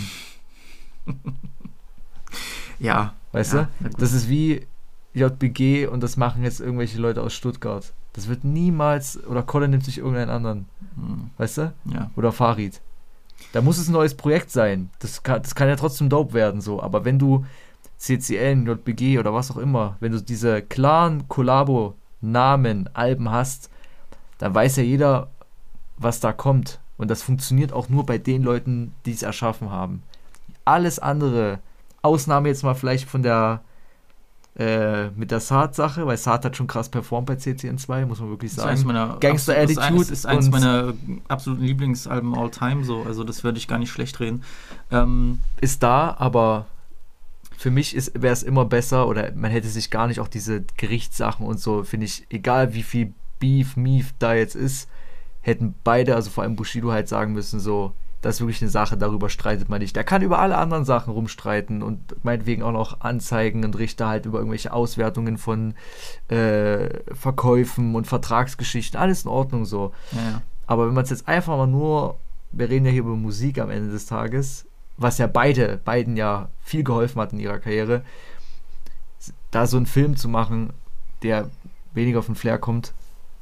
ja, 2.80 3.14
Weißt 3.32 3.54
Ja, 3.54 3.68
du? 3.80 3.90
Das 3.98 4.14
ist 4.14 4.30
wie 4.30 4.66
JBG 5.14 5.88
und 5.88 6.02
das 6.02 6.18
machen 6.18 6.44
jetzt 6.44 6.60
irgendwelche 6.60 7.00
Leute 7.00 7.22
aus 7.22 7.34
Stuttgart. 7.34 7.94
Das 8.14 8.28
wird 8.28 8.44
niemals, 8.44 9.24
oder 9.28 9.44
Colin 9.44 9.72
nimmt 9.72 9.86
sich 9.86 10.00
irgendeinen 10.00 10.32
anderen, 10.32 10.66
hm, 10.96 11.30
weißt 11.38 11.58
du? 11.60 11.74
ja. 11.94 12.10
Oder 12.16 12.32
Farid. 12.32 12.82
Da 13.54 13.62
muss 13.62 13.78
es 13.78 13.88
ein 13.88 13.94
neues 13.94 14.16
Projekt 14.16 14.50
sein. 14.50 14.90
Das 15.00 15.22
kann, 15.22 15.42
das 15.42 15.54
kann 15.54 15.68
ja 15.68 15.76
trotzdem 15.76 16.10
dope 16.10 16.34
werden, 16.34 16.62
so. 16.62 16.82
Aber 16.82 17.06
wenn 17.06 17.20
du 17.20 17.46
CCN, 17.98 18.66
JBG 18.66 19.20
oder 19.20 19.34
was 19.34 19.52
auch 19.52 19.58
immer, 19.58 19.98
wenn 20.00 20.12
du 20.12 20.22
diese 20.22 20.64
klaren 20.64 21.28
Kollabo-Namen, 21.28 22.90
Alben 22.94 23.30
hast, 23.30 23.70
dann 24.40 24.56
weiß 24.56 24.78
ja 24.78 24.84
jeder, 24.84 25.30
was 25.98 26.20
da 26.20 26.34
kommt. 26.34 26.80
Und 26.98 27.10
das 27.10 27.22
funktioniert 27.22 27.74
auch 27.74 27.90
nur 27.90 28.06
bei 28.06 28.18
den 28.18 28.44
Leuten, 28.44 28.94
die 29.06 29.12
es 29.12 29.24
erschaffen 29.24 29.72
haben. 29.72 30.04
Alles 30.66 31.00
andere, 31.00 31.60
Ausnahme 32.02 32.50
jetzt 32.50 32.64
mal 32.64 32.74
vielleicht 32.74 33.08
von 33.08 33.24
der 33.24 33.62
äh, 34.58 35.12
mit 35.12 35.30
der 35.30 35.40
Saat-Sache, 35.40 36.08
weil 36.08 36.18
Saat 36.18 36.44
hat 36.44 36.58
schon 36.58 36.66
krass 36.66 36.90
performt 36.90 37.28
bei 37.28 37.36
CCN2, 37.36 38.08
muss 38.08 38.20
man 38.20 38.30
wirklich 38.30 38.56
Das 38.56 38.58
ist 38.58 38.66
eines 38.66 38.80
sagen. 38.80 38.88
meiner 38.88 39.18
Gangster 39.20 39.54
das 39.54 39.78
Attitude 39.78 40.02
ist, 40.02 40.10
ist 40.10 40.26
eines 40.26 40.50
meiner 40.50 40.96
absoluten 41.28 41.64
Lieblingsalben 41.64 42.36
all 42.36 42.50
time 42.50 42.84
so. 42.84 43.04
Also 43.04 43.24
das 43.24 43.44
würde 43.44 43.60
ich 43.60 43.68
gar 43.68 43.78
nicht 43.78 43.92
schlecht 43.92 44.20
reden. 44.20 44.44
Ähm, 44.90 45.42
ist 45.62 45.84
da, 45.84 46.16
aber 46.18 46.66
für 47.56 47.70
mich 47.70 47.96
wäre 48.16 48.34
es 48.34 48.42
immer 48.42 48.66
besser 48.66 49.08
oder 49.08 49.32
man 49.36 49.52
hätte 49.52 49.68
sich 49.68 49.92
gar 49.92 50.08
nicht 50.08 50.20
auch 50.20 50.28
diese 50.28 50.64
Gerichtssachen 50.78 51.46
und 51.46 51.60
so, 51.60 51.84
finde 51.84 52.08
ich, 52.08 52.26
egal 52.32 52.74
wie 52.74 52.84
viel 52.84 53.14
Beef, 53.40 53.78
Meef 53.78 54.16
da 54.18 54.34
jetzt 54.34 54.56
ist, 54.56 54.90
hätten 55.42 55.76
beide, 55.84 56.16
also 56.16 56.30
vor 56.30 56.44
allem 56.44 56.56
Bushido 56.56 56.92
halt 56.92 57.08
sagen 57.08 57.34
müssen, 57.34 57.60
so, 57.60 57.94
das 58.22 58.36
ist 58.36 58.42
wirklich 58.42 58.62
eine 58.62 58.72
Sache, 58.72 58.98
darüber 58.98 59.30
streitet 59.30 59.70
man 59.70 59.80
nicht. 59.80 59.96
Der 59.96 60.04
kann 60.04 60.22
über 60.22 60.40
alle 60.40 60.58
anderen 60.58 60.86
Sachen 60.86 61.14
rumstreiten 61.14 61.84
und 61.84 62.24
meinetwegen 62.24 62.64
auch 62.64 62.72
noch 62.72 63.02
Anzeigen 63.02 63.64
und 63.64 63.78
Richter 63.78 64.08
halt 64.08 64.26
über 64.26 64.40
irgendwelche 64.40 64.74
Auswertungen 64.74 65.38
von 65.38 65.76
äh, 66.30 66.90
Verkäufen 67.14 67.96
und 67.96 68.08
Vertragsgeschichten, 68.08 69.00
alles 69.00 69.24
in 69.24 69.30
Ordnung 69.30 69.66
so. 69.66 69.94
ja. 70.12 70.42
Aber 70.66 70.88
wenn 70.88 70.94
man 70.94 71.06
es 71.06 71.12
jetzt 71.12 71.28
einfach 71.28 71.56
mal 71.56 71.68
nur, 71.68 72.20
wir 72.52 72.70
reden 72.70 72.86
ja 72.86 72.92
hier 72.92 73.02
über 73.02 73.16
Musik 73.16 73.60
am 73.60 73.70
Ende 73.70 73.90
des 73.90 74.06
Tages, 74.06 74.66
was 74.98 75.18
ja 75.18 75.28
beide, 75.28 75.80
beiden 75.86 76.18
ja 76.18 76.50
viel 76.62 76.84
geholfen 76.84 77.22
hat 77.22 77.32
in 77.32 77.40
ihrer 77.40 77.60
Karriere, 77.60 78.04
da 79.52 79.66
so 79.66 79.78
einen 79.78 79.86
Film 79.86 80.18
zu 80.18 80.28
machen, 80.28 80.74
der 81.24 81.50
weniger 81.94 82.20
auf 82.20 82.26
den 82.26 82.36
Flair 82.36 82.58
kommt, 82.58 82.94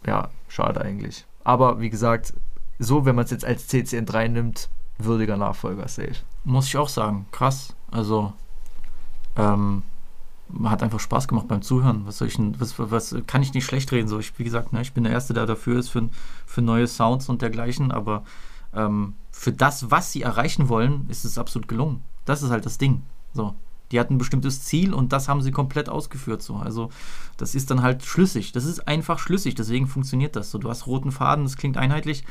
ja, 0.05 0.29
schade 0.47 0.81
eigentlich. 0.81 1.25
Aber 1.45 1.79
wie 1.79 1.89
gesagt, 1.89 2.33
so, 2.79 3.05
wenn 3.05 3.15
man 3.15 3.23
es 3.23 3.31
jetzt 3.31 3.45
als 3.45 3.69
CCN3 3.69 4.27
nimmt, 4.27 4.69
würdiger 4.97 5.37
Nachfolger, 5.37 5.87
safe. 5.87 6.15
Muss 6.43 6.67
ich 6.67 6.75
auch 6.75 6.89
sagen. 6.89 7.27
Krass. 7.31 7.75
Also, 7.91 8.33
ähm, 9.37 9.83
hat 10.63 10.83
einfach 10.83 10.99
Spaß 10.99 11.27
gemacht 11.27 11.47
beim 11.47 11.61
Zuhören. 11.61 12.05
Was 12.05 12.17
soll 12.17 12.27
ich 12.27 12.35
denn, 12.35 12.59
was, 12.59 12.73
was 12.77 13.15
kann 13.27 13.41
ich 13.41 13.53
nicht 13.53 13.65
schlecht 13.65 13.91
reden? 13.91 14.07
So, 14.07 14.19
ich, 14.19 14.37
wie 14.37 14.43
gesagt, 14.43 14.73
ne, 14.73 14.81
ich 14.81 14.93
bin 14.93 15.03
der 15.03 15.13
Erste, 15.13 15.33
der 15.33 15.45
dafür 15.45 15.79
ist, 15.79 15.89
für, 15.89 16.09
für 16.45 16.61
neue 16.61 16.87
Sounds 16.87 17.29
und 17.29 17.41
dergleichen, 17.41 17.91
aber 17.91 18.23
ähm, 18.73 19.15
für 19.31 19.51
das, 19.51 19.91
was 19.91 20.11
sie 20.11 20.23
erreichen 20.23 20.69
wollen, 20.69 21.05
ist 21.09 21.25
es 21.25 21.37
absolut 21.37 21.67
gelungen. 21.67 22.03
Das 22.25 22.43
ist 22.43 22.49
halt 22.49 22.65
das 22.65 22.77
Ding. 22.77 23.03
So. 23.33 23.55
Die 23.95 23.99
hatten 24.01 24.15
ein 24.15 24.17
bestimmtes 24.17 24.61
Ziel 24.61 24.93
und 24.93 25.13
das 25.13 25.29
haben 25.29 25.41
sie 25.41 25.51
komplett 25.51 25.87
ausgeführt. 25.87 26.41
So. 26.41 26.57
Also, 26.57 26.89
das 27.37 27.55
ist 27.55 27.71
dann 27.71 27.81
halt 27.81 28.03
schlüssig. 28.03 28.51
Das 28.51 28.65
ist 28.65 28.89
einfach 28.89 29.19
schlüssig, 29.19 29.55
deswegen 29.55 29.87
funktioniert 29.87 30.35
das 30.35 30.51
so. 30.51 30.57
Du 30.57 30.69
hast 30.69 30.85
roten 30.85 31.13
Faden, 31.13 31.45
das 31.45 31.55
klingt 31.55 31.77
einheitlich. 31.77 32.25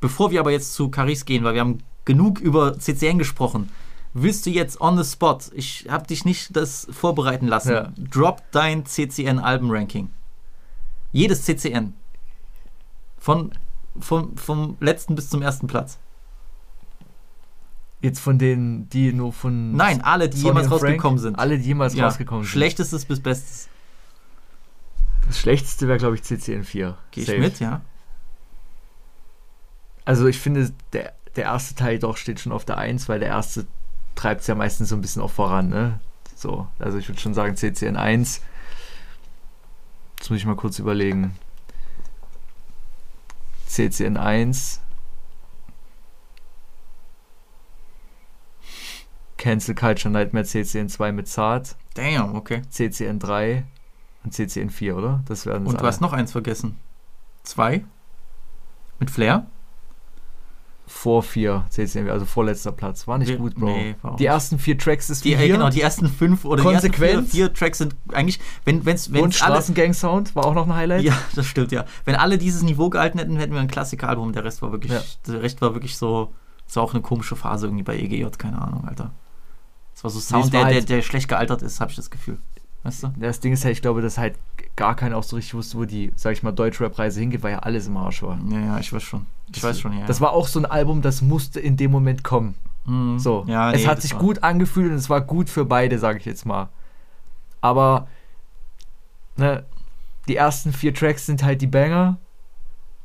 Bevor 0.00 0.30
wir 0.30 0.38
aber 0.38 0.52
jetzt 0.52 0.72
zu 0.72 0.88
Caris 0.88 1.24
gehen, 1.24 1.42
weil 1.42 1.54
wir 1.54 1.62
haben 1.62 1.78
genug 2.04 2.38
über 2.38 2.78
CCN 2.78 3.18
gesprochen, 3.18 3.70
willst 4.14 4.46
du 4.46 4.50
jetzt 4.50 4.80
on 4.80 4.96
the 4.96 5.02
spot, 5.04 5.38
ich 5.52 5.86
habe 5.90 6.06
dich 6.06 6.24
nicht 6.24 6.54
das 6.56 6.86
vorbereiten 6.92 7.48
lassen, 7.48 7.72
Ja. 7.72 7.92
drop 7.96 8.42
dein 8.52 8.86
CCN-Alben-Ranking. 8.86 10.10
Jedes 11.10 11.42
CCN. 11.42 11.92
Von, 13.18 13.50
von, 13.98 14.36
vom 14.36 14.76
letzten 14.78 15.16
bis 15.16 15.28
zum 15.28 15.42
ersten 15.42 15.66
Platz. 15.66 15.98
Jetzt 18.00 18.20
von 18.20 18.38
denen, 18.38 18.88
die 18.88 19.12
nur 19.12 19.32
von. 19.32 19.72
Nein, 19.72 20.00
alle, 20.00 20.28
die 20.28 20.38
Sony 20.38 20.48
jemals 20.48 20.70
rausgekommen 20.70 21.18
sind. 21.18 21.38
Alle, 21.38 21.58
die 21.58 21.64
jemals 21.64 21.94
ja. 21.94 22.06
rausgekommen 22.06 22.44
sind. 22.44 22.50
Schlechtestes 22.50 23.04
bis 23.04 23.20
Bestes. 23.20 23.68
Das 25.26 25.38
Schlechteste 25.38 25.86
wäre, 25.86 25.98
glaube 25.98 26.16
ich, 26.16 26.22
CCN4. 26.22 26.94
Gehe 27.10 27.24
ich 27.24 27.38
mit, 27.38 27.60
ja. 27.60 27.82
Also, 30.06 30.26
ich 30.26 30.38
finde, 30.38 30.72
der, 30.92 31.12
der 31.36 31.44
erste 31.44 31.74
Teil 31.74 31.98
doch 31.98 32.16
steht 32.16 32.40
schon 32.40 32.52
auf 32.52 32.64
der 32.64 32.78
1, 32.78 33.08
weil 33.08 33.20
der 33.20 33.28
erste 33.28 33.66
treibt 34.14 34.40
es 34.42 34.46
ja 34.46 34.54
meistens 34.54 34.88
so 34.88 34.96
ein 34.96 35.02
bisschen 35.02 35.22
auch 35.22 35.30
voran, 35.30 35.68
ne? 35.68 36.00
So, 36.34 36.66
also 36.78 36.96
ich 36.96 37.06
würde 37.06 37.20
schon 37.20 37.34
sagen 37.34 37.54
CCN1. 37.54 38.40
Jetzt 40.18 40.30
muss 40.30 40.38
ich 40.38 40.46
mal 40.46 40.56
kurz 40.56 40.78
überlegen. 40.78 41.36
CCN1. 43.68 44.78
Cancel 49.40 49.74
Culture 49.74 50.12
Nightmare 50.12 50.44
CCN 50.44 50.88
2 50.90 51.12
mit 51.12 51.26
Zart, 51.26 51.74
Damn, 51.94 52.34
okay. 52.36 52.60
CCN 52.68 53.18
3 53.18 53.64
und 54.22 54.34
CCN 54.34 54.68
4, 54.68 54.96
oder? 54.96 55.22
Das 55.26 55.46
werden 55.46 55.66
Und 55.66 55.80
du 55.80 55.86
hast 55.86 56.00
noch 56.02 56.12
eins 56.12 56.32
vergessen. 56.32 56.76
Zwei. 57.42 57.82
Mit 58.98 59.10
Flair. 59.10 59.46
vor 60.86 61.22
4 61.22 61.64
CCN 61.70 62.04
4, 62.04 62.12
also 62.12 62.26
vorletzter 62.26 62.72
Platz. 62.72 63.06
War 63.08 63.16
nicht 63.16 63.28
Wir- 63.28 63.36
gut, 63.38 63.54
Bro. 63.54 63.66
nee, 63.66 63.94
die 64.18 64.26
ersten 64.26 64.58
vier 64.58 64.76
Tracks 64.76 65.08
ist 65.08 65.24
Die, 65.24 65.32
äh, 65.34 65.36
hier. 65.38 65.54
genau, 65.54 65.70
die 65.70 65.80
ersten 65.80 66.08
fünf 66.08 66.44
oder 66.44 66.62
die 66.64 66.68
ersten 66.68 66.90
Konsequent. 66.90 67.28
vier, 67.30 67.46
vier 67.46 67.54
Tracks 67.54 67.78
sind 67.78 67.94
eigentlich, 68.12 68.40
wenn 68.64 68.84
wenn's, 68.84 69.06
und 69.06 69.14
wenn's 69.14 69.40
alles, 69.40 69.64
Straßengang-Sound 69.66 70.34
war 70.36 70.44
auch 70.46 70.54
noch 70.54 70.66
ein 70.66 70.74
Highlight. 70.74 71.02
Ja, 71.04 71.16
das 71.36 71.46
stimmt, 71.46 71.70
ja. 71.72 71.84
Wenn 72.04 72.16
alle 72.16 72.36
dieses 72.38 72.62
Niveau 72.62 72.90
gehalten 72.90 73.18
hätten, 73.18 73.36
hätten 73.36 73.52
wir 73.54 73.60
ein 73.60 73.68
Klassikeralbum. 73.68 74.32
Der 74.32 74.44
Rest 74.44 74.60
war 74.62 74.72
wirklich, 74.72 74.92
Ja. 74.92 75.00
der 75.28 75.40
Rest 75.42 75.62
war 75.62 75.74
wirklich 75.74 75.96
so, 75.96 76.34
das 76.66 76.74
war 76.76 76.82
auch 76.82 76.92
eine 76.92 77.02
komische 77.02 77.36
Phase 77.36 77.68
irgendwie 77.68 77.84
bei 77.84 77.96
EGJ, 77.96 78.26
keine 78.36 78.60
Ahnung, 78.60 78.84
Alter. 78.86 79.12
Das 80.00 80.04
war 80.04 80.10
so 80.10 80.20
Sound, 80.20 80.44
es 80.46 80.50
der, 80.50 80.60
war 80.62 80.68
der, 80.68 80.76
halt- 80.76 80.88
der 80.88 81.02
schlecht 81.02 81.28
gealtert 81.28 81.60
ist, 81.60 81.78
habe 81.80 81.90
ich 81.90 81.96
das 81.96 82.10
Gefühl. 82.10 82.38
Weißt 82.84 83.02
du? 83.02 83.12
Das 83.18 83.40
Ding 83.40 83.52
ist 83.52 83.64
halt, 83.66 83.74
ich 83.76 83.82
glaube, 83.82 84.00
dass 84.00 84.16
halt 84.16 84.36
gar 84.74 84.96
keiner 84.96 85.18
auch 85.18 85.22
so 85.22 85.36
richtig 85.36 85.52
wusste, 85.52 85.76
wo 85.76 85.84
die, 85.84 86.10
sag 86.16 86.32
ich 86.32 86.42
mal, 86.42 86.52
Deutschrap-Reise 86.52 87.20
hingeht, 87.20 87.42
weil 87.42 87.52
ja 87.52 87.58
alles 87.58 87.86
im 87.86 87.96
Arsch 87.98 88.22
war. 88.22 88.38
Ja, 88.48 88.58
ja, 88.58 88.78
ich 88.78 88.90
weiß 88.90 89.02
schon. 89.02 89.26
Ich 89.54 89.62
weiß 89.62 89.78
schon, 89.78 89.98
ja. 89.98 90.06
Das 90.06 90.22
war 90.22 90.32
auch 90.32 90.46
so 90.46 90.58
ein 90.58 90.64
Album, 90.64 91.02
das 91.02 91.20
musste 91.20 91.60
in 91.60 91.76
dem 91.76 91.90
Moment 91.90 92.24
kommen. 92.24 92.54
Mhm. 92.86 93.18
So. 93.18 93.44
ja, 93.46 93.72
es 93.72 93.82
nee, 93.82 93.86
hat 93.88 93.98
das 93.98 94.04
sich 94.04 94.16
gut 94.16 94.42
angefühlt 94.42 94.90
und 94.90 94.96
es 94.96 95.10
war 95.10 95.20
gut 95.20 95.50
für 95.50 95.66
beide, 95.66 95.98
sage 95.98 96.18
ich 96.18 96.24
jetzt 96.24 96.46
mal. 96.46 96.70
Aber 97.60 98.08
ne, 99.36 99.66
die 100.28 100.36
ersten 100.36 100.72
vier 100.72 100.94
Tracks 100.94 101.26
sind 101.26 101.42
halt 101.42 101.60
die 101.60 101.66
Banger. 101.66 102.16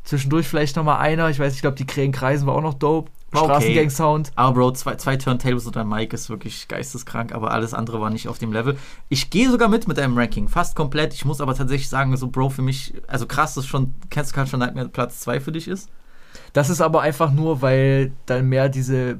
Zwischendurch 0.05 0.47
vielleicht 0.47 0.77
nochmal 0.77 0.99
einer. 0.99 1.29
Ich 1.29 1.39
weiß, 1.39 1.55
ich 1.55 1.61
glaube, 1.61 1.75
die 1.75 1.87
Krähen 1.87 2.13
kreisen 2.13 2.47
war 2.47 2.55
auch 2.55 2.61
noch 2.61 2.75
dope. 2.75 3.11
War 3.35 3.43
okay. 3.43 3.53
Straßengang-Sound. 3.53 4.31
Aber 4.35 4.53
Bro, 4.53 4.71
zwei, 4.71 4.95
zwei 4.95 5.15
Turntables 5.17 5.65
und 5.65 5.77
ein 5.77 5.87
Mic 5.87 6.13
ist 6.13 6.29
wirklich 6.29 6.67
geisteskrank, 6.67 7.33
aber 7.33 7.51
alles 7.51 7.73
andere 7.73 8.01
war 8.01 8.09
nicht 8.09 8.27
auf 8.27 8.37
dem 8.37 8.51
Level. 8.51 8.77
Ich 9.09 9.29
gehe 9.29 9.49
sogar 9.49 9.69
mit 9.69 9.87
mit 9.87 9.97
deinem 9.97 10.17
Ranking, 10.17 10.47
fast 10.47 10.75
komplett. 10.75 11.13
Ich 11.13 11.25
muss 11.25 11.41
aber 11.41 11.55
tatsächlich 11.55 11.89
sagen, 11.89 12.15
so 12.17 12.27
Bro, 12.27 12.49
für 12.49 12.61
mich, 12.61 12.93
also 13.07 13.25
krass, 13.25 13.53
dass 13.53 13.65
schon 13.65 13.95
Kennst 14.09 14.35
du 14.35 14.45
schon 14.45 14.59
Nightmare 14.59 14.89
Platz 14.89 15.19
2 15.21 15.39
für 15.39 15.51
dich 15.51 15.67
ist. 15.67 15.89
Das 16.53 16.69
ist 16.69 16.81
aber 16.81 17.01
einfach 17.01 17.31
nur, 17.31 17.61
weil 17.61 18.11
dann 18.25 18.47
mehr 18.47 18.69
diese 18.69 19.19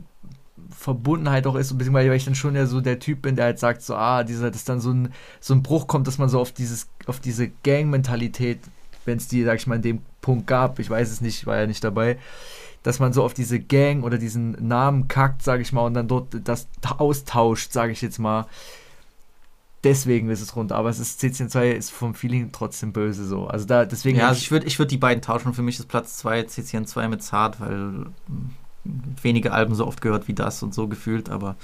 Verbundenheit 0.70 1.48
auch 1.48 1.56
ist, 1.56 1.78
beziehungsweise 1.78 2.10
weil 2.10 2.18
ich 2.18 2.26
dann 2.26 2.36
schon 2.36 2.56
ja 2.56 2.66
so 2.66 2.82
der 2.82 3.00
Typ 3.00 3.22
bin, 3.22 3.36
der 3.36 3.46
halt 3.46 3.60
sagt, 3.60 3.82
so, 3.82 3.96
ah, 3.96 4.24
dieser, 4.24 4.52
dass 4.52 4.66
dann 4.66 4.80
so 4.80 4.92
ein, 4.92 5.14
so 5.40 5.54
ein 5.54 5.64
Bruch 5.64 5.88
kommt, 5.88 6.08
dass 6.08 6.18
man 6.18 6.30
so 6.30 6.40
auf 6.40 6.52
dieses, 6.52 6.90
auf 7.08 7.20
diese 7.20 7.50
Gang-Mentalität, 7.64 8.60
wenn 9.06 9.18
es 9.18 9.28
die, 9.28 9.44
sag 9.44 9.58
ich 9.58 9.68
mal, 9.68 9.76
in 9.76 9.82
dem 9.82 10.02
Punkt 10.22 10.48
gab, 10.48 10.80
ich 10.80 10.90
weiß 10.90 11.12
es 11.12 11.22
nicht, 11.22 11.40
ich 11.40 11.46
war 11.46 11.58
ja 11.58 11.68
nicht 11.68 11.84
dabei, 11.84 12.18
dass 12.86 13.00
man 13.00 13.14
so 13.14 13.24
auf 13.24 13.34
diese 13.34 13.60
Gang 13.60 14.04
oder 14.04 14.20
diesen 14.20 14.52
Namen 14.68 15.08
kackt, 15.08 15.42
sag 15.42 15.60
ich 15.60 15.74
mal, 15.74 15.82
und 15.82 15.96
dann 15.96 16.08
dort 16.08 16.28
das 16.44 16.68
austauscht, 16.98 17.72
sage 17.72 17.92
ich 17.92 18.02
jetzt 18.04 18.20
mal. 18.20 18.46
Deswegen 19.84 20.30
ist 20.30 20.42
es 20.42 20.56
runter, 20.56 20.76
aber 20.76 20.90
es 20.90 21.00
ist 21.00 21.20
CCN2 21.20 21.72
ist 21.72 21.92
vom 21.92 22.14
Feeling 22.14 22.52
trotzdem 22.52 22.94
böse 22.94 23.26
so. 23.26 23.48
Also 23.48 23.66
da 23.66 23.86
deswegen 23.86 24.20
Ja, 24.20 24.28
also 24.28 24.38
ich 24.38 24.52
würde 24.52 24.68
ich 24.68 24.78
würd 24.78 24.92
die 24.92 24.98
beiden 24.98 25.24
tauschen. 25.24 25.56
Für 25.56 25.64
mich 25.64 25.80
ist 25.80 25.88
Platz 25.88 26.18
2 26.18 26.44
CCN 26.44 26.86
2 26.86 27.08
mit 27.08 27.24
Zart, 27.24 27.60
weil 27.60 27.78
mm, 27.78 28.06
wenige 29.20 29.52
Alben 29.52 29.74
so 29.74 29.88
oft 29.88 30.02
gehört 30.02 30.28
wie 30.28 30.36
das 30.36 30.62
und 30.62 30.76
so 30.76 30.88
gefühlt, 30.88 31.32
aber 31.32 31.56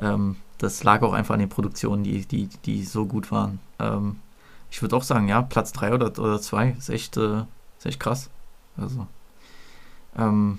ähm, 0.00 0.36
das 0.58 0.84
lag 0.84 1.02
auch 1.02 1.14
einfach 1.14 1.34
an 1.34 1.40
den 1.40 1.48
Produktionen, 1.48 2.04
die, 2.04 2.26
die, 2.26 2.48
die 2.64 2.84
so 2.84 3.06
gut 3.06 3.32
waren. 3.32 3.58
Ähm, 3.80 4.20
ich 4.70 4.82
würde 4.82 4.94
auch 4.94 5.02
sagen, 5.02 5.26
ja, 5.26 5.42
Platz 5.42 5.72
3 5.72 5.94
oder, 5.94 6.06
oder 6.18 6.40
2 6.40 6.76
ist 6.78 6.90
echt, 6.90 7.16
äh, 7.16 7.38
ist 7.38 7.46
ist 7.80 7.86
echt 7.86 8.00
krass. 8.00 8.30
Also, 8.76 9.06
ähm, 10.18 10.58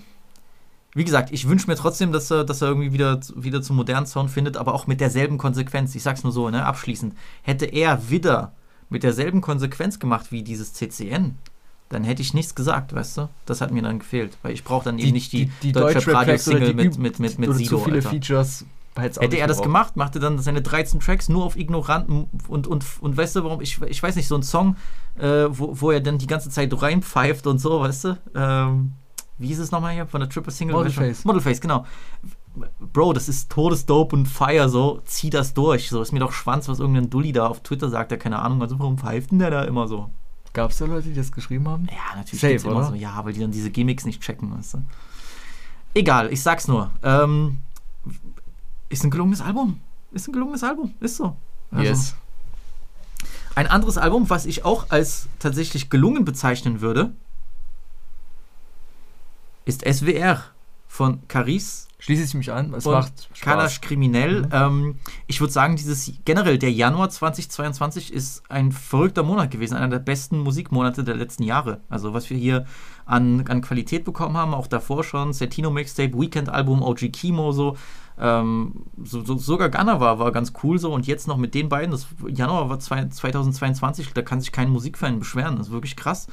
wie 0.94 1.04
gesagt, 1.04 1.32
ich 1.32 1.48
wünsche 1.48 1.68
mir 1.68 1.76
trotzdem, 1.76 2.14
dass 2.14 2.32
er, 2.32 2.46
dass 2.46 2.62
er 2.62 2.70
irgendwie 2.70 2.94
wieder, 2.94 3.20
wieder 3.36 3.62
zum 3.62 3.76
modernen 3.76 4.06
Sound 4.06 4.32
findet, 4.32 4.56
aber 4.56 4.74
auch 4.74 4.88
mit 4.88 5.02
derselben 5.02 5.38
Konsequenz. 5.38 5.94
Ich 5.94 6.04
sag's 6.04 6.24
nur 6.24 6.32
so, 6.32 6.50
ne, 6.50 6.66
abschließend. 6.66 7.14
Hätte 7.42 7.66
er 7.66 8.10
wieder 8.10 8.54
mit 8.90 9.04
derselben 9.04 9.42
Konsequenz 9.42 10.00
gemacht 10.00 10.32
wie 10.32 10.42
dieses 10.42 10.74
CCN, 10.74 11.38
dann 11.90 12.04
hätte 12.04 12.22
ich 12.22 12.34
nichts 12.34 12.56
gesagt, 12.56 12.96
weißt 12.96 13.18
du? 13.18 13.30
Das 13.46 13.62
hat 13.62 13.72
mir 13.72 13.82
dann 13.82 14.00
gefehlt, 14.00 14.38
weil 14.42 14.54
ich 14.54 14.64
brauche 14.64 14.86
dann 14.86 14.98
eben 14.98 15.12
nicht 15.12 15.34
die, 15.34 15.52
deutsche 15.72 15.72
Deutschrap-Tracks 15.72 16.48
oder 16.48 16.62
Radio-Single 16.62 16.68
die 16.68 16.74
mit, 16.74 16.98
mit, 16.98 17.20
mit, 17.20 17.40
mit 17.40 17.54
Sido, 17.56 17.78
zu 17.78 17.84
viele 17.84 17.98
Alter. 17.98 18.10
Features. 18.10 18.66
Hätte 18.98 19.38
er 19.38 19.48
das 19.48 19.58
gebraucht. 19.58 19.64
gemacht, 19.64 19.96
machte 19.98 20.20
dann 20.20 20.40
seine 20.40 20.62
13 20.62 21.02
Tracks 21.02 21.28
nur 21.28 21.44
auf 21.44 21.58
Ignoranten 21.58 22.28
und, 22.48 22.66
und, 22.66 22.86
und 23.02 23.18
weißt 23.18 23.36
du, 23.36 23.44
warum, 23.44 23.60
ich, 23.60 23.82
ich 23.82 24.02
weiß 24.02 24.16
nicht, 24.16 24.30
so 24.30 24.36
ein 24.36 24.44
Song, 24.44 24.78
äh, 25.20 25.48
wo, 25.50 25.82
wo 25.82 25.92
er 25.92 26.00
dann 26.00 26.18
die 26.18 26.28
ganze 26.28 26.50
Zeit 26.50 26.72
reinpfeift 26.82 27.46
und 27.46 27.60
so, 27.60 27.82
weißt 27.82 28.04
du? 28.06 28.18
Ähm, 28.34 28.94
wie 29.38 29.48
hieß 29.48 29.60
es 29.60 29.72
nochmal 29.72 29.94
hier 29.94 30.08
von 30.08 30.22
der 30.22 30.30
Triple 30.30 30.52
Single? 30.52 30.76
Modelface. 30.76 31.26
Modelface, 31.26 31.60
genau. 31.60 31.86
Bro, 32.80 33.14
das 33.14 33.28
ist 33.28 33.52
Todesdope 33.52 34.16
und 34.16 34.28
Fire, 34.28 34.70
so, 34.70 35.02
zieh 35.06 35.30
das 35.30 35.54
durch. 35.54 35.90
So, 35.90 36.02
ist 36.02 36.14
mir 36.14 36.20
doch 36.20 36.32
Schwanz, 36.32 36.70
was 36.70 36.80
irgendein 36.80 37.10
Dulli 37.10 37.34
da 37.34 37.48
auf 37.48 37.62
Twitter 37.62 37.90
sagt, 37.90 38.12
der 38.12 38.18
keine 38.18 38.40
Ahnung, 38.40 38.62
also 38.62 38.80
warum 38.80 38.98
pfeift 38.98 39.32
denn 39.32 39.40
der 39.40 39.50
da 39.50 39.64
immer 39.64 39.88
so? 39.88 40.10
Gab 40.54 40.72
es 40.72 40.78
da 40.78 40.86
Leute, 40.86 41.10
die 41.10 41.16
das 41.16 41.34
geschrieben 41.34 41.68
haben? 41.68 41.88
Ja, 41.92 42.16
natürlich 42.16 42.40
Safe, 42.40 42.70
immer 42.70 42.78
oder? 42.78 42.88
so, 42.88 42.96
ja, 42.96 43.26
weil 43.26 43.34
die 43.34 43.42
dann 43.42 43.52
diese 43.52 43.72
Gimmicks 43.72 44.06
nicht 44.06 44.22
checken, 44.22 44.56
weißt 44.58 44.76
du. 44.76 44.84
Egal, 45.94 46.32
ich 46.32 46.42
sag's 46.42 46.70
nur. 46.70 46.92
Ähm, 47.04 47.58
ist 48.88 49.04
ein 49.04 49.12
gelungenes 49.12 49.42
Album. 49.42 49.82
Ist 50.14 50.30
ein 50.30 50.32
gelungenes 50.32 50.64
Album, 50.64 50.94
ist 51.02 51.18
so. 51.18 51.36
Also, 51.72 52.14
Ein 53.56 53.68
anderes 53.68 53.98
Album, 53.98 54.30
was 54.30 54.46
ich 54.46 54.64
auch 54.64 54.90
als 54.92 55.28
tatsächlich 55.40 55.90
gelungen 55.90 56.24
bezeichnen 56.24 56.80
würde, 56.80 57.12
ist 59.66 59.86
SWR 59.86 60.44
von 60.88 61.28
Caris 61.28 61.86
Schließe 62.06 62.24
ich 62.24 62.34
mich 62.36 62.52
an. 62.52 62.72
Es 62.76 62.86
macht 62.86 63.30
Kalash 63.42 63.76
Spaß. 63.76 63.88
Kriminell. 63.88 64.44
Mhm. 64.44 64.50
Ähm, 64.52 64.96
ich 65.26 65.40
würde 65.40 65.52
sagen, 65.52 65.76
dieses 65.76 66.12
generell 66.24 66.60
der 66.60 66.72
Januar 66.72 67.10
2022 67.10 68.14
ist 68.14 68.44
ein 68.48 68.72
verrückter 68.72 69.24
Monat 69.24 69.50
gewesen, 69.50 69.76
einer 69.76 69.88
der 69.88 69.98
besten 69.98 70.38
Musikmonate 70.38 71.04
der 71.04 71.16
letzten 71.16 71.42
Jahre. 71.42 71.82
Also 71.90 72.14
was 72.14 72.30
wir 72.30 72.38
hier 72.38 72.66
an, 73.08 73.46
an 73.48 73.62
Qualität 73.62 74.04
bekommen 74.04 74.38
haben, 74.38 74.54
auch 74.54 74.68
davor 74.68 75.04
schon, 75.04 75.34
Setino 75.34 75.72
Mixtape, 75.72 76.14
Weekend 76.14 76.50
Album, 76.50 76.84
OG 76.84 77.12
Kimo 77.12 77.52
so. 77.52 77.76
Ähm, 78.20 78.86
so, 79.04 79.26
so 79.26 79.36
sogar 79.38 79.70
Gunner 79.70 80.00
war, 80.00 80.20
war 80.20 80.32
ganz 80.32 80.54
cool 80.64 80.78
so 80.78 80.94
und 80.94 81.08
jetzt 81.08 81.28
noch 81.28 81.38
mit 81.38 81.56
den 81.56 81.70
beiden, 81.70 81.90
das 81.90 82.06
Januar 82.30 82.70
war 82.70 82.80
zwei, 82.80 83.06
2022, 83.08 84.14
da 84.14 84.22
kann 84.22 84.40
sich 84.40 84.54
kein 84.54 84.70
Musikfan 84.70 85.20
beschweren, 85.20 85.58
das 85.58 85.68
ist 85.68 85.74
wirklich 85.74 85.98
krass. 85.98 86.28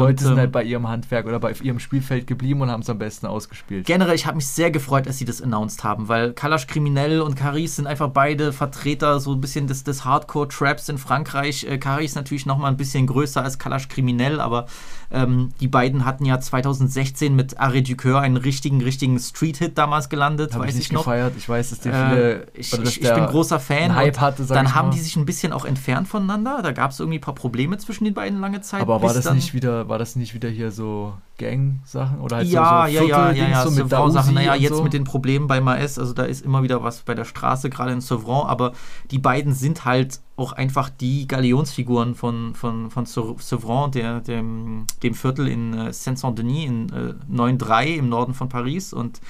Leute 0.00 0.22
sind 0.24 0.32
ähm, 0.34 0.38
halt 0.38 0.52
bei 0.52 0.62
ihrem 0.62 0.88
Handwerk 0.88 1.26
oder 1.26 1.38
bei 1.40 1.52
ihrem 1.62 1.78
Spielfeld 1.78 2.26
geblieben 2.26 2.60
und 2.60 2.70
haben 2.70 2.82
es 2.82 2.90
am 2.90 2.98
besten 2.98 3.26
ausgespielt. 3.26 3.86
Generell, 3.86 4.14
ich 4.14 4.26
habe 4.26 4.36
mich 4.36 4.46
sehr 4.46 4.70
gefreut, 4.70 5.06
dass 5.06 5.18
sie 5.18 5.24
das 5.24 5.40
announced 5.42 5.84
haben, 5.84 6.08
weil 6.08 6.32
Kalash 6.32 6.66
Kriminell 6.66 7.20
und 7.20 7.34
Caris 7.36 7.76
sind 7.76 7.86
einfach 7.86 8.08
beide 8.10 8.52
Vertreter 8.52 9.20
so 9.20 9.32
ein 9.32 9.40
bisschen 9.40 9.66
des, 9.66 9.84
des 9.84 10.04
Hardcore-Traps 10.04 10.88
in 10.88 10.98
Frankreich. 10.98 11.64
Äh, 11.64 11.78
Caris 11.78 12.14
natürlich 12.14 12.46
noch 12.46 12.58
mal 12.58 12.68
ein 12.68 12.76
bisschen 12.76 13.06
größer 13.06 13.42
als 13.42 13.58
Kalash 13.58 13.88
Kriminell, 13.88 14.40
aber 14.40 14.66
ähm, 15.10 15.50
die 15.60 15.68
beiden 15.68 16.04
hatten 16.04 16.24
ja 16.24 16.40
2016 16.40 17.34
mit 17.34 17.60
Arrêt 17.60 17.82
du 17.88 17.96
Coeur 17.96 18.20
einen 18.20 18.36
richtigen, 18.36 18.80
richtigen 18.82 19.18
Street-Hit 19.18 19.78
damals 19.78 20.08
gelandet, 20.08 20.54
Habe 20.54 20.64
weiß 20.64 20.74
ich 20.74 20.80
ich 20.80 20.88
nicht 20.88 20.92
noch. 20.92 21.04
gefeiert. 21.04 21.34
Ich 21.36 21.48
weiß, 21.48 21.70
dass 21.70 21.80
die 21.80 21.88
Äh, 21.90 22.08
viele. 22.08 22.46
ich, 22.54 22.70
dass 22.70 22.80
ich, 22.80 22.96
ich 22.96 23.00
der 23.02 23.14
bin 23.14 23.26
großer 23.26 23.60
Fan. 23.60 23.94
Hype 23.94 24.14
und 24.16 24.20
hatte, 24.20 24.44
sag 24.44 24.56
dann 24.56 24.66
ich 24.66 24.74
haben 24.74 24.88
mal. 24.88 24.94
die 24.94 25.00
sich 25.00 25.16
ein 25.16 25.24
bisschen 25.26 25.52
auch 25.52 25.64
entfernt 25.64 26.08
voneinander. 26.08 26.60
Da 26.62 26.72
gab 26.72 26.90
es 26.90 27.00
irgendwie 27.00 27.18
ein 27.18 27.22
paar 27.22 27.34
Probleme 27.34 27.78
zwischen 27.78 28.04
den 28.04 28.14
beiden 28.14 28.40
lange 28.40 28.60
Zeit. 28.62 28.80
Aber 28.82 29.00
war 29.02 29.14
das 29.14 29.24
dann- 29.24 29.36
nicht 29.36 29.54
wieder, 29.54 29.85
war 29.88 29.98
das 29.98 30.16
nicht 30.16 30.34
wieder 30.34 30.48
hier 30.48 30.70
so 30.70 31.14
Gang-Sachen? 31.38 32.20
Oder 32.20 32.36
halt 32.36 32.48
ja, 32.48 32.86
so, 32.86 32.98
so 32.98 33.04
ja, 33.08 33.30
ja, 33.30 33.32
ja, 33.32 33.48
ja, 33.48 33.62
so 33.64 33.70
mit 33.70 33.90
Sachen. 33.90 34.34
Naja, 34.34 34.54
und 34.54 34.60
jetzt 34.60 34.76
so? 34.76 34.82
mit 34.82 34.92
den 34.92 35.04
Problemen 35.04 35.46
bei 35.46 35.60
Maes, 35.60 35.98
also 35.98 36.12
da 36.12 36.24
ist 36.24 36.44
immer 36.44 36.62
wieder 36.62 36.82
was 36.82 37.02
bei 37.02 37.14
der 37.14 37.24
Straße, 37.24 37.70
gerade 37.70 37.92
in 37.92 38.00
Sevron, 38.00 38.46
aber 38.46 38.72
die 39.10 39.18
beiden 39.18 39.54
sind 39.54 39.84
halt 39.84 40.20
auch 40.36 40.52
einfach 40.52 40.90
die 40.90 41.26
Galionsfiguren 41.26 42.14
von, 42.14 42.54
von, 42.54 42.90
von 42.90 43.06
Se- 43.06 43.36
Sevron, 43.38 43.90
der, 43.90 44.20
dem, 44.20 44.86
dem 45.02 45.14
Viertel 45.14 45.48
in 45.48 45.74
äh, 45.74 45.92
Saint-Saint-Denis, 45.92 46.64
in 46.66 46.88
äh, 46.90 47.14
9-3 47.32 47.96
im 47.96 48.08
Norden 48.08 48.34
von 48.34 48.48
Paris 48.48 48.92
und 48.92 49.20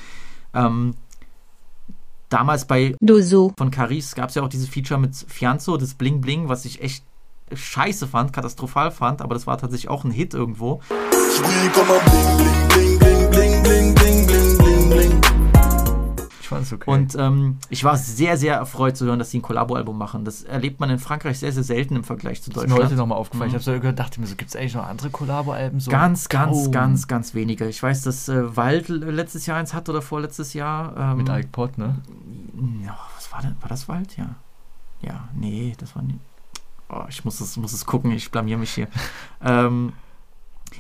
ähm, 0.54 0.94
damals 2.28 2.66
bei 2.66 2.94
Dozo. 3.00 3.52
von 3.57 3.70
Caris 3.70 4.14
gab 4.14 4.30
es 4.30 4.34
ja 4.34 4.42
auch 4.42 4.48
dieses 4.48 4.68
Feature 4.68 4.98
mit 4.98 5.14
Fianzo, 5.14 5.76
das 5.76 5.94
Bling 5.94 6.20
Bling, 6.20 6.48
was 6.48 6.64
ich 6.64 6.82
echt 6.82 7.04
scheiße 7.53 8.07
fand, 8.09 8.32
katastrophal 8.32 8.90
fand, 8.90 9.22
aber 9.22 9.34
das 9.34 9.47
war 9.47 9.57
tatsächlich 9.59 9.88
auch 9.90 10.05
ein 10.05 10.11
Hit 10.11 10.34
irgendwo. 10.34 10.80
Ich 16.40 16.49
fand's 16.49 16.72
okay. 16.72 16.88
Und 16.88 17.16
ähm, 17.16 17.59
ich 17.70 17.82
war 17.82 17.97
sehr, 17.97 18.36
sehr 18.36 18.55
erfreut 18.55 18.97
zu 18.97 19.05
hören, 19.07 19.18
dass 19.18 19.30
sie 19.32 19.38
ein 19.38 19.42
Kollabo-Album 19.42 19.99
machen. 19.99 20.24
Das 20.24 20.44
erlebt 20.44 20.78
man 20.78 20.90
in 20.90 20.99
Frankreich 21.01 21.38
sehr, 21.40 21.51
sehr 21.53 21.64
selten 21.64 21.97
im 21.97 22.05
Vergleich 22.05 22.40
zu 22.42 22.51
das 22.51 22.62
ist 22.62 22.68
mir 22.68 22.74
Deutschland. 22.74 22.90
heute 22.92 22.97
nochmal 22.99 23.18
aufgefallen. 23.18 23.51
Mhm. 23.51 23.57
Ich 23.57 23.66
habe 23.66 23.76
so 23.78 23.80
gedacht, 23.82 24.18
mir 24.18 24.26
so, 24.26 24.36
gibt 24.36 24.51
es 24.51 24.57
eigentlich 24.57 24.74
noch 24.74 24.86
andere 24.86 25.11
Kollabo-Alben? 25.11 25.80
So 25.80 25.90
Ganz, 25.90 26.28
ganz, 26.28 26.62
kaum. 26.64 26.72
ganz, 26.72 27.09
ganz 27.09 27.34
wenige. 27.34 27.66
Ich 27.68 27.82
weiß, 27.82 28.03
dass 28.03 28.28
äh, 28.28 28.57
Wald 28.57 28.88
letztes 28.88 29.47
Jahr 29.47 29.59
eins 29.59 29.74
hatte 29.74 29.90
oder 29.90 30.03
vorletztes 30.03 30.55
Jahr. 30.55 30.97
Ähm, 30.97 31.16
Mit 31.18 31.28
Ike 31.28 31.49
Pot, 31.51 31.78
ne? 31.78 31.97
Ja, 32.84 32.97
was 33.16 33.32
war 33.32 33.42
denn? 33.42 33.57
War 33.61 33.68
das 33.68 33.88
Wald? 33.88 34.16
Ja. 34.16 34.36
Ja, 35.03 35.28
nee, 35.34 35.74
das 35.78 35.97
war 35.97 36.03
nicht. 36.03 36.20
Oh, 36.89 37.05
ich 37.09 37.24
muss 37.24 37.41
es, 37.41 37.57
muss 37.57 37.72
es 37.72 37.84
gucken, 37.84 38.12
ich 38.12 38.30
blamier 38.30 38.59
mich 38.59 38.72
hier. 38.72 38.89
ähm, 39.45 39.93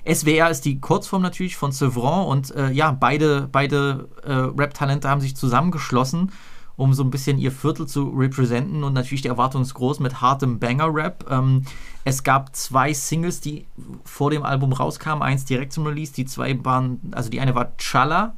SWR 0.08 0.50
ist 0.50 0.64
die 0.64 0.80
Kurzform 0.80 1.22
natürlich 1.22 1.56
von 1.56 1.72
Sevron 1.72 2.26
und 2.26 2.54
äh, 2.54 2.70
ja, 2.70 2.92
beide, 2.92 3.48
beide 3.50 4.08
äh, 4.24 4.32
Rap-Talente 4.32 5.08
haben 5.08 5.20
sich 5.20 5.36
zusammengeschlossen, 5.36 6.32
um 6.76 6.94
so 6.94 7.02
ein 7.02 7.10
bisschen 7.10 7.38
ihr 7.38 7.50
Viertel 7.50 7.86
zu 7.86 8.10
representen 8.10 8.84
und 8.84 8.92
natürlich 8.92 9.22
die 9.22 9.28
Erwartung 9.28 9.62
ist 9.62 9.74
groß 9.74 9.98
mit 10.00 10.20
hartem 10.20 10.60
Banger-Rap. 10.60 11.26
Ähm, 11.28 11.62
es 12.04 12.22
gab 12.22 12.54
zwei 12.54 12.92
Singles, 12.92 13.40
die 13.40 13.66
vor 14.04 14.30
dem 14.30 14.44
Album 14.44 14.72
rauskamen, 14.72 15.22
eins 15.22 15.44
direkt 15.44 15.72
zum 15.72 15.86
Release, 15.86 16.12
die 16.12 16.24
zwei 16.24 16.64
waren, 16.64 17.00
also 17.12 17.30
die 17.30 17.40
eine 17.40 17.54
war 17.54 17.72
Chala, 17.78 18.36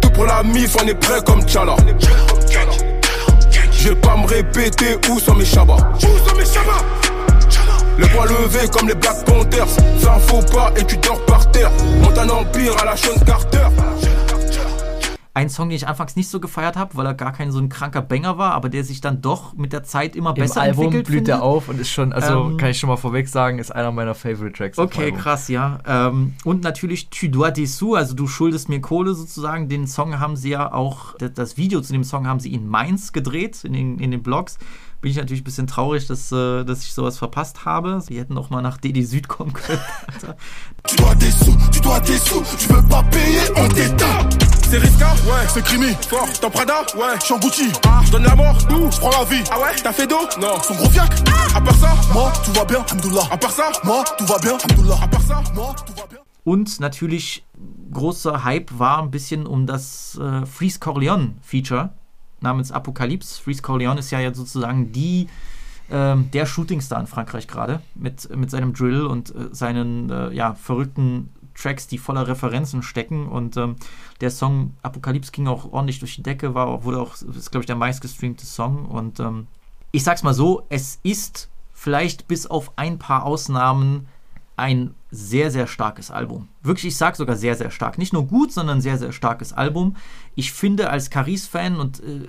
Tout 0.00 0.10
pour 0.10 0.26
la 0.26 0.42
mif, 0.42 0.74
on 0.82 0.88
est 0.88 0.94
prêt 0.94 1.22
comme 1.24 1.42
Tchala. 1.46 1.76
Je 3.82 3.88
vais 3.88 3.96
pas 3.96 4.16
me 4.16 4.28
répéter 4.28 4.96
où 5.10 5.18
sont 5.18 5.34
mes 5.34 5.44
chabas. 5.44 5.74
Où 5.96 6.28
sont 6.28 6.36
mes 6.36 6.44
chabas 6.44 6.84
Le 7.98 8.06
poing 8.06 8.26
levé 8.26 8.68
comme 8.70 8.86
les 8.86 8.94
Black 8.94 9.24
Panthers. 9.24 9.66
Un 10.08 10.20
faux 10.20 10.40
pas 10.52 10.72
et 10.76 10.84
tu 10.84 10.96
dors 10.98 11.20
par 11.26 11.50
terre. 11.50 11.72
Monte 12.00 12.16
un 12.16 12.28
empire 12.28 12.76
à 12.80 12.84
la 12.84 12.96
Sean 12.96 13.18
Carter. 13.26 13.66
Ein 15.34 15.48
Song, 15.48 15.70
den 15.70 15.76
ich 15.76 15.88
anfangs 15.88 16.14
nicht 16.14 16.28
so 16.28 16.40
gefeiert 16.40 16.76
habe, 16.76 16.94
weil 16.94 17.06
er 17.06 17.14
gar 17.14 17.32
kein 17.32 17.50
so 17.52 17.58
ein 17.58 17.70
kranker 17.70 18.02
Banger 18.02 18.36
war, 18.36 18.52
aber 18.52 18.68
der 18.68 18.84
sich 18.84 19.00
dann 19.00 19.22
doch 19.22 19.54
mit 19.54 19.72
der 19.72 19.82
Zeit 19.82 20.14
immer 20.14 20.30
Im 20.36 20.42
besser 20.42 20.60
Album 20.60 20.84
entwickelt. 20.86 21.06
blüht 21.06 21.18
finde. 21.20 21.30
er 21.32 21.42
auf 21.42 21.68
und 21.70 21.80
ist 21.80 21.88
schon, 21.88 22.12
also 22.12 22.44
Ähm, 22.50 22.58
kann 22.58 22.68
ich 22.68 22.78
schon 22.78 22.88
mal 22.90 22.98
vorweg 22.98 23.26
sagen, 23.28 23.58
ist 23.58 23.70
einer 23.74 23.92
meiner 23.92 24.14
Favorite 24.14 24.52
Tracks. 24.52 24.78
Okay, 24.78 25.10
krass, 25.12 25.48
ja. 25.48 25.78
Ähm, 25.86 26.34
und 26.44 26.62
natürlich 26.62 27.08
Tu 27.08 27.28
dois 27.28 27.50
des 27.52 27.78
sous, 27.78 27.96
also 27.96 28.14
du 28.14 28.26
schuldest 28.26 28.68
mir 28.68 28.82
Kohle 28.82 29.14
sozusagen. 29.14 29.70
Den 29.70 29.86
Song 29.86 30.20
haben 30.20 30.36
sie 30.36 30.50
ja 30.50 30.70
auch, 30.70 31.16
das- 31.16 31.32
das 31.32 31.56
Video 31.56 31.80
zu 31.80 31.94
dem 31.94 32.04
Song 32.04 32.26
haben 32.26 32.38
sie 32.40 32.52
in 32.52 32.68
Mainz 32.68 33.12
gedreht, 33.12 33.64
in 33.64 33.72
den, 33.72 33.98
in 34.00 34.10
den 34.10 34.22
Blogs. 34.22 34.58
Bin 35.02 35.10
ich 35.10 35.16
natürlich 35.16 35.40
ein 35.40 35.44
bisschen 35.44 35.66
traurig, 35.66 36.06
dass, 36.06 36.30
äh, 36.30 36.62
dass 36.62 36.84
ich 36.84 36.94
sowas 36.94 37.18
verpasst 37.18 37.64
habe. 37.64 38.00
Sie 38.00 38.20
hätten 38.20 38.38
auch 38.38 38.50
mal 38.50 38.62
nach 38.62 38.78
DD 38.78 39.02
Süd 39.02 39.26
kommen 39.26 39.52
können. 39.52 39.80
Alter. 40.06 40.36
Tu 40.86 40.94
dois 40.94 41.14
des 41.16 41.32
sous, 41.32 41.56
tu 41.72 41.80
dois 41.80 41.98
des 41.98 42.18
sous. 42.18 42.42
Tu 42.56 42.72
veux 42.72 42.82
pas 42.88 43.02
payer, 43.02 43.40
on 43.56 43.68
t'éteint. 43.68 44.28
C'est 44.70 44.78
risquant, 44.78 45.12
ouais. 45.26 45.44
C'est 45.52 45.64
crimi, 45.64 45.92
fort. 46.08 46.28
T'en 46.40 46.50
Prada, 46.50 46.82
ouais. 46.94 47.18
J'suis 47.20 47.34
en 47.34 47.40
Gucci, 47.40 47.72
ah. 47.84 48.00
Donne 48.12 48.22
la 48.22 48.36
mort, 48.36 48.56
où 48.70 48.92
J'prends 48.92 49.10
la 49.10 49.24
vie. 49.24 49.42
Ah 49.50 49.58
ouais 49.58 49.74
T'as 49.82 49.92
fait 49.92 50.06
d'eau 50.06 50.20
Non. 50.40 50.62
Son 50.62 50.74
gros 50.76 50.88
fiac 50.88 51.12
À 51.56 51.60
part 51.60 51.74
ça 51.74 51.96
Moi, 52.12 52.32
tout 52.44 52.52
va 52.52 52.64
bien, 52.64 52.84
Hamdoullah. 52.92 53.26
À 53.28 53.36
part 53.36 53.50
ça 53.50 53.72
Moi, 53.82 54.04
tout 54.16 54.26
va 54.26 54.38
bien, 54.38 54.56
Hamdoullah. 54.56 54.98
À 55.02 55.08
part 55.08 55.22
ça 55.22 55.42
Moi, 55.52 55.74
tout 55.84 55.94
va 55.94 56.06
bien. 56.08 56.18
Und 56.44 56.80
natürlich 56.80 57.44
großer 57.90 58.44
Hype 58.44 58.78
war 58.78 59.02
ein 59.02 59.10
bisschen 59.10 59.46
um 59.46 59.66
das 59.66 60.18
äh, 60.20 60.46
Freeze 60.46 60.78
Corleone 60.78 61.34
Feature 61.42 61.90
namens 62.42 62.72
Apocalypse. 62.72 63.40
Freeze 63.42 63.62
Corleone 63.62 64.00
ist 64.00 64.10
ja 64.10 64.20
jetzt 64.20 64.36
sozusagen 64.38 64.92
die 64.92 65.28
ähm, 65.90 66.30
der 66.32 66.46
Shootingstar 66.46 67.00
in 67.00 67.06
Frankreich 67.06 67.46
gerade 67.46 67.82
mit, 67.94 68.34
mit 68.34 68.50
seinem 68.50 68.72
Drill 68.72 69.04
und 69.06 69.34
äh, 69.34 69.48
seinen 69.52 70.10
äh, 70.10 70.32
ja, 70.32 70.54
verrückten 70.54 71.30
Tracks, 71.54 71.86
die 71.86 71.98
voller 71.98 72.26
Referenzen 72.26 72.82
stecken. 72.82 73.28
Und 73.28 73.56
ähm, 73.56 73.76
der 74.20 74.30
Song 74.30 74.74
Apocalypse 74.82 75.32
ging 75.32 75.46
auch 75.48 75.70
ordentlich 75.72 75.98
durch 75.98 76.16
die 76.16 76.22
Decke, 76.22 76.54
war, 76.54 76.84
wurde 76.84 77.00
auch, 77.00 77.14
ist 77.14 77.50
glaube 77.50 77.62
ich 77.62 77.66
der 77.66 77.76
meistgestreamte 77.76 78.46
Song. 78.46 78.86
Und 78.86 79.20
ähm, 79.20 79.46
ich 79.90 80.04
sag's 80.04 80.22
mal 80.22 80.34
so, 80.34 80.64
es 80.68 80.98
ist 81.02 81.50
vielleicht 81.72 82.28
bis 82.28 82.46
auf 82.46 82.72
ein 82.76 82.98
paar 82.98 83.24
Ausnahmen 83.24 84.06
ein 84.56 84.94
sehr, 85.10 85.50
sehr 85.50 85.66
starkes 85.66 86.10
Album. 86.10 86.48
Wirklich, 86.62 86.92
ich 86.92 86.96
sage 86.96 87.16
sogar 87.16 87.36
sehr, 87.36 87.56
sehr 87.56 87.70
stark. 87.70 87.98
Nicht 87.98 88.12
nur 88.12 88.26
gut, 88.26 88.52
sondern 88.52 88.80
sehr, 88.80 88.98
sehr 88.98 89.12
starkes 89.12 89.52
Album. 89.52 89.96
Ich 90.34 90.52
finde 90.52 90.90
als 90.90 91.10
Caris-Fan 91.10 91.76
und 91.76 92.00
äh, 92.02 92.28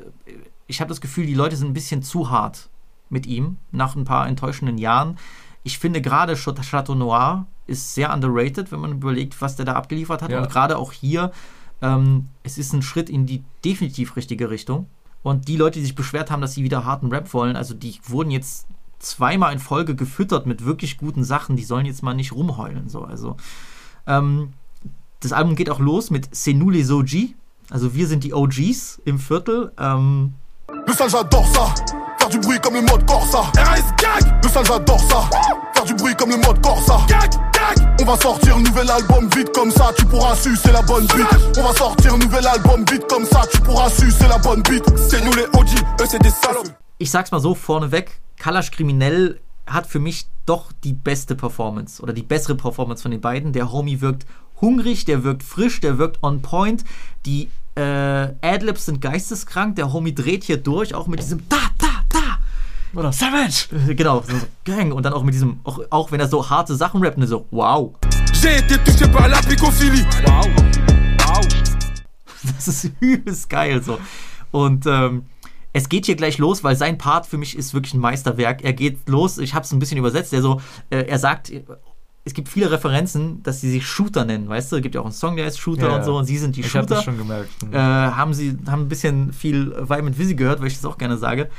ich 0.68 0.82
habe 0.82 0.90
das 0.90 1.02
Gefühl, 1.02 1.26
die 1.26 1.34
Leute 1.34 1.56
sind 1.56 1.70
ein 1.70 1.74
bisschen 1.74 2.04
zu 2.04 2.30
hart 2.30 2.70
mit 3.10 3.26
ihm 3.26 3.58
nach 3.72 3.96
ein 3.96 4.06
paar 4.06 4.28
enttäuschenden 4.28 4.78
Jahren. 4.78 5.18
Ich 5.64 5.80
finde 5.80 6.02
gerade 6.02 6.34
Ch- 6.34 6.62
Chateau 6.62 6.96
Noir 6.96 7.46
ist 7.68 7.94
sehr 7.96 8.14
underrated, 8.14 8.72
wenn 8.72 8.80
man 8.80 8.92
überlegt, 8.94 9.40
was 9.42 9.56
der 9.56 9.66
da 9.66 9.74
abgeliefert 9.74 10.22
hat. 10.22 10.32
Ja. 10.32 10.42
Und 10.42 10.50
gerade 10.50 10.78
auch 10.78 10.92
hier, 10.92 11.32
ähm, 11.82 12.28
es 12.44 12.58
ist 12.58 12.74
ein 12.74 12.82
Schritt 12.82 13.10
in 13.10 13.26
die 13.26 13.44
definitiv 13.64 14.16
richtige 14.16 14.50
Richtung. 14.50 14.88
Und 15.22 15.48
die 15.48 15.56
Leute, 15.56 15.80
die 15.80 15.86
sich 15.86 15.96
beschwert 15.96 16.32
haben, 16.32 16.42
dass 16.42 16.54
sie 16.54 16.64
wieder 16.64 16.84
harten 16.84 17.08
Rap 17.08 17.34
wollen, 17.34 17.56
also 17.56 17.74
die 17.74 17.98
wurden 18.06 18.32
jetzt 18.32 18.68
zweimal 19.00 19.54
in 19.54 19.60
Folge 19.60 19.96
gefüttert 19.96 20.46
mit 20.46 20.66
wirklich 20.66 20.98
guten 20.98 21.24
Sachen, 21.24 21.56
die 21.56 21.64
sollen 21.64 21.86
jetzt 21.86 22.04
mal 22.04 22.14
nicht 22.14 22.34
rumheulen. 22.34 22.90
So. 22.90 23.04
Also, 23.04 23.38
ähm, 24.08 24.52
das 25.22 25.32
Album 25.32 25.56
geht 25.56 25.70
auch 25.70 25.80
los 25.80 26.10
mit 26.10 26.30
les 26.34 26.92
OG. 26.92 27.36
Also 27.74 27.96
wir 27.96 28.08
sind 28.08 28.24
die 28.24 28.36
OGs 28.36 29.02
im 29.04 29.18
Viertel. 29.18 29.72
Ähm, 29.80 30.36
Le 30.86 30.94
sale 30.94 31.10
j'adore 31.10 31.48
ça. 31.48 31.74
Faire 32.20 32.30
du 32.30 32.40
bruit 32.40 32.60
comme 32.62 32.76
le 32.76 32.82
mode 32.82 33.04
Corsa. 33.08 33.42
RS 33.58 33.96
gag. 33.98 34.44
Le 34.44 34.50
sale 34.50 34.66
j'adore 34.68 35.00
ça. 35.00 35.28
Faire 35.74 35.84
du 35.84 35.96
bruit 35.96 36.14
comme 36.16 36.30
le 36.30 36.38
mode 36.38 36.62
Corsa. 36.62 37.00
Gag 37.08 37.32
gag. 37.52 37.98
On 38.00 38.06
va 38.06 38.16
sortir 38.18 38.58
un 38.58 38.62
nouvel 38.62 38.88
album 38.92 39.28
vite 39.36 39.52
comme 39.56 39.72
ça 39.72 39.92
Tu 39.98 40.06
pourras 40.06 40.36
sucer 40.36 40.72
la 40.72 40.84
bonne 40.84 41.08
bite 41.08 41.58
On 41.58 41.64
va 41.64 41.74
sortir 41.74 42.14
un 42.14 42.18
nouvel 42.20 42.46
album 42.46 42.86
vite 42.92 43.08
comme 43.08 43.26
ça 43.26 43.42
Tu 43.52 43.60
pourras 43.62 43.90
sucer 43.90 44.28
la 44.28 44.38
bonne 44.38 44.62
bite 44.62 44.86
C'est 44.98 45.24
nous 45.24 45.34
les 45.34 45.46
OG 45.58 45.70
Eux 46.02 46.06
c'est 46.08 46.22
des 46.22 46.30
salopes 46.30 46.72
ich 47.00 47.10
sag's 47.10 47.32
mal 47.32 47.42
so 47.42 47.54
vorneweg, 47.54 48.12
Kalash 48.38 48.72
Kriminell 48.72 49.42
hat 49.66 49.88
für 49.88 50.00
mich 50.00 50.28
doch 50.46 50.72
die 50.84 50.94
beste 50.94 51.36
Performance 51.36 52.02
oder 52.02 52.14
die 52.14 52.24
bessere 52.24 52.56
Performance 52.56 53.02
von 53.02 53.12
den 53.12 53.20
beiden. 53.20 53.52
Der 53.52 53.74
Homie 53.74 54.00
wirkt 54.00 54.26
hungrig, 54.62 55.04
der 55.04 55.24
wirkt 55.24 55.44
frisch, 55.44 55.82
der 55.82 55.98
wirkt 55.98 56.22
on 56.24 56.42
point. 56.42 56.86
Die 57.26 57.50
äh, 57.76 58.34
Adlibs 58.42 58.86
sind 58.86 59.02
geisteskrank. 59.02 59.76
Der 59.76 59.92
Homie 59.94 60.14
dreht 60.14 60.44
hier 60.44 60.58
durch, 60.58 60.94
auch 60.94 61.08
mit 61.08 61.20
diesem 61.20 61.48
da, 61.50 61.58
da, 61.78 61.88
da. 62.10 63.00
Oder 63.00 63.12
Savage! 63.12 63.68
Genau, 63.96 64.22
so, 64.22 64.38
so 64.38 64.46
Gang. 64.64 64.94
Und 64.94 65.04
dann 65.04 65.14
auch 65.14 65.24
mit 65.24 65.34
diesem, 65.34 65.60
auch, 65.64 65.80
auch 65.90 66.12
wenn 66.12 66.20
er 66.20 66.28
so 66.28 66.50
harte 66.50 66.76
Sachen 66.76 67.04
rappt, 67.04 67.18
ne, 67.18 67.28
so 67.28 67.48
wow. 67.52 67.94
Das 72.56 72.68
ist 72.68 72.92
übelst 73.00 73.50
geil 73.50 73.82
so. 73.82 74.00
Und 74.52 74.86
ähm, 74.86 75.26
es 75.74 75.90
geht 75.90 76.06
hier 76.06 76.16
gleich 76.16 76.38
los, 76.38 76.64
weil 76.64 76.76
sein 76.76 76.98
Part 76.98 77.26
für 77.26 77.38
mich 77.38 77.58
ist 77.58 77.74
wirklich 77.74 77.96
ein 77.96 78.00
Meisterwerk. 78.00 78.64
Er 78.64 78.74
geht 78.74 79.10
los, 79.10 79.40
ich 79.40 79.56
habe 79.56 79.66
es 79.66 79.72
ein 79.72 79.80
bisschen 79.80 79.98
übersetzt, 79.98 80.32
er 80.32 80.42
so, 80.42 80.62
äh, 80.92 81.00
er 81.08 81.18
sagt, 81.18 81.52
es 82.26 82.34
gibt 82.34 82.48
viele 82.48 82.72
Referenzen, 82.72 83.44
dass 83.44 83.60
sie 83.62 83.70
sich 83.70 83.86
Shooter 83.86 84.24
nennen, 84.26 84.48
weißt 84.48 84.72
du? 84.72 84.78
Es 84.78 84.82
gibt 84.82 84.96
ja 84.96 85.02
auch 85.02 85.06
einen 85.06 85.14
Song, 85.14 85.36
der 85.36 85.46
heißt 85.46 85.60
Shooter 85.60 85.90
Ja, 85.90 85.96
und 85.98 86.04
so, 86.06 86.18
und 86.18 86.26
sie 86.26 86.38
sind 86.38 86.56
die 86.56 86.62
Ich 86.62 86.68
habe 86.68 86.84
Shooter. 86.84 86.96
das 86.96 87.04
schon 87.04 87.18
gemerkt. 87.18 87.50
Äh, 87.72 87.78
haben 87.78 88.34
sie 88.34 88.58
haben 88.68 88.84
ein 88.84 88.88
bisschen 88.90 89.34
viel 89.34 89.72
Vibe 89.78 90.04
mit 90.04 90.18
Visi 90.18 90.36
gehört, 90.36 90.62
weil 90.62 90.68
ich 90.68 90.76
das 90.76 90.86
auch 90.86 90.98
gerne 90.98 91.18
sage. 91.18 91.50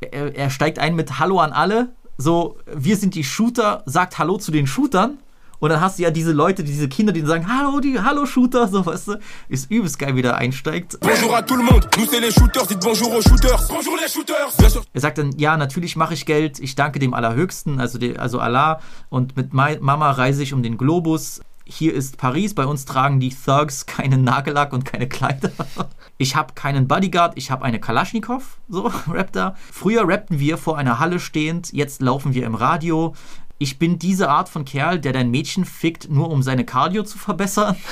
Er, 0.00 0.34
er 0.36 0.50
steigt 0.50 0.78
ein 0.78 0.94
mit 0.94 1.18
Hallo 1.18 1.40
an 1.40 1.52
alle, 1.52 1.94
so, 2.18 2.58
wir 2.72 2.96
sind 2.96 3.14
die 3.14 3.24
Shooter, 3.24 3.82
sagt 3.86 4.18
Hallo 4.18 4.36
zu 4.38 4.52
den 4.52 4.66
Shootern. 4.66 5.18
Und 5.64 5.70
dann 5.70 5.80
hast 5.80 5.98
du 5.98 6.02
ja 6.02 6.10
diese 6.10 6.32
Leute, 6.32 6.62
diese 6.62 6.90
Kinder, 6.90 7.10
die 7.10 7.22
sagen, 7.22 7.46
hallo, 7.48 7.80
die, 7.80 7.98
hallo 7.98 8.26
Shooter, 8.26 8.68
so, 8.68 8.84
weißt 8.84 9.08
du, 9.08 9.18
ist 9.48 9.70
übelst 9.70 9.98
geil, 9.98 10.14
wie 10.14 10.20
der 10.20 10.36
einsteigt. 10.36 10.98
Bonjour 11.00 11.34
à 11.34 11.40
tout 11.40 11.56
le 11.56 11.62
monde. 11.62 11.88
Nous 11.96 12.04
c'est 12.04 12.20
les 12.20 12.32
shooters. 12.32 12.66
Dites 12.66 12.82
bonjour 12.82 13.10
aux 13.14 13.22
shooters. 13.22 13.66
Bonjour 13.68 13.96
les 13.96 14.12
shooters. 14.12 14.84
Er 14.92 15.00
sagt 15.00 15.16
dann, 15.16 15.30
ja, 15.38 15.56
natürlich 15.56 15.96
mache 15.96 16.12
ich 16.12 16.26
Geld, 16.26 16.58
ich 16.58 16.74
danke 16.74 16.98
dem 16.98 17.14
Allerhöchsten, 17.14 17.80
also, 17.80 17.96
de, 17.96 18.18
also 18.18 18.40
Allah, 18.40 18.78
und 19.08 19.38
mit 19.38 19.54
Mai, 19.54 19.78
Mama 19.80 20.10
reise 20.10 20.42
ich 20.42 20.52
um 20.52 20.62
den 20.62 20.76
Globus. 20.76 21.40
Hier 21.64 21.94
ist 21.94 22.18
Paris, 22.18 22.54
bei 22.54 22.66
uns 22.66 22.84
tragen 22.84 23.18
die 23.18 23.34
Thugs 23.34 23.86
keinen 23.86 24.22
Nagellack 24.22 24.74
und 24.74 24.84
keine 24.84 25.08
Kleider. 25.08 25.50
Ich 26.16 26.36
habe 26.36 26.54
keinen 26.54 26.86
Bodyguard, 26.86 27.32
ich 27.34 27.50
habe 27.50 27.64
eine 27.64 27.80
Kalaschnikow, 27.80 28.58
so 28.68 28.92
rappt 29.10 29.34
er. 29.34 29.56
Früher 29.72 30.06
rappten 30.06 30.38
wir 30.38 30.58
vor 30.58 30.78
einer 30.78 31.00
Halle 31.00 31.18
stehend, 31.18 31.72
jetzt 31.72 32.00
laufen 32.00 32.34
wir 32.34 32.46
im 32.46 32.54
Radio. 32.54 33.14
Ich 33.58 33.78
bin 33.78 33.98
diese 33.98 34.28
Art 34.28 34.48
von 34.48 34.64
Kerl, 34.64 34.98
der 34.98 35.12
dein 35.12 35.30
Mädchen 35.30 35.64
fickt, 35.64 36.10
nur 36.10 36.30
um 36.30 36.42
seine 36.42 36.64
Cardio 36.64 37.02
zu 37.02 37.18
verbessern. 37.18 37.76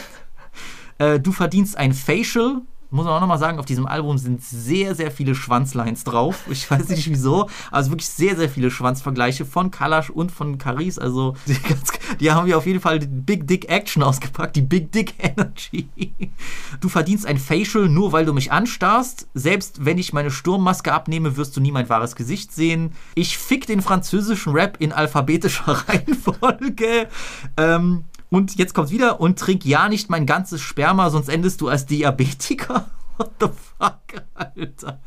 Äh, 0.99 1.19
du 1.19 1.33
verdienst 1.33 1.79
ein 1.79 1.95
Facial. 1.95 2.61
Muss 2.93 3.07
man 3.07 3.15
auch 3.15 3.21
nochmal 3.21 3.39
sagen, 3.39 3.59
auf 3.59 3.65
diesem 3.65 3.87
Album 3.87 4.19
sind 4.19 4.43
sehr, 4.43 4.95
sehr 4.95 5.11
viele 5.11 5.35
Schwanzlines 5.35 6.05
drauf. 6.05 6.45
Ich 6.51 6.71
weiß 6.71 6.91
nicht 6.91 7.09
wieso, 7.09 7.49
also 7.71 7.91
wirklich 7.91 8.11
sehr, 8.11 8.37
sehr 8.37 8.51
viele 8.51 8.71
Schwanzvergleiche 8.71 9.47
von 9.47 9.71
Kalash 9.71 10.11
und 10.11 10.31
von 10.31 10.59
Caris. 10.59 10.99
Also 10.99 11.35
die, 11.47 11.55
ganz, 11.55 11.93
die 12.21 12.31
haben 12.31 12.45
hier 12.45 12.59
auf 12.59 12.67
jeden 12.67 12.81
Fall 12.81 12.99
die 12.99 13.07
Big 13.07 13.47
Dick 13.47 13.71
Action 13.71 14.03
ausgepackt, 14.03 14.57
die 14.57 14.61
Big 14.61 14.93
Dick 14.93 15.15
Energy. 15.19 15.89
Du 16.83 16.91
verdienst 16.91 17.25
ein 17.25 17.39
Facial 17.39 17.89
nur, 17.89 18.13
weil 18.13 18.27
du 18.27 18.35
mich 18.35 18.53
anstarrst. 18.53 19.27
Selbst 19.33 19.87
wenn 19.87 19.97
ich 19.97 20.13
meine 20.13 20.31
Sturmmaske 20.31 20.93
abnehme, 20.93 21.39
wirst 21.39 21.57
du 21.57 21.63
nie 21.63 21.73
mein 21.73 21.89
wahres 21.89 22.15
Gesicht 22.15 22.53
sehen. 22.53 22.93
Ich 23.15 23.39
fick 23.39 23.67
den 23.67 23.81
französischen 23.81 24.53
Rap 24.53 24.77
in 24.81 24.93
alphabetischer 24.93 25.83
Reihenfolge. 25.89 27.09
Ähm, 27.57 28.05
und 28.33 28.57
jetzt 28.57 28.73
kommt's 28.73 28.91
wieder 28.91 29.21
und 29.21 29.39
trink 29.39 29.67
ja 29.67 29.91
nicht 29.91 30.09
mein 30.09 30.25
ganzes 30.25 30.63
Sperma, 30.63 31.11
sonst 31.11 31.29
endest 31.29 31.61
du 31.61 31.69
als 31.69 31.85
Diabetiker. 31.85 32.89
What 33.19 33.31
the 33.39 33.47
fuck, 33.79 34.25
Alter. 34.35 35.01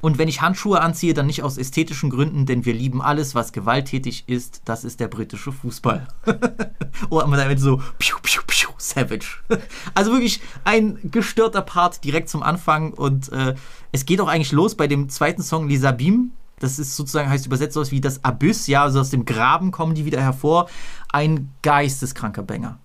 Und 0.00 0.16
wenn 0.16 0.28
ich 0.28 0.42
Handschuhe 0.42 0.80
anziehe, 0.80 1.12
dann 1.12 1.26
nicht 1.26 1.42
aus 1.42 1.58
ästhetischen 1.58 2.08
Gründen, 2.08 2.46
denn 2.46 2.64
wir 2.64 2.72
lieben 2.72 3.02
alles, 3.02 3.34
was 3.34 3.52
gewalttätig 3.52 4.28
ist. 4.28 4.62
Das 4.64 4.84
ist 4.84 5.00
der 5.00 5.08
britische 5.08 5.50
Fußball. 5.50 6.06
und 7.10 7.32
damit 7.32 7.58
so, 7.58 7.82
piu, 7.98 8.16
piu, 8.22 8.42
piu, 8.46 8.68
savage. 8.78 9.42
Also 9.94 10.12
wirklich 10.12 10.40
ein 10.62 11.00
gestörter 11.02 11.62
Part 11.62 12.04
direkt 12.04 12.28
zum 12.28 12.44
Anfang. 12.44 12.92
Und 12.92 13.32
äh, 13.32 13.56
es 13.90 14.06
geht 14.06 14.20
auch 14.20 14.28
eigentlich 14.28 14.52
los 14.52 14.76
bei 14.76 14.86
dem 14.86 15.08
zweiten 15.08 15.42
Song, 15.42 15.68
Lisa 15.68 15.90
Beam. 15.90 16.30
Das 16.60 16.78
ist 16.78 16.96
sozusagen, 16.96 17.28
heißt 17.30 17.46
übersetzt 17.46 17.74
sowas 17.74 17.90
wie 17.90 18.00
das 18.00 18.24
Abyss, 18.24 18.66
ja, 18.66 18.82
also 18.82 19.00
aus 19.00 19.10
dem 19.10 19.24
Graben 19.24 19.70
kommen 19.70 19.94
die 19.94 20.04
wieder 20.04 20.20
hervor. 20.20 20.68
Ein 21.12 21.52
geisteskranker 21.62 22.42
Banger. 22.42 22.78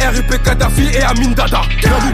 RIP 0.00 0.42
Kadhafi 0.42 0.86
et 0.86 1.04
Amin 1.04 1.34
Dada. 1.34 1.62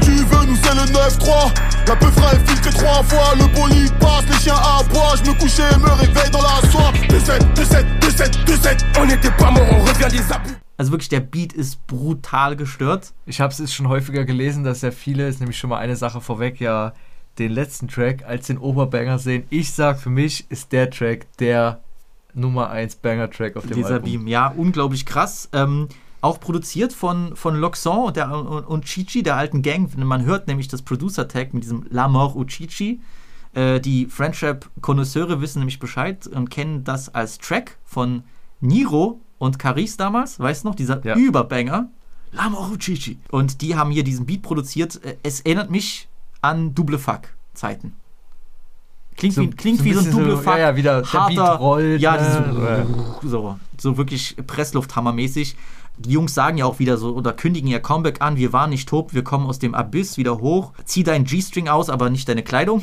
Tu 0.00 0.10
veux, 0.10 0.46
nous 0.46 0.56
c'est 0.56 0.74
le 0.74 0.92
9-3 0.92 1.52
La 1.86 1.96
peu 1.96 2.06
fera 2.06 2.32
est 2.32 2.48
filtré 2.48 2.70
trois 2.70 3.02
fois. 3.04 3.34
Le 3.36 3.46
bolide 3.54 3.92
passe, 3.98 4.24
les 4.26 4.38
chiens 4.42 4.54
aboient. 4.54 5.16
Je 5.22 5.30
me 5.30 5.38
couche 5.38 5.58
et 5.58 5.78
me 5.78 5.90
réveille 5.90 6.30
dans 6.30 6.40
la 6.40 6.68
soie. 6.70 6.92
2-7, 7.08 7.54
2-7, 7.54 7.84
2-7, 8.00 8.44
2-7 8.46 8.84
On 9.00 9.06
n'était 9.06 9.30
pas 9.32 9.50
mort, 9.50 9.66
on 9.70 9.84
revient 9.84 10.08
des 10.10 10.32
abus. 10.32 10.56
Also 10.76 10.90
wirklich, 10.90 11.08
der 11.10 11.20
Beat 11.20 11.52
ist 11.52 11.86
brutal 11.86 12.56
gestört. 12.56 13.12
Ich 13.26 13.40
habe 13.40 13.52
es 13.52 13.72
schon 13.72 13.88
häufiger 13.88 14.24
gelesen, 14.24 14.64
dass 14.64 14.82
ja 14.82 14.90
viele, 14.90 15.28
ist 15.28 15.40
nämlich 15.40 15.58
schon 15.58 15.70
mal 15.70 15.78
eine 15.78 15.94
Sache 15.94 16.20
vorweg, 16.20 16.60
ja 16.60 16.94
den 17.38 17.52
letzten 17.52 17.88
Track 17.88 18.24
als 18.26 18.46
den 18.46 18.58
Oberbanger 18.58 19.18
sehen. 19.18 19.44
Ich 19.50 19.72
sag, 19.72 19.98
für 19.98 20.10
mich 20.10 20.44
ist 20.50 20.72
der 20.72 20.90
Track 20.90 21.26
der 21.38 21.80
Nummer 22.34 22.70
1 22.70 22.96
Banger-Track 22.96 23.56
auf 23.56 23.66
dem 23.66 23.74
Dieser 23.76 23.94
Album. 23.94 24.10
Beam, 24.10 24.26
ja, 24.26 24.48
unglaublich 24.56 25.06
krass. 25.06 25.48
Ähm, 25.52 25.88
auch 26.20 26.40
produziert 26.40 26.92
von, 26.92 27.36
von 27.36 27.54
Loxon 27.56 28.06
und, 28.06 28.16
der, 28.16 28.30
und, 28.30 28.64
und 28.64 28.84
Chichi, 28.86 29.22
der 29.22 29.36
alten 29.36 29.62
Gang. 29.62 29.94
Man 29.96 30.24
hört 30.24 30.48
nämlich 30.48 30.68
das 30.68 30.82
Producer-Tag 30.82 31.54
mit 31.54 31.62
diesem 31.64 31.86
La 31.90 32.08
Mort 32.08 32.34
ou 32.34 32.44
Chichi. 32.44 33.00
Äh, 33.52 33.80
die 33.80 34.06
Friendship-Konnoisseure 34.06 35.40
wissen 35.40 35.58
nämlich 35.60 35.78
Bescheid 35.78 36.26
und 36.26 36.50
kennen 36.50 36.82
das 36.84 37.14
als 37.14 37.38
Track 37.38 37.78
von 37.84 38.24
Niro 38.60 39.20
und 39.38 39.58
Caris 39.58 39.96
damals, 39.96 40.40
weißt 40.40 40.64
du 40.64 40.68
noch, 40.68 40.74
dieser 40.74 41.04
Ja. 41.04 41.14
Überbanger. 41.16 41.88
La 42.32 42.48
Mort 42.48 42.72
ou 42.72 42.76
Chichi. 42.76 43.18
Und 43.30 43.60
die 43.60 43.76
haben 43.76 43.90
hier 43.90 44.02
diesen 44.02 44.26
Beat 44.26 44.42
produziert. 44.42 45.00
Äh, 45.04 45.16
Es 45.22 45.40
erinnert 45.42 45.70
mich 45.70 46.08
an 46.44 46.74
Double 46.74 46.98
Fuck-Zeiten. 46.98 47.94
Klingt, 49.16 49.34
So- 49.34 49.42
wie, 49.42 49.50
klingt 49.50 49.78
so 49.78 49.84
ein 49.84 49.86
wie 49.86 49.92
so 49.94 50.00
ein 50.00 50.10
Double 50.10 50.30
so- 50.32 50.36
Fuck. 50.38 50.46
ja, 50.54 50.58
ja, 50.58 50.76
wieder 50.76 51.02
der 51.02 51.12
harter, 51.12 51.34
Beat 51.34 51.60
rollt, 51.60 52.00
Ja, 52.00 52.16
ne? 52.16 52.86
diese, 53.22 53.28
so, 53.30 53.58
so 53.78 53.96
wirklich 53.96 54.36
Presslufthammermäßig. 54.46 55.56
Die 55.96 56.10
Jungs 56.10 56.34
sagen 56.34 56.58
ja 56.58 56.64
auch 56.64 56.80
wieder 56.80 56.96
so 56.96 57.14
oder 57.14 57.32
kündigen 57.32 57.68
ihr 57.70 57.78
Comeback 57.78 58.20
an. 58.20 58.36
Wir 58.36 58.52
waren 58.52 58.70
nicht 58.70 58.88
top, 58.88 59.14
wir 59.14 59.22
kommen 59.22 59.46
aus 59.46 59.60
dem 59.60 59.76
Abyss 59.76 60.16
wieder 60.16 60.38
hoch. 60.40 60.72
Zieh 60.84 61.04
deinen 61.04 61.24
G-String 61.24 61.68
aus, 61.68 61.88
aber 61.88 62.10
nicht 62.10 62.28
deine 62.28 62.42
Kleidung. 62.42 62.82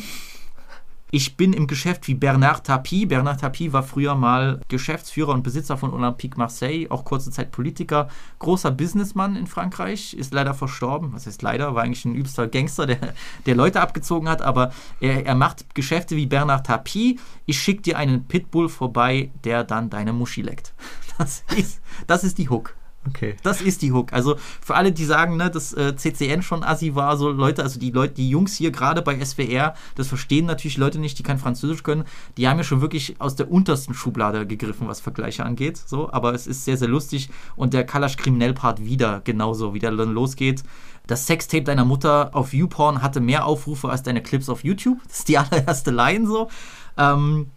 Ich 1.13 1.35
bin 1.35 1.51
im 1.51 1.67
Geschäft 1.67 2.07
wie 2.07 2.13
Bernard 2.13 2.65
Tapie. 2.65 3.05
Bernard 3.05 3.41
Tapie 3.41 3.73
war 3.73 3.83
früher 3.83 4.15
mal 4.15 4.61
Geschäftsführer 4.69 5.33
und 5.33 5.43
Besitzer 5.43 5.75
von 5.75 5.93
Olympique 5.93 6.37
Marseille, 6.37 6.87
auch 6.89 7.03
kurze 7.03 7.31
Zeit 7.31 7.51
Politiker, 7.51 8.07
großer 8.39 8.71
Businessmann 8.71 9.35
in 9.35 9.45
Frankreich, 9.45 10.13
ist 10.13 10.33
leider 10.33 10.53
verstorben. 10.53 11.11
Was 11.11 11.27
heißt 11.27 11.41
leider? 11.41 11.75
War 11.75 11.83
eigentlich 11.83 12.05
ein 12.05 12.15
übster 12.15 12.47
Gangster, 12.47 12.85
der, 12.85 13.13
der 13.45 13.55
Leute 13.55 13.81
abgezogen 13.81 14.29
hat, 14.29 14.41
aber 14.41 14.71
er, 15.01 15.25
er 15.25 15.35
macht 15.35 15.75
Geschäfte 15.75 16.15
wie 16.15 16.27
Bernard 16.27 16.65
Tapie. 16.65 17.19
Ich 17.45 17.61
schicke 17.61 17.81
dir 17.81 17.97
einen 17.97 18.23
Pitbull 18.29 18.69
vorbei, 18.69 19.31
der 19.43 19.65
dann 19.65 19.89
deine 19.89 20.13
Muschi 20.13 20.41
leckt. 20.41 20.73
Das 21.17 21.43
ist, 21.55 21.81
das 22.07 22.23
ist 22.23 22.39
die 22.39 22.49
Hook. 22.49 22.75
Okay. 23.07 23.35
Das 23.41 23.61
ist 23.61 23.81
die 23.81 23.91
Hook. 23.91 24.13
Also 24.13 24.35
für 24.61 24.75
alle, 24.75 24.91
die 24.91 25.05
sagen, 25.05 25.35
ne, 25.35 25.49
dass 25.49 25.73
äh, 25.73 25.95
CCN 25.95 26.43
schon 26.43 26.63
assi 26.63 26.93
war, 26.93 27.17
so 27.17 27.31
Leute, 27.31 27.63
also 27.63 27.79
die 27.79 27.89
Leute, 27.89 28.13
die 28.13 28.29
Jungs 28.29 28.55
hier 28.55 28.71
gerade 28.71 29.01
bei 29.01 29.19
SWR, 29.23 29.73
das 29.95 30.07
verstehen 30.07 30.45
natürlich 30.45 30.77
Leute 30.77 30.99
nicht, 30.99 31.17
die 31.17 31.23
kein 31.23 31.39
Französisch 31.39 31.81
können. 31.81 32.03
Die 32.37 32.47
haben 32.47 32.57
ja 32.57 32.63
schon 32.63 32.81
wirklich 32.81 33.19
aus 33.19 33.35
der 33.35 33.49
untersten 33.51 33.95
Schublade 33.95 34.45
gegriffen, 34.45 34.87
was 34.87 35.01
Vergleiche 35.01 35.43
angeht. 35.43 35.77
So, 35.77 36.11
aber 36.11 36.35
es 36.35 36.45
ist 36.45 36.63
sehr, 36.63 36.77
sehr 36.77 36.87
lustig 36.87 37.29
und 37.55 37.73
der 37.73 37.85
Kalash 37.85 38.17
Kriminell 38.17 38.53
Part 38.53 38.85
wieder 38.85 39.21
genauso, 39.23 39.73
wie 39.73 39.79
der 39.79 39.91
dann 39.91 40.13
losgeht. 40.13 40.63
Das 41.07 41.25
Sextape 41.25 41.63
deiner 41.63 41.85
Mutter 41.85 42.29
auf 42.33 42.53
YouPorn 42.53 43.01
hatte 43.01 43.19
mehr 43.19 43.45
Aufrufe 43.45 43.89
als 43.89 44.03
deine 44.03 44.21
Clips 44.21 44.47
auf 44.47 44.63
YouTube. 44.63 44.99
Das 45.07 45.19
ist 45.19 45.27
die 45.27 45.37
allererste 45.39 45.89
Line 45.89 46.27
so. 46.27 46.49
Ähm, 46.97 47.47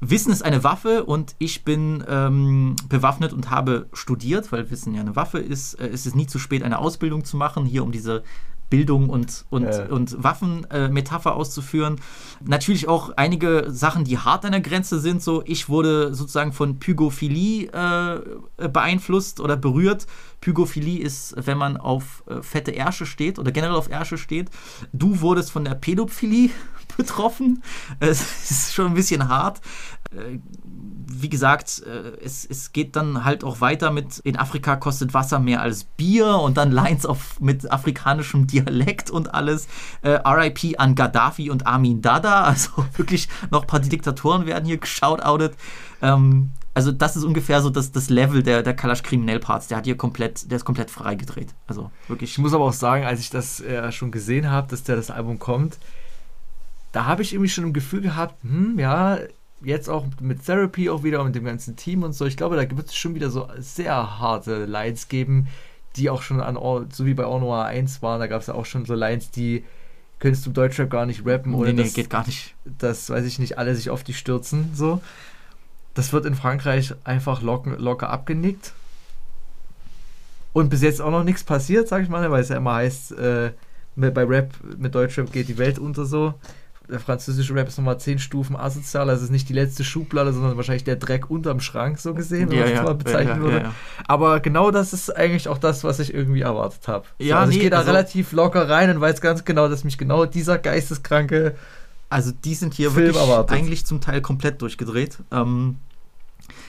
Wissen 0.00 0.30
ist 0.30 0.42
eine 0.44 0.62
Waffe 0.62 1.04
und 1.04 1.34
ich 1.38 1.64
bin 1.64 2.04
ähm, 2.08 2.76
bewaffnet 2.88 3.32
und 3.32 3.50
habe 3.50 3.88
studiert, 3.92 4.52
weil 4.52 4.70
Wissen 4.70 4.94
ja 4.94 5.00
eine 5.00 5.16
Waffe 5.16 5.38
ist. 5.38 5.74
Äh, 5.74 5.88
es 5.88 6.06
ist 6.06 6.14
nie 6.16 6.26
zu 6.26 6.38
spät, 6.38 6.62
eine 6.62 6.78
Ausbildung 6.78 7.24
zu 7.24 7.36
machen, 7.36 7.64
hier 7.64 7.82
um 7.82 7.92
diese 7.92 8.22
Bildung 8.68 9.08
und, 9.08 9.44
und, 9.48 9.62
Ja. 9.64 9.86
und 9.86 10.22
Waffenmetapher 10.22 11.36
auszuführen. 11.36 12.00
Natürlich 12.44 12.88
auch 12.88 13.10
einige 13.16 13.66
Sachen, 13.68 14.04
die 14.04 14.18
hart 14.18 14.44
an 14.44 14.52
der 14.52 14.60
Grenze 14.60 14.98
sind. 14.98 15.22
So, 15.22 15.42
ich 15.46 15.68
wurde 15.68 16.12
sozusagen 16.14 16.52
von 16.52 16.78
Pygophilie 16.80 17.68
äh, 17.68 18.68
beeinflusst 18.68 19.38
oder 19.40 19.56
berührt. 19.56 20.06
Pygophilie 20.40 21.00
ist, 21.00 21.34
wenn 21.46 21.58
man 21.58 21.76
auf 21.76 22.24
äh, 22.26 22.42
fette 22.42 22.72
Ärsche 22.72 23.06
steht 23.06 23.38
oder 23.38 23.52
generell 23.52 23.76
auf 23.76 23.88
Ärsche 23.88 24.18
steht. 24.18 24.50
Du 24.92 25.20
wurdest 25.20 25.52
von 25.52 25.64
der 25.64 25.74
Pädophilie 25.74 26.50
betroffen. 26.96 27.62
Es 28.00 28.50
ist 28.50 28.74
schon 28.74 28.86
ein 28.86 28.94
bisschen 28.94 29.28
hart. 29.28 29.60
Äh, 30.12 30.38
wie 31.08 31.28
gesagt, 31.28 31.82
äh, 31.86 32.24
es, 32.24 32.44
es 32.44 32.72
geht 32.72 32.96
dann 32.96 33.24
halt 33.24 33.44
auch 33.44 33.60
weiter 33.60 33.90
mit, 33.90 34.18
in 34.20 34.36
Afrika 34.36 34.76
kostet 34.76 35.14
Wasser 35.14 35.38
mehr 35.38 35.60
als 35.60 35.84
Bier 35.84 36.38
und 36.38 36.56
dann 36.56 36.72
Lines 36.72 37.06
auf, 37.06 37.40
mit 37.40 37.70
afrikanischem 37.70 38.46
Dialekt 38.46 39.10
und 39.10 39.32
alles. 39.32 39.68
Äh, 40.02 40.10
RIP 40.26 40.78
an 40.78 40.94
Gaddafi 40.94 41.50
und 41.50 41.66
Amin 41.66 42.02
Dada, 42.02 42.44
also 42.44 42.84
wirklich 42.96 43.28
noch 43.50 43.62
ein 43.62 43.66
paar 43.66 43.80
Diktatoren 43.80 44.46
werden 44.46 44.66
hier 44.66 44.78
geshoutoutet. 44.78 45.54
Ähm, 46.02 46.52
also 46.74 46.92
das 46.92 47.16
ist 47.16 47.24
ungefähr 47.24 47.62
so 47.62 47.70
das, 47.70 47.90
das 47.92 48.10
Level 48.10 48.42
der, 48.42 48.62
der 48.62 48.74
Kalash 48.74 49.02
Kriminell-Parts. 49.02 49.68
Der 49.68 49.78
hat 49.78 49.86
hier 49.86 49.96
komplett, 49.96 50.50
der 50.50 50.56
ist 50.56 50.66
komplett 50.66 50.90
freigedreht. 50.90 51.54
Also 51.66 51.90
wirklich. 52.06 52.32
Ich 52.32 52.38
muss 52.38 52.52
aber 52.52 52.64
auch 52.64 52.74
sagen, 52.74 53.06
als 53.06 53.20
ich 53.20 53.30
das 53.30 53.60
äh, 53.60 53.90
schon 53.92 54.10
gesehen 54.10 54.50
habe, 54.50 54.68
dass 54.68 54.82
der 54.82 54.96
das 54.96 55.10
Album 55.10 55.38
kommt, 55.38 55.78
da 56.96 57.04
habe 57.04 57.20
ich 57.20 57.34
irgendwie 57.34 57.50
schon 57.50 57.64
ein 57.64 57.72
Gefühl 57.74 58.00
gehabt, 58.00 58.42
hm, 58.42 58.78
ja, 58.78 59.18
jetzt 59.60 59.90
auch 59.90 60.06
mit 60.18 60.46
Therapy 60.46 60.88
auch 60.88 61.02
wieder 61.02 61.20
und 61.20 61.26
mit 61.26 61.34
dem 61.34 61.44
ganzen 61.44 61.76
Team 61.76 62.02
und 62.02 62.14
so. 62.14 62.24
Ich 62.24 62.38
glaube, 62.38 62.56
da 62.56 62.74
wird 62.74 62.88
es 62.88 62.96
schon 62.96 63.14
wieder 63.14 63.28
so 63.28 63.50
sehr 63.58 64.18
harte 64.18 64.64
Lines 64.64 65.08
geben, 65.08 65.48
die 65.96 66.08
auch 66.08 66.22
schon 66.22 66.40
an, 66.40 66.56
so 66.90 67.04
wie 67.04 67.12
bei 67.12 67.24
Noir 67.24 67.66
1 67.66 68.00
waren. 68.00 68.18
Da 68.18 68.28
gab 68.28 68.40
es 68.40 68.46
ja 68.46 68.54
auch 68.54 68.64
schon 68.64 68.86
so 68.86 68.94
Lines, 68.94 69.30
die 69.30 69.62
könntest 70.20 70.46
du 70.46 70.50
Deutschrap 70.52 70.88
gar 70.88 71.04
nicht 71.04 71.26
rappen 71.26 71.52
oder 71.52 71.68
nee, 71.68 71.74
nee, 71.74 71.82
das, 71.82 71.92
geht 71.92 72.08
gar 72.08 72.24
nicht. 72.24 72.54
das, 72.64 73.10
weiß 73.10 73.26
ich 73.26 73.38
nicht, 73.38 73.58
alle 73.58 73.74
sich 73.74 73.90
auf 73.90 74.02
die 74.02 74.14
stürzen, 74.14 74.70
so. 74.72 75.02
Das 75.92 76.14
wird 76.14 76.24
in 76.24 76.34
Frankreich 76.34 76.94
einfach 77.04 77.42
locker, 77.42 77.76
locker 77.76 78.08
abgenickt. 78.08 78.72
Und 80.54 80.70
bis 80.70 80.80
jetzt 80.80 81.02
auch 81.02 81.10
noch 81.10 81.24
nichts 81.24 81.44
passiert, 81.44 81.88
sag 81.88 82.02
ich 82.02 82.08
mal, 82.08 82.30
weil 82.30 82.40
es 82.40 82.48
ja 82.48 82.56
immer 82.56 82.72
heißt, 82.72 83.12
äh, 83.12 83.52
bei 83.96 84.24
Rap, 84.24 84.54
mit 84.78 84.94
Deutschrap 84.94 85.30
geht 85.30 85.48
die 85.48 85.58
Welt 85.58 85.78
unter 85.78 86.06
so. 86.06 86.32
Der 86.88 87.00
französische 87.00 87.54
Rap 87.54 87.66
ist 87.68 87.78
nochmal 87.78 87.98
zehn 87.98 88.18
Stufen 88.18 88.54
asozial, 88.56 89.08
also 89.10 89.18
es 89.20 89.24
ist 89.24 89.30
nicht 89.32 89.48
die 89.48 89.52
letzte 89.54 89.82
Schublade, 89.84 90.32
sondern 90.32 90.56
wahrscheinlich 90.56 90.84
der 90.84 90.96
Dreck 90.96 91.30
unterm 91.30 91.60
Schrank, 91.60 91.98
so 91.98 92.14
gesehen, 92.14 92.48
wenn 92.50 92.58
Ja, 92.58 92.62
man 92.64 92.72
es 92.72 92.76
ja, 92.78 92.82
mal 92.84 92.94
bezeichnen 92.94 93.36
ja, 93.36 93.40
würde. 93.40 93.70
Aber 94.06 94.40
genau 94.40 94.70
das 94.70 94.92
ist 94.92 95.10
eigentlich 95.16 95.48
auch 95.48 95.58
das, 95.58 95.82
was 95.84 95.98
ich 95.98 96.14
irgendwie 96.14 96.42
erwartet 96.42 96.86
habe. 96.88 97.06
Ja, 97.18 97.40
also 97.40 97.50
ich 97.50 97.56
nee, 97.56 97.62
gehe 97.62 97.70
da 97.70 97.78
also- 97.78 97.90
relativ 97.90 98.32
locker 98.32 98.68
rein 98.68 98.90
und 98.90 99.00
weiß 99.00 99.20
ganz 99.20 99.44
genau, 99.44 99.68
dass 99.68 99.82
mich 99.84 99.98
genau 99.98 100.26
dieser 100.26 100.58
geisteskranke 100.58 101.54
Also 102.08 102.30
die 102.44 102.54
sind 102.54 102.74
hier 102.74 102.90
Film 102.92 103.06
wirklich 103.06 103.22
erwartet. 103.22 103.56
eigentlich 103.56 103.84
zum 103.84 104.00
Teil 104.00 104.20
komplett 104.20 104.62
durchgedreht. 104.62 105.18
Ähm, 105.32 105.76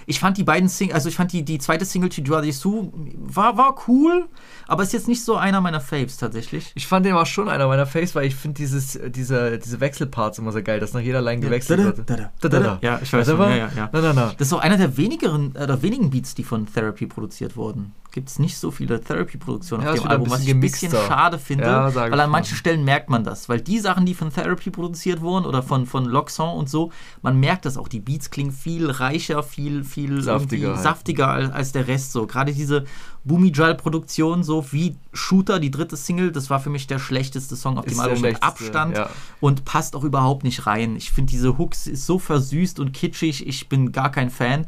ich 0.09 0.21
fand 0.21 0.38
die 0.38 0.45
beiden 0.45 0.69
Singles, 0.69 0.95
also 0.95 1.09
ich 1.09 1.15
fand 1.17 1.34
die, 1.34 1.43
die 1.43 1.59
zweite 1.59 1.84
Single 1.84 2.09
Tu 2.09 2.21
dois 2.21 2.41
dessous 2.41 2.88
war, 3.17 3.57
war 3.57 3.75
cool, 3.88 4.27
aber 4.65 4.84
ist 4.84 4.93
jetzt 4.93 5.09
nicht 5.09 5.23
so 5.23 5.35
einer 5.35 5.59
meiner 5.59 5.81
Faves 5.81 6.15
tatsächlich. 6.15 6.71
Ich 6.75 6.88
fand 6.88 7.05
den 7.05 7.13
auch 7.13 7.25
schon 7.25 7.49
einer 7.49 7.67
meiner 7.67 7.85
Faves, 7.85 8.15
weil 8.15 8.25
ich 8.25 8.35
finde 8.35 8.55
dieses, 8.55 8.95
äh, 8.95 9.11
diese, 9.11 9.59
diese 9.59 9.81
Wechselparts 9.81 10.39
immer 10.39 10.53
so 10.53 10.63
geil, 10.63 10.79
dass 10.79 10.93
nach 10.93 11.01
jeder 11.01 11.21
Line 11.21 11.41
gewechselt 11.41 11.84
wird. 11.84 12.09
Ja, 12.81 12.99
ich 13.03 13.11
weiß 13.11 13.27
ja, 13.27 13.55
ja, 13.55 13.69
ja. 13.75 13.89
Na, 13.91 14.01
na, 14.01 14.13
na. 14.13 14.34
Das 14.38 14.47
ist 14.47 14.53
auch 14.53 14.61
einer 14.61 14.77
der 14.77 14.95
wenigeren, 14.95 15.53
äh, 15.55 15.67
der 15.67 15.81
wenigen 15.81 16.09
Beats, 16.09 16.34
die 16.35 16.45
von 16.45 16.65
Therapy 16.65 17.05
produziert 17.05 17.57
wurden. 17.57 17.93
Gibt 18.18 18.30
es 18.30 18.39
nicht 18.39 18.57
so 18.57 18.72
viele 18.72 18.99
Therapy-Produktionen 18.99 19.84
Ja, 19.84 19.91
auf 19.91 19.99
dem 19.99 20.07
Album, 20.07 20.31
was 20.31 20.41
ich 20.41 20.49
ein 20.49 20.60
bisschen 20.60 20.91
schade 20.91 21.38
finde, 21.38 21.65
Ja, 21.65 21.94
weil 21.94 22.11
an 22.11 22.18
mal. 22.18 22.27
manchen 22.27 22.57
Stellen 22.57 22.84
merkt 22.84 23.11
man 23.11 23.23
das. 23.23 23.48
Weil 23.48 23.61
die 23.61 23.77
Sachen, 23.77 24.07
die 24.07 24.15
von 24.15 24.34
Therapy 24.34 24.72
produziert 24.72 25.22
wurden 25.22 25.45
oder 25.45 25.61
von, 25.61 25.85
von 25.85 26.06
Loxon 26.06 26.57
und 26.57 26.68
so, 26.68 26.91
man 27.22 27.39
merkt 27.39 27.65
das 27.65 27.77
auch. 27.77 27.88
Die 27.88 27.99
Beats 27.99 28.31
klingen 28.31 28.52
viel 28.52 28.89
reicher, 28.89 29.44
viel, 29.44 29.84
viel 29.84 30.23
Saftiger 30.23 30.73
halt. 30.73 30.81
saftiger 30.81 31.27
als, 31.27 31.52
als 31.52 31.72
der 31.73 31.88
Rest. 31.88 32.11
So 32.11 32.26
gerade 32.26 32.53
diese 32.53 32.85
Boomy 33.23 33.52
Produktion, 33.52 34.44
so 34.44 34.65
wie 34.72 34.95
Shooter, 35.14 35.60
die 35.60 35.69
dritte 35.69 35.95
Single, 35.95 36.31
das 36.31 36.49
war 36.49 36.60
für 36.60 36.72
mich 36.72 36.88
der 36.88 36.98
schlechteste 36.98 37.56
Song 37.56 37.77
auf 37.77 37.85
Ist 37.85 37.94
dem 37.94 37.99
Album 37.99 38.22
mit 38.22 38.41
Abstand 38.41 38.98
ja. 38.98 39.11
und 39.41 39.64
passt 39.64 39.95
auch 39.95 40.03
überhaupt 40.03 40.44
nicht 40.44 40.65
rein. 40.65 40.95
Ich 40.95 41.11
finde, 41.11 41.30
diese 41.30 41.60
Hooks 41.60 41.85
ist 41.85 42.07
so 42.07 42.18
versüßt 42.18 42.80
und 42.80 42.94
kitschig, 42.94 43.45
ich 43.45 43.69
bin 43.69 43.91
gar 43.91 44.10
kein 44.10 44.31
Fan. 44.31 44.65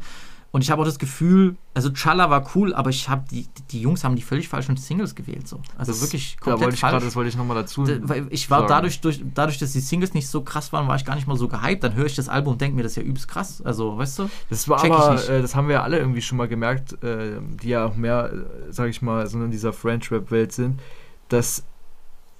Und 0.52 0.62
ich 0.62 0.70
habe 0.72 0.82
auch 0.82 0.86
das 0.86 0.98
Gefühl, 0.98 1.54
also 1.74 1.90
Challa 1.90 2.28
war 2.28 2.50
cool, 2.56 2.74
aber 2.74 2.90
ich 2.90 3.08
habe 3.08 3.22
die, 3.30 3.46
die 3.70 3.80
Jungs 3.82 4.02
haben 4.02 4.16
die 4.16 4.22
völlig 4.22 4.48
falschen 4.48 4.76
Singles 4.76 5.14
gewählt. 5.14 5.46
So. 5.46 5.60
Also 5.78 5.92
Das- 5.92 6.00
wirklich 6.02 6.34
da 6.40 6.44
komplett 6.44 6.60
wollte 6.62 6.74
ich 6.74 6.80
falsch. 6.80 6.90
gerade, 6.92 7.04
das 7.04 7.14
wollte 7.14 7.28
ich 7.28 7.36
nochmal 7.36 7.54
dazu. 7.56 7.86
Ich 8.30 8.50
war 8.50 8.58
sagen. 8.60 8.68
dadurch, 8.68 9.00
durch, 9.00 9.22
dadurch, 9.32 9.58
dass 9.58 9.72
die 9.72 9.78
Singles 9.80 10.12
nicht 10.12 10.26
so 10.26 10.42
krass 10.42 10.72
waren, 10.72 10.88
war 10.88 10.96
ich 10.96 11.04
gar 11.04 11.14
nicht 11.14 11.28
mal 11.28 11.36
so 11.36 11.46
gehypt. 11.46 11.84
Dann 11.84 11.94
höre 11.94 12.06
ich 12.06 12.16
das 12.16 12.28
Album 12.28 12.54
und 12.54 12.60
denke 12.60 12.74
mir, 12.74 12.82
das 12.82 12.92
ist 12.92 12.96
ja 12.96 13.02
übelst 13.04 13.28
krass. 13.28 13.62
Also, 13.62 13.96
weißt 13.96 14.18
du? 14.18 14.30
Das 14.48 14.68
war 14.68 14.82
aber, 14.84 15.28
äh, 15.28 15.40
das 15.40 15.54
haben 15.54 15.68
wir 15.68 15.74
ja 15.76 15.82
alle 15.84 15.98
irgendwie 15.98 16.20
schon 16.22 16.36
mal 16.36 16.48
gemerkt, 16.48 17.00
äh, 17.04 17.38
die 17.62 17.68
ja 17.68 17.84
auch 17.86 17.94
mehr, 17.94 18.32
äh, 18.32 18.72
sag 18.72 18.88
ich 18.88 19.02
mal, 19.02 19.28
so 19.28 19.40
in 19.40 19.52
dieser 19.52 19.72
French-Rap-Welt 19.72 20.50
sind, 20.50 20.80
dass 21.28 21.62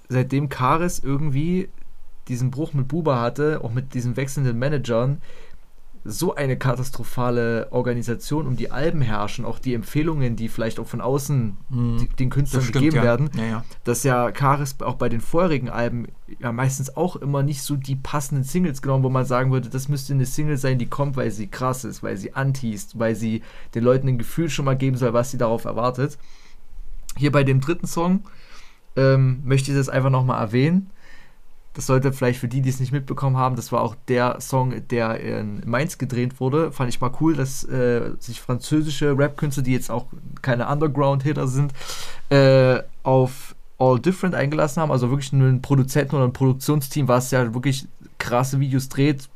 seitdem 0.09 0.49
Karis 0.49 0.99
irgendwie 0.99 1.69
diesen 2.27 2.51
Bruch 2.51 2.73
mit 2.73 2.89
Buba 2.89 3.21
hatte, 3.21 3.61
auch 3.63 3.71
mit 3.71 3.93
diesen 3.93 4.17
wechselnden 4.17 4.59
Managern, 4.59 5.21
so 6.03 6.33
eine 6.33 6.57
katastrophale 6.57 7.67
Organisation 7.71 8.47
um 8.47 8.55
die 8.55 8.71
Alben 8.71 9.01
herrschen, 9.01 9.45
auch 9.45 9.59
die 9.59 9.75
Empfehlungen, 9.75 10.35
die 10.35 10.49
vielleicht 10.49 10.79
auch 10.79 10.87
von 10.87 10.99
außen 10.99 11.57
die, 11.69 12.07
den 12.07 12.31
Künstlern 12.31 12.65
gegeben 12.65 12.95
ja. 12.95 13.03
werden, 13.03 13.29
Ja, 13.35 13.43
ja. 13.43 13.65
dass 13.83 14.03
ja 14.03 14.31
Karis 14.31 14.77
auch 14.81 14.95
bei 14.95 15.09
den 15.09 15.21
vorherigen 15.21 15.69
Alben 15.69 16.07
ja 16.39 16.51
meistens 16.51 16.97
auch 16.97 17.17
immer 17.17 17.43
nicht 17.43 17.61
so 17.61 17.75
die 17.75 17.95
passenden 17.95 18.43
Singles 18.43 18.81
genommen, 18.81 19.03
wo 19.03 19.09
man 19.09 19.25
sagen 19.25 19.51
würde, 19.51 19.69
das 19.69 19.89
müsste 19.89 20.13
eine 20.13 20.25
Single 20.25 20.57
sein, 20.57 20.79
die 20.79 20.87
kommt, 20.87 21.17
weil 21.17 21.29
sie 21.29 21.47
krass 21.47 21.83
ist, 21.83 22.01
weil 22.01 22.17
sie 22.17 22.33
anteast, 22.33 22.97
weil 22.97 23.15
sie 23.15 23.43
den 23.75 23.83
Leuten 23.83 24.07
ein 24.07 24.17
Gefühl 24.17 24.49
schon 24.49 24.65
mal 24.65 24.77
geben 24.77 24.97
soll, 24.97 25.13
was 25.13 25.29
sie 25.29 25.37
darauf 25.37 25.65
erwartet. 25.65 26.17
Hier 27.15 27.31
bei 27.31 27.43
dem 27.43 27.61
dritten 27.61 27.85
Song 27.87 28.21
ähm, 28.95 29.41
möchte 29.43 29.71
ich 29.71 29.77
das 29.77 29.89
einfach 29.89 30.09
nochmal 30.09 30.41
erwähnen. 30.41 30.89
Das 31.73 31.85
sollte 31.85 32.11
vielleicht 32.11 32.39
für 32.39 32.47
die, 32.47 32.61
die 32.61 32.69
es 32.69 32.79
nicht 32.79 32.91
mitbekommen 32.91 33.37
haben, 33.37 33.55
das 33.55 33.71
war 33.71 33.81
auch 33.81 33.95
der 34.07 34.41
Song, 34.41 34.87
der 34.89 35.19
in 35.21 35.61
Mainz 35.65 35.97
gedreht 35.97 36.39
wurde. 36.39 36.71
Fand 36.71 36.89
ich 36.89 36.99
mal 36.99 37.11
cool, 37.21 37.35
dass 37.35 37.63
äh, 37.63 38.11
sich 38.19 38.41
französische 38.41 39.17
Rap-Künstler, 39.17 39.63
die 39.63 39.71
jetzt 39.71 39.89
auch 39.89 40.07
keine 40.41 40.67
Underground-Hitter 40.67 41.47
sind, 41.47 41.73
äh, 42.29 42.81
auf 43.03 43.55
All 43.77 43.99
Different 43.99 44.35
eingelassen 44.35 44.81
haben. 44.81 44.91
Also 44.91 45.09
wirklich 45.09 45.33
nur 45.33 45.47
ein 45.47 45.61
Produzenten 45.61 46.15
oder 46.15 46.25
ein 46.25 46.33
Produktionsteam, 46.33 47.07
was 47.07 47.31
ja 47.31 47.53
wirklich 47.53 47.87
krasse 48.17 48.59
Videos 48.59 48.89
dreht, 48.89 49.29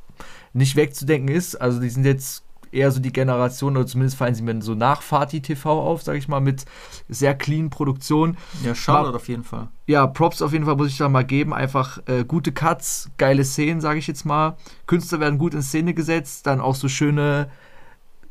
nicht 0.54 0.76
wegzudenken 0.76 1.34
ist. 1.34 1.56
Also 1.56 1.80
die 1.80 1.90
sind 1.90 2.06
jetzt 2.06 2.45
eher 2.72 2.92
so 2.92 3.00
die 3.00 3.12
Generation, 3.12 3.76
oder 3.76 3.88
zumindest 3.88 4.18
fallen 4.18 4.36
sie 4.36 4.44
mir 4.44 4.62
so 4.62 4.76
nach 4.76 5.02
Fatih 5.02 5.42
TV 5.42 5.82
auf, 5.82 6.04
sage 6.04 6.18
ich 6.18 6.28
mal, 6.28 6.42
mit 6.42 6.66
sehr 7.10 7.36
clean 7.36 7.70
Produktion. 7.70 8.38
Ja, 8.64 8.76
Shoutout 8.76 9.16
auf 9.16 9.28
jeden 9.28 9.44
Fall. 9.44 9.68
Ja, 9.88 10.08
Props 10.08 10.42
auf 10.42 10.54
jeden 10.54 10.66
Fall 10.66 10.76
muss 10.76 10.90
ich 10.90 10.98
da 10.98 11.10
mal 11.10 11.24
geben. 11.24 11.54
Einfach 11.54 12.00
äh, 12.08 12.24
gute 12.26 12.52
Cuts, 12.52 13.10
geile 13.18 13.44
Szenen, 13.44 13.82
sage 13.82 14.00
ich 14.00 14.08
jetzt 14.08 14.26
mal. 14.26 14.58
Künstler 14.88 15.20
werden 15.20 15.38
gut 15.38 15.54
in 15.54 15.62
Szene 15.62 15.94
gesetzt, 15.94 16.48
dann 16.48 16.62
auch 16.62 16.76
so 16.76 16.88
schöne 16.88 17.50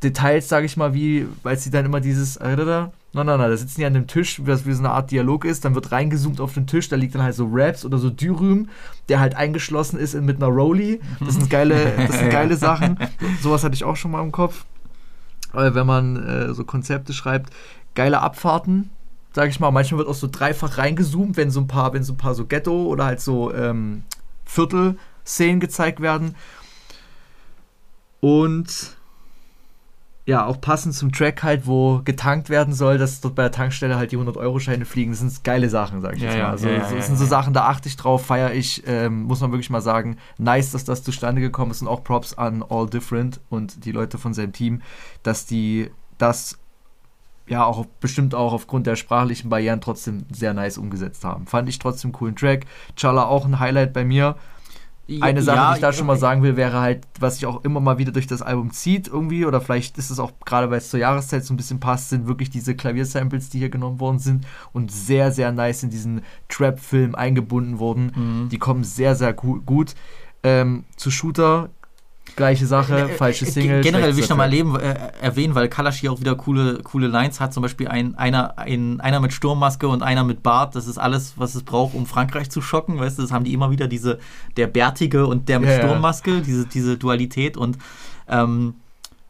Details, 0.02 0.48
sage 0.48 0.66
ich 0.66 0.76
mal, 0.76 0.94
wie, 0.94 1.26
weil 1.42 1.56
sie 1.56 1.70
dann 1.70 1.86
immer 1.86 2.00
dieses, 2.00 2.36
äh, 2.36 2.86
na, 3.14 3.22
na, 3.22 3.36
na, 3.36 3.48
da 3.48 3.56
sitzen 3.56 3.80
die 3.80 3.86
an 3.86 3.94
dem 3.94 4.06
Tisch, 4.06 4.40
wie 4.40 4.46
das 4.46 4.66
wie 4.66 4.72
so 4.72 4.80
eine 4.80 4.90
Art 4.90 5.10
Dialog 5.10 5.44
ist, 5.44 5.64
dann 5.64 5.74
wird 5.74 5.92
reingezoomt 5.92 6.40
auf 6.40 6.54
den 6.54 6.66
Tisch, 6.66 6.88
da 6.88 6.96
liegt 6.96 7.14
dann 7.14 7.22
halt 7.22 7.34
so 7.34 7.48
Raps 7.50 7.84
oder 7.84 7.98
so 7.98 8.10
Dürüm, 8.10 8.68
der 9.08 9.20
halt 9.20 9.36
eingeschlossen 9.36 9.98
ist 9.98 10.14
in, 10.14 10.24
mit 10.24 10.36
einer 10.36 10.48
Rolli. 10.52 11.00
Das 11.20 11.34
sind 11.34 11.48
geile, 11.48 11.94
das 11.96 12.18
sind 12.18 12.30
geile 12.30 12.56
Sachen. 12.56 12.98
Sowas 13.42 13.62
hatte 13.62 13.74
ich 13.74 13.84
auch 13.84 13.96
schon 13.96 14.10
mal 14.10 14.22
im 14.22 14.32
Kopf. 14.32 14.64
Äh, 15.52 15.74
wenn 15.74 15.86
man 15.86 16.16
äh, 16.16 16.54
so 16.54 16.64
Konzepte 16.64 17.12
schreibt, 17.12 17.52
geile 17.94 18.20
Abfahrten, 18.20 18.90
sage 19.32 19.50
ich 19.50 19.60
mal. 19.60 19.70
Manchmal 19.70 19.98
wird 19.98 20.08
auch 20.08 20.14
so 20.14 20.28
dreifach 20.30 20.78
reingezoomt, 20.78 21.36
wenn 21.36 21.50
so 21.50 21.60
ein 21.60 21.68
paar, 21.68 21.92
wenn 21.92 22.02
so 22.02 22.14
ein 22.14 22.18
paar 22.18 22.34
so 22.34 22.46
Ghetto 22.46 22.86
oder 22.86 23.04
halt 23.04 23.20
so 23.20 23.54
ähm, 23.54 24.02
Viertel-Szenen 24.44 25.60
gezeigt 25.60 26.00
werden. 26.00 26.34
Und 28.20 28.96
ja, 30.26 30.46
auch 30.46 30.58
passend 30.58 30.94
zum 30.94 31.12
Track 31.12 31.42
halt, 31.42 31.66
wo 31.66 32.00
getankt 32.02 32.48
werden 32.48 32.72
soll, 32.72 32.96
dass 32.96 33.20
dort 33.20 33.34
bei 33.34 33.42
der 33.42 33.52
Tankstelle 33.52 33.96
halt 33.96 34.10
die 34.10 34.16
100-Euro-Scheine 34.16 34.86
fliegen. 34.86 35.10
Das 35.12 35.20
sind 35.20 35.44
geile 35.44 35.68
Sachen, 35.68 36.00
sag 36.00 36.16
ich 36.16 36.22
Ja, 36.22 36.28
jetzt 36.28 36.38
ja, 36.38 36.44
mal. 36.44 36.50
Also, 36.52 36.68
ja, 36.68 36.78
das 36.78 37.06
sind 37.06 37.18
so. 37.18 37.26
Sachen, 37.26 37.52
da 37.52 37.66
achte 37.66 37.88
ich 37.88 37.96
drauf, 37.96 38.24
feiere 38.24 38.54
ich, 38.54 38.82
ähm, 38.86 39.24
muss 39.24 39.40
man 39.40 39.52
wirklich 39.52 39.68
mal 39.68 39.82
sagen. 39.82 40.16
Nice, 40.38 40.72
dass 40.72 40.84
das 40.84 41.02
zustande 41.02 41.42
gekommen 41.42 41.72
ist 41.72 41.82
und 41.82 41.88
auch 41.88 42.02
Props 42.02 42.32
an 42.32 42.64
All 42.66 42.88
Different 42.88 43.40
und 43.50 43.84
die 43.84 43.92
Leute 43.92 44.16
von 44.16 44.32
seinem 44.32 44.52
Team, 44.52 44.80
dass 45.22 45.44
die 45.44 45.90
das 46.16 46.58
ja 47.46 47.64
auch 47.64 47.84
bestimmt 48.00 48.34
auch 48.34 48.54
aufgrund 48.54 48.86
der 48.86 48.96
sprachlichen 48.96 49.50
Barrieren 49.50 49.82
trotzdem 49.82 50.24
sehr 50.32 50.54
nice 50.54 50.78
umgesetzt 50.78 51.24
haben. 51.24 51.46
Fand 51.46 51.68
ich 51.68 51.78
trotzdem 51.78 52.12
coolen 52.12 52.36
Track. 52.36 52.64
Chala 52.96 53.24
auch 53.24 53.44
ein 53.44 53.60
Highlight 53.60 53.92
bei 53.92 54.04
mir. 54.04 54.36
Eine 55.20 55.42
Sache, 55.42 55.56
ja, 55.56 55.70
die 55.70 55.76
ich 55.76 55.80
da 55.82 55.92
schon 55.92 56.06
mal 56.06 56.16
sagen 56.16 56.42
will, 56.42 56.56
wäre 56.56 56.80
halt, 56.80 57.06
was 57.20 57.34
sich 57.34 57.46
auch 57.46 57.62
immer 57.62 57.80
mal 57.80 57.98
wieder 57.98 58.12
durch 58.12 58.26
das 58.26 58.40
Album 58.40 58.70
zieht 58.70 59.06
irgendwie, 59.06 59.44
oder 59.44 59.60
vielleicht 59.60 59.98
ist 59.98 60.10
es 60.10 60.18
auch 60.18 60.32
gerade, 60.44 60.70
weil 60.70 60.78
es 60.78 60.88
zur 60.88 61.00
Jahreszeit 61.00 61.44
so 61.44 61.52
ein 61.52 61.58
bisschen 61.58 61.78
passt, 61.78 62.08
sind 62.08 62.26
wirklich 62.26 62.48
diese 62.48 62.74
Klaviersamples, 62.74 63.50
die 63.50 63.58
hier 63.58 63.68
genommen 63.68 64.00
worden 64.00 64.18
sind 64.18 64.46
und 64.72 64.90
sehr, 64.90 65.30
sehr 65.30 65.52
nice 65.52 65.82
in 65.82 65.90
diesen 65.90 66.22
Trap-Film 66.48 67.14
eingebunden 67.14 67.78
wurden. 67.78 68.12
Mhm. 68.14 68.48
Die 68.48 68.58
kommen 68.58 68.82
sehr, 68.82 69.14
sehr 69.14 69.34
gu 69.34 69.60
gut. 69.60 69.94
Ähm, 70.42 70.84
zu 70.96 71.10
Shooter, 71.10 71.70
gleiche 72.36 72.66
Sache, 72.66 73.08
falsche 73.16 73.46
Äh, 73.46 73.50
Single. 73.50 73.80
Generell 73.82 74.16
will 74.16 74.22
ich 74.22 74.28
nochmal 74.28 74.48
Track. 74.48 74.56
leben, 74.56 74.76
äh, 74.78 74.94
erwähnen, 75.20 75.54
weil 75.54 75.68
Kalash 75.68 75.98
hier 75.98 76.12
auch 76.12 76.20
wieder 76.20 76.34
coole, 76.34 76.80
coole 76.82 77.06
Lines 77.06 77.40
hat. 77.40 77.52
Zum 77.52 77.62
Beispiel 77.62 77.88
ein, 77.88 78.16
einer, 78.16 78.58
ein, 78.58 79.00
einer 79.00 79.20
mit 79.20 79.32
Sturmmaske 79.32 79.88
und 79.88 80.02
einer 80.02 80.24
mit 80.24 80.42
Bart. 80.42 80.74
Das 80.74 80.86
ist 80.86 80.98
alles, 80.98 81.34
was 81.36 81.54
es 81.54 81.62
braucht, 81.62 81.94
um 81.94 82.06
Frankreich 82.06 82.50
zu 82.50 82.60
schocken. 82.60 82.98
Weißt 82.98 83.18
du, 83.18 83.22
das 83.22 83.32
haben 83.32 83.44
die 83.44 83.52
immer 83.52 83.70
wieder, 83.70 83.88
diese, 83.88 84.18
der 84.56 84.66
Bärtige 84.66 85.26
und 85.26 85.48
der 85.48 85.60
mit 85.60 85.70
ja. 85.70 85.78
Sturmmaske, 85.78 86.40
diese, 86.40 86.66
diese 86.66 86.96
Dualität. 86.96 87.56
Und 87.56 87.78
ähm, 88.28 88.74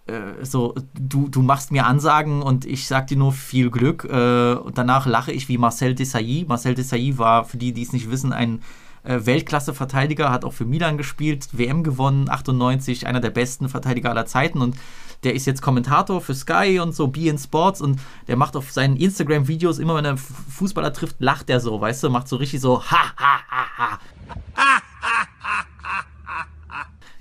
äh, 0.07 0.45
so, 0.45 0.75
du, 0.99 1.29
du 1.29 1.43
machst 1.43 1.73
mir 1.73 1.87
Ansagen 1.87 2.43
und 2.43 2.65
ich 2.65 2.87
sag 2.87 3.07
dir 3.07 3.17
nur 3.17 3.33
viel 3.33 3.71
Glück. 3.71 4.05
Äh, 4.05 4.55
und 4.55 4.79
danach 4.79 5.07
lache 5.07 5.33
ich 5.33 5.49
wie 5.49 5.59
Marcel 5.59 5.95
Desailly. 5.95 6.45
Marcel 6.49 6.75
Desailly 6.75 7.19
war, 7.19 7.45
für 7.45 7.57
die, 7.57 7.73
die 7.73 7.83
es 7.83 7.93
nicht 7.93 8.11
wissen, 8.11 8.33
ein 8.33 8.57
äh, 8.57 8.61
Weltklasse-Verteidiger, 9.05 10.31
hat 10.31 10.45
auch 10.45 10.53
für 10.53 10.65
Milan 10.65 10.97
gespielt, 10.97 11.49
WM 11.53 11.83
gewonnen, 11.83 12.29
98, 12.29 13.07
einer 13.07 13.21
der 13.21 13.31
besten 13.31 13.69
Verteidiger 13.69 14.11
aller 14.11 14.27
Zeiten 14.27 14.61
und 14.61 14.77
der 15.25 15.35
ist 15.35 15.47
jetzt 15.47 15.63
Kommentator 15.63 16.21
für 16.21 16.35
Sky 16.35 16.81
und 16.81 16.95
so, 16.95 17.09
Be 17.09 17.29
in 17.29 17.39
Sports 17.39 17.81
und 17.81 18.01
der 18.29 18.37
macht 18.37 18.57
auf 18.57 18.73
seinen 18.73 18.97
Instagram-Videos, 18.97 19.79
immer 19.79 19.95
wenn 19.95 20.05
er 20.05 20.17
Fußballer 20.17 20.93
trifft, 20.93 21.17
lacht 21.19 21.51
er 21.51 21.61
so, 21.61 21.81
weißt 21.81 22.03
du, 22.03 22.11
macht 22.11 22.29
so 22.29 22.37
richtig 22.37 22.61
so 22.61 22.83
ha, 22.83 23.13
ha, 23.17 23.41
ha, 23.51 23.67
ha. 23.79 23.99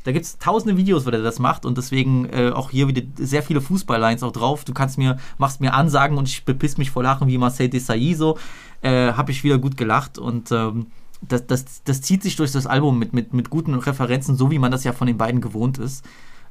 Da 0.03 0.11
gibt 0.11 0.25
es 0.25 0.37
tausende 0.37 0.75
Videos, 0.75 1.05
wo 1.05 1.11
der 1.11 1.21
das 1.21 1.39
macht 1.39 1.65
und 1.65 1.77
deswegen 1.77 2.25
äh, 2.25 2.51
auch 2.51 2.71
hier 2.71 2.89
wieder 2.89 3.03
sehr 3.15 3.41
viele 3.41 3.61
Fußballlines 3.61 4.23
auch 4.23 4.33
drauf. 4.33 4.65
Du 4.65 4.73
kannst 4.73 4.97
mir, 4.97 5.17
machst 5.37 5.61
mir 5.61 5.73
Ansagen 5.73 6.17
und 6.17 6.27
ich 6.27 6.43
bepiss 6.43 6.77
mich 6.77 6.91
vor 6.91 7.03
Lachen 7.03 7.29
wie 7.29 7.37
Marcel 7.37 7.69
Desailly 7.69 8.13
so. 8.13 8.37
Äh, 8.81 9.13
Habe 9.13 9.31
ich 9.31 9.45
wieder 9.45 9.57
gut 9.59 9.77
gelacht 9.77 10.17
und 10.17 10.51
ähm, 10.51 10.87
das, 11.27 11.47
das, 11.47 11.83
das 11.83 12.01
zieht 12.01 12.23
sich 12.23 12.35
durch 12.35 12.51
das 12.51 12.67
Album 12.67 12.99
mit, 12.99 13.13
mit, 13.13 13.33
mit 13.33 13.49
guten 13.49 13.73
Referenzen, 13.75 14.35
so 14.35 14.51
wie 14.51 14.59
man 14.59 14.71
das 14.71 14.83
ja 14.83 14.93
von 14.93 15.07
den 15.07 15.17
beiden 15.17 15.41
gewohnt 15.41 15.77
ist. 15.77 16.03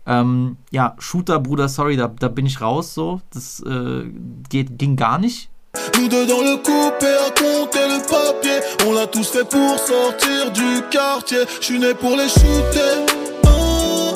Ähm, 0.04 0.56
ja, 0.70 0.96
Shooter, 0.98 1.38
Bruder, 1.38 1.68
sorry, 1.68 1.96
da, 1.96 2.08
da 2.08 2.28
bin 2.28 2.46
ich 2.46 2.60
raus 2.60 2.94
so. 2.94 3.20
Das 3.32 3.60
äh, 3.60 4.04
geht, 4.48 4.78
ging 4.78 4.96
gar 4.96 5.18
nicht. 5.18 5.48
Nous 5.96 6.08
dans 6.08 6.42
le 6.42 6.56
coupé 6.58 7.06
à 7.06 7.30
compter 7.30 7.86
le 7.88 8.00
papier. 8.02 8.60
On 8.86 8.92
l'a 8.92 9.06
tous 9.06 9.26
fait 9.30 9.48
pour 9.48 9.78
sortir 9.78 10.52
du 10.52 10.82
quartier. 10.90 11.38
Je 11.60 11.64
suis 11.64 11.78
né 11.78 11.94
pour 11.94 12.10
les 12.10 12.28
shooter. 12.28 13.06
Ah, 13.44 13.48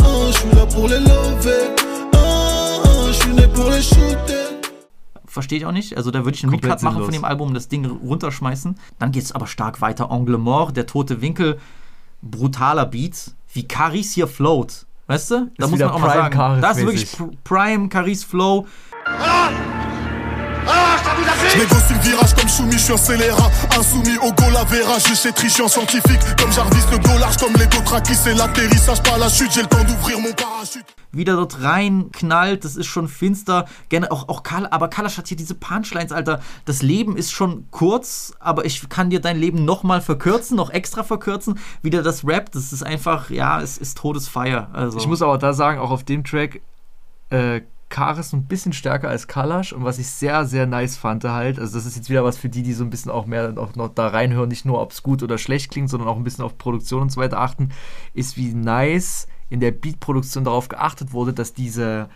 ah, 0.00 0.30
Je 0.30 0.38
suis 0.38 0.50
là 0.50 0.66
pour 0.66 0.88
les 0.88 0.98
lover. 0.98 1.70
Ah, 2.12 2.82
ah, 2.84 2.88
Je 3.08 3.12
suis 3.12 3.32
né 3.32 3.46
pour 3.54 3.70
les 3.70 3.82
shooter. 3.82 4.55
Verstehe 5.36 5.58
ich 5.58 5.66
auch 5.66 5.72
nicht. 5.72 5.98
Also 5.98 6.10
da 6.10 6.24
würde 6.24 6.34
ich 6.34 6.42
einen 6.44 6.52
Komplett 6.52 6.70
Recut 6.72 6.82
machen 6.84 6.92
sinnlos. 6.94 7.06
von 7.08 7.12
dem 7.14 7.24
Album, 7.26 7.52
das 7.52 7.68
Ding 7.68 7.84
runterschmeißen. 7.84 8.74
Dann 8.98 9.12
geht 9.12 9.22
es 9.24 9.32
aber 9.32 9.46
stark 9.46 9.82
weiter. 9.82 10.10
Angle 10.10 10.38
Mort, 10.38 10.74
der 10.78 10.86
tote 10.86 11.20
Winkel, 11.20 11.58
brutaler 12.22 12.86
Beat, 12.86 13.32
wie 13.52 13.68
Caris 13.68 14.12
hier 14.12 14.28
float. 14.28 14.86
Weißt 15.08 15.30
du? 15.32 15.50
Da 15.58 15.66
Ist 15.66 15.70
muss 15.72 15.78
man 15.80 15.90
auch 15.90 15.98
mal 15.98 16.08
Prime 16.08 16.22
sagen. 16.22 16.34
Caris 16.34 16.60
das 16.62 16.76
ist 16.78 16.84
wirklich. 16.86 17.04
Pr- 17.10 17.36
Prime 17.44 17.88
Caris 17.90 18.24
Flow. 18.24 18.66
Je 21.52 21.58
négocie 21.58 21.92
le 21.94 22.00
virage 22.00 22.34
comme 22.34 22.48
soumis, 22.48 22.72
je 22.72 22.78
suis 22.78 22.92
un 22.92 22.96
scélérat. 22.96 23.50
Insoumis 23.78 24.18
au 24.22 24.32
Golavera, 24.32 24.98
je 24.98 25.14
sais 25.14 25.32
tricher 25.32 25.62
en 25.62 25.68
scientifique. 25.68 26.20
Comme 26.38 26.50
Jarvis 26.52 26.82
le 26.90 26.98
dos 26.98 27.18
large, 27.20 27.36
comme 27.36 27.52
les 27.54 27.66
Dothraki, 27.66 28.14
c'est 28.14 28.34
l'atterrissage, 28.34 29.02
pas 29.02 29.16
la 29.18 29.28
chute. 29.28 29.52
J'ai 29.52 29.60
le 29.62 29.68
temps 29.68 29.84
d'ouvrir 29.84 30.18
mon 30.18 30.32
parachute. 30.32 30.86
Wieder 31.16 31.36
dort 31.36 31.62
rein 31.62 32.10
knallt, 32.12 32.64
das 32.64 32.76
ist 32.76 32.86
schon 32.86 33.08
finster. 33.08 33.66
Gerne 33.88 34.10
auch, 34.10 34.28
auch 34.28 34.42
Karl, 34.42 34.66
aber 34.66 34.88
Kalasch 34.88 35.18
hat 35.18 35.28
hier 35.28 35.36
diese 35.36 35.54
Punchlines, 35.54 36.12
Alter. 36.12 36.40
Das 36.64 36.82
Leben 36.82 37.16
ist 37.16 37.32
schon 37.32 37.66
kurz, 37.70 38.34
aber 38.40 38.64
ich 38.64 38.88
kann 38.88 39.10
dir 39.10 39.20
dein 39.20 39.38
Leben 39.38 39.64
nochmal 39.64 40.00
verkürzen, 40.00 40.56
noch 40.56 40.70
extra 40.70 41.02
verkürzen. 41.02 41.58
Wieder 41.82 42.02
das 42.02 42.26
Rap, 42.26 42.52
das 42.52 42.72
ist 42.72 42.82
einfach, 42.82 43.30
ja, 43.30 43.60
es 43.60 43.78
ist 43.78 43.98
Todesfeier. 43.98 44.68
Also. 44.72 44.98
Ich 44.98 45.06
muss 45.06 45.22
aber 45.22 45.38
da 45.38 45.52
sagen, 45.52 45.78
auch 45.78 45.90
auf 45.90 46.04
dem 46.04 46.24
Track, 46.24 46.60
äh, 47.30 47.62
Karis 47.88 48.32
ein 48.32 48.46
bisschen 48.46 48.72
stärker 48.72 49.08
als 49.08 49.28
Kalash 49.28 49.72
und 49.72 49.84
was 49.84 49.98
ich 49.98 50.08
sehr, 50.08 50.44
sehr 50.44 50.66
nice 50.66 50.96
fand 50.96 51.22
halt, 51.24 51.58
also 51.58 51.78
das 51.78 51.86
ist 51.86 51.96
jetzt 51.96 52.10
wieder 52.10 52.24
was 52.24 52.36
für 52.36 52.48
die, 52.48 52.62
die 52.62 52.72
so 52.72 52.82
ein 52.82 52.90
bisschen 52.90 53.12
auch 53.12 53.26
mehr 53.26 53.54
auch 53.56 53.76
noch 53.76 53.88
da 53.88 54.08
reinhören, 54.08 54.48
nicht 54.48 54.64
nur 54.64 54.80
ob 54.80 54.90
es 54.90 55.02
gut 55.02 55.22
oder 55.22 55.38
schlecht 55.38 55.70
klingt, 55.70 55.88
sondern 55.88 56.08
auch 56.08 56.16
ein 56.16 56.24
bisschen 56.24 56.44
auf 56.44 56.58
Produktion 56.58 57.02
und 57.02 57.12
so 57.12 57.20
weiter 57.20 57.38
achten, 57.38 57.70
ist 58.12 58.36
wie 58.36 58.54
nice 58.54 59.28
in 59.50 59.60
der 59.60 59.70
Beatproduktion 59.70 60.44
darauf 60.44 60.68
geachtet 60.68 61.12
wurde, 61.12 61.32
dass 61.32 61.52
diese, 61.52 62.08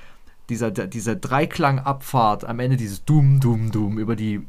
dieser, 0.49 0.71
dieser 0.71 1.15
Dreiklang-Abfahrt 1.17 2.45
am 2.45 2.59
Ende 2.61 2.77
dieses 2.77 3.05
Dum, 3.05 3.41
Dum, 3.41 3.71
Dum 3.71 3.99
über 3.99 4.17
die 4.17 4.41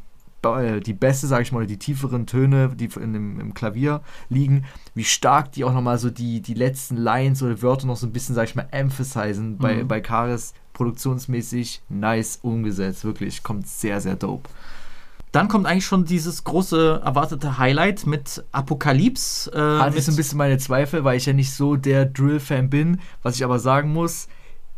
äh, 0.44 0.80
die 0.80 0.94
Bässe, 0.94 1.28
sag 1.28 1.44
ich 1.44 1.52
mal, 1.52 1.68
die 1.68 1.78
tieferen 1.78 2.26
Töne, 2.26 2.70
die 2.76 2.90
in 3.00 3.14
dem, 3.14 3.40
im 3.40 3.54
Klavier 3.54 4.02
liegen, 4.30 4.66
wie 4.96 5.04
stark 5.04 5.52
die 5.52 5.64
auch 5.64 5.74
nochmal 5.74 6.00
so 6.00 6.10
die, 6.10 6.42
die 6.42 6.56
letzten 6.56 6.98
Lines 6.98 7.44
oder 7.44 7.62
Wörter 7.62 7.86
noch 7.86 7.98
so 7.98 8.08
ein 8.08 8.12
bisschen, 8.14 8.34
sag 8.34 8.46
ich 8.46 8.56
mal, 8.56 8.68
emphasizen 8.72 9.58
bei, 9.60 9.84
Mhm. 9.84 9.88
bei 9.88 10.02
Karis 10.02 10.54
produktionsmäßig 10.74 11.82
nice 11.90 12.40
umgesetzt, 12.42 13.04
wirklich, 13.06 13.44
kommt 13.44 13.68
sehr, 13.68 14.02
sehr 14.02 14.16
dope. 14.16 14.50
Dann 15.32 15.48
kommt 15.48 15.66
eigentlich 15.66 15.86
schon 15.86 16.04
dieses 16.06 16.44
große 16.44 17.02
erwartete 17.04 17.58
Highlight 17.58 18.06
mit 18.06 18.44
Apokalypse. 18.52 19.52
Äh, 19.52 19.80
Hatte 19.80 19.98
ich 19.98 20.06
so 20.06 20.12
ein 20.12 20.18
bisschen 20.18 20.38
meine 20.38 20.58
Zweifel, 20.58 21.04
weil 21.04 21.18
ich 21.18 21.26
ja 21.26 21.34
nicht 21.34 21.54
so 21.54 21.78
der 21.78 22.06
Drill-Fan 22.06 22.70
bin, 22.70 23.00
was 23.24 23.36
ich 23.36 23.44
aber 23.44 23.60
sagen 23.60 23.94
muss, 23.94 24.28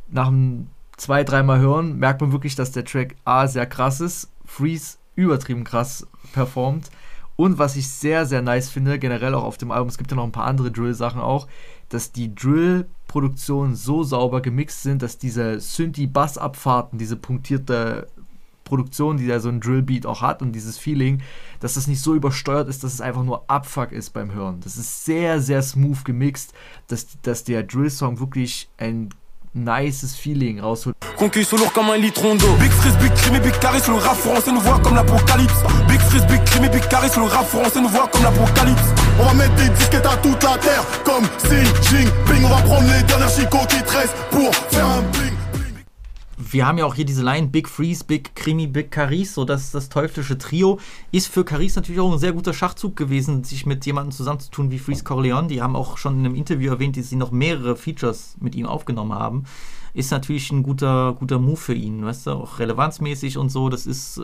nach 0.10 0.28
dem 0.28 0.68
zwei, 0.96 1.24
dreimal 1.24 1.60
hören, 1.60 1.98
merkt 1.98 2.22
man 2.22 2.32
wirklich, 2.32 2.56
dass 2.56 2.72
der 2.72 2.86
Track 2.86 3.16
A 3.26 3.48
sehr 3.48 3.66
krass 3.66 4.00
ist, 4.00 4.32
Freeze 4.46 4.98
übertrieben 5.16 5.64
krass 5.64 6.08
performt 6.34 6.90
und 7.36 7.58
was 7.58 7.76
ich 7.76 7.90
sehr, 7.90 8.26
sehr 8.26 8.42
nice 8.42 8.70
finde, 8.70 9.00
generell 9.00 9.34
auch 9.34 9.44
auf 9.44 9.58
dem 9.58 9.72
Album, 9.72 9.90
es 9.90 9.98
gibt 9.98 10.12
ja 10.12 10.18
noch 10.18 10.24
ein 10.24 10.32
paar 10.32 10.46
andere 10.46 10.72
Drill-Sachen 10.72 11.20
auch, 11.20 11.48
dass 11.90 12.12
die 12.12 12.34
Drill-Produktionen 12.34 13.76
so 13.76 14.04
sauber 14.04 14.42
gemixt 14.42 14.84
sind, 14.84 15.02
dass 15.02 15.18
diese 15.18 15.60
Synthi-Bass-Abfahrten, 15.60 17.00
diese 17.00 17.16
punktierte 17.16 18.08
Produktion, 18.64 19.18
die 19.18 19.28
da 19.28 19.40
so 19.40 19.50
ein 19.50 19.60
Drill-Beat 19.60 20.06
auch 20.06 20.22
hat 20.22 20.42
und 20.42 20.54
dieses 20.54 20.78
Feeling, 20.78 21.22
dass 21.60 21.74
das 21.76 21.88
nicht 21.88 22.02
so 22.02 22.16
übersteuert 22.16 22.68
ist, 22.70 22.84
dass 22.84 22.94
es 22.94 23.02
einfach 23.02 23.24
nur 23.24 23.50
Abfuck 23.50 23.92
ist 23.92 24.12
beim 24.12 24.34
Hören. 24.34 24.60
Das 24.62 24.78
ist 24.78 25.06
sehr, 25.06 25.42
sehr 25.42 25.62
smooth 25.62 26.04
gemixt, 26.06 26.54
dass, 26.88 27.08
dass 27.22 27.44
der 27.44 27.64
Drill-Song 27.64 28.20
wirklich 28.20 28.70
ein 28.78 29.10
nices 29.54 30.16
Feeling 30.16 30.60
rausholt. 30.60 30.96
Sous 31.20 31.58
lourd 31.58 31.74
comme 31.74 31.90
un 31.90 31.98
litron 31.98 32.36
d'eau. 32.36 32.54
Big 32.60 32.72
Freeze, 32.72 32.98
Big 32.98 33.14
Crime 33.16 33.40
Big 33.40 33.58
Caris, 33.60 33.88
le 33.88 33.96
rap 33.96 34.18
français 34.18 34.52
nous 34.52 34.60
voit 34.60 34.80
comme 34.80 34.96
l'apocalypse. 34.96 35.64
Big 35.88 36.00
Freeze, 36.02 36.26
Big 36.28 36.44
Crime 36.44 36.70
Big 36.70 36.88
Caris, 36.90 37.12
le 37.16 37.24
rap 37.24 37.46
français 37.48 37.82
nous 37.82 37.88
voit 37.90 38.08
comme 38.08 38.24
l'apocalypse. 38.24 38.84
On 39.20 39.26
va 39.26 39.34
mettre 39.34 39.56
des 39.56 39.70
disquettes 39.70 40.06
à 40.06 40.18
toute 40.18 40.44
la 40.44 40.58
terre, 40.58 40.84
comme 41.04 41.24
Xi 41.44 41.64
Jinping. 41.90 42.44
On 42.44 42.50
va 42.50 42.62
prendre 42.64 42.88
les 42.92 43.04
dernières 43.04 43.30
chicots 43.30 43.66
qui 43.70 43.82
te 43.82 43.92
restent 43.92 44.18
pour 44.32 44.54
faire 44.56 44.86
un 44.86 45.02
bling. 45.14 45.33
Wir 46.52 46.68
haben 46.68 46.78
ja 46.78 46.86
auch 46.86 46.96
hier 46.96 47.06
diese 47.06 47.24
Line 47.24 47.48
Big 47.48 47.70
Freeze, 47.70 48.04
Big 48.04 48.36
Krimi, 48.36 48.68
Big 48.68 48.92
Caris, 48.92 49.34
so 49.34 49.46
das, 49.46 49.72
das 49.72 49.90
teuflische 49.90 50.38
Trio. 50.38 50.80
Ist 51.12 51.28
für 51.28 51.44
Caris 51.44 51.76
natürlich 51.76 52.02
auch 52.02 52.12
ein 52.12 52.20
sehr 52.20 52.34
guter 52.34 52.54
Schachzug 52.54 52.96
gewesen, 52.96 53.44
sich 53.44 53.66
mit 53.66 53.86
jemandem 53.86 54.12
zusammenzutun 54.12 54.72
wie 54.72 54.80
Freeze 54.80 55.04
Corleone. 55.04 55.48
Die 55.48 55.62
haben 55.62 55.76
auch 55.76 55.98
schon 55.98 56.20
in 56.20 56.26
einem 56.26 56.36
Interview 56.36 56.72
erwähnt, 56.72 56.98
dass 56.98 57.10
sie 57.10 57.16
noch 57.16 57.32
mehrere 57.32 57.76
Features 57.76 58.36
mit 58.40 58.56
ihm 58.56 58.66
aufgenommen 58.66 59.14
haben. 59.14 59.44
Ist 59.94 60.10
natürlich 60.10 60.52
ein 60.52 60.64
guter, 60.64 61.14
guter 61.14 61.38
Move 61.38 61.58
für 61.58 61.76
ihn, 61.76 62.04
weißt 62.04 62.26
du, 62.26 62.32
auch 62.32 62.58
relevanzmäßig 62.58 63.38
und 63.38 63.50
so. 63.50 63.70
Das 63.70 63.86
ist 63.86 64.20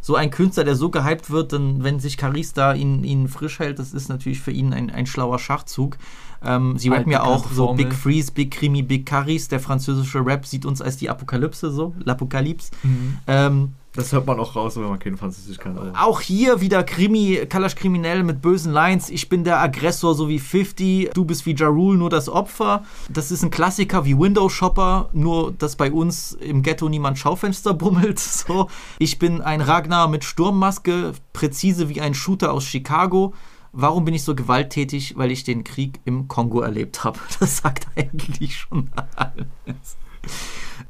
so 0.00 0.14
ein 0.14 0.30
Künstler, 0.30 0.64
der 0.64 0.76
so 0.76 0.88
gehypt 0.88 1.30
wird, 1.30 1.52
dann, 1.52 1.84
wenn 1.84 2.00
sich 2.00 2.16
Caris 2.16 2.54
da 2.54 2.72
ihn, 2.72 3.04
ihn 3.04 3.28
frisch 3.28 3.58
hält, 3.58 3.78
das 3.78 3.92
ist 3.92 4.08
natürlich 4.08 4.40
für 4.40 4.50
ihn 4.50 4.72
ein, 4.72 4.90
ein 4.90 5.06
schlauer 5.06 5.38
Schachzug. 5.38 5.98
Ähm, 6.46 6.76
sie 6.78 6.88
rappen 6.90 7.10
ja 7.12 7.22
auch 7.22 7.48
so 7.50 7.66
Formel. 7.66 7.84
Big 7.86 7.94
Freeze, 7.94 8.32
Big 8.32 8.50
Krimi, 8.50 8.82
Big 8.82 9.06
Caris. 9.06 9.48
Der 9.48 9.60
französische 9.60 10.24
Rap 10.24 10.46
sieht 10.46 10.64
uns 10.66 10.80
als 10.82 10.96
die 10.96 11.08
Apokalypse 11.10 11.70
so, 11.70 11.94
l'Apokalypse. 12.04 12.70
Ähm, 13.26 13.72
Das 13.96 14.10
hört 14.12 14.26
man 14.26 14.40
auch 14.40 14.56
raus, 14.56 14.74
wenn 14.76 14.88
man 14.88 14.98
kein 14.98 15.16
Französisch 15.16 15.56
kann. 15.58 15.78
aber- 15.78 15.92
auch 16.02 16.20
hier 16.20 16.60
wieder 16.60 16.82
Krimi, 16.82 17.46
Kalash 17.48 17.76
Kriminell 17.76 18.24
mit 18.24 18.42
bösen 18.42 18.72
Lines. 18.72 19.08
Ich 19.08 19.28
bin 19.28 19.44
der 19.44 19.60
Aggressor, 19.60 20.14
so 20.16 20.28
wie 20.28 20.40
50. 20.40 21.10
Du 21.14 21.24
bist 21.24 21.46
wie 21.46 21.54
Ja 21.54 21.68
Rule, 21.68 21.96
nur 21.96 22.10
das 22.10 22.28
Opfer. 22.28 22.82
Das 23.08 23.30
ist 23.30 23.44
ein 23.44 23.50
Klassiker 23.50 24.04
wie 24.04 24.18
Window 24.18 24.48
Shopper, 24.48 25.10
nur 25.12 25.52
dass 25.52 25.76
bei 25.76 25.92
uns 25.92 26.32
im 26.32 26.62
Ghetto 26.64 26.88
niemand 26.88 27.18
Schaufenster 27.18 27.72
bummelt. 27.74 28.18
So. 28.46 28.68
Ich 28.98 29.18
bin 29.20 29.40
ein 29.42 29.60
Ragnar 29.60 30.08
mit 30.08 30.24
Sturmmaske, 30.24 31.12
präzise 31.32 31.88
wie 31.88 32.00
ein 32.00 32.14
Shooter 32.14 32.52
aus 32.52 32.64
Chicago. 32.64 33.32
Warum 33.76 34.04
bin 34.04 34.14
ich 34.14 34.22
so 34.22 34.36
gewalttätig? 34.36 35.16
Weil 35.16 35.32
ich 35.32 35.42
den 35.42 35.64
Krieg 35.64 36.00
im 36.04 36.28
Kongo 36.28 36.60
erlebt 36.60 37.04
habe. 37.04 37.18
Das 37.40 37.58
sagt 37.58 37.88
eigentlich 37.96 38.56
schon 38.56 38.90
alles. 39.16 39.96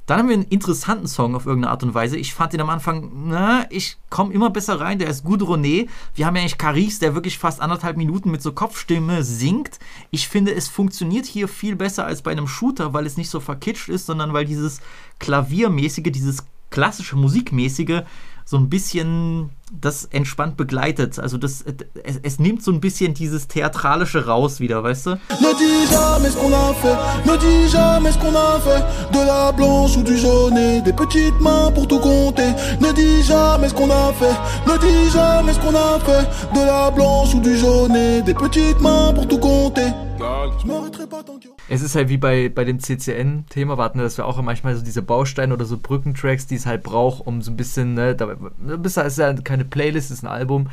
Dann 0.06 0.19
haben 0.19 0.28
wir 0.28 0.35
einen 0.35 0.44
interessanten 0.44 1.09
Song 1.09 1.35
auf 1.35 1.47
irgendeine 1.47 1.70
Art 1.70 1.82
und 1.82 1.94
Weise. 1.94 2.19
Ich 2.19 2.35
fand 2.35 2.52
den 2.52 2.61
am 2.61 2.69
Anfang, 2.69 3.11
na, 3.27 3.66
ich 3.70 3.97
komme 4.11 4.35
immer 4.35 4.51
besser 4.51 4.78
rein. 4.78 4.98
Der 4.98 5.09
ist 5.09 5.24
Goudronné. 5.24 5.89
Wir 6.15 6.27
haben 6.27 6.36
ja 6.36 6.43
eigentlich 6.43 6.59
Caris, 6.59 6.98
der 6.98 7.15
wirklich 7.15 7.39
fast 7.39 7.62
anderthalb 7.62 7.97
Minuten 7.97 8.31
mit 8.31 8.43
so 8.43 8.52
Kopfstimme 8.52 9.24
singt. 9.24 9.78
Ich 10.11 10.28
finde, 10.28 10.55
es 10.55 10.69
funktioniert 10.69 11.24
hier 11.24 11.48
viel 11.48 11.74
besser 11.74 12.05
als 12.05 12.20
bei 12.20 12.32
einem 12.32 12.47
Shooter, 12.47 12.93
weil 12.93 13.06
es 13.06 13.16
nicht 13.16 13.31
so 13.31 13.40
verkitscht 13.40 13.89
ist, 13.89 14.05
sondern 14.05 14.35
weil 14.35 14.44
dieses 14.44 14.82
Klaviermäßige, 15.20 16.12
dieses 16.12 16.44
klassische 16.69 17.16
Musikmäßige 17.16 18.02
so 18.44 18.56
ein 18.56 18.68
bisschen 18.68 19.50
das 19.72 20.04
entspannt 20.04 20.56
begleitet. 20.56 21.18
Also 21.18 21.38
das, 21.38 21.64
es, 22.04 22.20
es, 22.22 22.38
nimmt 22.38 22.62
so 22.62 22.70
ein 22.70 22.80
bisschen 22.80 23.14
dieses 23.14 23.48
Theatralische 23.48 24.26
raus 24.26 24.60
wieder, 24.60 24.82
weißt 24.82 25.06
du? 25.06 25.10
Ne 25.10 25.54
dis 25.58 25.90
jamais 25.90 26.30
ce 26.30 26.36
qu'on 26.36 26.52
a 26.52 26.74
fait, 26.74 27.30
ne 27.30 27.36
dis 27.36 27.68
jamais 27.70 28.12
ce 28.12 28.18
qu'on 28.18 28.34
a 28.34 28.60
fait, 28.60 28.84
de 29.12 29.26
la 29.26 29.52
blanche 29.52 29.96
ou 29.96 30.02
du 30.02 30.18
jaune, 30.18 30.82
des 30.82 30.92
petites 30.92 31.40
mains 31.40 31.72
pour 31.72 31.88
tout 31.88 31.98
compter. 31.98 32.52
Ne 32.80 32.92
dis 32.92 33.22
jamais 33.22 33.68
ce 33.68 33.74
qu'on 33.74 33.90
a 33.90 34.12
fait, 34.12 34.36
ne 34.70 34.76
dis 34.78 35.10
jamais 35.10 35.54
ce 35.54 35.58
qu'on 35.60 35.74
a 35.74 35.98
fait, 36.00 36.54
de 36.54 36.64
la 36.64 36.90
blanche 36.90 37.34
ou 37.34 37.40
du 37.40 37.56
jaune, 37.56 38.22
des 38.24 38.34
petites 38.34 38.80
mains 38.80 39.12
pour 39.14 39.26
tout 39.26 39.38
compter. 39.38 39.92
Je 40.18 40.66
m'arrêterai 40.66 41.06
pas 41.06 41.22
tant 41.22 41.38
Es 41.69 41.82
ist 41.82 41.95
halt 41.95 42.09
wie 42.09 42.19
bei, 42.19 42.49
bei 42.49 42.65
dem 42.65 42.78
CCN-Thema, 42.78 43.78
warten, 43.78 43.99
dass 43.99 44.19
wir 44.19 44.27
auch 44.27 44.41
manchmal 44.43 44.77
so 44.77 44.85
diese 44.85 45.03
Bausteine 45.03 45.55
oder 45.55 45.65
so 45.65 45.78
Brückentracks, 45.78 46.47
die 46.47 46.57
es 46.57 46.66
halt 46.66 46.82
braucht, 46.82 47.27
um 47.27 47.41
so 47.43 47.51
ein 47.51 47.57
bisschen, 47.57 47.95
ne, 47.95 48.15
da, 48.15 48.36
das 48.77 48.97
ist 48.97 49.19
ja 49.19 49.32
keine 49.35 49.65
Playlist, 49.65 50.11
ist 50.11 50.23
ein 50.23 50.28
Album, 50.28 50.69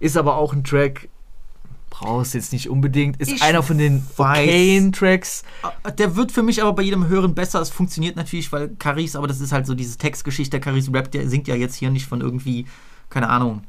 ist 0.00 0.16
aber 0.16 0.36
auch 0.36 0.52
ein 0.52 0.64
Track, 0.64 1.08
brauchst 1.88 2.34
jetzt 2.34 2.52
nicht 2.52 2.68
unbedingt, 2.68 3.20
ist 3.20 3.30
Ich 3.30 3.42
einer 3.42 3.62
von 3.62 3.78
den 3.78 4.04
okayen 4.16 4.92
Tracks. 4.92 5.44
Der 5.96 6.16
wird 6.16 6.32
für 6.32 6.42
mich 6.42 6.60
aber 6.60 6.72
bei 6.72 6.82
jedem 6.82 7.06
Hören 7.08 7.34
besser. 7.34 7.60
Es 7.60 7.70
funktioniert 7.70 8.16
natürlich, 8.16 8.50
weil 8.52 8.70
Caris, 8.78 9.14
aber 9.14 9.28
das 9.28 9.40
ist 9.40 9.52
halt 9.52 9.66
so 9.66 9.74
diese 9.74 9.96
Textgeschichte. 9.96 10.58
Caris 10.58 10.92
Rap, 10.92 11.10
der 11.12 11.28
singt 11.28 11.46
ja 11.46 11.54
jetzt 11.54 11.76
hier 11.76 11.90
nicht 11.90 12.06
von 12.06 12.20
irgendwie, 12.20 12.66
keine 13.10 13.28
Ahnung, 13.28 13.62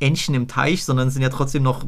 Entchen 0.00 0.34
im 0.34 0.48
Teich, 0.48 0.84
sondern 0.84 1.08
es 1.08 1.14
sind 1.14 1.22
ja 1.22 1.28
trotzdem 1.28 1.62
noch 1.62 1.84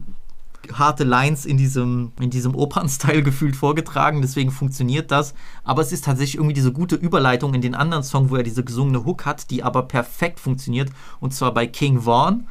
harte 0.73 1.05
Lines 1.05 1.47
in 1.47 1.57
diesem, 1.57 2.13
in 2.21 2.31
diesem 2.31 2.55
Opern-Style 2.55 3.23
gefühlt 3.25 3.57
vorgetragen, 3.57 4.23
deswegen 4.23 4.51
funktioniert 4.51 5.11
das. 5.11 5.35
Aber 5.65 5.83
es 5.83 5.93
ist 5.93 6.05
tatsächlich 6.05 6.37
irgendwie 6.37 6.55
diese 6.55 6.73
gute 6.73 6.97
Überleitung 6.97 7.55
in 7.55 7.61
den 7.61 7.75
anderen 7.75 8.03
Song, 8.03 8.31
wo 8.31 8.37
er 8.37 8.43
diese 8.43 8.65
gesungene 8.65 9.05
Hook 9.05 9.27
hat, 9.27 9.51
die 9.51 9.63
aber 9.63 9.83
perfekt 9.83 10.41
funktioniert. 10.41 10.91
Und 11.21 11.35
zwar 11.35 11.55
bei 11.55 11.67
King 11.67 12.03
Vaughn, 12.03 12.47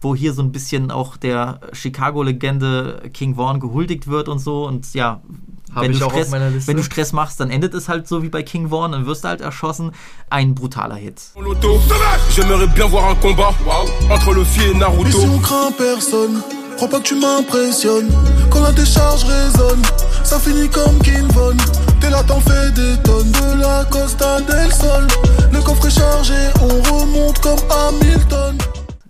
wo 0.00 0.14
hier 0.14 0.32
so 0.32 0.42
ein 0.42 0.52
bisschen 0.52 0.90
auch 0.90 1.16
der 1.16 1.60
Chicago-Legende 1.72 3.10
King 3.12 3.34
Vaughn 3.36 3.60
gehuldigt 3.60 4.06
wird 4.06 4.28
und 4.28 4.38
so. 4.38 4.66
Und 4.66 4.92
ja, 4.94 5.20
wenn, 5.74 5.92
ich 5.92 5.98
du 5.98 6.04
Stress, 6.06 6.30
meiner 6.30 6.50
Liste. 6.50 6.68
wenn 6.68 6.76
du 6.76 6.82
Stress 6.82 7.12
machst, 7.12 7.40
dann 7.40 7.50
endet 7.50 7.74
es 7.74 7.88
halt 7.88 8.08
so 8.08 8.22
wie 8.22 8.28
bei 8.28 8.42
King 8.42 8.70
Vaughn, 8.70 8.92
dann 8.92 9.06
wirst 9.06 9.24
du 9.24 9.28
halt 9.28 9.40
erschossen. 9.40 9.92
Ein 10.28 10.54
brutaler 10.54 10.96
Hit. 10.96 11.20
J'aimerais 12.34 12.74
bien 12.74 12.90
voir 12.90 13.10
un 13.10 13.20
combat 13.20 13.54
entre 14.08 14.32
Luffy 14.32 14.70
et 14.70 14.76
Naruto. 14.76 15.40
Crois 16.80 16.88
pas 16.88 17.00
que 17.00 17.08
tu 17.08 17.14
m'impressionnes. 17.14 18.10
Quand 18.50 18.62
la 18.62 18.72
décharge 18.72 19.24
résonne, 19.24 19.82
ça 20.24 20.40
finit 20.40 20.66
comme 20.70 20.98
King 21.02 21.30
Von. 21.34 21.54
T'es 22.00 22.08
là, 22.08 22.22
t'en 22.22 22.40
fais 22.40 22.70
des 22.70 22.96
tonnes 23.02 23.30
de 23.30 23.60
la 23.60 23.84
Costa 23.84 24.40
del 24.40 24.72
Sol. 24.72 25.06
Le 25.52 25.60
coffre 25.60 25.88
est 25.88 25.90
chargé, 25.90 26.32
on 26.62 26.68
remonte 26.90 27.38
comme 27.40 27.58
Hamilton. 27.70 28.56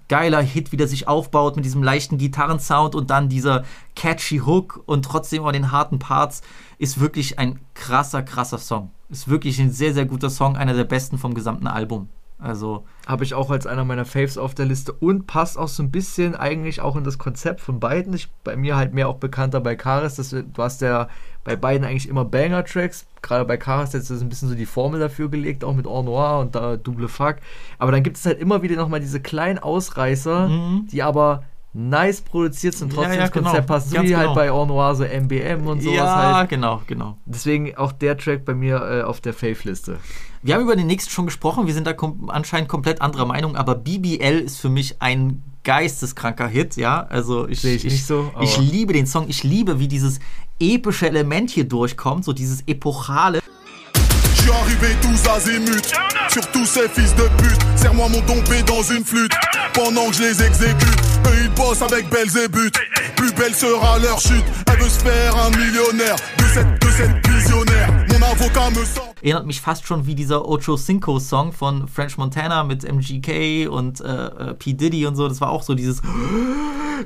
Geiler 0.09 0.42
Hit, 0.42 0.72
wie 0.72 0.78
der 0.78 0.88
sich 0.88 1.06
aufbaut 1.06 1.55
mit 1.55 1.64
diesem 1.64 1.84
leichten 1.84 2.18
Gitarrensound 2.18 2.97
und 2.97 3.09
dann 3.09 3.28
dieser 3.28 3.62
catchy 3.94 4.38
Hook 4.38 4.82
und 4.86 5.05
trotzdem 5.05 5.44
auch 5.44 5.52
den 5.52 5.70
harten 5.70 6.01
Parts, 6.01 6.42
ist 6.78 6.98
wirklich 6.98 7.38
ein 7.38 7.60
krasser, 7.74 8.24
krasser 8.24 8.59
Song. 8.59 8.90
Ist 9.10 9.28
wirklich 9.28 9.60
ein 9.60 9.70
sehr, 9.70 9.94
sehr 9.94 10.06
guter 10.06 10.30
Song, 10.30 10.56
einer 10.56 10.74
der 10.74 10.82
besten 10.82 11.18
vom 11.18 11.34
gesamten 11.34 11.68
Album. 11.68 12.09
Also, 12.42 12.84
Habe 13.06 13.24
ich 13.24 13.34
auch 13.34 13.50
als 13.50 13.66
einer 13.66 13.84
meiner 13.84 14.04
Faves 14.04 14.38
auf 14.38 14.54
der 14.54 14.66
Liste 14.66 14.92
und 14.92 15.26
passt 15.26 15.58
auch 15.58 15.68
so 15.68 15.82
ein 15.82 15.90
bisschen 15.90 16.34
eigentlich 16.34 16.80
auch 16.80 16.96
in 16.96 17.04
das 17.04 17.18
Konzept 17.18 17.60
von 17.60 17.80
beiden. 17.80 18.14
Ich, 18.14 18.30
bei 18.44 18.56
mir 18.56 18.76
halt 18.76 18.94
mehr 18.94 19.08
auch 19.08 19.16
bekannter 19.16 19.60
bei 19.60 19.76
Karis. 19.76 20.14
Das, 20.14 20.30
du 20.30 20.44
hast 20.58 20.80
ja 20.80 21.08
bei 21.44 21.56
beiden 21.56 21.86
eigentlich 21.86 22.08
immer 22.08 22.24
Banger-Tracks. 22.24 23.06
Gerade 23.22 23.44
bei 23.44 23.56
Karis 23.56 23.92
jetzt 23.92 24.10
ist 24.10 24.22
ein 24.22 24.28
bisschen 24.28 24.48
so 24.48 24.54
die 24.54 24.66
Formel 24.66 25.00
dafür 25.00 25.28
gelegt, 25.28 25.64
auch 25.64 25.74
mit 25.74 25.86
Or 25.86 26.02
Noir 26.02 26.40
und 26.40 26.54
da 26.54 26.76
Double 26.76 27.08
Fuck. 27.08 27.36
Aber 27.78 27.92
dann 27.92 28.02
gibt 28.02 28.16
es 28.16 28.24
halt 28.24 28.38
immer 28.38 28.62
wieder 28.62 28.76
nochmal 28.76 29.00
diese 29.00 29.20
kleinen 29.20 29.58
Ausreißer, 29.58 30.48
die 30.90 31.02
aber 31.02 31.44
nice 31.72 32.20
produziert 32.20 32.74
sind, 32.74 32.92
Ja, 32.92 32.97
trotzdem 32.97 33.18
ja, 33.18 33.24
ins 33.26 33.32
Konzept 33.32 33.66
genau. 33.66 33.78
So 33.78 33.94
Ganz 33.94 34.09
wie 34.09 34.16
halt 34.16 34.24
genau. 34.26 34.34
bei 34.34 34.52
Or 34.52 34.66
Noir 34.66 34.94
so 34.97 35.05
MBM 35.05 35.66
und 35.66 35.82
sowas 35.82 35.97
ja, 35.97 36.34
halt. 36.36 36.51
genau, 36.51 36.82
genau. 36.86 37.16
Deswegen 37.26 37.76
auch 37.76 37.92
der 37.92 38.16
Track 38.18 38.44
bei 38.44 38.55
mir 38.55 38.76
äh, 38.82 39.02
auf 39.02 39.20
der 39.20 39.32
Fave-Liste. 39.32 39.98
Wir 40.42 40.55
haben 40.55 40.62
über 40.62 40.74
den 40.74 40.86
nächsten 40.86 41.10
schon 41.10 41.26
gesprochen, 41.26 41.66
wir 41.66 41.74
sind 41.74 41.86
da 41.86 41.92
kom 41.92 42.28
anscheinend 42.30 42.68
komplett 42.68 43.01
anderer 43.01 43.26
Meinung, 43.26 43.56
aber 43.56 43.74
BBL 43.76 44.40
ist 44.40 44.59
für 44.59 44.70
mich 44.70 45.01
ein 45.01 45.42
geisteskranker 45.62 46.48
Hit, 46.48 46.76
ja. 46.76 47.06
Also 47.09 47.47
ich, 47.47 47.60
Sehe 47.60 47.76
ich 47.76 47.84
nicht 47.84 48.06
so, 48.06 48.32
ich 48.40 48.56
liebe 48.59 48.92
den 48.92 49.06
Song, 49.06 49.26
ich 49.28 49.44
liebe, 49.44 49.78
wie 49.78 49.88
dieses 49.88 50.18
epische 50.59 51.06
Element 51.06 51.51
hier 51.51 51.68
durchkommt, 51.68 52.24
so 52.24 52.32
dieses 52.32 52.66
epochale. 52.66 53.40
Arrivé 54.52 54.97
tous 55.01 55.31
azimuts. 55.31 55.93
Sur 56.28 56.47
tous 56.52 56.66
ces 56.66 56.89
fils 56.89 57.14
de 57.14 57.28
pute 57.43 57.60
Serre-moi 57.77 58.09
mon 58.09 58.20
dompé 58.20 58.62
dans 58.62 58.82
une 58.82 59.05
flûte. 59.05 59.32
Pendant 59.72 60.10
que 60.10 60.16
je 60.16 60.22
les 60.22 60.43
exécute 60.43 61.01
Eux 61.27 61.39
ils 61.43 61.51
bossent 61.51 61.82
avec 61.82 62.09
Belzébuth. 62.09 62.74
Plus 63.16 63.32
belle 63.32 63.55
sera 63.55 63.98
leur 63.98 64.20
chute 64.20 64.44
Elle 64.72 64.78
veut 64.82 64.89
se 64.89 65.01
faire 65.01 65.36
un 65.36 65.51
millionnaire 65.51 66.16
De 66.39 66.44
cette, 66.55 66.81
de 66.81 66.90
cette 66.90 67.28
visionnaire 67.28 67.89
Erinnert 69.23 69.47
mich 69.47 69.61
fast 69.61 69.86
schon 69.86 70.07
wie 70.07 70.15
dieser 70.15 70.47
Ocho 70.48 70.77
Cinco 70.77 71.19
Song 71.19 71.52
von 71.52 71.89
French 71.89 72.16
Montana 72.16 72.62
mit 72.62 72.85
MGK 72.85 73.69
und 73.69 74.01
äh, 74.01 74.05
äh, 74.05 74.55
P. 74.55 74.74
Diddy 74.74 75.05
und 75.07 75.16
so. 75.16 75.27
Das 75.27 75.40
war 75.40 75.51
auch 75.51 75.65
so 75.65 75.74
dieses. 75.74 76.01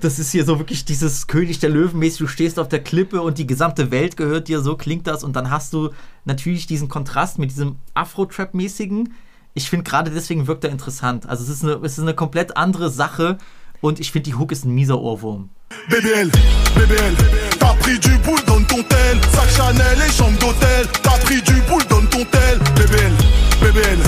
Das 0.01 0.19
ist 0.19 0.33
hier 0.33 0.45
so 0.45 0.59
wirklich 0.59 0.85
dieses 0.85 1.29
König 1.29 1.61
der 1.61 1.71
Löwen 1.71 1.99
mäßig. 1.99 2.19
Du 2.19 2.27
stehst 2.27 2.59
auf 2.59 2.69
der 2.69 2.83
Klippe 2.83 3.23
und 3.23 3.39
die 3.39 3.47
gesamte 3.47 3.91
Welt 3.91 4.17
gehört 4.17 4.49
dir. 4.49 4.61
So 4.61 4.77
klingt 4.77 5.07
das. 5.07 5.25
Und 5.25 5.35
dann 5.35 5.51
hast 5.51 5.73
du 5.73 5.91
natürlich 6.25 6.67
diesen 6.67 6.89
Kontrast 6.89 7.39
mit 7.39 7.51
diesem 7.51 7.77
Afro-Trap-mäßigen. 7.95 9.15
Ich 9.55 9.71
finde 9.71 9.85
gerade 9.85 10.11
deswegen 10.11 10.47
wirkt 10.47 10.65
er 10.65 10.71
interessant. 10.71 11.27
Also 11.27 11.45
es 11.45 11.49
ist 11.49 11.63
eine, 11.63 11.75
es 11.85 11.93
ist 11.93 12.01
eine 12.01 12.15
komplett 12.15 12.57
andere 12.57 12.91
Sache. 12.91 13.39
Und 13.85 14.01
ich 14.01 14.13
finde, 14.13 14.31
die 14.31 14.35
Hook 14.35 14.51
ist 14.51 14.65
ein 14.65 14.75
mieser 14.75 14.99
Ohrwurm. 14.99 15.51
BBL, 15.91 16.31
BBL 16.75 17.17
T'as 17.59 17.75
pris 17.81 18.01
du 18.01 18.17
boule, 18.21 18.41
donne 18.47 18.67
ton 18.67 18.83
tel 18.89 19.21
Sac 19.31 19.51
Chanel 19.51 19.99
et 20.01 20.11
chambre 20.11 20.39
d'hôtel 20.39 20.87
T'as 21.03 21.19
pris 21.19 21.43
du 21.43 21.53
boule, 21.69 21.85
donne 21.91 22.09
ton 22.09 22.25
tel 22.33 22.59
BBL, 22.77 23.13
BBL 23.61 23.99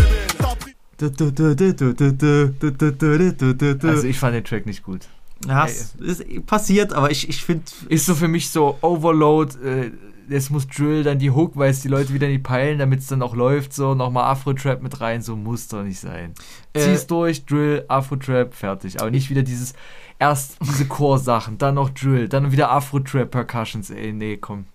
Also 3.86 4.06
ich 4.06 4.18
fand 4.18 4.34
den 4.34 4.44
Track 4.44 4.64
nicht 4.64 4.82
gut. 4.82 5.08
Ja, 5.46 5.66
es 5.66 5.94
ist 5.96 6.46
passiert, 6.46 6.94
aber 6.94 7.10
ich, 7.10 7.28
ich 7.28 7.44
finde. 7.44 7.64
ist 7.90 8.06
so 8.06 8.14
für 8.14 8.28
mich 8.28 8.48
so 8.48 8.78
Overload, 8.80 9.58
äh, 9.62 9.90
es 10.30 10.50
muss 10.50 10.66
Drill, 10.68 11.02
dann 11.02 11.18
die 11.18 11.30
Hook, 11.30 11.56
weil 11.56 11.70
es 11.70 11.80
die 11.80 11.88
Leute 11.88 12.12
wieder 12.12 12.28
nicht 12.28 12.42
peilen, 12.42 12.78
damit 12.78 13.00
es 13.00 13.06
dann 13.06 13.22
auch 13.22 13.34
läuft, 13.34 13.72
so 13.72 13.94
nochmal 13.94 14.24
Afro-Trap 14.24 14.82
mit 14.82 15.00
rein, 15.00 15.22
so 15.22 15.36
muss 15.36 15.68
doch 15.68 15.82
nicht 15.82 16.00
sein. 16.00 16.34
Äh, 16.72 16.80
Zieh's 16.80 17.06
durch, 17.06 17.44
Drill, 17.44 17.84
Afro-Trap, 17.88 18.54
fertig. 18.54 19.00
Aber 19.00 19.10
nicht 19.10 19.30
wieder 19.30 19.42
dieses, 19.42 19.74
erst 20.18 20.58
diese 20.62 20.86
Core-Sachen, 20.86 21.58
dann 21.58 21.74
noch 21.74 21.90
Drill, 21.90 22.28
dann 22.28 22.52
wieder 22.52 22.70
Afro-Trap, 22.70 23.30
Percussions, 23.30 23.90
ey, 23.90 24.12
nee, 24.12 24.36
komm. 24.36 24.66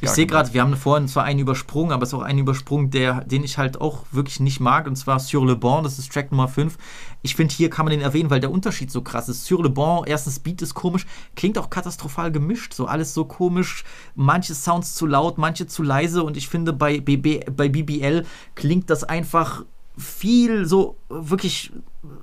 Ich 0.00 0.10
sehe 0.10 0.26
gerade, 0.26 0.52
wir 0.54 0.62
haben 0.62 0.76
vorhin 0.76 1.08
zwar 1.08 1.24
einen 1.24 1.40
übersprungen, 1.40 1.92
aber 1.92 2.02
es 2.02 2.10
ist 2.10 2.14
auch 2.14 2.22
ein 2.22 2.38
Übersprung, 2.38 2.90
der, 2.90 3.24
den 3.24 3.44
ich 3.44 3.58
halt 3.58 3.80
auch 3.80 4.04
wirklich 4.12 4.40
nicht 4.40 4.60
mag, 4.60 4.86
und 4.86 4.96
zwar 4.96 5.20
Sur 5.20 5.46
le 5.46 5.56
Bon, 5.56 5.84
das 5.84 5.98
ist 5.98 6.12
Track 6.12 6.30
Nummer 6.30 6.48
5. 6.48 6.76
Ich 7.22 7.34
finde, 7.34 7.54
hier 7.54 7.70
kann 7.70 7.84
man 7.84 7.90
den 7.90 8.00
erwähnen, 8.00 8.30
weil 8.30 8.40
der 8.40 8.50
Unterschied 8.50 8.90
so 8.90 9.02
krass 9.02 9.28
ist. 9.28 9.44
Sur 9.44 9.62
le 9.62 9.70
Bon, 9.70 10.04
erstens 10.06 10.38
Beat 10.38 10.62
ist 10.62 10.74
komisch, 10.74 11.06
klingt 11.36 11.58
auch 11.58 11.70
katastrophal 11.70 12.32
gemischt, 12.32 12.74
so 12.74 12.86
alles 12.86 13.14
so 13.14 13.24
komisch, 13.24 13.84
manche 14.14 14.54
Sounds 14.54 14.94
zu 14.94 15.06
laut, 15.06 15.38
manche 15.38 15.66
zu 15.66 15.82
leise 15.82 16.22
und 16.22 16.36
ich 16.36 16.48
finde, 16.48 16.72
bei, 16.72 17.00
BB, 17.00 17.50
bei 17.56 17.68
BBL 17.68 18.24
klingt 18.54 18.90
das 18.90 19.04
einfach 19.04 19.64
viel 20.00 20.66
so 20.66 20.96
wirklich 21.08 21.72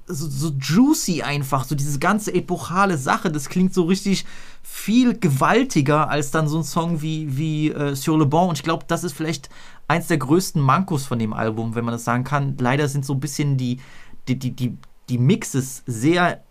so, 0.07 0.27
so 0.27 0.53
juicy 0.59 1.21
einfach, 1.21 1.63
so 1.63 1.75
diese 1.75 1.99
ganze 1.99 2.33
epochale 2.33 2.97
Sache, 2.97 3.31
das 3.31 3.49
klingt 3.49 3.73
so 3.73 3.83
richtig 3.83 4.25
viel 4.69 5.17
gewaltiger 5.17 6.09
als 6.09 6.31
dann 6.31 6.49
so 6.49 6.57
ein 6.57 6.63
Song 6.63 7.01
wie, 7.01 7.37
wie 7.37 7.71
äh, 7.71 7.95
Sur 7.95 8.19
le 8.19 8.25
Bon 8.25 8.49
und 8.49 8.57
ich 8.57 8.63
glaube, 8.63 8.83
das 8.85 9.05
ist 9.05 9.13
vielleicht 9.13 9.49
eins 9.87 10.07
der 10.07 10.17
größten 10.17 10.61
Mankos 10.61 11.05
von 11.05 11.17
dem 11.17 11.31
Album, 11.31 11.73
wenn 11.73 11.85
man 11.85 11.93
das 11.93 12.03
sagen 12.03 12.25
kann. 12.25 12.57
Leider 12.59 12.89
sind 12.89 13.05
so 13.05 13.13
ein 13.13 13.21
bisschen 13.21 13.55
die, 13.55 13.79
die, 14.27 14.37
die, 14.37 14.51
die, 14.51 14.77
die 15.07 15.17
Mixes 15.17 15.83
sehr 15.87 16.43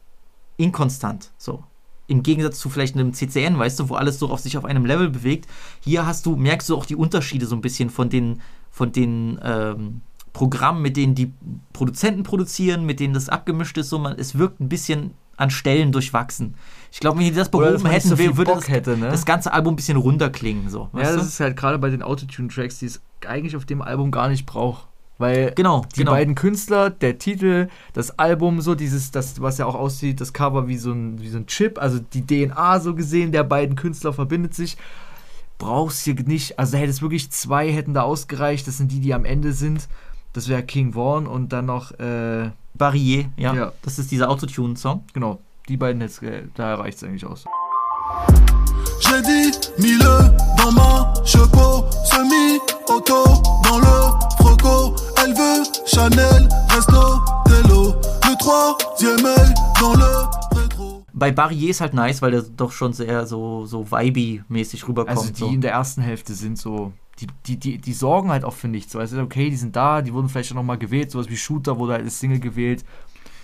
inkonstant, 0.57 1.31
so. 1.37 1.63
Im 2.09 2.23
Gegensatz 2.23 2.59
zu 2.59 2.71
vielleicht 2.71 2.95
einem 2.95 3.13
CCN, 3.13 3.59
weißt 3.59 3.81
du, 3.81 3.89
wo 3.91 3.97
alles 3.97 4.19
so 4.19 4.31
auf 4.31 4.41
sich 4.41 4.57
auf 4.57 4.65
einem 4.65 4.87
Level 4.87 5.11
bewegt. 5.11 5.47
Hier 5.81 6.07
hast 6.07 6.25
du, 6.25 6.37
merkst 6.37 6.71
du 6.71 6.77
auch 6.77 6.87
die 6.87 6.97
Unterschiede 6.97 7.47
so 7.47 7.55
ein 7.55 7.61
bisschen 7.61 7.91
von 7.91 8.09
den, 8.09 8.41
von 8.71 8.93
den 8.93 9.39
ähm, 9.43 10.01
Programmen, 10.33 10.81
mit 10.83 10.97
denen 10.97 11.15
die 11.15 11.33
Produzenten 11.73 12.23
produzieren, 12.23 12.87
mit 12.87 12.99
denen 13.01 13.13
das 13.13 13.29
abgemischt 13.29 13.77
ist. 13.77 13.91
So, 13.91 13.99
man, 13.99 14.19
es 14.19 14.39
wirkt 14.39 14.61
ein 14.61 14.69
bisschen 14.69 15.13
an 15.37 15.51
Stellen 15.51 15.93
durchwachsen. 15.93 16.55
Ich 16.93 17.01
glaube, 17.01 17.19
wenn 17.19 17.27
die 17.27 17.33
das 17.33 17.51
behoben 17.51 17.85
hätten, 17.87 18.09
so 18.09 18.19
würde 18.19 18.55
das, 18.55 18.69
hätte, 18.69 18.97
ne? 18.97 19.09
das 19.09 19.27
ganze 19.27 19.53
Album 19.53 19.75
ein 19.75 19.77
bisschen 19.77 19.99
runterklingen. 19.99 20.71
So, 20.71 20.89
Ja, 20.95 21.03
das 21.03 21.15
du? 21.17 21.21
ist 21.21 21.41
halt 21.41 21.57
gerade 21.57 21.79
bei 21.79 21.91
den 21.91 22.03
Autotune-Tracks, 22.03 22.79
die 22.79 22.87
es 22.87 23.01
eigentlich 23.27 23.57
auf 23.57 23.65
dem 23.67 23.83
Album 23.83 24.11
gar 24.11 24.29
nicht 24.29 24.47
braucht. 24.47 24.87
Weil 25.19 25.53
Genau, 25.55 25.85
die 25.95 26.01
genau. 26.01 26.13
beiden 26.13 26.35
Künstler, 26.35 26.91
der 26.91 27.19
Titel, 27.19 27.69
das 27.95 28.19
Album, 28.19 28.61
so 28.61 28.75
dieses, 28.75 29.11
das, 29.11 29.41
was 29.41 29.57
ja 29.59 29.67
auch 29.67 29.75
aussieht, 29.75 30.21
das 30.21 30.33
Cover 30.33 30.69
wie 30.69 30.77
so 30.77 30.93
ein, 30.93 31.21
wie 31.21 31.29
so 31.29 31.39
ein 31.39 31.47
Chip, 31.47 31.81
also 31.81 31.99
die 31.99 32.27
DNA 32.27 32.81
so 32.81 32.95
gesehen 32.95 33.33
der 33.33 33.45
beiden 33.45 33.77
Künstler 33.77 34.13
verbindet 34.13 34.55
sich. 34.55 34.77
Brauchst 35.59 36.05
hier 36.05 36.15
nicht, 36.15 36.59
also 36.59 36.73
da 36.73 36.79
hätte 36.79 36.91
es 36.91 37.01
wirklich 37.01 37.31
zwei 37.31 37.73
hätten 37.73 37.95
da 37.95 38.03
ausgereicht, 38.03 38.67
das 38.69 38.77
sind 38.77 38.93
die, 38.93 39.01
die 39.01 39.15
am 39.15 39.25
Ende 39.25 39.53
sind. 39.53 39.89
Das 40.37 40.49
wäre 40.49 40.63
King 40.63 40.93
Vaughn 40.93 41.27
und 41.27 41.51
dann 41.51 41.65
noch, 41.65 41.93
äh, 41.93 42.51
Barrier, 42.75 43.31
ja. 43.39 43.55
Ja. 43.55 43.73
Das 43.81 43.99
ist 43.99 44.11
dieser 44.11 44.29
Autotune-Song. 44.29 45.03
genau, 45.15 45.41
die 45.67 45.79
beiden 45.79 46.03
jetzt, 46.03 46.23
äh, 46.23 46.43
da 46.55 46.75
reicht 46.75 46.99
es 46.99 47.05
eigentlich 47.05 47.25
aus. 47.25 47.47
J'ai 49.01 49.23
dit, 49.23 49.73
mille 49.79 50.37
dans 50.59 50.73
ma 50.73 51.15
chepeau, 51.25 51.87
semi-auto 52.05 53.25
dans 53.65 53.79
le 53.79 53.97
froco. 54.37 54.95
Elle 55.25 55.33
veut 55.33 55.65
Chanel, 55.87 56.47
Resto, 56.69 57.19
Tello. 57.47 57.95
Le 58.29 58.37
troisième 58.39 59.25
œil 59.25 59.55
dans 59.81 59.95
le 59.95 60.61
rétro. 60.61 61.03
Bei 61.15 61.33
Barrier 61.33 61.71
ist 61.71 61.81
halt 61.81 61.95
nice, 61.95 62.21
weil 62.21 62.33
der 62.33 62.43
doch 62.43 62.73
schon 62.73 62.93
sehr 62.93 63.27
so, 63.27 63.65
so 63.65 63.85
vibey-mäßig 63.85 64.87
rüberkommt. 64.87 65.17
Also 65.17 65.33
die 65.33 65.41
so. 65.41 65.47
in 65.47 65.63
der 65.63 65.73
ersten 65.73 66.03
Hälfte 66.03 66.35
sind 66.35 66.59
so, 66.59 66.93
die, 67.21 67.27
die, 67.47 67.57
die, 67.57 67.79
die 67.79 67.93
sorgen 67.93 68.31
halt 68.31 68.45
auch 68.45 68.55
für 68.55 68.69
nichts. 68.69 68.93
So, 68.93 68.99
also 68.99 69.21
okay, 69.21 69.51
die 69.51 69.57
sind 69.57 69.75
da, 69.75 70.03
die 70.03 70.13
wurden 70.13 70.29
vielleicht 70.29 70.53
auch 70.53 70.57
nochmal 70.57 70.79
gewählt, 70.79 71.11
sowas 71.11 71.31
wie 71.31 71.37
Shooter 71.37 71.79
wurde 71.79 71.95
halt 71.95 72.05
als 72.05 72.21
Single 72.21 72.41
gewählt, 72.41 72.85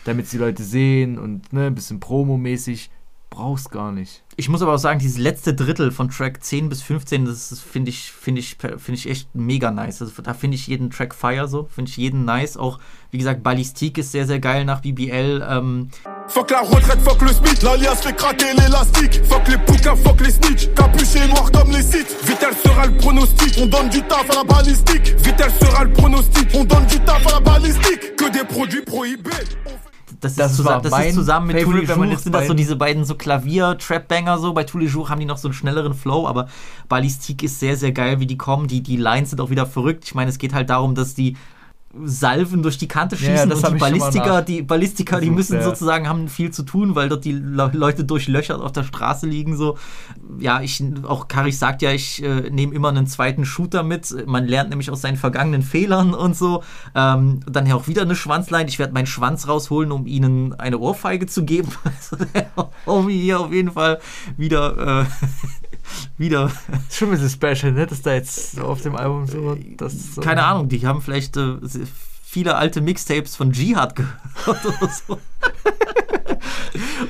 damit 0.05 0.31
die 0.33 0.39
Leute 0.39 0.63
sehen 0.63 1.19
und 1.19 1.53
ne, 1.53 1.67
ein 1.67 1.75
bisschen 1.75 2.01
Promo-mäßig. 2.01 2.91
Brauchst 3.31 3.71
gar 3.71 3.93
nicht. 3.93 4.23
Ich 4.37 4.51
muss 4.51 4.61
aber 4.61 4.75
auch 4.75 4.79
sagen, 4.79 4.99
dieses 4.99 5.17
letzte 5.17 5.55
Drittel 5.55 5.91
von 5.91 6.11
Track 6.11 6.45
10 6.45 6.69
bis 6.69 6.83
15, 6.83 7.25
das 7.25 7.61
finde 7.61 7.89
ich, 7.89 8.13
finde 8.13 8.41
ich, 8.41 8.59
finde 8.59 8.93
ich 8.93 9.09
echt 9.09 9.35
mega 9.35 9.71
nice. 9.71 10.03
Also 10.03 10.21
da 10.21 10.35
finde 10.35 10.57
ich 10.57 10.67
jeden 10.67 10.91
Track 10.91 11.15
fire 11.15 11.49
so, 11.49 11.65
finde 11.65 11.89
ich 11.89 11.97
jeden 11.97 12.27
nice. 12.27 12.59
Auch, 12.59 12.79
wie 13.11 13.17
gesagt, 13.17 13.43
Ballistik 13.43 13.97
ist 13.97 14.13
sehr, 14.13 14.27
sehr 14.27 14.39
geil 14.39 14.67
nach 14.67 14.83
BBL. 14.83 15.43
Ähm, 15.49 15.89
Fuck 16.29 16.51
la 16.51 16.61
retraite, 16.61 17.01
fuck 17.03 17.21
le 17.23 17.29
SMIC, 17.29 17.63
l'alias 17.63 17.97
fait 17.97 18.15
craquer 18.15 18.53
l'élastique. 18.57 19.21
Fuck 19.29 19.49
les 19.49 19.57
bouquins, 19.57 19.97
fuck 19.97 20.21
les 20.21 20.31
snitch, 20.31 20.73
capuché 20.75 21.27
noir 21.29 21.51
comme 21.53 21.71
les 21.71 21.83
sites. 21.83 22.17
Vitel 22.25 22.55
sera 22.65 22.87
le 22.87 22.97
pronostic, 22.97 23.59
on 23.61 23.67
donne 23.67 23.89
du 23.89 24.03
taf 24.03 24.31
à 24.31 24.37
la 24.37 24.45
balistique. 24.45 25.15
Vitel 25.19 25.51
sera 25.61 25.85
le 25.85 25.93
pronostic, 25.93 26.49
on 26.55 26.65
donne 26.65 26.87
du 26.87 26.99
taf 27.01 27.27
à 27.27 27.33
la 27.33 27.41
balistique. 27.41 28.17
Que 28.17 28.31
des 28.31 28.45
produits 28.45 28.85
prohibés. 28.85 29.31
das, 30.23 30.35
Das 30.37 30.51
ist, 30.53 30.57
zusammen, 30.57 30.83
das 30.83 31.07
ist 31.07 31.15
zusammen 31.15 31.47
mit 31.49 31.63
Tous 31.63 31.73
wenn 31.73 31.75
man 31.75 31.85
les 31.85 31.97
Jours 31.97 32.11
jetzt 32.11 32.23
sind 32.25 32.35
das 32.35 32.47
so 32.47 32.55
diese 32.55 32.77
beiden 32.77 33.05
so 33.05 33.15
Klavier-Trap-Banger 33.15 34.39
so. 34.39 34.53
Bei 34.53 34.65
Tous 34.65 34.79
les 34.79 34.93
Jours 34.93 35.11
haben 35.11 35.21
die 35.21 35.27
noch 35.27 35.39
so 35.39 35.49
einen 35.49 35.55
schnelleren 35.55 35.95
Flow, 35.95 36.27
aber 36.27 36.49
Ballistik 36.89 37.43
ist 37.43 37.61
sehr, 37.61 37.77
sehr 37.77 37.93
geil, 37.93 38.21
wie 38.21 38.27
die 38.27 38.37
kommen. 38.37 38.69
Die, 38.69 38.83
die 38.83 38.97
Lines 38.97 39.31
sind 39.31 39.41
auch 39.41 39.51
wieder 39.51 39.67
verrückt. 39.67 40.05
Ich 40.05 40.15
meine, 40.15 40.31
es 40.31 40.39
geht 40.39 40.55
halt 40.55 40.71
darum, 40.71 40.95
dass 40.95 41.15
die 41.15 41.37
Salven 42.05 42.63
durch 42.63 42.79
die 42.79 42.89
Kante 42.89 43.17
Ja, 43.17 43.23
ja, 43.23 43.31
schießen 43.31 43.51
das 43.51 43.65
und 43.65 43.75
die 43.75 43.79
Ballistiker, 43.79 44.43
die 44.43 44.63
Ballistiker, 44.63 45.21
die 45.21 45.31
müssen 45.31 45.57
ja. 45.57 45.63
sozusagen 45.63 46.09
haben 46.09 46.29
viel 46.29 46.51
zu 46.51 46.63
tun, 46.63 46.95
weil 46.95 47.09
dort 47.09 47.25
die 47.25 47.33
Le 47.33 47.71
Leute 47.75 48.05
durchlöchert 48.05 48.61
auf 48.61 48.73
der 48.73 48.85
Straße 48.85 49.27
liegen 49.27 49.57
so. 49.57 49.77
Ja, 50.39 50.63
ich 50.63 50.83
auch 51.05 51.29
Karis 51.29 51.59
sagt 51.59 51.83
ja, 51.83 51.93
ich 51.93 52.23
äh, 52.23 52.51
nehme 52.51 52.75
immer 52.75 52.89
einen 52.89 53.07
zweiten 53.07 53.45
Shooter 53.45 53.83
mit. 53.83 54.27
Man 54.27 54.47
lernt 54.47 54.71
nämlich 54.71 54.91
aus 54.91 55.03
seinen 55.03 55.17
vergangenen 55.17 55.63
Fehlern 55.63 56.15
und 56.15 56.37
so. 56.37 56.63
Ähm, 56.95 57.41
dann 57.47 57.67
ja 57.67 57.75
auch 57.75 57.89
wieder 57.89 58.03
eine 58.03 58.17
Schwanzlein. 58.17 58.69
Ich 58.69 58.79
werde 58.79 58.95
meinen 58.95 59.07
Schwanz 59.07 59.47
rausholen, 59.47 59.93
um 59.93 60.07
ihnen 60.07 60.55
eine 60.55 60.79
Ohrfeige 60.79 61.27
zu 61.27 61.45
geben. 61.45 61.69
Also 61.85 62.25
der 62.35 62.51
Homie 62.87 63.21
hier 63.21 63.41
auf 63.41 63.53
jeden 63.53 63.73
Fall 63.73 64.01
wieder 64.37 65.03
äh, 65.03 65.05
wieder 66.19 66.51
Ist 66.89 66.99
schon 66.99 67.09
ein 67.09 67.19
bisschen 67.19 67.31
special, 67.31 67.73
ne? 67.73 67.87
Dass 67.87 68.03
da 68.03 68.15
jetzt 68.15 68.53
so 68.53 68.63
auf 68.63 68.83
dem 68.83 68.97
Album 68.97 69.27
so. 69.27 69.57
Das 69.77 70.15
so 70.15 70.21
keine 70.21 70.45
Ahnung, 70.45 70.69
die 70.69 70.87
haben 70.87 71.03
vielleicht 71.03 71.37
äh, 71.37 71.57
viele 72.23 72.57
alte 72.57 72.81
Mixtapes 72.81 73.37
von 73.37 73.53
Jihad 73.53 73.95
gehört 73.95 74.17
oder 74.47 74.89
so. 74.89 75.19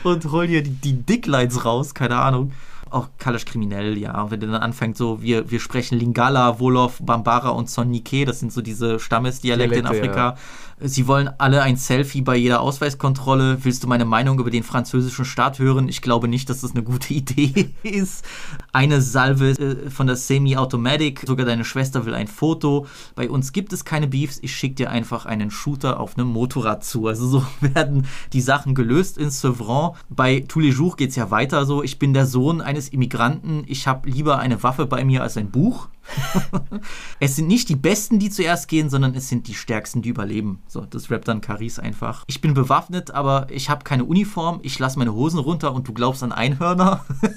Und 0.09 0.25
holen 0.33 0.49
hier 0.49 0.63
die, 0.63 0.71
die 0.71 0.95
Dicklines 0.95 1.65
raus, 1.65 1.95
keine 1.95 2.17
Ahnung. 2.17 2.53
Auch 2.91 3.09
Kalash 3.19 3.45
kriminell, 3.45 3.97
ja. 3.97 4.31
Wenn 4.31 4.41
der 4.41 4.51
dann 4.51 4.61
anfängt, 4.61 4.97
so, 4.99 5.23
wir, 5.23 5.51
wir 5.51 5.61
sprechen 5.61 5.99
Lingala, 5.99 6.59
Wolof, 6.59 6.99
Bambara 7.01 7.51
und 7.51 7.71
Sonnike, 7.71 8.27
das 8.27 8.41
sind 8.41 8.53
so 8.53 8.61
diese 8.61 8.99
Stammesdialekte 8.99 9.77
in 9.77 9.85
Dialekte, 9.85 10.09
Afrika. 10.11 10.37
Sie 10.85 11.07
wollen 11.07 11.31
alle 11.39 11.63
ein 11.63 11.77
Selfie 11.77 12.23
bei 12.23 12.37
jeder 12.37 12.61
Ausweiskontrolle. 12.61 13.65
Willst 13.65 13.85
du 13.85 13.89
meine 13.89 14.05
Meinung 14.05 14.41
über 14.41 14.51
den 14.51 14.65
französischen 14.65 15.25
Staat 15.25 15.61
hören? 15.61 15.89
Ich 15.89 16.03
glaube 16.03 16.27
nicht, 16.27 16.51
dass 16.51 16.63
das 16.63 16.73
eine 16.73 16.83
gute 16.83 17.15
Idee 17.15 17.71
ist. 17.85 18.25
Eine 18.73 19.01
Salve 19.01 19.51
äh, 19.51 19.91
von 19.91 20.09
der 20.09 20.17
Semi-Automatic. 20.17 21.21
Sogar 21.25 21.47
deine 21.47 21.65
Schwester 21.65 22.05
will 22.05 22.15
ein 22.15 22.27
Foto. 22.27 22.87
Bei 23.15 23.31
uns 23.31 23.53
gibt 23.53 23.73
es 23.73 23.85
keine 23.85 24.09
Beefs. 24.09 24.41
Ich 24.43 24.57
schicke 24.57 24.75
dir 24.75 24.91
einfach 24.91 25.25
einen 25.25 25.53
Shooter 25.53 26.01
auf 26.01 26.19
einem 26.19 26.29
Motorrad 26.29 26.85
zu. 26.85 27.07
Also 27.07 27.29
so 27.29 27.47
werden 27.61 28.07
die 28.33 28.41
Sachen 28.41 28.75
gelöst 28.75 29.19
in 29.19 29.31
Sevran. 29.31 29.93
Bei 30.09 30.41
Tous 30.41 30.63
les 30.63 30.77
Jours 30.77 30.97
geht 30.97 31.11
es 31.11 31.17
ja 31.17 31.31
weiter 31.31 31.65
so. 31.65 31.85
Ich 31.85 32.01
bin 32.01 32.13
der 32.13 32.27
Sohn 32.27 32.61
eines 32.61 32.89
Immigranten. 32.89 33.63
Ich 33.67 33.87
habe 33.87 34.11
lieber 34.11 34.41
eine 34.41 34.63
Waffe 34.65 34.87
bei 34.87 35.05
mir 35.05 35.23
als 35.23 35.37
ein 35.37 35.51
Buch. 35.51 35.89
es 37.21 37.37
sind 37.37 37.47
nicht 37.47 37.69
die 37.69 37.77
Besten, 37.77 38.19
die 38.19 38.31
zuerst 38.31 38.69
gehen, 38.69 38.91
sondern 38.91 39.15
es 39.15 39.29
sind 39.29 39.49
die 39.49 39.55
Stärksten, 39.55 40.03
die 40.03 40.09
überleben. 40.09 40.63
So, 40.69 40.83
das 40.83 41.11
rappt 41.11 41.29
dann 41.29 41.41
Caris 41.41 41.79
einfach. 41.79 42.25
Ich 42.27 42.41
bin 42.41 42.55
bewaffnet, 42.55 43.11
aber 43.11 43.47
ich 43.51 43.71
habe 43.71 43.85
keine 43.85 44.05
Uniform. 44.05 44.61
Ich 44.63 44.79
lasse 44.79 44.99
meine 44.99 45.15
Hosen 45.15 45.39
runter 45.39 45.73
und 45.73 45.89
du 45.89 45.93
glaubst 45.93 46.23
an 46.23 46.33
Einhörner. 46.33 47.05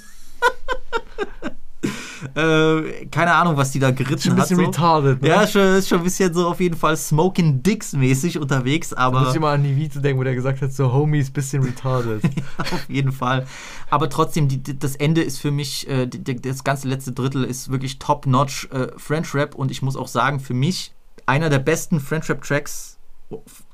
äh, 2.35 3.05
keine 3.07 3.33
Ahnung, 3.33 3.57
was 3.57 3.71
die 3.71 3.79
da 3.79 3.91
geritten 3.91 4.21
Schon 4.21 4.31
ein 4.33 4.37
bisschen 4.37 4.57
hat. 4.57 4.63
So. 4.65 4.69
retarded, 4.69 5.21
ne? 5.21 5.29
Ja, 5.29 5.47
schon, 5.47 5.61
ist 5.75 5.87
schon 5.87 5.99
ein 5.99 6.03
bisschen 6.03 6.33
so 6.33 6.47
auf 6.47 6.59
jeden 6.59 6.75
Fall 6.75 6.97
Smoking 6.97 7.63
Dicks 7.63 7.93
mäßig 7.93 8.39
unterwegs, 8.39 8.89
Da 8.89 8.97
aber. 8.97 9.21
muss 9.21 9.33
ich 9.33 9.39
mal 9.39 9.53
an 9.53 9.63
die 9.63 9.75
Video 9.75 10.01
denken, 10.01 10.19
wo 10.19 10.23
der 10.23 10.35
gesagt 10.35 10.61
hat, 10.61 10.71
so 10.73 10.91
Homies, 10.91 11.29
bisschen 11.31 11.63
retarded. 11.63 12.23
auf 12.57 12.89
jeden 12.89 13.11
Fall. 13.11 13.45
Aber 13.89 14.09
trotzdem, 14.09 14.47
die, 14.47 14.61
das 14.77 14.95
Ende 14.95 15.21
ist 15.21 15.39
für 15.39 15.51
mich, 15.51 15.87
äh, 15.87 16.07
die, 16.07 16.41
das 16.41 16.63
ganze 16.63 16.87
letzte 16.87 17.11
Drittel 17.11 17.43
ist 17.43 17.71
wirklich 17.71 17.99
top-notch 17.99 18.69
äh, 18.71 18.87
French 18.97 19.33
Rap 19.33 19.55
und 19.55 19.71
ich 19.71 19.81
muss 19.81 19.95
auch 19.95 20.07
sagen, 20.07 20.39
für 20.39 20.53
mich 20.53 20.93
einer 21.25 21.49
der 21.49 21.59
besten 21.59 21.99
French 21.99 22.29
Rap 22.29 22.43
Tracks, 22.43 22.97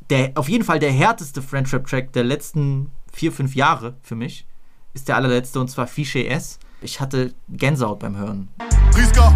der, 0.10 0.32
auf 0.36 0.50
jeden 0.50 0.64
Fall 0.64 0.80
der 0.80 0.92
härteste 0.92 1.42
French 1.42 1.74
Rap 1.74 1.88
Track 1.88 2.14
der 2.14 2.24
letzten 2.24 2.92
vier, 3.12 3.32
fünf 3.32 3.56
Jahre 3.56 3.96
für 4.02 4.16
mich, 4.16 4.46
ist 4.94 5.08
der 5.08 5.16
allerletzte 5.16 5.60
und 5.60 5.70
zwar 5.70 5.88
Fiche 5.88 6.28
S. 6.28 6.60
Ich 6.84 7.00
hatte 7.00 7.32
Gänsehaut 7.48 8.00
beim 8.00 8.18
Hören. 8.18 8.50
Riska. 8.96 9.32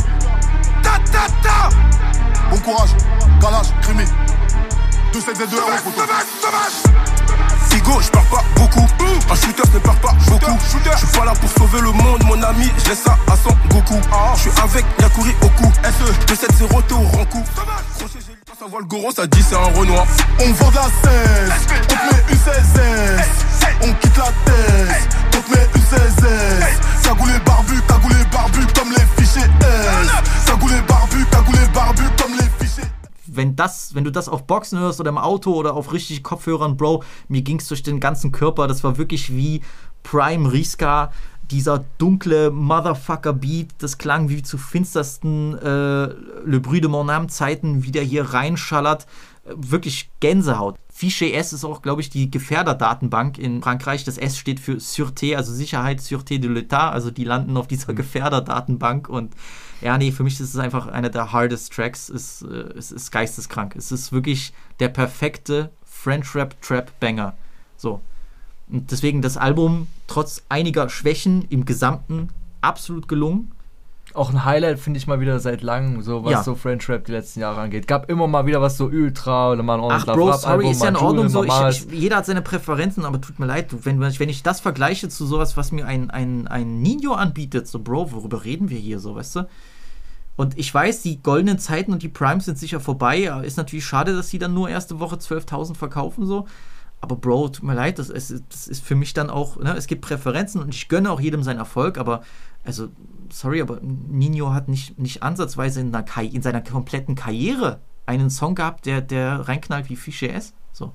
Ta 0.81 0.97
ta 1.11 1.27
ta. 1.43 1.69
Bon 2.49 2.57
courage. 2.57 2.89
Kalash, 3.39 3.67
Crimi. 3.83 4.03
2702 5.13 5.55
euros, 5.55 5.69
photo. 5.83 6.01
Figo, 7.69 8.01
je 8.01 8.09
pars 8.09 8.25
pas 8.25 8.43
beaucoup. 8.55 8.87
Un 9.29 9.35
shooter 9.35 9.61
ne 9.73 9.79
part 9.79 9.95
pas 10.01 10.13
beaucoup. 10.27 10.57
Je 10.63 10.97
suis 10.97 11.17
pas 11.17 11.25
là 11.25 11.33
pour 11.33 11.49
sauver 11.51 11.81
le 11.81 11.91
monde, 11.91 12.23
mon 12.23 12.41
ami. 12.41 12.71
Je 12.83 12.89
laisse 12.89 13.03
ça 13.03 13.15
à 13.31 13.37
son 13.37 13.55
Goku. 13.69 14.01
Je 14.35 14.41
suis 14.41 14.61
avec 14.61 14.85
Yakuri 14.99 15.35
Oku. 15.41 15.71
SE 15.83 16.25
270 16.25 16.87
t'es 16.87 16.93
au 16.95 16.97
Rankou. 17.15 17.43
Ça 18.57 18.65
voit 18.67 18.79
le 18.79 18.85
goron, 18.85 19.11
ça 19.11 19.27
dit 19.27 19.43
c'est 19.47 19.55
un 19.55 19.79
Renoir. 19.79 20.07
On 20.39 20.51
vend 20.53 20.71
de 20.71 20.75
la 20.75 20.83
16. 20.83 20.91
On 21.69 21.85
te 21.85 21.93
met 21.93 22.23
une 22.31 22.37
16 22.37 23.27
On 23.83 23.93
quitte 23.93 24.17
la 24.17 24.31
thèse. 24.45 25.24
Une 25.47 25.81
16 25.81 26.25
Cagoulé 27.03 27.33
barbu, 27.45 27.73
cagoulé 27.87 28.15
barbu 28.31 28.59
comme 28.77 28.91
les 28.91 29.05
fichiers 29.15 29.49
S. 29.61 30.45
Cagoulé 30.45 30.75
barbu, 30.87 31.25
cagoulé 31.31 31.59
barbu 31.73 32.03
comme 32.17 32.33
les 32.33 32.49
fichiers 32.59 32.89
wenn 33.27 33.55
das, 33.55 33.93
wenn 33.93 34.05
du 34.05 34.11
das 34.11 34.29
auf 34.29 34.47
Boxen 34.47 34.79
hörst 34.79 34.99
oder 34.99 35.09
im 35.09 35.17
Auto 35.17 35.53
oder 35.53 35.73
auf 35.73 35.91
richtig 35.91 36.23
Kopfhörern, 36.23 36.77
Bro, 36.77 37.03
mir 37.27 37.41
ging 37.41 37.59
es 37.59 37.67
durch 37.67 37.83
den 37.83 37.99
ganzen 37.99 38.31
Körper. 38.31 38.67
Das 38.67 38.83
war 38.83 38.97
wirklich 38.97 39.35
wie 39.35 39.61
Prime 40.03 40.51
Riska, 40.51 41.11
dieser 41.51 41.83
dunkle 41.97 42.51
Motherfucker-Beat. 42.51 43.75
Das 43.79 43.97
klang 43.97 44.29
wie 44.29 44.41
zu 44.41 44.57
finstersten 44.57 45.57
äh, 45.57 45.65
Le 46.45 46.59
Bruit 46.61 46.83
de 46.83 46.89
Mon 46.89 47.09
Âme 47.09 47.27
Zeiten, 47.27 47.83
wie 47.83 47.91
der 47.91 48.03
hier 48.03 48.33
reinschallert. 48.33 49.05
Wirklich 49.45 50.09
Gänsehaut. 50.19 50.77
Fiche 50.91 51.31
S 51.33 51.53
ist 51.53 51.65
auch, 51.65 51.81
glaube 51.81 52.01
ich, 52.01 52.09
die 52.09 52.31
Gefährderdatenbank 52.31 53.37
in 53.37 53.61
Frankreich. 53.61 54.03
Das 54.03 54.17
S 54.17 54.37
steht 54.37 54.59
für 54.59 54.77
Sûreté, 54.77 55.35
also 55.35 55.53
Sicherheit, 55.53 55.99
Sûreté 55.99 56.39
de 56.39 56.49
l'État. 56.49 56.89
Also 56.89 57.11
die 57.11 57.25
landen 57.25 57.55
auf 57.57 57.67
dieser 57.67 57.93
Gefährderdatenbank 57.93 59.09
und 59.09 59.33
ja, 59.81 59.97
nee, 59.97 60.11
für 60.11 60.23
mich 60.23 60.39
ist 60.39 60.53
es 60.53 60.57
einfach 60.57 60.87
einer 60.87 61.09
der 61.09 61.31
hardest 61.31 61.73
Tracks. 61.73 62.09
Es, 62.09 62.41
äh, 62.41 62.73
es 62.77 62.91
ist 62.91 63.11
geisteskrank. 63.11 63.75
Es 63.75 63.91
ist 63.91 64.11
wirklich 64.11 64.53
der 64.79 64.89
perfekte 64.89 65.71
French 65.83 66.33
Rap 66.33 66.59
Trap 66.61 66.99
Banger. 66.99 67.35
So. 67.77 68.01
Und 68.67 68.89
deswegen 68.91 69.21
das 69.21 69.37
Album, 69.37 69.87
trotz 70.07 70.43
einiger 70.49 70.89
Schwächen 70.89 71.45
im 71.49 71.65
Gesamten, 71.65 72.29
absolut 72.61 73.07
gelungen. 73.07 73.51
Auch 74.15 74.31
ein 74.31 74.45
Highlight, 74.45 74.79
finde 74.79 74.97
ich 74.97 75.07
mal 75.07 75.19
wieder 75.19 75.39
seit 75.39 75.61
langem, 75.61 76.01
so 76.01 76.23
was 76.23 76.31
Ja. 76.31 76.43
so 76.43 76.55
French 76.55 76.87
Rap 76.89 77.05
die 77.05 77.11
letzten 77.11 77.39
Jahre 77.41 77.61
angeht. 77.61 77.87
Gab 77.87 78.09
immer 78.09 78.27
mal 78.27 78.45
wieder 78.45 78.61
was 78.61 78.77
so 78.77 78.85
Ultra 78.85 79.51
oder 79.51 79.63
mal 79.63 79.79
ein 79.79 79.91
Ach, 79.91 80.05
Bro, 80.05 80.29
Rap 80.29 80.35
sorry, 80.35 80.53
Album, 80.53 80.71
ist 80.71 80.81
ja 80.83 80.89
in 80.89 80.95
Ordnung 80.95 81.29
so. 81.29 81.43
Ich, 81.43 81.53
ich, 81.69 81.91
jeder 81.91 82.17
hat 82.17 82.25
seine 82.25 82.41
Präferenzen, 82.41 83.05
aber 83.05 83.19
tut 83.21 83.39
mir 83.39 83.45
leid, 83.45 83.73
wenn, 83.85 83.99
wenn 83.99 84.29
ich 84.29 84.43
das 84.43 84.59
vergleiche 84.61 85.09
zu 85.09 85.25
sowas, 85.25 85.57
was 85.57 85.71
mir 85.71 85.85
ein, 85.85 86.09
ein, 86.09 86.47
ein 86.47 86.81
Nino 86.81 87.13
anbietet, 87.13 87.67
so, 87.67 87.79
Bro, 87.79 88.11
worüber 88.11 88.43
reden 88.45 88.69
wir 88.69 88.79
hier, 88.79 88.99
so, 88.99 89.15
weißt 89.15 89.35
du? 89.37 89.47
Und 90.37 90.57
ich 90.57 90.73
weiß, 90.73 91.01
die 91.01 91.21
goldenen 91.21 91.59
Zeiten 91.59 91.93
und 91.93 92.03
die 92.03 92.09
Primes 92.09 92.45
sind 92.45 92.57
sicher 92.57 92.79
vorbei. 92.79 93.31
Ist 93.43 93.57
natürlich 93.57 93.85
schade, 93.85 94.13
dass 94.15 94.29
sie 94.29 94.39
dann 94.39 94.53
nur 94.53 94.69
erste 94.69 94.99
Woche 94.99 95.15
12.000 95.15 95.75
verkaufen, 95.75 96.25
so. 96.25 96.45
Aber 97.01 97.15
Bro, 97.15 97.49
tut 97.49 97.63
mir 97.63 97.75
leid, 97.75 97.99
das 97.99 98.09
ist, 98.09 98.33
das 98.49 98.67
ist 98.67 98.83
für 98.83 98.95
mich 98.95 99.13
dann 99.13 99.29
auch, 99.29 99.57
ne, 99.57 99.75
es 99.77 99.87
gibt 99.87 100.01
Präferenzen 100.01 100.59
und 100.61 100.73
ich 100.73 100.89
gönne 100.89 101.11
auch 101.11 101.19
jedem 101.19 101.43
seinen 101.43 101.59
Erfolg, 101.59 101.97
aber, 101.97 102.21
also, 102.63 102.87
sorry, 103.31 103.61
aber 103.61 103.79
Nino 103.81 104.53
hat 104.53 104.67
nicht, 104.67 104.97
nicht 104.99 105.23
ansatzweise 105.23 105.81
in, 105.81 105.93
in 106.31 106.41
seiner 106.41 106.61
kompletten 106.61 107.15
Karriere 107.15 107.79
einen 108.05 108.29
Song 108.29 108.55
gehabt, 108.55 108.85
der, 108.85 109.01
der 109.01 109.47
reinknallt 109.47 109.89
wie 109.89 109.95
Fiche 109.95 110.31
S. 110.31 110.53
So. 110.71 110.93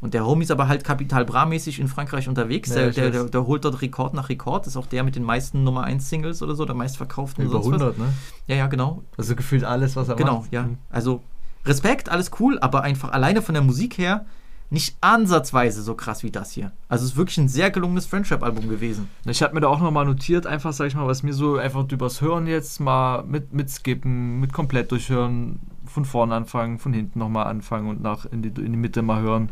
Und 0.00 0.14
der 0.14 0.26
Homie 0.26 0.44
ist 0.44 0.50
aber 0.50 0.68
halt 0.68 0.84
Kapital 0.84 1.24
Bra-mäßig 1.24 1.80
in 1.80 1.88
Frankreich 1.88 2.28
unterwegs. 2.28 2.70
Ja, 2.70 2.76
der, 2.76 2.90
der, 2.90 3.10
der, 3.10 3.24
der 3.24 3.46
holt 3.46 3.64
dort 3.64 3.80
Rekord 3.82 4.14
nach 4.14 4.28
Rekord. 4.28 4.66
Ist 4.66 4.76
auch 4.76 4.86
der 4.86 5.04
mit 5.04 5.16
den 5.16 5.22
meisten 5.22 5.64
Nummer 5.64 5.84
1 5.84 6.08
Singles 6.08 6.42
oder 6.42 6.54
so, 6.54 6.64
der 6.64 6.74
meistverkauften. 6.74 7.44
Über 7.44 7.62
sonst 7.62 7.66
was. 7.66 7.82
100, 7.82 7.98
ne? 7.98 8.12
Ja, 8.46 8.56
ja, 8.56 8.66
genau. 8.66 9.02
Also 9.16 9.34
gefühlt 9.34 9.64
alles, 9.64 9.96
was 9.96 10.08
er 10.08 10.16
Genau, 10.16 10.40
macht. 10.40 10.52
ja. 10.52 10.68
Also 10.90 11.22
Respekt, 11.64 12.10
alles 12.10 12.30
cool, 12.40 12.58
aber 12.60 12.82
einfach 12.82 13.10
alleine 13.12 13.42
von 13.42 13.54
der 13.54 13.62
Musik 13.62 13.98
her 13.98 14.26
nicht 14.68 14.96
ansatzweise 15.00 15.82
so 15.82 15.94
krass 15.94 16.22
wie 16.22 16.30
das 16.30 16.50
hier. 16.50 16.72
Also 16.88 17.04
es 17.04 17.12
ist 17.12 17.16
wirklich 17.16 17.38
ein 17.38 17.48
sehr 17.48 17.70
gelungenes 17.70 18.06
Friendship-Album 18.06 18.68
gewesen. 18.68 19.08
Ich 19.24 19.42
habe 19.42 19.54
mir 19.54 19.60
da 19.60 19.68
auch 19.68 19.80
nochmal 19.80 20.04
notiert, 20.04 20.46
einfach, 20.46 20.72
sag 20.72 20.86
ich 20.86 20.94
mal, 20.94 21.06
was 21.06 21.22
mir 21.22 21.32
so 21.32 21.56
einfach 21.56 21.90
übers 21.90 22.20
Hören 22.20 22.46
jetzt 22.46 22.80
mal 22.80 23.22
mit, 23.22 23.52
mit 23.52 23.70
skippen, 23.70 24.40
mit 24.40 24.52
komplett 24.52 24.90
durchhören, 24.90 25.60
von 25.84 26.04
vorne 26.04 26.34
anfangen, 26.34 26.78
von 26.78 26.92
hinten 26.92 27.18
nochmal 27.18 27.46
anfangen 27.46 27.88
und 27.88 28.02
nach 28.02 28.26
in 28.26 28.42
die, 28.42 28.48
in 28.48 28.72
die 28.72 28.78
Mitte 28.78 29.02
mal 29.02 29.22
hören. 29.22 29.50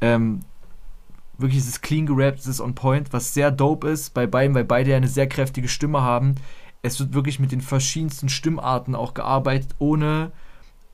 Ähm, 0.00 0.40
wirklich, 1.38 1.58
es 1.58 1.80
clean 1.80 2.06
gerappt, 2.06 2.38
es 2.38 2.46
ist 2.46 2.60
on 2.60 2.74
point, 2.74 3.12
was 3.12 3.34
sehr 3.34 3.50
dope 3.50 3.88
ist 3.88 4.14
bei 4.14 4.26
beiden, 4.26 4.54
weil 4.54 4.64
beide 4.64 4.90
ja 4.90 4.96
eine 4.96 5.08
sehr 5.08 5.28
kräftige 5.28 5.68
Stimme 5.68 6.02
haben. 6.02 6.36
Es 6.82 7.00
wird 7.00 7.14
wirklich 7.14 7.40
mit 7.40 7.52
den 7.52 7.60
verschiedensten 7.60 8.28
Stimmarten 8.28 8.94
auch 8.94 9.14
gearbeitet, 9.14 9.74
ohne 9.78 10.30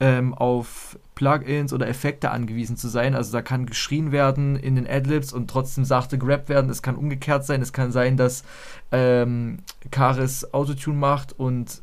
ähm, 0.03 0.35
auf 0.35 0.99
Plugins 1.15 1.73
oder 1.73 1.87
Effekte 1.87 2.33
angewiesen 2.33 2.77
zu 2.77 2.89
sein. 2.89 3.15
Also 3.15 3.31
da 3.31 3.41
kann 3.41 3.67
geschrien 3.67 4.11
werden 4.11 4.57
in 4.57 4.75
den 4.75 4.89
Adlibs 4.89 5.33
und 5.33 5.49
trotzdem 5.49 5.85
sachte 5.85 6.19
gerappt 6.19 6.49
werden. 6.49 6.69
Es 6.71 6.83
kann 6.83 6.97
umgekehrt 6.97 7.47
sein. 7.47 7.63
Es 7.63 7.73
kann 7.73 7.93
sein, 7.93 8.17
dass 8.17 8.43
ähm, 8.91 9.59
Karis 9.93 10.53
Autotune 10.53 10.99
macht 10.99 11.39
und 11.39 11.83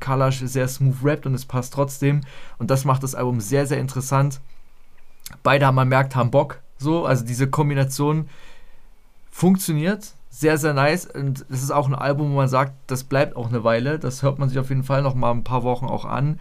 Kalash 0.00 0.40
sehr 0.40 0.66
smooth 0.66 1.04
rappt 1.04 1.24
und 1.24 1.34
es 1.34 1.44
passt 1.44 1.72
trotzdem. 1.72 2.22
Und 2.58 2.72
das 2.72 2.84
macht 2.84 3.04
das 3.04 3.14
Album 3.14 3.40
sehr, 3.40 3.64
sehr 3.64 3.78
interessant. 3.78 4.40
Beide 5.44 5.66
haben 5.66 5.76
man 5.76 5.88
merkt, 5.88 6.16
haben 6.16 6.32
Bock. 6.32 6.58
So, 6.78 7.06
also 7.06 7.24
diese 7.24 7.48
Kombination 7.48 8.28
funktioniert. 9.30 10.14
Sehr, 10.30 10.58
sehr 10.58 10.74
nice. 10.74 11.06
Und 11.06 11.46
es 11.48 11.62
ist 11.62 11.70
auch 11.70 11.86
ein 11.86 11.94
Album, 11.94 12.32
wo 12.32 12.36
man 12.36 12.48
sagt, 12.48 12.72
das 12.88 13.04
bleibt 13.04 13.36
auch 13.36 13.50
eine 13.50 13.62
Weile. 13.62 14.00
Das 14.00 14.24
hört 14.24 14.40
man 14.40 14.48
sich 14.48 14.58
auf 14.58 14.70
jeden 14.70 14.82
Fall 14.82 15.02
noch 15.02 15.14
mal 15.14 15.30
ein 15.30 15.44
paar 15.44 15.62
Wochen 15.62 15.86
auch 15.86 16.04
an. 16.04 16.40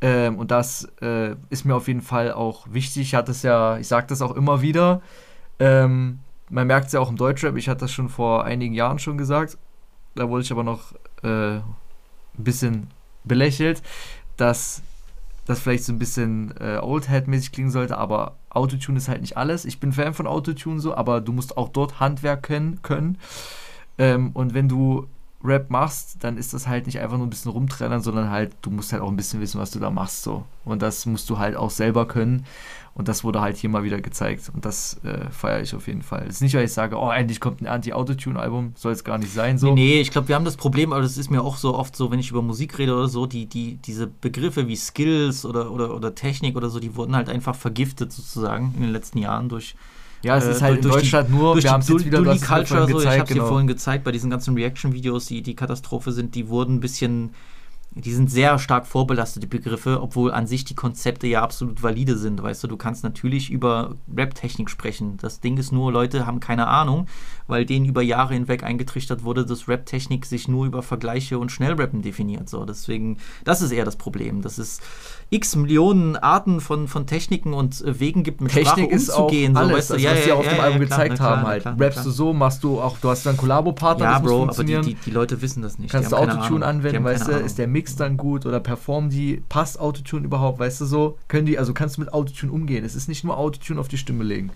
Ähm, 0.00 0.38
und 0.38 0.50
das 0.50 0.84
äh, 1.00 1.34
ist 1.50 1.64
mir 1.64 1.74
auf 1.74 1.88
jeden 1.88 2.02
Fall 2.02 2.32
auch 2.32 2.66
wichtig. 2.70 3.02
Ich 3.02 3.14
hatte 3.14 3.32
es 3.32 3.42
ja, 3.42 3.78
ich 3.78 3.88
sage 3.88 4.06
das 4.06 4.22
auch 4.22 4.36
immer 4.36 4.62
wieder. 4.62 5.02
Ähm, 5.58 6.20
man 6.50 6.66
merkt 6.66 6.86
es 6.86 6.92
ja 6.92 7.00
auch 7.00 7.10
im 7.10 7.16
Deutschrap. 7.16 7.56
Ich 7.56 7.68
hatte 7.68 7.80
das 7.80 7.92
schon 7.92 8.08
vor 8.08 8.44
einigen 8.44 8.74
Jahren 8.74 8.98
schon 8.98 9.18
gesagt. 9.18 9.58
Da 10.14 10.28
wurde 10.28 10.42
ich 10.42 10.52
aber 10.52 10.62
noch 10.62 10.92
äh, 11.22 11.56
ein 11.56 11.64
bisschen 12.36 12.88
belächelt, 13.24 13.82
dass 14.36 14.82
das 15.46 15.60
vielleicht 15.60 15.84
so 15.84 15.92
ein 15.92 15.98
bisschen 15.98 16.54
äh, 16.60 16.78
Oldhead-mäßig 16.78 17.52
klingen 17.52 17.70
sollte, 17.70 17.96
aber 17.96 18.36
Autotune 18.50 18.98
ist 18.98 19.08
halt 19.08 19.22
nicht 19.22 19.36
alles. 19.36 19.64
Ich 19.64 19.80
bin 19.80 19.92
Fan 19.92 20.14
von 20.14 20.26
Autotune 20.26 20.78
so, 20.80 20.94
aber 20.94 21.20
du 21.20 21.32
musst 21.32 21.56
auch 21.56 21.70
dort 21.70 22.00
Handwerk 22.00 22.42
können. 22.42 22.82
können. 22.82 23.18
Ähm, 23.96 24.30
und 24.34 24.54
wenn 24.54 24.68
du 24.68 25.08
Rap 25.48 25.70
machst, 25.70 26.16
dann 26.20 26.36
ist 26.36 26.54
das 26.54 26.68
halt 26.68 26.86
nicht 26.86 27.00
einfach 27.00 27.16
nur 27.16 27.26
ein 27.26 27.30
bisschen 27.30 27.50
rumtrennen, 27.50 28.00
sondern 28.00 28.30
halt, 28.30 28.54
du 28.62 28.70
musst 28.70 28.92
halt 28.92 29.02
auch 29.02 29.08
ein 29.08 29.16
bisschen 29.16 29.40
wissen, 29.40 29.60
was 29.60 29.70
du 29.70 29.78
da 29.78 29.90
machst 29.90 30.22
so. 30.22 30.44
Und 30.64 30.82
das 30.82 31.06
musst 31.06 31.28
du 31.30 31.38
halt 31.38 31.56
auch 31.56 31.70
selber 31.70 32.06
können. 32.06 32.44
Und 32.94 33.06
das 33.06 33.22
wurde 33.22 33.40
halt 33.40 33.56
hier 33.56 33.70
mal 33.70 33.84
wieder 33.84 34.00
gezeigt. 34.00 34.50
Und 34.52 34.64
das 34.64 35.00
äh, 35.04 35.30
feiere 35.30 35.62
ich 35.62 35.74
auf 35.74 35.86
jeden 35.86 36.02
Fall. 36.02 36.24
Es 36.28 36.36
ist 36.36 36.40
nicht, 36.40 36.54
weil 36.54 36.64
ich 36.64 36.72
sage, 36.72 36.96
oh, 36.96 37.10
endlich 37.10 37.38
kommt 37.38 37.60
ein 37.62 37.68
Anti-Autotune-Album, 37.68 38.72
soll 38.74 38.92
es 38.92 39.04
gar 39.04 39.18
nicht 39.18 39.32
sein 39.32 39.56
so. 39.56 39.74
Nee, 39.74 39.80
nee, 39.80 40.00
ich 40.00 40.10
glaube, 40.10 40.26
wir 40.26 40.34
haben 40.34 40.44
das 40.44 40.56
Problem, 40.56 40.92
aber 40.92 41.02
das 41.02 41.16
ist 41.16 41.30
mir 41.30 41.42
auch 41.42 41.56
so 41.56 41.76
oft 41.76 41.94
so, 41.94 42.10
wenn 42.10 42.18
ich 42.18 42.30
über 42.30 42.42
Musik 42.42 42.76
rede 42.78 42.94
oder 42.94 43.06
so, 43.06 43.26
die, 43.26 43.46
die, 43.46 43.76
diese 43.76 44.08
Begriffe 44.08 44.66
wie 44.66 44.74
Skills 44.74 45.44
oder, 45.44 45.70
oder, 45.70 45.94
oder 45.94 46.16
Technik 46.16 46.56
oder 46.56 46.70
so, 46.70 46.80
die 46.80 46.96
wurden 46.96 47.14
halt 47.14 47.28
einfach 47.28 47.54
vergiftet 47.54 48.12
sozusagen 48.12 48.72
in 48.74 48.82
den 48.82 48.90
letzten 48.90 49.18
Jahren 49.18 49.48
durch. 49.48 49.76
Ja, 50.22 50.36
es 50.36 50.44
äh, 50.46 50.50
ist 50.50 50.62
halt 50.62 50.76
in 50.76 50.82
durch 50.82 50.94
die- 50.96 51.00
Deutschland 51.02 51.30
nur, 51.30 51.52
durch 51.54 51.64
wir 51.64 51.68
die 51.68 51.72
haben 51.72 51.80
es 51.80 51.88
jetzt 51.88 51.94
Dully 51.94 52.04
wieder, 52.06 52.22
du 52.22 52.30
hast 52.30 52.36
es 52.42 52.48
mir 52.48 52.56
Culture, 52.56 52.80
so, 52.80 52.86
ich 52.88 52.94
gezeigt, 52.96 53.20
habe 53.20 53.32
genau. 53.32 53.44
dir 53.44 53.48
vorhin 53.48 53.66
gezeigt, 53.68 54.04
bei 54.04 54.12
diesen 54.12 54.30
ganzen 54.30 54.54
Reaction-Videos, 54.54 55.26
die 55.26 55.42
die 55.42 55.54
Katastrophe 55.54 56.12
sind, 56.12 56.34
die 56.34 56.48
wurden 56.48 56.76
ein 56.76 56.80
bisschen, 56.80 57.30
die 58.04 58.12
sind 58.12 58.30
sehr 58.30 58.58
stark 58.58 58.86
vorbelastet, 58.86 59.42
die 59.42 59.46
Begriffe, 59.46 60.00
obwohl 60.00 60.32
an 60.32 60.46
sich 60.46 60.64
die 60.64 60.74
Konzepte 60.74 61.26
ja 61.26 61.42
absolut 61.42 61.82
valide 61.82 62.16
sind, 62.16 62.42
weißt 62.42 62.64
du, 62.64 62.68
du 62.68 62.76
kannst 62.76 63.02
natürlich 63.04 63.50
über 63.50 63.96
Rap-Technik 64.14 64.70
sprechen. 64.70 65.16
Das 65.20 65.40
Ding 65.40 65.56
ist 65.58 65.72
nur, 65.72 65.92
Leute 65.92 66.26
haben 66.26 66.40
keine 66.40 66.66
Ahnung, 66.68 67.06
weil 67.46 67.64
denen 67.64 67.86
über 67.86 68.02
Jahre 68.02 68.34
hinweg 68.34 68.62
eingetrichtert 68.62 69.24
wurde, 69.24 69.44
dass 69.44 69.68
Rap-Technik 69.68 70.26
sich 70.26 70.48
nur 70.48 70.66
über 70.66 70.82
Vergleiche 70.82 71.38
und 71.38 71.50
Schnellrappen 71.50 72.02
definiert. 72.02 72.48
So, 72.48 72.64
deswegen, 72.64 73.18
das 73.44 73.62
ist 73.62 73.72
eher 73.72 73.84
das 73.84 73.96
Problem, 73.96 74.42
dass 74.42 74.58
es 74.58 74.80
x 75.30 75.56
Millionen 75.56 76.16
Arten 76.16 76.60
von, 76.60 76.88
von 76.88 77.06
Techniken 77.06 77.52
und 77.52 77.82
äh, 77.82 78.00
Wegen 78.00 78.22
gibt, 78.22 78.40
mit 78.40 78.52
Technik 78.52 78.68
Sprache 78.68 78.94
ist 78.94 79.10
auch 79.10 79.24
umzugehen. 79.24 79.54
so, 79.54 79.60
alles, 79.60 79.76
weißt 79.76 79.90
du? 79.90 79.94
also, 79.94 80.08
was 80.08 80.24
sie 80.24 80.32
auf 80.32 80.48
dem 80.48 80.60
Album 80.60 80.76
klar, 80.76 80.88
gezeigt 80.88 81.14
klar, 81.16 81.36
haben 81.36 81.46
halt. 81.46 81.62
klar, 81.62 81.76
Rappst 81.80 82.06
du 82.06 82.10
so, 82.10 82.32
machst 82.32 82.64
du 82.64 82.80
auch, 82.80 82.98
du 82.98 83.10
hast 83.10 83.26
dann 83.26 83.36
Kollabo-Partner, 83.36 84.04
Ja, 84.04 84.12
das 84.14 84.22
muss 84.22 84.30
Bro, 84.30 84.36
aber 84.36 84.42
die, 84.42 84.56
funktionieren. 84.56 84.82
die, 84.82 84.94
die 84.94 85.10
Leute 85.10 85.42
wissen 85.42 85.62
das 85.62 85.78
nicht. 85.78 85.90
Kannst 85.90 86.10
die 86.10 86.14
du 86.14 86.20
Autotune. 86.20 86.60
Die 86.60 86.64
anwenden, 86.66 87.04
weißt 87.04 87.28
du, 87.28 87.32
ist 87.32 87.58
der 87.58 87.66
Mix 87.66 87.87
dann 87.96 88.16
gut 88.16 88.46
oder 88.46 88.60
performen 88.60 89.10
die, 89.10 89.42
passt 89.48 89.78
Autotune 89.78 90.24
überhaupt, 90.24 90.58
weißt 90.58 90.80
du 90.80 90.84
so? 90.86 91.18
Können 91.28 91.46
die, 91.46 91.58
also 91.58 91.74
kannst 91.74 91.96
du 91.96 92.00
mit 92.00 92.12
Autotune 92.12 92.52
umgehen. 92.52 92.84
Es 92.84 92.94
ist 92.94 93.08
nicht 93.08 93.24
nur 93.24 93.36
Autotune 93.36 93.80
auf 93.80 93.88
die 93.88 93.98
Stimme 93.98 94.24
legen. 94.24 94.50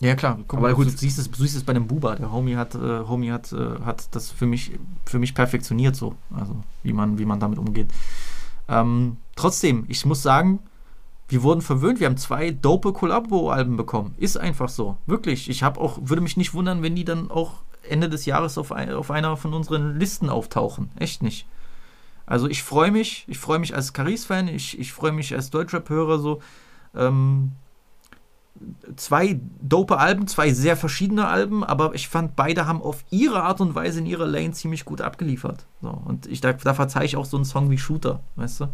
Ja, 0.00 0.16
klar. 0.16 0.38
Guck 0.48 0.58
Aber 0.58 0.68
mal, 0.68 0.74
gut. 0.74 0.86
Du, 0.86 0.90
siehst 0.90 1.18
es, 1.18 1.30
du 1.30 1.42
siehst 1.42 1.56
es 1.56 1.62
bei 1.62 1.72
dem 1.72 1.86
Buba. 1.86 2.16
Der 2.16 2.32
Homie 2.32 2.56
hat, 2.56 2.74
äh, 2.74 3.04
Homie 3.06 3.30
hat, 3.30 3.52
äh, 3.52 3.80
hat 3.84 4.14
das 4.16 4.30
für 4.30 4.46
mich, 4.46 4.72
für 5.06 5.20
mich 5.20 5.32
perfektioniert 5.32 5.94
so. 5.94 6.16
Also, 6.36 6.56
wie 6.82 6.92
man, 6.92 7.18
wie 7.18 7.24
man 7.24 7.38
damit 7.38 7.58
umgeht. 7.58 7.86
Ähm, 8.68 9.16
trotzdem, 9.36 9.84
ich 9.86 10.04
muss 10.04 10.20
sagen, 10.20 10.58
wir 11.28 11.44
wurden 11.44 11.62
verwöhnt. 11.62 12.00
Wir 12.00 12.08
haben 12.08 12.16
zwei 12.16 12.50
dope 12.50 12.92
Collabo-Alben 12.92 13.76
bekommen. 13.76 14.14
Ist 14.18 14.36
einfach 14.36 14.68
so. 14.68 14.96
Wirklich. 15.06 15.48
Ich 15.48 15.62
habe 15.62 15.80
auch, 15.80 15.98
würde 16.02 16.20
mich 16.20 16.36
nicht 16.36 16.52
wundern, 16.52 16.82
wenn 16.82 16.96
die 16.96 17.04
dann 17.04 17.30
auch 17.30 17.60
Ende 17.88 18.08
des 18.08 18.26
Jahres 18.26 18.58
auf, 18.58 18.72
ein, 18.72 18.90
auf 18.90 19.12
einer 19.12 19.36
von 19.36 19.54
unseren 19.54 20.00
Listen 20.00 20.28
auftauchen. 20.28 20.90
Echt 20.98 21.22
nicht. 21.22 21.46
Also 22.26 22.48
ich 22.48 22.62
freue 22.62 22.90
mich, 22.90 23.24
ich 23.28 23.38
freue 23.38 23.58
mich 23.58 23.74
als 23.74 23.92
Caris-Fan, 23.92 24.48
ich, 24.48 24.78
ich 24.78 24.92
freue 24.92 25.12
mich 25.12 25.34
als 25.34 25.50
Deutschrap-Hörer 25.50 26.18
so. 26.18 26.40
Ähm, 26.94 27.52
zwei 28.96 29.40
dope 29.60 29.98
Alben, 29.98 30.26
zwei 30.26 30.52
sehr 30.52 30.76
verschiedene 30.76 31.26
Alben, 31.26 31.64
aber 31.64 31.94
ich 31.94 32.08
fand, 32.08 32.36
beide 32.36 32.66
haben 32.66 32.82
auf 32.82 33.04
ihre 33.10 33.42
Art 33.42 33.60
und 33.60 33.74
Weise 33.74 34.00
in 34.00 34.06
ihrer 34.06 34.26
Lane 34.26 34.52
ziemlich 34.52 34.84
gut 34.84 35.00
abgeliefert. 35.00 35.66
So, 35.80 35.88
und 35.88 36.26
ich, 36.26 36.40
da, 36.40 36.52
da 36.52 36.74
verzeihe 36.74 37.04
ich 37.04 37.16
auch 37.16 37.24
so 37.24 37.36
einen 37.36 37.44
Song 37.44 37.70
wie 37.70 37.78
Shooter, 37.78 38.20
weißt 38.36 38.60
du? 38.60 38.68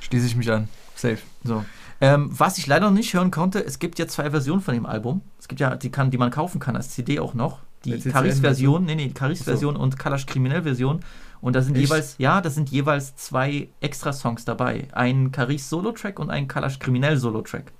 Schließe 0.00 0.26
ich 0.26 0.36
mich 0.36 0.50
an. 0.50 0.68
Safe. 0.96 1.18
So. 1.44 1.64
Ähm, 2.00 2.28
was 2.36 2.58
ich 2.58 2.66
leider 2.66 2.86
noch 2.90 2.96
nicht 2.96 3.14
hören 3.14 3.30
konnte, 3.30 3.64
es 3.64 3.78
gibt 3.78 3.98
ja 3.98 4.06
zwei 4.06 4.30
Versionen 4.30 4.60
von 4.60 4.74
dem 4.74 4.86
Album. 4.86 5.22
Es 5.38 5.48
gibt 5.48 5.60
ja, 5.60 5.76
die, 5.76 5.90
kann, 5.90 6.10
die 6.10 6.18
man 6.18 6.30
kaufen 6.30 6.60
kann 6.60 6.76
als 6.76 6.90
CD 6.90 7.20
auch 7.20 7.34
noch. 7.34 7.60
Die 7.84 7.98
Caris-Version, 7.98 8.84
nee, 8.84 8.94
nee, 8.94 9.08
die 9.08 9.14
Caris-Version 9.14 9.76
und 9.76 9.98
Kalash 9.98 10.26
Kriminell-Version. 10.26 11.00
Und 11.44 11.54
da 11.54 11.60
sind 11.60 11.76
Echt? 11.76 11.88
jeweils, 11.88 12.14
ja, 12.16 12.40
da 12.40 12.48
sind 12.48 12.70
jeweils 12.70 13.16
zwei 13.16 13.68
Extra-Songs 13.82 14.46
dabei. 14.46 14.88
Ein 14.92 15.30
Caris 15.30 15.68
Solo-Track 15.68 16.18
und 16.18 16.30
ein 16.30 16.48
Kalash 16.48 16.78
Kriminell 16.78 17.18
Solo-Track. 17.18 17.70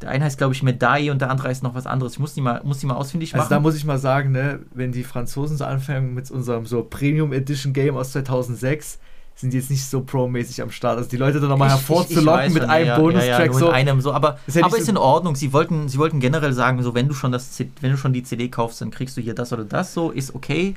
Der 0.00 0.08
eine 0.08 0.24
heißt, 0.24 0.38
glaube 0.38 0.54
ich, 0.54 0.62
Medaille 0.62 1.12
und 1.12 1.20
der 1.20 1.28
andere 1.28 1.48
heißt 1.48 1.62
noch 1.62 1.74
was 1.74 1.86
anderes. 1.86 2.14
Ich 2.14 2.18
muss 2.18 2.32
die 2.32 2.40
mal, 2.40 2.62
muss 2.64 2.78
die 2.78 2.86
mal 2.86 2.94
ausfindig 2.94 3.34
Also 3.34 3.42
machen. 3.44 3.50
da 3.50 3.60
muss 3.60 3.76
ich 3.76 3.84
mal 3.84 3.98
sagen, 3.98 4.32
ne, 4.32 4.60
wenn 4.72 4.90
die 4.90 5.04
Franzosen 5.04 5.58
so 5.58 5.66
anfangen 5.66 6.14
mit 6.14 6.30
unserem 6.30 6.64
so 6.64 6.82
Premium 6.82 7.34
Edition 7.34 7.74
Game 7.74 7.94
aus 7.94 8.12
2006, 8.12 8.98
sind 9.34 9.52
die 9.52 9.58
jetzt 9.58 9.68
nicht 9.68 9.84
so 9.84 10.00
pro-mäßig 10.00 10.62
am 10.62 10.70
Start. 10.70 10.96
Also 10.96 11.10
die 11.10 11.18
Leute 11.18 11.40
dann 11.40 11.50
nochmal 11.50 11.68
hervorzulocken 11.68 12.54
mit 12.54 12.62
schon, 12.62 12.70
einem 12.70 12.86
ja, 12.86 12.98
Bonustrack 12.98 13.38
ja, 13.38 13.44
ja, 13.44 13.52
so. 13.52 13.66
in 13.68 13.72
einem 13.74 14.00
so, 14.00 14.14
aber, 14.14 14.38
Ist 14.46 14.56
ja 14.56 14.64
aber 14.64 14.76
so- 14.76 14.82
ist 14.82 14.88
in 14.88 14.96
Ordnung. 14.96 15.34
Sie 15.36 15.52
wollten, 15.52 15.88
sie 15.90 15.98
wollten 15.98 16.20
generell 16.20 16.54
sagen, 16.54 16.82
so 16.82 16.94
wenn 16.94 17.06
du 17.06 17.12
schon 17.12 17.32
das, 17.32 17.62
wenn 17.82 17.90
du 17.90 17.98
schon 17.98 18.14
die 18.14 18.22
CD 18.22 18.48
kaufst, 18.48 18.80
dann 18.80 18.90
kriegst 18.90 19.14
du 19.18 19.20
hier 19.20 19.34
das 19.34 19.52
oder 19.52 19.64
das 19.64 19.92
so, 19.92 20.10
ist 20.10 20.34
okay. 20.34 20.74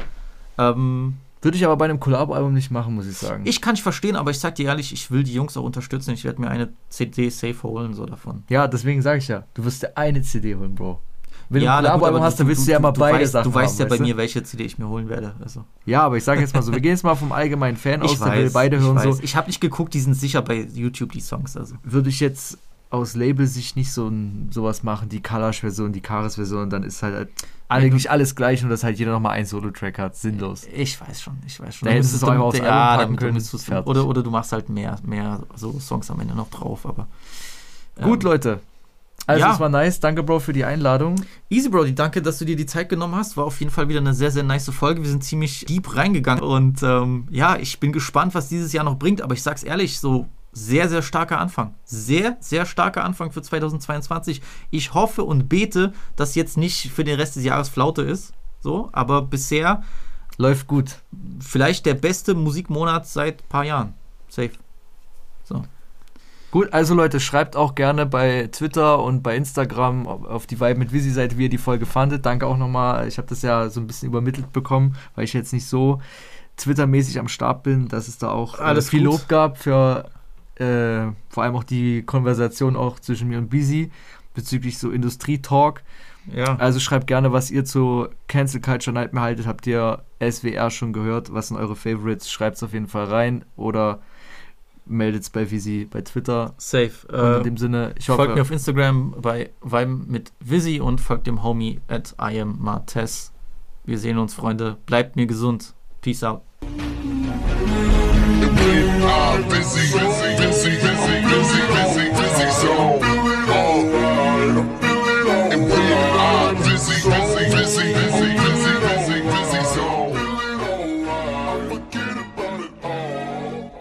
Ähm, 0.57 1.15
Würde 1.43 1.57
ich 1.57 1.65
aber 1.65 1.75
bei 1.77 1.85
einem 1.85 1.99
Collabo-Album 1.99 2.53
nicht 2.53 2.71
machen, 2.71 2.95
muss 2.95 3.05
ich 3.05 3.17
sagen. 3.17 3.43
ich 3.45 3.61
kann 3.61 3.75
ich 3.75 3.83
verstehen, 3.83 4.15
aber 4.15 4.31
ich 4.31 4.39
sag 4.39 4.55
dir 4.55 4.67
ehrlich, 4.67 4.93
ich 4.93 5.11
will 5.11 5.23
die 5.23 5.33
Jungs 5.33 5.55
auch 5.57 5.63
unterstützen. 5.63 6.11
Ich 6.11 6.23
werde 6.23 6.41
mir 6.41 6.49
eine 6.49 6.69
CD 6.89 7.29
safe 7.29 7.61
holen 7.63 7.93
so 7.93 8.05
davon. 8.05 8.43
ja, 8.49 8.67
deswegen 8.67 9.01
sage 9.01 9.19
ich 9.19 9.27
ja, 9.27 9.43
du 9.53 9.65
wirst 9.65 9.83
dir 9.83 9.97
eine 9.97 10.21
CD 10.21 10.55
holen, 10.55 10.73
Bro. 10.75 10.99
Wenn 11.49 11.61
Ja, 11.61 11.73
du 11.73 11.77
ein 11.79 11.83
Collabo-Album 11.83 12.17
aber 12.17 12.25
hast, 12.25 12.39
dann 12.39 12.47
willst 12.47 12.65
du 12.65 12.71
ja 12.71 12.77
immer 12.77 12.93
beide 12.93 13.19
weißt, 13.19 13.31
Sachen 13.33 13.51
Du 13.51 13.53
weißt 13.53 13.73
haben, 13.73 13.79
ja 13.79 13.85
bei 13.85 13.91
weißt 13.91 13.99
du? 13.99 14.03
mir, 14.05 14.17
welche 14.17 14.43
CD 14.43 14.63
ich 14.63 14.77
mir 14.79 14.87
holen 14.87 15.09
werde. 15.09 15.35
Also. 15.41 15.65
Ja, 15.85 16.01
aber 16.03 16.15
ich 16.17 16.23
sage 16.23 16.39
jetzt 16.41 16.53
mal 16.55 16.61
so, 16.63 16.71
wir 16.71 16.79
gehen 16.79 16.91
jetzt 16.91 17.03
mal 17.03 17.15
vom 17.15 17.31
allgemeinen 17.33 17.75
Fan 17.77 18.01
aus, 18.01 18.13
Ich 18.13 18.19
der 18.19 18.33
will 18.33 18.45
weiß, 18.45 18.53
beide 18.53 18.79
hören 18.79 18.97
ich 18.97 19.03
weiß. 19.05 19.17
so. 19.17 19.23
Ich 19.23 19.35
habe 19.35 19.47
nicht 19.47 19.59
geguckt, 19.59 19.93
die 19.93 19.99
sind 19.99 20.13
sicher 20.15 20.41
bei 20.41 20.61
YouTube, 20.73 21.11
die 21.11 21.19
Songs. 21.19 21.57
Also. 21.57 21.75
Würde 21.83 22.09
ich 22.09 22.21
jetzt 22.21 22.57
aus 22.93 23.15
Label-Sicht 23.15 23.75
nicht 23.75 23.91
so 23.91 24.07
ein, 24.07 24.49
sowas 24.51 24.83
machen, 24.83 25.09
die 25.09 25.19
Kalash-Version, 25.19 25.93
die 25.93 26.01
Karis-Version, 26.01 26.69
dann 26.69 26.83
ist 26.83 27.01
halt 27.01 27.27
eigentlich 27.67 28.11
alles 28.11 28.35
gleich 28.35 28.63
und 28.63 28.69
dass 28.69 28.83
halt 28.83 28.99
jeder 28.99 29.11
nochmal 29.11 29.31
einen 29.31 29.47
Solo-Track 29.47 29.97
hat. 29.97 30.15
Sinnlos. 30.15 30.67
Ich 30.71 31.01
weiß 31.01 31.21
schon, 31.21 31.37
ich 31.47 31.59
weiß 31.59 31.75
schon. 31.75 31.87
Da 31.87 31.93
hättest 31.95 32.13
du 32.13 32.17
es 32.17 32.23
auch 32.23 32.29
einfach 32.29 32.43
aufs 32.43 32.59
Album 32.59 32.69
ja, 32.69 32.97
packen 32.97 33.17
damit 33.17 33.49
können, 33.49 33.83
oder, 33.85 34.05
oder 34.05 34.21
du 34.21 34.29
machst 34.29 34.51
halt 34.51 34.69
mehr, 34.69 34.95
mehr 35.03 35.41
so 35.55 35.79
Songs 35.79 36.11
am 36.11 36.19
Ende 36.19 36.35
noch 36.35 36.51
drauf. 36.51 36.85
Aber 36.85 37.07
Gut, 37.99 38.21
Leute. 38.21 38.59
Also 39.25 39.39
Ja. 39.39 39.53
es 39.53 39.59
war 39.59 39.69
nice. 39.69 39.99
Danke, 39.99 40.21
Bro, 40.21 40.39
für 40.39 40.53
die 40.53 40.65
Einladung. 40.65 41.15
Easy 41.49 41.69
Brody, 41.69 41.95
danke, 41.95 42.21
dass 42.21 42.37
du 42.37 42.45
dir 42.45 42.55
die 42.55 42.67
Zeit 42.67 42.89
genommen 42.89 43.15
hast. 43.15 43.37
War 43.37 43.45
auf 43.45 43.59
jeden 43.59 43.71
Fall 43.71 43.89
wieder 43.89 44.01
eine 44.01 44.13
sehr, 44.13 44.29
sehr 44.29 44.43
nice 44.43 44.69
Folge. 44.69 45.01
Wir 45.01 45.09
sind 45.09 45.23
ziemlich 45.23 45.65
deep 45.65 45.95
reingegangen 45.95 46.43
und 46.43 46.83
ähm, 46.83 47.27
ja, 47.31 47.55
ich 47.55 47.79
bin 47.79 47.91
gespannt, 47.91 48.35
was 48.35 48.49
dieses 48.49 48.71
Jahr 48.71 48.83
noch 48.83 48.99
bringt. 48.99 49.23
Aber 49.23 49.33
ich 49.33 49.41
sag's 49.41 49.63
ehrlich, 49.63 49.99
so 49.99 50.27
sehr, 50.53 50.87
sehr 50.87 51.01
starker 51.01 51.39
Anfang. 51.39 51.73
Sehr, 51.83 52.37
sehr 52.39 52.65
starker 52.65 53.03
Anfang 53.03 53.31
für 53.31 53.41
2022. 53.41 54.41
Ich 54.69 54.93
hoffe 54.93 55.23
und 55.23 55.49
bete, 55.49 55.93
dass 56.15 56.35
jetzt 56.35 56.57
nicht 56.57 56.91
für 56.91 57.03
den 57.03 57.19
Rest 57.19 57.35
des 57.35 57.43
Jahres 57.43 57.69
Flaute 57.69 58.03
ist. 58.03 58.33
So, 58.61 58.89
aber 58.93 59.23
bisher 59.23 59.83
Läuft 60.37 60.67
gut. 60.67 60.97
vielleicht 61.39 61.85
der 61.85 61.93
beste 61.93 62.33
Musikmonat 62.33 63.07
seit 63.07 63.41
ein 63.41 63.49
paar 63.49 63.65
Jahren. 63.65 63.93
Safe. 64.29 64.51
So. 65.43 65.63
Gut, 66.51 66.71
also 66.71 66.93
Leute, 66.93 67.19
schreibt 67.19 67.55
auch 67.55 67.75
gerne 67.75 68.05
bei 68.05 68.47
Twitter 68.51 69.01
und 69.01 69.23
bei 69.23 69.35
Instagram 69.35 70.05
auf 70.07 70.45
die 70.45 70.59
Vibe 70.59 70.79
mit 70.79 70.93
Visi-Seite, 70.93 71.37
wie 71.37 71.43
ihr 71.43 71.49
die 71.49 71.57
Folge 71.57 71.85
fandet. 71.85 72.25
Danke 72.25 72.45
auch 72.45 72.57
nochmal. 72.57 73.07
Ich 73.07 73.17
habe 73.17 73.27
das 73.27 73.41
ja 73.41 73.69
so 73.69 73.79
ein 73.79 73.87
bisschen 73.87 74.09
übermittelt 74.09 74.53
bekommen, 74.53 74.95
weil 75.15 75.25
ich 75.25 75.33
jetzt 75.33 75.51
nicht 75.53 75.67
so 75.67 75.99
Twitter-mäßig 76.57 77.19
am 77.19 77.27
Start 77.27 77.63
bin, 77.63 77.87
dass 77.87 78.07
es 78.07 78.19
da 78.19 78.29
auch 78.29 78.59
äh, 78.59 78.63
Alles 78.63 78.89
viel 78.89 79.03
gut. 79.03 79.13
Lob 79.13 79.27
gab 79.27 79.57
für 79.57 80.09
äh, 80.55 81.11
vor 81.29 81.43
allem 81.43 81.55
auch 81.55 81.63
die 81.63 82.03
Konversation 82.03 82.75
auch 82.75 82.99
zwischen 82.99 83.27
mir 83.27 83.37
und 83.37 83.49
Busy 83.49 83.91
bezüglich 84.33 84.77
so 84.77 84.91
Industrie-Talk. 84.91 85.81
Ja. 86.31 86.55
Also 86.55 86.79
schreibt 86.79 87.07
gerne, 87.07 87.33
was 87.33 87.51
ihr 87.51 87.65
zu 87.65 88.07
Cancel 88.27 88.61
Culture 88.61 88.93
Nightmare 88.93 89.25
haltet. 89.25 89.45
Habt 89.45 89.67
ihr 89.67 90.03
SWR 90.21 90.69
schon 90.69 90.93
gehört? 90.93 91.33
Was 91.33 91.49
sind 91.49 91.57
eure 91.57 91.75
Favorites? 91.75 92.31
Schreibt 92.31 92.57
es 92.57 92.63
auf 92.63 92.73
jeden 92.73 92.87
Fall 92.87 93.05
rein 93.05 93.45
oder 93.55 93.99
meldet 94.85 95.23
es 95.23 95.29
bei 95.29 95.49
Visi 95.49 95.87
bei 95.89 96.01
Twitter. 96.01 96.53
Safe. 96.57 96.91
Und 97.07 97.15
Äh, 97.15 97.37
in 97.37 97.43
dem 97.43 97.57
Sinne, 97.57 97.93
ich 97.97 98.09
hoffe, 98.09 98.23
folgt 98.23 98.35
mir 98.35 98.41
auf 98.41 98.51
Instagram 98.51 99.15
bei 99.21 99.51
Vibe 99.61 100.05
mit 100.07 100.31
Visi 100.39 100.79
und 100.79 101.01
folgt 101.01 101.27
dem 101.27 101.43
Homie 101.43 101.79
at 101.87 102.15
I 102.21 102.39
am 102.41 102.57
Martes. 102.59 103.31
Wir 103.85 103.97
sehen 103.99 104.17
uns, 104.17 104.33
Freunde. 104.33 104.77
Bleibt 104.85 105.15
mir 105.15 105.25
gesund. 105.27 105.73
Peace 106.01 106.23
out. 106.23 106.41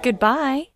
Goodbye. 0.03 0.72